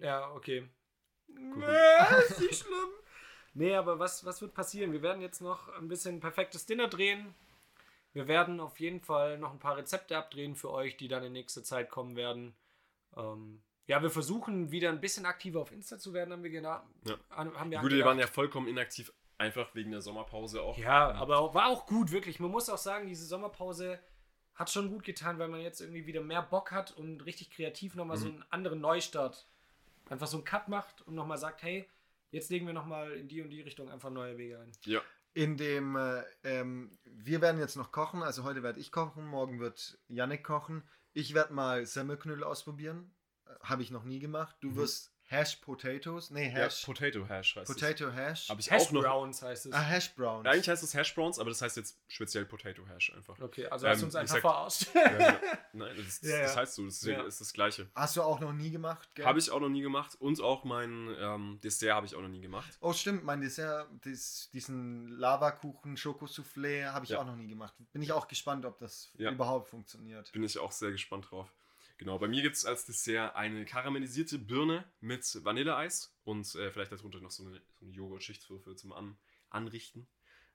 Ja, 0.00 0.30
okay. 0.32 0.68
Nee, 1.26 1.64
ist 2.28 2.40
nicht 2.40 2.60
schlimm. 2.62 2.88
Nee, 3.54 3.74
aber 3.74 3.98
was, 3.98 4.24
was 4.24 4.40
wird 4.40 4.54
passieren? 4.54 4.92
Wir 4.92 5.02
werden 5.02 5.20
jetzt 5.20 5.40
noch 5.40 5.68
ein 5.76 5.88
bisschen 5.88 6.20
perfektes 6.20 6.64
Dinner 6.64 6.88
drehen. 6.88 7.34
Wir 8.12 8.28
werden 8.28 8.60
auf 8.60 8.80
jeden 8.80 9.00
Fall 9.00 9.38
noch 9.38 9.52
ein 9.52 9.58
paar 9.58 9.76
Rezepte 9.76 10.16
abdrehen 10.16 10.54
für 10.54 10.70
euch, 10.70 10.96
die 10.96 11.08
dann 11.08 11.24
in 11.24 11.32
nächster 11.32 11.62
Zeit 11.62 11.90
kommen 11.90 12.16
werden. 12.16 12.54
Ähm, 13.16 13.62
ja, 13.88 14.00
wir 14.02 14.10
versuchen 14.10 14.70
wieder 14.70 14.90
ein 14.90 15.00
bisschen 15.00 15.26
aktiver 15.26 15.60
auf 15.60 15.72
Insta 15.72 15.98
zu 15.98 16.12
werden, 16.12 16.32
haben 16.32 16.42
wir, 16.44 16.50
genau, 16.50 16.80
Ja. 17.04 17.16
haben 17.30 17.70
wir 17.70 17.80
Gut, 17.80 17.90
wir 17.90 18.04
waren 18.04 18.18
ja 18.18 18.26
vollkommen 18.28 18.68
inaktiv, 18.68 19.12
einfach 19.38 19.74
wegen 19.74 19.90
der 19.90 20.00
Sommerpause 20.02 20.62
auch. 20.62 20.78
Ja, 20.78 21.10
aber 21.12 21.38
auch- 21.38 21.54
war 21.54 21.66
auch 21.66 21.86
gut, 21.86 22.12
wirklich. 22.12 22.38
Man 22.38 22.50
muss 22.50 22.68
auch 22.68 22.78
sagen, 22.78 23.08
diese 23.08 23.26
Sommerpause 23.26 23.98
hat 24.54 24.70
schon 24.70 24.90
gut 24.90 25.04
getan, 25.04 25.38
weil 25.38 25.48
man 25.48 25.60
jetzt 25.60 25.80
irgendwie 25.80 26.06
wieder 26.06 26.20
mehr 26.20 26.42
Bock 26.42 26.70
hat 26.72 26.90
und 26.96 27.24
richtig 27.24 27.50
kreativ 27.50 27.94
nochmal 27.94 28.16
so 28.16 28.26
einen 28.28 28.44
anderen 28.50 28.80
Neustart, 28.80 29.48
einfach 30.10 30.26
so 30.26 30.36
einen 30.36 30.44
Cut 30.44 30.68
macht 30.68 31.02
und 31.02 31.14
nochmal 31.14 31.38
sagt, 31.38 31.62
hey, 31.62 31.88
jetzt 32.30 32.50
legen 32.50 32.66
wir 32.66 32.72
nochmal 32.74 33.12
in 33.12 33.28
die 33.28 33.40
und 33.40 33.50
die 33.50 33.60
Richtung 33.62 33.88
einfach 33.90 34.10
neue 34.10 34.36
Wege 34.36 34.58
ein. 34.58 34.72
Ja. 34.84 35.00
In 35.34 35.56
dem, 35.56 35.94
äh, 35.96 36.24
ähm, 36.42 36.98
wir 37.04 37.40
werden 37.40 37.60
jetzt 37.60 37.76
noch 37.76 37.92
kochen. 37.92 38.22
Also 38.24 38.42
heute 38.42 38.62
werde 38.64 38.80
ich 38.80 38.90
kochen, 38.90 39.24
morgen 39.26 39.60
wird 39.60 39.96
Yannick 40.08 40.42
kochen. 40.42 40.82
Ich 41.12 41.32
werde 41.34 41.52
mal 41.54 41.86
Semmelknödel 41.86 42.42
ausprobieren. 42.42 43.14
Habe 43.62 43.82
ich 43.82 43.90
noch 43.90 44.04
nie 44.04 44.18
gemacht. 44.20 44.56
Du 44.60 44.68
Mhm. 44.70 44.76
wirst 44.76 45.12
Hash 45.30 45.56
Potatoes. 45.56 46.30
Nee, 46.30 46.46
Ja, 46.46 46.52
Hash. 46.64 46.84
Potato 46.86 47.28
Hash 47.28 47.56
heißt 47.56 47.68
es. 47.68 47.76
Potato 47.76 48.10
Hash. 48.10 48.48
Habe 48.48 48.60
ich 48.62 48.70
Hash 48.70 48.80
auch 48.84 48.92
noch. 48.92 49.02
Browns 49.02 49.42
heißt 49.42 49.66
es. 49.66 49.72
Ah, 49.74 49.82
Hash 49.82 50.14
Browns. 50.14 50.46
Ja, 50.46 50.52
eigentlich 50.52 50.68
heißt 50.70 50.82
es 50.82 50.94
Hash 50.94 51.14
Browns, 51.14 51.38
aber 51.38 51.50
das 51.50 51.60
heißt 51.60 51.76
jetzt 51.76 51.98
speziell 52.08 52.46
Potato 52.46 52.86
Hash 52.88 53.12
einfach. 53.14 53.38
Okay, 53.38 53.66
also 53.66 53.84
Ähm, 53.84 53.92
hast 53.92 54.00
du 54.00 54.06
uns 54.06 54.14
wie 54.14 54.18
einfach 54.18 54.38
verarscht. 54.40 54.86
Ja, 54.94 55.40
Nein, 55.74 55.94
das, 55.98 56.22
Ja, 56.22 56.30
ja. 56.30 56.42
das 56.44 56.56
heißt 56.56 56.74
so, 56.76 56.84
das 56.86 56.94
ist, 56.94 57.02
Ja. 57.04 57.22
ist 57.24 57.42
das 57.42 57.52
Gleiche. 57.52 57.90
Hast 57.94 58.16
du 58.16 58.22
auch 58.22 58.40
noch 58.40 58.54
nie 58.54 58.70
gemacht, 58.70 59.14
gell? 59.14 59.26
Habe 59.26 59.38
ich 59.38 59.50
auch 59.50 59.60
noch 59.60 59.68
nie 59.68 59.82
gemacht 59.82 60.16
und 60.18 60.40
auch 60.40 60.64
mein 60.64 61.14
ähm, 61.18 61.60
Dessert 61.62 61.92
habe 61.92 62.06
ich 62.06 62.14
auch 62.14 62.22
noch 62.22 62.28
nie 62.28 62.40
gemacht. 62.40 62.78
Oh, 62.80 62.94
stimmt, 62.94 63.22
mein 63.24 63.42
Dessert, 63.42 63.86
dies, 64.06 64.48
diesen 64.54 65.08
Lavakuchen, 65.08 65.98
Schokosoufflé 65.98 66.86
habe 66.90 67.04
ich 67.04 67.10
Ja. 67.10 67.20
auch 67.20 67.26
noch 67.26 67.36
nie 67.36 67.48
gemacht. 67.48 67.74
Bin 67.92 68.00
ich 68.00 68.12
auch 68.12 68.28
gespannt, 68.28 68.64
ob 68.64 68.78
das 68.78 69.12
Ja. 69.18 69.30
überhaupt 69.30 69.68
funktioniert. 69.68 70.32
Bin 70.32 70.42
ich 70.42 70.58
auch 70.58 70.72
sehr 70.72 70.90
gespannt 70.90 71.30
drauf. 71.30 71.52
Genau, 71.98 72.18
bei 72.18 72.28
mir 72.28 72.42
gibt 72.42 72.56
es 72.56 72.64
als 72.64 72.86
Dessert 72.86 73.34
eine 73.36 73.64
karamellisierte 73.64 74.38
Birne 74.38 74.84
mit 75.00 75.44
Vanilleeis 75.44 76.16
und 76.24 76.52
äh, 76.54 76.70
vielleicht 76.70 76.92
darunter 76.92 77.20
noch 77.20 77.30
so 77.32 77.44
eine, 77.44 77.60
so 77.74 77.84
eine 77.84 77.94
Joghurtschicht 77.94 78.42
für, 78.44 78.58
für 78.60 78.76
zum 78.76 78.92
An 78.92 79.18
Anrichten. 79.50 80.06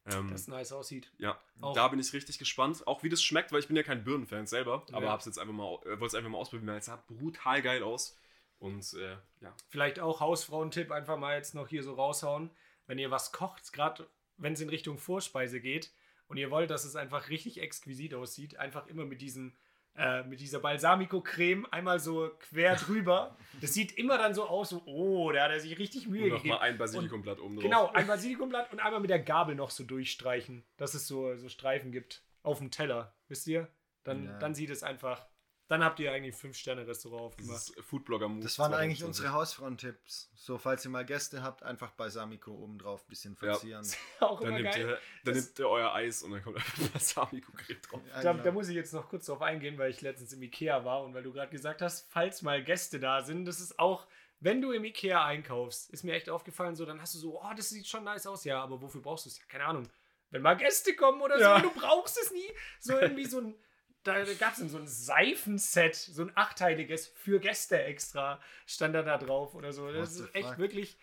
Ähm, 0.05 0.29
Das 0.29 0.47
nice 0.47 0.71
aussieht. 0.71 1.11
ja, 1.17 1.39
Auch. 1.61 1.73
da 1.73 1.87
bin 1.89 1.99
ich 1.99 2.11
richtig 2.13 2.37
gespannt. 2.39 2.85
Auch 2.87 3.03
wie 3.03 3.09
das 3.09 3.23
schmeckt, 3.23 3.51
weil 3.51 3.59
ich 3.59 3.67
bin 3.67 3.75
ja 3.75 3.83
kein 3.83 4.03
Birnenfan 4.03 4.47
selber, 4.47 4.85
aber 4.91 5.05
Ja. 5.05 5.11
hab's 5.11 5.25
jetzt 5.25 5.37
einfach 5.39 5.53
mal, 5.53 5.75
äh, 5.83 5.99
wollte 5.99 6.05
es 6.07 6.15
einfach 6.15 6.29
mal 6.29 6.37
ausprobieren, 6.37 6.69
es 6.77 6.85
sah 6.85 7.03
brutal 7.07 7.61
geil 7.61 7.83
aus. 7.83 8.17
Und 8.59 8.93
äh, 8.93 9.17
ja, 9.41 9.53
Vielleicht 9.69 9.99
auch 9.99 10.21
Hausfrauentipp 10.21 10.91
einfach 10.91 11.17
mal 11.17 11.35
jetzt 11.35 11.53
noch 11.55 11.67
hier 11.67 11.83
so 11.83 11.93
raushauen. 11.95 12.49
Wenn 12.87 12.97
ihr 12.99 13.11
was 13.11 13.31
kocht, 13.33 13.73
gerade 13.73 14.07
wenn 14.37 14.53
es 14.53 14.61
in 14.61 14.69
Richtung 14.69 14.97
Vorspeise 14.97 15.59
geht 15.59 15.91
und 16.27 16.37
ihr 16.37 16.51
wollt, 16.51 16.69
dass 16.69 16.85
es 16.85 16.95
einfach 16.95 17.29
richtig 17.29 17.59
exquisit 17.61 18.13
aussieht, 18.13 18.55
einfach 18.57 18.87
immer 18.87 19.05
mit 19.05 19.21
diesem 19.21 19.53
äh, 19.95 20.23
mit 20.23 20.39
dieser 20.39 20.59
Balsamico-Creme 20.59 21.67
einmal 21.71 21.99
so 21.99 22.31
quer 22.39 22.75
drüber. 22.75 23.35
Das 23.61 23.73
sieht 23.73 23.91
immer 23.97 24.17
dann 24.17 24.33
so 24.33 24.45
aus, 24.45 24.69
so, 24.69 24.81
oh, 24.85 25.31
da 25.31 25.43
hat 25.43 25.51
er 25.51 25.59
sich 25.59 25.77
richtig 25.77 26.07
Mühe 26.07 26.23
und 26.25 26.29
gegeben. 26.31 26.49
nochmal 26.49 26.67
ein 26.69 26.77
Basilikumblatt 26.77 27.39
oben 27.39 27.55
drauf. 27.55 27.63
Genau, 27.63 27.87
ein 27.91 28.07
Basilikumblatt 28.07 28.71
und 28.73 28.79
einmal 28.79 28.99
mit 29.01 29.09
der 29.09 29.19
Gabel 29.19 29.55
noch 29.55 29.69
so 29.69 29.83
durchstreichen, 29.83 30.63
dass 30.77 30.93
es 30.93 31.07
so, 31.07 31.35
so 31.37 31.47
Streifen 31.49 31.91
gibt 31.91 32.23
auf 32.41 32.57
dem 32.59 32.71
Teller. 32.71 33.15
Wisst 33.27 33.47
ihr? 33.47 33.67
Dann, 34.03 34.25
Ja. 34.25 34.39
dann 34.39 34.53
sieht 34.55 34.69
es 34.69 34.83
einfach. 34.83 35.25
Dann 35.73 35.83
habt 35.83 35.99
ihr 35.99 36.11
eigentlich 36.11 36.35
ein 36.35 36.37
Fünf-Sterne-Restaurant 36.39 37.21
aufgemacht. 37.23 37.67
Dieses 37.67 37.85
Foodblogger-Move. 37.87 38.43
Das 38.43 38.59
waren 38.59 38.75
eigentlich 38.75 38.99
2020. 38.99 39.05
unsere 39.07 39.33
Hausfrauentipps. 39.33 40.29
So, 40.35 40.59
falls 40.59 40.85
ihr 40.85 40.91
mal 40.91 41.03
Gäste 41.03 41.41
habt, 41.41 41.63
einfach 41.63 41.91
Balsamico 41.93 42.51
oben 42.51 42.77
drauf 42.77 43.01
ein 43.03 43.09
bisschen 43.09 43.33
Ja. 43.41 43.53
verzieren. 43.53 43.87
Auch 44.19 44.39
Dann 44.39 44.49
immer 44.49 44.59
nehmt, 44.59 44.75
geil. 44.75 44.87
ihr, 44.89 44.97
dann 45.23 45.33
nehmt 45.33 45.57
ihr 45.57 45.67
euer 45.69 45.91
Eis 45.95 46.21
und 46.21 46.31
dann 46.31 46.43
kommt 46.43 46.57
einfach 46.57 46.89
Balsamico-Creme 46.91 47.81
drauf. 47.81 48.01
Ja, 48.07 48.21
Da, 48.21 48.31
genau. 48.33 48.43
da 48.43 48.51
muss 48.51 48.67
ich 48.67 48.75
jetzt 48.75 48.93
noch 48.93 49.09
kurz 49.09 49.25
drauf 49.25 49.41
eingehen, 49.41 49.79
weil 49.79 49.89
ich 49.89 50.01
letztens 50.01 50.31
im 50.33 50.43
Ikea 50.43 50.85
war 50.85 51.03
und 51.03 51.15
weil 51.15 51.23
du 51.23 51.33
gerade 51.33 51.51
gesagt 51.51 51.81
hast, 51.81 52.05
falls 52.11 52.43
mal 52.43 52.63
Gäste 52.63 52.99
da 52.99 53.23
sind, 53.23 53.45
das 53.45 53.59
ist 53.59 53.79
auch, 53.79 54.05
wenn 54.41 54.61
du 54.61 54.71
im 54.73 54.83
Ikea 54.83 55.25
einkaufst, 55.25 55.89
ist 55.89 56.03
mir 56.03 56.13
echt 56.13 56.29
aufgefallen, 56.29 56.75
so, 56.75 56.85
dann 56.85 57.01
hast 57.01 57.15
du 57.15 57.17
so, 57.19 57.41
oh, 57.41 57.53
das 57.57 57.69
sieht 57.69 57.87
schon 57.87 58.03
nice 58.03 58.27
aus, 58.27 58.43
ja, 58.43 58.61
aber 58.61 58.79
wofür 58.81 59.01
brauchst 59.01 59.25
du 59.25 59.29
es? 59.29 59.39
Ja, 59.39 59.45
keine 59.47 59.65
Ahnung. 59.65 59.87
Wenn 60.29 60.41
mal 60.41 60.55
Gäste 60.57 60.95
kommen 60.95 61.21
oder 61.21 61.39
Ja. 61.39 61.55
so, 61.59 61.69
du 61.69 61.73
brauchst 61.79 62.17
es 62.17 62.31
nie. 62.31 62.51
So 62.79 62.99
irgendwie 62.99 63.25
so 63.25 63.39
ein, 63.39 63.55
da, 64.03 64.23
gab 64.39 64.53
es 64.53 64.59
so 64.71 64.77
ein 64.77 64.87
Seifenset, 64.87 65.95
so 65.95 66.23
ein 66.23 66.31
achteiliges 66.35 67.07
für 67.07 67.39
Gäste 67.39 67.81
extra, 67.83 68.39
stand 68.65 68.95
da 68.95 69.01
da 69.03 69.17
drauf 69.17 69.55
oder 69.55 69.71
so. 69.73 69.91
Das 69.91 70.15
ist 70.15 70.35
echt 70.35 70.49
fuck? 70.49 70.57
wirklich 70.57 70.97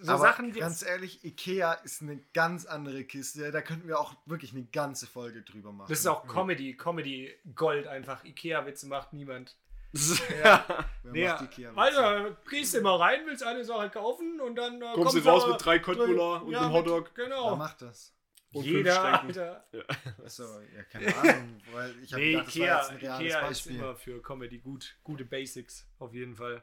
so 0.00 0.12
Aber 0.12 0.22
Sachen 0.22 0.52
ganz 0.52 0.82
ehrlich, 0.82 1.24
Ikea 1.24 1.74
ist 1.74 2.02
eine 2.02 2.18
ganz 2.34 2.66
andere 2.66 3.04
Kiste. 3.04 3.52
Da 3.52 3.62
könnten 3.62 3.86
wir 3.86 4.00
auch 4.00 4.14
wirklich 4.26 4.52
eine 4.52 4.64
ganze 4.64 5.06
Folge 5.06 5.42
drüber 5.42 5.72
machen. 5.72 5.88
Das 5.88 6.00
ist 6.00 6.06
auch 6.06 6.26
Comedy, 6.26 6.76
Comedy 6.76 7.32
Gold 7.54 7.86
einfach. 7.86 8.24
Ikea-Witze 8.24 8.86
macht 8.88 9.12
niemand. 9.12 9.56
Wer 9.92 10.64
Nee, 11.04 11.28
macht 11.28 11.42
Ikea? 11.42 11.72
Alter, 11.74 12.36
gehst 12.50 12.74
du 12.74 12.80
mal 12.80 12.96
rein, 12.96 13.20
willst 13.26 13.44
eine 13.44 13.64
Sache 13.64 13.90
kaufen 13.90 14.40
und 14.40 14.56
dann 14.56 14.80
äh, 14.82 14.92
Kommst 14.94 15.14
du 15.14 15.20
raus 15.20 15.44
aber- 15.44 15.52
mit 15.52 15.64
drei 15.64 15.78
Köttbullar 15.78 16.42
und 16.44 16.54
einem 16.54 16.72
Hotdog? 16.72 17.04
Mit, 17.04 17.16
Wer 17.18 17.24
genau. 17.26 17.56
macht 17.56 17.82
das? 17.82 18.12
Und 18.52 18.64
Jeder, 18.64 19.20
fünf 19.22 19.34
Schränken. 19.34 19.40
Alter. 19.40 19.86
Achso, 20.24 20.60
ja, 20.60 20.82
keine 20.84 21.16
Ahnung. 21.16 21.60
Weil 21.72 21.94
ich 22.02 22.12
habe 22.12 22.22
Nee, 22.22 22.32
gedacht, 22.32 22.46
das 22.48 22.56
war 22.58 22.62
Ikea, 22.64 22.76
jetzt 22.78 22.90
ein 22.90 22.96
reales 22.98 23.22
Ikea 23.24 23.38
ist 23.40 23.46
Beispiel. 23.48 23.76
immer 23.76 23.96
für 23.96 24.22
Comedy 24.22 24.58
gut. 24.58 24.96
Gute 25.04 25.24
Basics, 25.24 25.88
auf 25.98 26.12
jeden 26.14 26.36
Fall. 26.36 26.62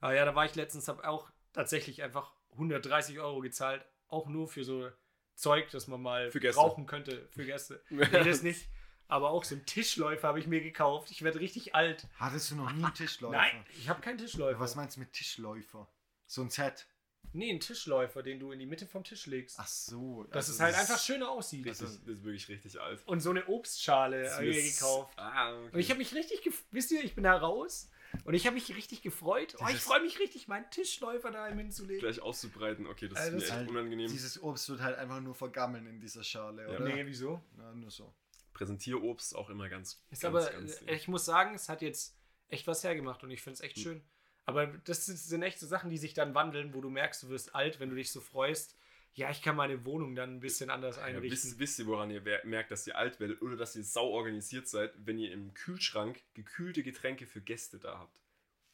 Aber 0.00 0.14
ja, 0.14 0.24
da 0.24 0.34
war 0.34 0.44
ich 0.46 0.54
letztens, 0.54 0.88
habe 0.88 1.06
auch 1.08 1.30
tatsächlich 1.52 2.02
einfach 2.02 2.32
130 2.52 3.18
Euro 3.20 3.40
gezahlt. 3.40 3.84
Auch 4.08 4.26
nur 4.28 4.48
für 4.48 4.64
so 4.64 4.90
Zeug, 5.34 5.70
das 5.70 5.86
man 5.86 6.02
mal 6.02 6.30
Für 6.32 6.40
Gäste. 6.40 6.60
brauchen 6.60 6.86
könnte. 6.86 7.28
Für 7.30 7.44
Gäste. 7.44 7.82
Nee, 7.90 8.04
das 8.10 8.42
nicht. 8.42 8.68
Aber 9.06 9.30
auch 9.30 9.44
so 9.44 9.54
einen 9.54 9.64
Tischläufer 9.64 10.28
habe 10.28 10.38
ich 10.40 10.46
mir 10.46 10.60
gekauft. 10.60 11.10
Ich 11.10 11.22
werde 11.22 11.40
richtig 11.40 11.74
alt. 11.74 12.06
Hattest 12.18 12.50
du 12.50 12.56
noch 12.56 12.70
nie 12.72 12.84
einen 12.84 12.92
Tischläufer? 12.94 13.36
Nein, 13.36 13.64
ich 13.78 13.88
habe 13.88 14.00
keinen 14.02 14.18
Tischläufer. 14.18 14.60
Was 14.60 14.74
meinst 14.74 14.96
du 14.96 15.00
mit 15.00 15.12
Tischläufer? 15.12 15.88
So 16.26 16.42
ein 16.42 16.50
Set. 16.50 16.86
Nee, 17.32 17.50
einen 17.50 17.60
Tischläufer, 17.60 18.22
den 18.22 18.40
du 18.40 18.52
in 18.52 18.58
die 18.58 18.66
Mitte 18.66 18.86
vom 18.86 19.04
Tisch 19.04 19.26
legst. 19.26 19.56
Ach 19.60 19.66
so. 19.66 20.24
dass 20.30 20.46
also 20.48 20.52
es 20.52 20.60
halt 20.60 20.74
einfach 20.76 20.98
schöner 20.98 21.28
aussieht. 21.30 21.66
Das 21.66 21.80
ist, 21.82 22.00
das 22.06 22.18
ist 22.18 22.24
wirklich 22.24 22.48
richtig 22.48 22.80
alt. 22.80 23.02
Und 23.06 23.20
so 23.20 23.30
eine 23.30 23.46
Obstschale 23.46 24.24
ist- 24.40 24.80
gekauft. 24.80 25.12
Ah, 25.18 25.54
okay. 25.58 25.70
Und 25.74 25.78
ich 25.80 25.90
habe 25.90 25.98
mich 25.98 26.14
richtig, 26.14 26.40
gef- 26.40 26.64
wisst 26.70 26.90
ihr, 26.90 27.04
ich 27.04 27.14
bin 27.14 27.24
da 27.24 27.36
raus 27.36 27.90
und 28.24 28.32
ich 28.32 28.46
habe 28.46 28.54
mich 28.54 28.74
richtig 28.74 29.02
gefreut. 29.02 29.56
Oh, 29.60 29.66
ich 29.70 29.76
freue 29.76 30.00
mich 30.00 30.18
richtig, 30.18 30.48
meinen 30.48 30.68
Tischläufer 30.70 31.30
da 31.30 31.46
hinzulegen. 31.48 32.00
gleich 32.00 32.20
auszubreiten. 32.22 32.86
Okay, 32.86 33.08
das 33.08 33.18
Also 33.18 33.36
ist 33.36 33.42
mir 33.42 33.46
echt 33.48 33.56
Halt, 33.56 33.68
unangenehm. 33.68 34.10
Dieses 34.10 34.42
Obst 34.42 34.68
wird 34.70 34.80
halt 34.80 34.96
einfach 34.96 35.20
nur 35.20 35.34
vergammeln 35.34 35.86
in 35.86 36.00
dieser 36.00 36.24
Schale, 36.24 36.62
Ja. 36.62 36.76
oder? 36.76 36.84
Nee, 36.86 37.04
wieso? 37.06 37.42
Na, 37.56 37.74
nur 37.74 37.90
so. 37.90 38.14
Präsentierobst 38.54 39.36
auch 39.36 39.50
immer 39.50 39.68
ganz. 39.68 40.02
Ist 40.10 40.22
ganz, 40.22 40.34
aber, 40.34 40.50
ganz 40.50 40.82
äh, 40.82 40.94
ich 40.94 41.06
muss 41.08 41.24
sagen, 41.26 41.54
es 41.54 41.68
hat 41.68 41.82
jetzt 41.82 42.16
echt 42.48 42.66
was 42.66 42.82
hergemacht 42.82 43.22
und 43.22 43.30
ich 43.30 43.42
finde 43.42 43.54
es 43.54 43.60
echt 43.60 43.78
schön. 43.78 44.02
Aber 44.48 44.66
das 44.84 45.04
sind- 45.06 45.42
echt 45.42 45.58
so 45.60 45.66
Sachen, 45.66 45.90
die 45.90 45.98
sich 45.98 46.14
dann 46.14 46.34
wandeln, 46.34 46.72
wo 46.74 46.80
du 46.80 46.88
merkst, 46.90 47.22
du 47.22 47.28
wirst 47.28 47.54
alt, 47.54 47.80
wenn 47.80 47.90
du 47.90 47.96
dich 47.96 48.10
so 48.10 48.20
freust. 48.20 48.76
Ja, 49.14 49.30
ich 49.30 49.42
kann 49.42 49.56
meine 49.56 49.84
Wohnung 49.84 50.14
dann 50.14 50.36
ein 50.36 50.40
bisschen 50.40 50.70
anders 50.70 50.96
Ja, 50.96 51.02
einrichten. 51.04 51.30
wisst, 51.32 51.58
wisst 51.58 51.78
ihr, 51.80 51.86
woran 51.86 52.10
ihr 52.10 52.22
merkt, 52.44 52.70
dass 52.70 52.86
ihr 52.86 52.96
alt 52.96 53.20
werdet 53.20 53.42
oder 53.42 53.56
dass 53.56 53.74
ihr 53.76 53.84
sau 53.84 54.08
organisiert 54.08 54.68
seid, 54.68 54.92
wenn 55.04 55.18
ihr 55.18 55.32
im 55.32 55.52
Kühlschrank 55.54 56.22
gekühlte 56.34 56.82
Getränke 56.82 57.26
für 57.26 57.40
Gäste 57.40 57.78
da 57.78 57.98
habt? 57.98 58.16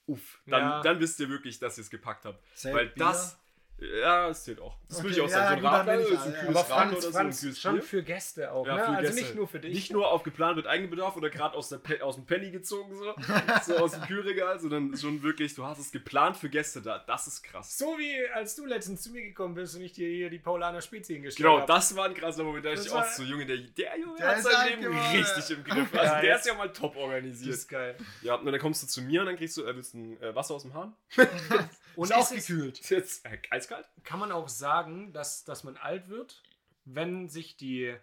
Uff, 0.06 0.40
dann, 0.46 0.60
Ja. 0.60 0.82
dann 0.82 1.00
wisst 1.00 1.18
ihr 1.20 1.28
wirklich, 1.30 1.58
dass 1.58 1.78
ihr 1.78 1.82
es 1.82 1.90
gepackt 1.90 2.24
habt. 2.26 2.38
Zählt 2.54 2.74
Weil 2.74 2.86
Bier? 2.88 3.04
das, 3.06 3.38
ja, 3.78 4.28
das 4.28 4.44
zählt 4.44 4.60
auch. 4.60 4.76
Das 4.88 5.02
würde 5.02 5.14
ich 5.16 5.20
Okay, 5.20 5.26
auch 5.26 5.34
sagen. 5.34 5.44
ja, 5.56 5.60
so 5.60 5.66
ein 5.66 5.74
Radler, 5.74 6.02
so 6.04 6.08
ein 6.28 6.32
kühles 6.34 6.56
Aber 6.56 6.70
Radler 6.70 6.92
oder 6.98 7.00
so, 7.12 7.18
ein 7.18 7.30
kühles 7.32 7.60
schon 7.60 7.82
für 7.82 8.02
Gäste 8.04 8.52
auch. 8.52 8.66
Ja, 8.66 8.74
ne? 8.76 8.80
für 8.84 8.88
Also 8.90 9.02
Gäste. 9.02 9.20
nicht 9.20 9.34
nur 9.34 9.48
für 9.48 9.58
dich. 9.60 9.74
Nicht 9.74 9.92
nur 9.92 10.10
auf 10.10 10.22
geplant 10.22 10.56
mit 10.56 10.66
Eigenbedarf 10.66 11.16
oder 11.16 11.28
gerade 11.28 11.56
aus, 11.56 11.72
aus 12.00 12.14
dem 12.14 12.24
Penny 12.24 12.50
gezogen, 12.52 12.94
so, 12.94 13.14
so 13.64 13.76
aus 13.82 13.92
dem 13.92 14.02
Kühlregal, 14.02 14.60
sondern 14.60 14.96
schon 14.96 15.22
wirklich, 15.22 15.54
du 15.54 15.64
hast 15.66 15.80
es 15.80 15.90
geplant 15.90 16.36
für 16.36 16.48
Gäste 16.48 16.80
da. 16.82 16.98
Das 17.00 17.26
ist 17.26 17.42
krass. 17.42 17.76
So 17.76 17.98
wie 17.98 18.16
als 18.32 18.54
du 18.54 18.64
letztens 18.64 19.02
zu 19.02 19.10
mir 19.10 19.22
gekommen 19.22 19.54
bist 19.54 19.74
und 19.74 19.82
ich 19.82 19.92
dir 19.92 20.08
hier 20.08 20.30
die 20.30 20.38
Paulaner 20.38 20.80
Spezi 20.80 21.14
hingestellt 21.14 21.44
Genau, 21.46 21.58
habe. 21.60 21.72
das 21.72 21.96
war 21.96 22.06
ein 22.06 22.14
krasser 22.14 22.44
Moment. 22.44 22.64
Da 22.64 22.70
Das 22.70 22.84
dachte 22.84 22.96
ich 22.96 23.04
auch 23.04 23.12
so, 23.12 23.22
Junge, 23.24 23.44
der, 23.44 23.56
der 23.58 23.98
Junge 23.98 24.16
Der 24.18 24.28
hat 24.36 24.42
sein 24.42 24.68
Leben 24.68 24.82
geworden. 24.82 25.16
richtig 25.16 25.56
im 25.56 25.64
Griff. 25.64 25.88
Also 25.92 26.14
Ja, 26.14 26.20
der 26.20 26.36
ist 26.36 26.46
ja 26.46 26.54
mal 26.54 26.72
top 26.72 26.94
Das 26.94 27.02
organisiert. 27.02 27.54
ist 27.54 27.68
geil. 27.68 27.96
Ja, 28.22 28.36
und 28.36 28.46
dann 28.46 28.58
kommst 28.60 28.82
du 28.84 28.86
zu 28.86 29.02
mir 29.02 29.20
und 29.20 29.26
dann 29.26 29.36
kriegst 29.36 29.56
du, 29.56 29.64
äh, 29.64 29.74
willst 29.74 29.94
du 29.94 29.98
ein 29.98 30.22
äh, 30.22 30.34
Wasser 30.34 30.54
aus 30.54 30.62
dem 30.62 30.74
Hahn? 30.74 30.94
Und 31.96 32.06
ist 32.06 32.12
auch 32.16 32.28
ist 32.32 32.32
es- 32.32 32.46
gekühlt. 32.48 32.80
Ist 32.80 32.90
jetzt 32.90 33.24
äh, 33.24 33.38
eiskalt? 33.64 33.88
kann 34.04 34.18
man 34.20 34.32
auch 34.32 34.48
sagen, 34.48 35.12
dass, 35.12 35.44
dass 35.44 35.64
man 35.64 35.76
alt 35.76 36.08
wird, 36.08 36.42
wenn 36.84 37.28
sich 37.28 37.56
die, 37.56 37.96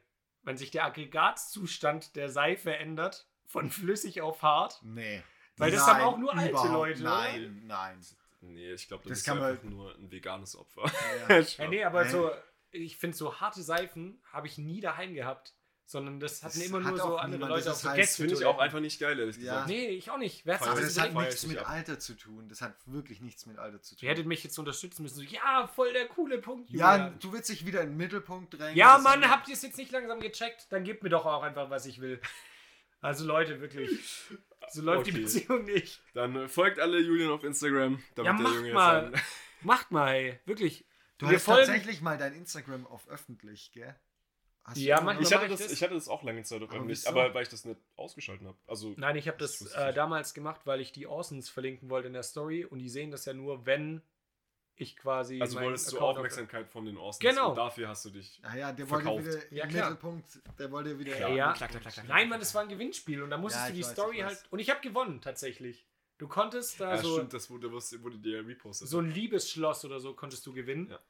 wenn 0.43 0.57
sich 0.57 0.71
der 0.71 0.85
Aggregatzustand 0.85 2.15
der 2.15 2.29
Seife 2.29 2.75
ändert, 2.75 3.27
von 3.45 3.69
flüssig 3.69 4.21
auf 4.21 4.41
hart. 4.41 4.79
Nee. 4.83 5.23
Weil 5.57 5.71
das 5.71 5.85
haben 5.85 6.01
auch 6.01 6.17
nur 6.17 6.33
alte 6.35 6.67
Leute, 6.69 7.01
oder? 7.01 7.09
Nein, 7.09 7.63
nein. 7.65 8.01
Nee, 8.39 8.71
ich 8.73 8.87
glaube, 8.87 9.07
Das 9.07 9.23
kann 9.23 9.37
man- 9.37 9.51
einfach 9.51 9.63
nur 9.65 9.93
ein 9.95 10.09
veganes 10.09 10.55
Opfer. 10.55 10.89
Ja. 11.29 11.39
Ja, 11.39 11.67
nee, 11.69 11.83
aber 11.83 12.05
Nee. 12.05 12.09
so, 12.09 12.31
ich 12.71 12.97
finde, 12.97 13.15
so 13.15 13.39
harte 13.39 13.61
Seifen 13.61 14.19
habe 14.31 14.47
ich 14.47 14.57
nie 14.57 14.81
daheim 14.81 15.13
gehabt. 15.13 15.53
Sondern 15.91 16.21
das 16.21 16.41
hatten 16.41 16.57
Das 16.57 16.67
immer 16.67 16.83
hat 16.85 16.91
nur 16.91 16.97
so 16.99 17.17
andere 17.17 17.31
niemand, 17.39 17.49
Leute 17.51 17.65
das 17.65 17.85
auf 17.85 17.93
so 18.07 18.15
finde 18.23 18.33
ich 18.35 18.45
auch 18.45 18.59
einfach 18.59 18.79
nicht 18.79 18.97
geil, 18.97 19.19
ehrlich 19.19 19.35
Ja. 19.35 19.41
gesagt. 19.41 19.67
Nee, 19.67 19.87
ich 19.89 20.09
auch 20.09 20.17
nicht. 20.17 20.45
Wer 20.45 20.61
Aber 20.61 20.79
das 20.79 20.97
hat 20.97 21.13
nichts 21.13 21.43
ich 21.43 21.49
mit 21.49 21.57
ab. 21.57 21.69
Alter 21.69 21.99
zu 21.99 22.13
tun. 22.13 22.47
Das 22.47 22.61
hat 22.61 22.75
wirklich 22.85 23.19
nichts 23.19 23.45
mit 23.45 23.57
Alter 23.57 23.81
zu 23.81 23.95
tun. 23.95 24.05
Ihr 24.05 24.09
hättet 24.09 24.25
mich 24.25 24.41
jetzt 24.41 24.57
unterstützen 24.57 25.03
müssen. 25.03 25.15
So, 25.17 25.21
ja, 25.23 25.67
voll 25.67 25.91
der 25.91 26.07
coole 26.07 26.37
Punkt. 26.37 26.69
ja, 26.69 26.95
Julian. 26.95 27.19
du 27.19 27.33
willst 27.33 27.49
dich 27.49 27.65
wieder 27.65 27.81
in 27.81 27.89
den 27.89 27.97
Mittelpunkt 27.97 28.57
drängen. 28.57 28.77
Ja, 28.77 28.99
Mann, 28.99 29.29
habt 29.29 29.49
ihr 29.49 29.53
es 29.55 29.61
jetzt 29.63 29.77
nicht 29.77 29.91
langsam 29.91 30.21
gecheckt? 30.21 30.67
Dann 30.69 30.85
gebt 30.85 31.03
mir 31.03 31.09
doch 31.09 31.25
auch 31.25 31.43
einfach, 31.43 31.69
was 31.69 31.85
ich 31.85 31.99
will. 31.99 32.21
Also 33.01 33.25
Leute, 33.25 33.59
wirklich. 33.59 33.89
So 34.69 34.81
läuft 34.83 35.07
die 35.07 35.11
Okay. 35.11 35.21
Beziehung 35.23 35.65
nicht. 35.65 36.01
Dann 36.13 36.35
äh, 36.35 36.47
folgt 36.47 36.79
alle 36.79 36.99
Julian 36.99 37.31
auf 37.31 37.43
Instagram, 37.43 38.01
damit 38.15 38.31
Ja, 38.31 38.37
der 38.37 38.43
macht 38.43 38.53
Junge 38.55 38.67
jetzt 38.67 38.73
mal. 38.75 39.05
einen- 39.07 39.21
Macht 39.63 39.91
mal, 39.91 40.13
ey. 40.13 40.39
Wirklich. 40.45 40.85
Du 41.17 41.27
Wir 41.27 41.35
hast 41.35 41.43
folgen- 41.43 41.65
tatsächlich 41.65 42.01
mal 42.01 42.17
dein 42.17 42.33
Instagram 42.33 42.87
auf 42.87 43.07
öffentlich, 43.09 43.71
gell? 43.73 43.95
Hast 44.63 44.77
Ja, 44.77 45.01
manchmal 45.01 45.25
Ich 45.27 45.33
hatte, 45.33 45.47
das, 45.47 45.59
das? 45.59 45.71
ich 45.71 45.81
hatte 45.81 45.95
das 45.95 46.07
auch 46.07 46.21
lange 46.23 46.43
Zeit 46.43 46.61
auf 46.61 46.69
Aber 46.71 46.87
wieso? 46.87 47.09
aber 47.09 47.33
weil 47.33 47.43
ich 47.43 47.49
das 47.49 47.65
nicht 47.65 47.79
ausgeschalten 47.95 48.47
habe. 48.47 48.57
Also, 48.67 48.93
Nein, 48.97 49.15
ich 49.15 49.27
habe 49.27 49.37
das 49.37 49.59
ich 49.59 49.75
äh, 49.75 49.85
nicht. 49.87 49.97
damals 49.97 50.33
gemacht, 50.33 50.61
weil 50.65 50.81
ich 50.81 50.91
die 50.91 51.07
Orsons 51.07 51.49
verlinken 51.49 51.89
wollte 51.89 52.07
in 52.07 52.13
der 52.13 52.23
Story 52.23 52.63
und 52.65 52.79
die 52.79 52.89
sehen 52.89 53.09
das 53.11 53.25
ja 53.25 53.33
nur, 53.33 53.65
wenn 53.65 54.01
ich 54.75 54.95
quasi. 54.97 55.41
Also 55.41 55.59
wolltest 55.59 55.91
du 55.91 55.99
Aufmerksamkeit 55.99 56.67
von 56.69 56.85
den 56.85 56.97
Austins 56.97 57.29
Genau. 57.35 57.49
und 57.49 57.57
dafür 57.57 57.87
hast 57.89 58.05
du 58.05 58.11
dich. 58.11 58.39
Ah 58.43 58.55
ja, 58.55 58.71
der 58.71 58.85
Verkauft. 58.87 59.25
wollte 59.25 59.41
wieder 59.49 59.53
Ja, 59.55 59.67
klar. 59.67 59.89
Mittelpunkt, 59.89 60.39
der 60.59 60.71
wollte 60.71 60.97
wieder. 60.99 61.17
Ja, 61.19 61.29
ja. 61.29 61.53
Klack, 61.53 61.71
klack, 61.71 61.81
klack. 61.93 62.07
Nein, 62.07 62.29
Mann, 62.29 62.39
es 62.41 62.53
war 62.55 62.61
ein 62.61 62.69
Gewinnspiel 62.69 63.21
und 63.23 63.31
da 63.31 63.37
musstest 63.37 63.65
Ja, 63.65 63.71
du 63.71 63.77
die 63.77 63.83
weiß, 63.83 63.91
Story 63.91 64.17
halt. 64.19 64.43
Und 64.51 64.59
ich 64.59 64.69
habe 64.69 64.79
gewonnen, 64.81 65.21
tatsächlich. 65.21 65.85
Du 66.19 66.27
konntest 66.27 66.79
da 66.79 66.91
Ja, 66.95 67.01
so, 67.01 67.15
stimmt, 67.15 67.33
das 67.33 67.49
wurde, 67.49 67.71
das 67.71 67.99
wurde 68.03 68.17
dir 68.19 68.45
repostet. 68.47 68.87
so 68.87 68.99
ein 68.99 69.09
Liebesschloss 69.09 69.85
oder 69.85 69.99
so 69.99 70.13
konntest 70.13 70.45
du 70.45 70.53
gewinnen. 70.53 70.87
Jetzt 70.87 71.01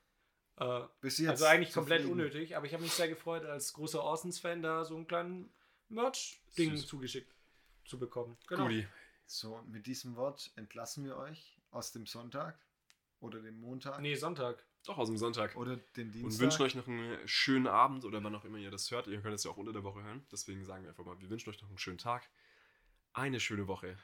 also 0.62 1.46
eigentlich 1.46 1.74
komplett 1.74 2.02
zufrieden? 2.02 2.20
unnötig, 2.20 2.56
aber 2.56 2.66
ich 2.66 2.74
habe 2.74 2.84
mich 2.84 2.94
sehr 2.94 3.08
gefreut, 3.08 3.46
als 3.46 3.74
großer 3.74 4.04
Orsons-Fan 4.04 4.62
da 4.62 4.86
so 4.86 4.96
einen 4.96 5.08
kleinen 5.08 5.52
Merch-Ding 5.90 6.78
zugeschickt 6.78 7.34
zu 7.86 7.98
bekommen. 7.98 8.38
Genau. 8.48 8.64
Guti. 8.64 8.88
So, 9.26 9.56
und 9.56 9.70
mit 9.72 9.88
diesem 9.88 10.16
Wort 10.16 10.52
entlassen 10.56 11.06
wir 11.06 11.18
euch 11.18 11.58
aus 11.72 11.92
dem 11.92 12.06
Sonntag 12.06 12.60
oder 13.20 13.40
dem 13.42 13.60
Montag 13.60 14.00
Nee, 14.02 14.16
Sonntag. 14.16 14.64
Doch 14.86 14.98
aus 14.98 15.08
dem 15.08 15.18
Sonntag. 15.18 15.56
oder 15.56 15.78
den 15.96 16.12
Dienstag. 16.12 16.32
Und 16.32 16.40
wünschen 16.40 16.62
euch 16.64 16.76
noch 16.76 16.88
einen 16.88 17.28
schönen 17.28 17.68
Abend 17.68 18.04
oder 18.04 18.24
wann 18.24 18.36
auch 18.36 18.46
immer 18.46 18.58
ihr 18.58 18.72
das 18.72 18.90
hört. 18.92 19.08
Ihr 19.08 19.22
könnt 19.22 19.36
es 19.36 19.44
ja 19.44 19.52
auch 19.52 19.58
unter 19.58 19.74
der 19.74 19.84
Woche 19.84 20.04
hören. 20.04 20.26
Deswegen 20.32 20.66
sagen 20.66 20.84
wir 20.84 20.90
einfach 20.90 21.06
mal, 21.06 21.20
wir 21.22 21.30
wünschen 21.30 21.50
euch 21.50 21.62
noch 21.62 21.70
einen 21.70 21.78
schönen 21.78 22.00
Tag, 22.00 22.30
eine 23.14 23.40
schöne 23.40 23.68
Woche. 23.68 23.98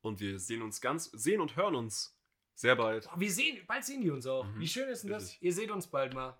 Und 0.00 0.20
wir 0.20 0.38
sehen 0.38 0.60
uns 0.62 0.80
ganz, 0.80 1.04
sehen 1.12 1.40
und 1.40 1.56
hören 1.56 1.76
uns 1.76 2.18
sehr 2.54 2.76
bald. 2.76 3.04
Boah, 3.04 3.20
wir 3.20 3.30
sehen, 3.32 3.64
bald 3.66 3.84
sehen 3.84 4.00
die 4.02 4.10
uns 4.10 4.26
auch. 4.26 4.44
Mhm, 4.44 4.60
Wie 4.60 4.68
schön 4.68 4.88
ist 4.88 5.02
denn 5.02 5.10
das? 5.10 5.24
richtig. 5.24 5.42
Ihr 5.42 5.52
seht 5.52 5.70
uns 5.70 5.86
bald 5.86 6.14
mal. 6.14 6.38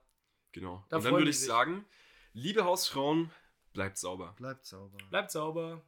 Genau. 0.53 0.85
Da 0.89 0.97
und 0.99 1.05
dann 1.05 1.15
würde 1.15 1.31
ich 1.31 1.39
sich. 1.39 1.49
sagen, 1.49 1.85
liebe 2.33 2.65
Hausfrauen, 2.65 3.31
bleibt 3.73 3.99
sauber. 3.99 4.35
Bleibt 4.37 4.65
sauber. 4.67 4.99
Bleibt 5.11 5.31
sauber. 5.33 5.83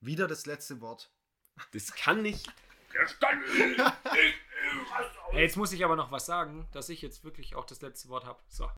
Wieder 0.00 0.26
das 0.28 0.46
letzte 0.46 0.80
Wort. 0.80 1.10
Das 1.72 1.92
kann 1.94 2.22
nicht. 2.22 2.52
Hey, 5.30 5.42
jetzt 5.42 5.56
muss 5.56 5.72
ich 5.72 5.84
aber 5.84 5.96
noch 5.96 6.10
was 6.10 6.26
sagen, 6.26 6.68
dass 6.72 6.88
ich 6.88 7.02
jetzt 7.02 7.24
wirklich 7.24 7.54
auch 7.54 7.64
das 7.64 7.80
letzte 7.82 8.08
Wort 8.08 8.24
habe. 8.24 8.40
So. 8.48 8.68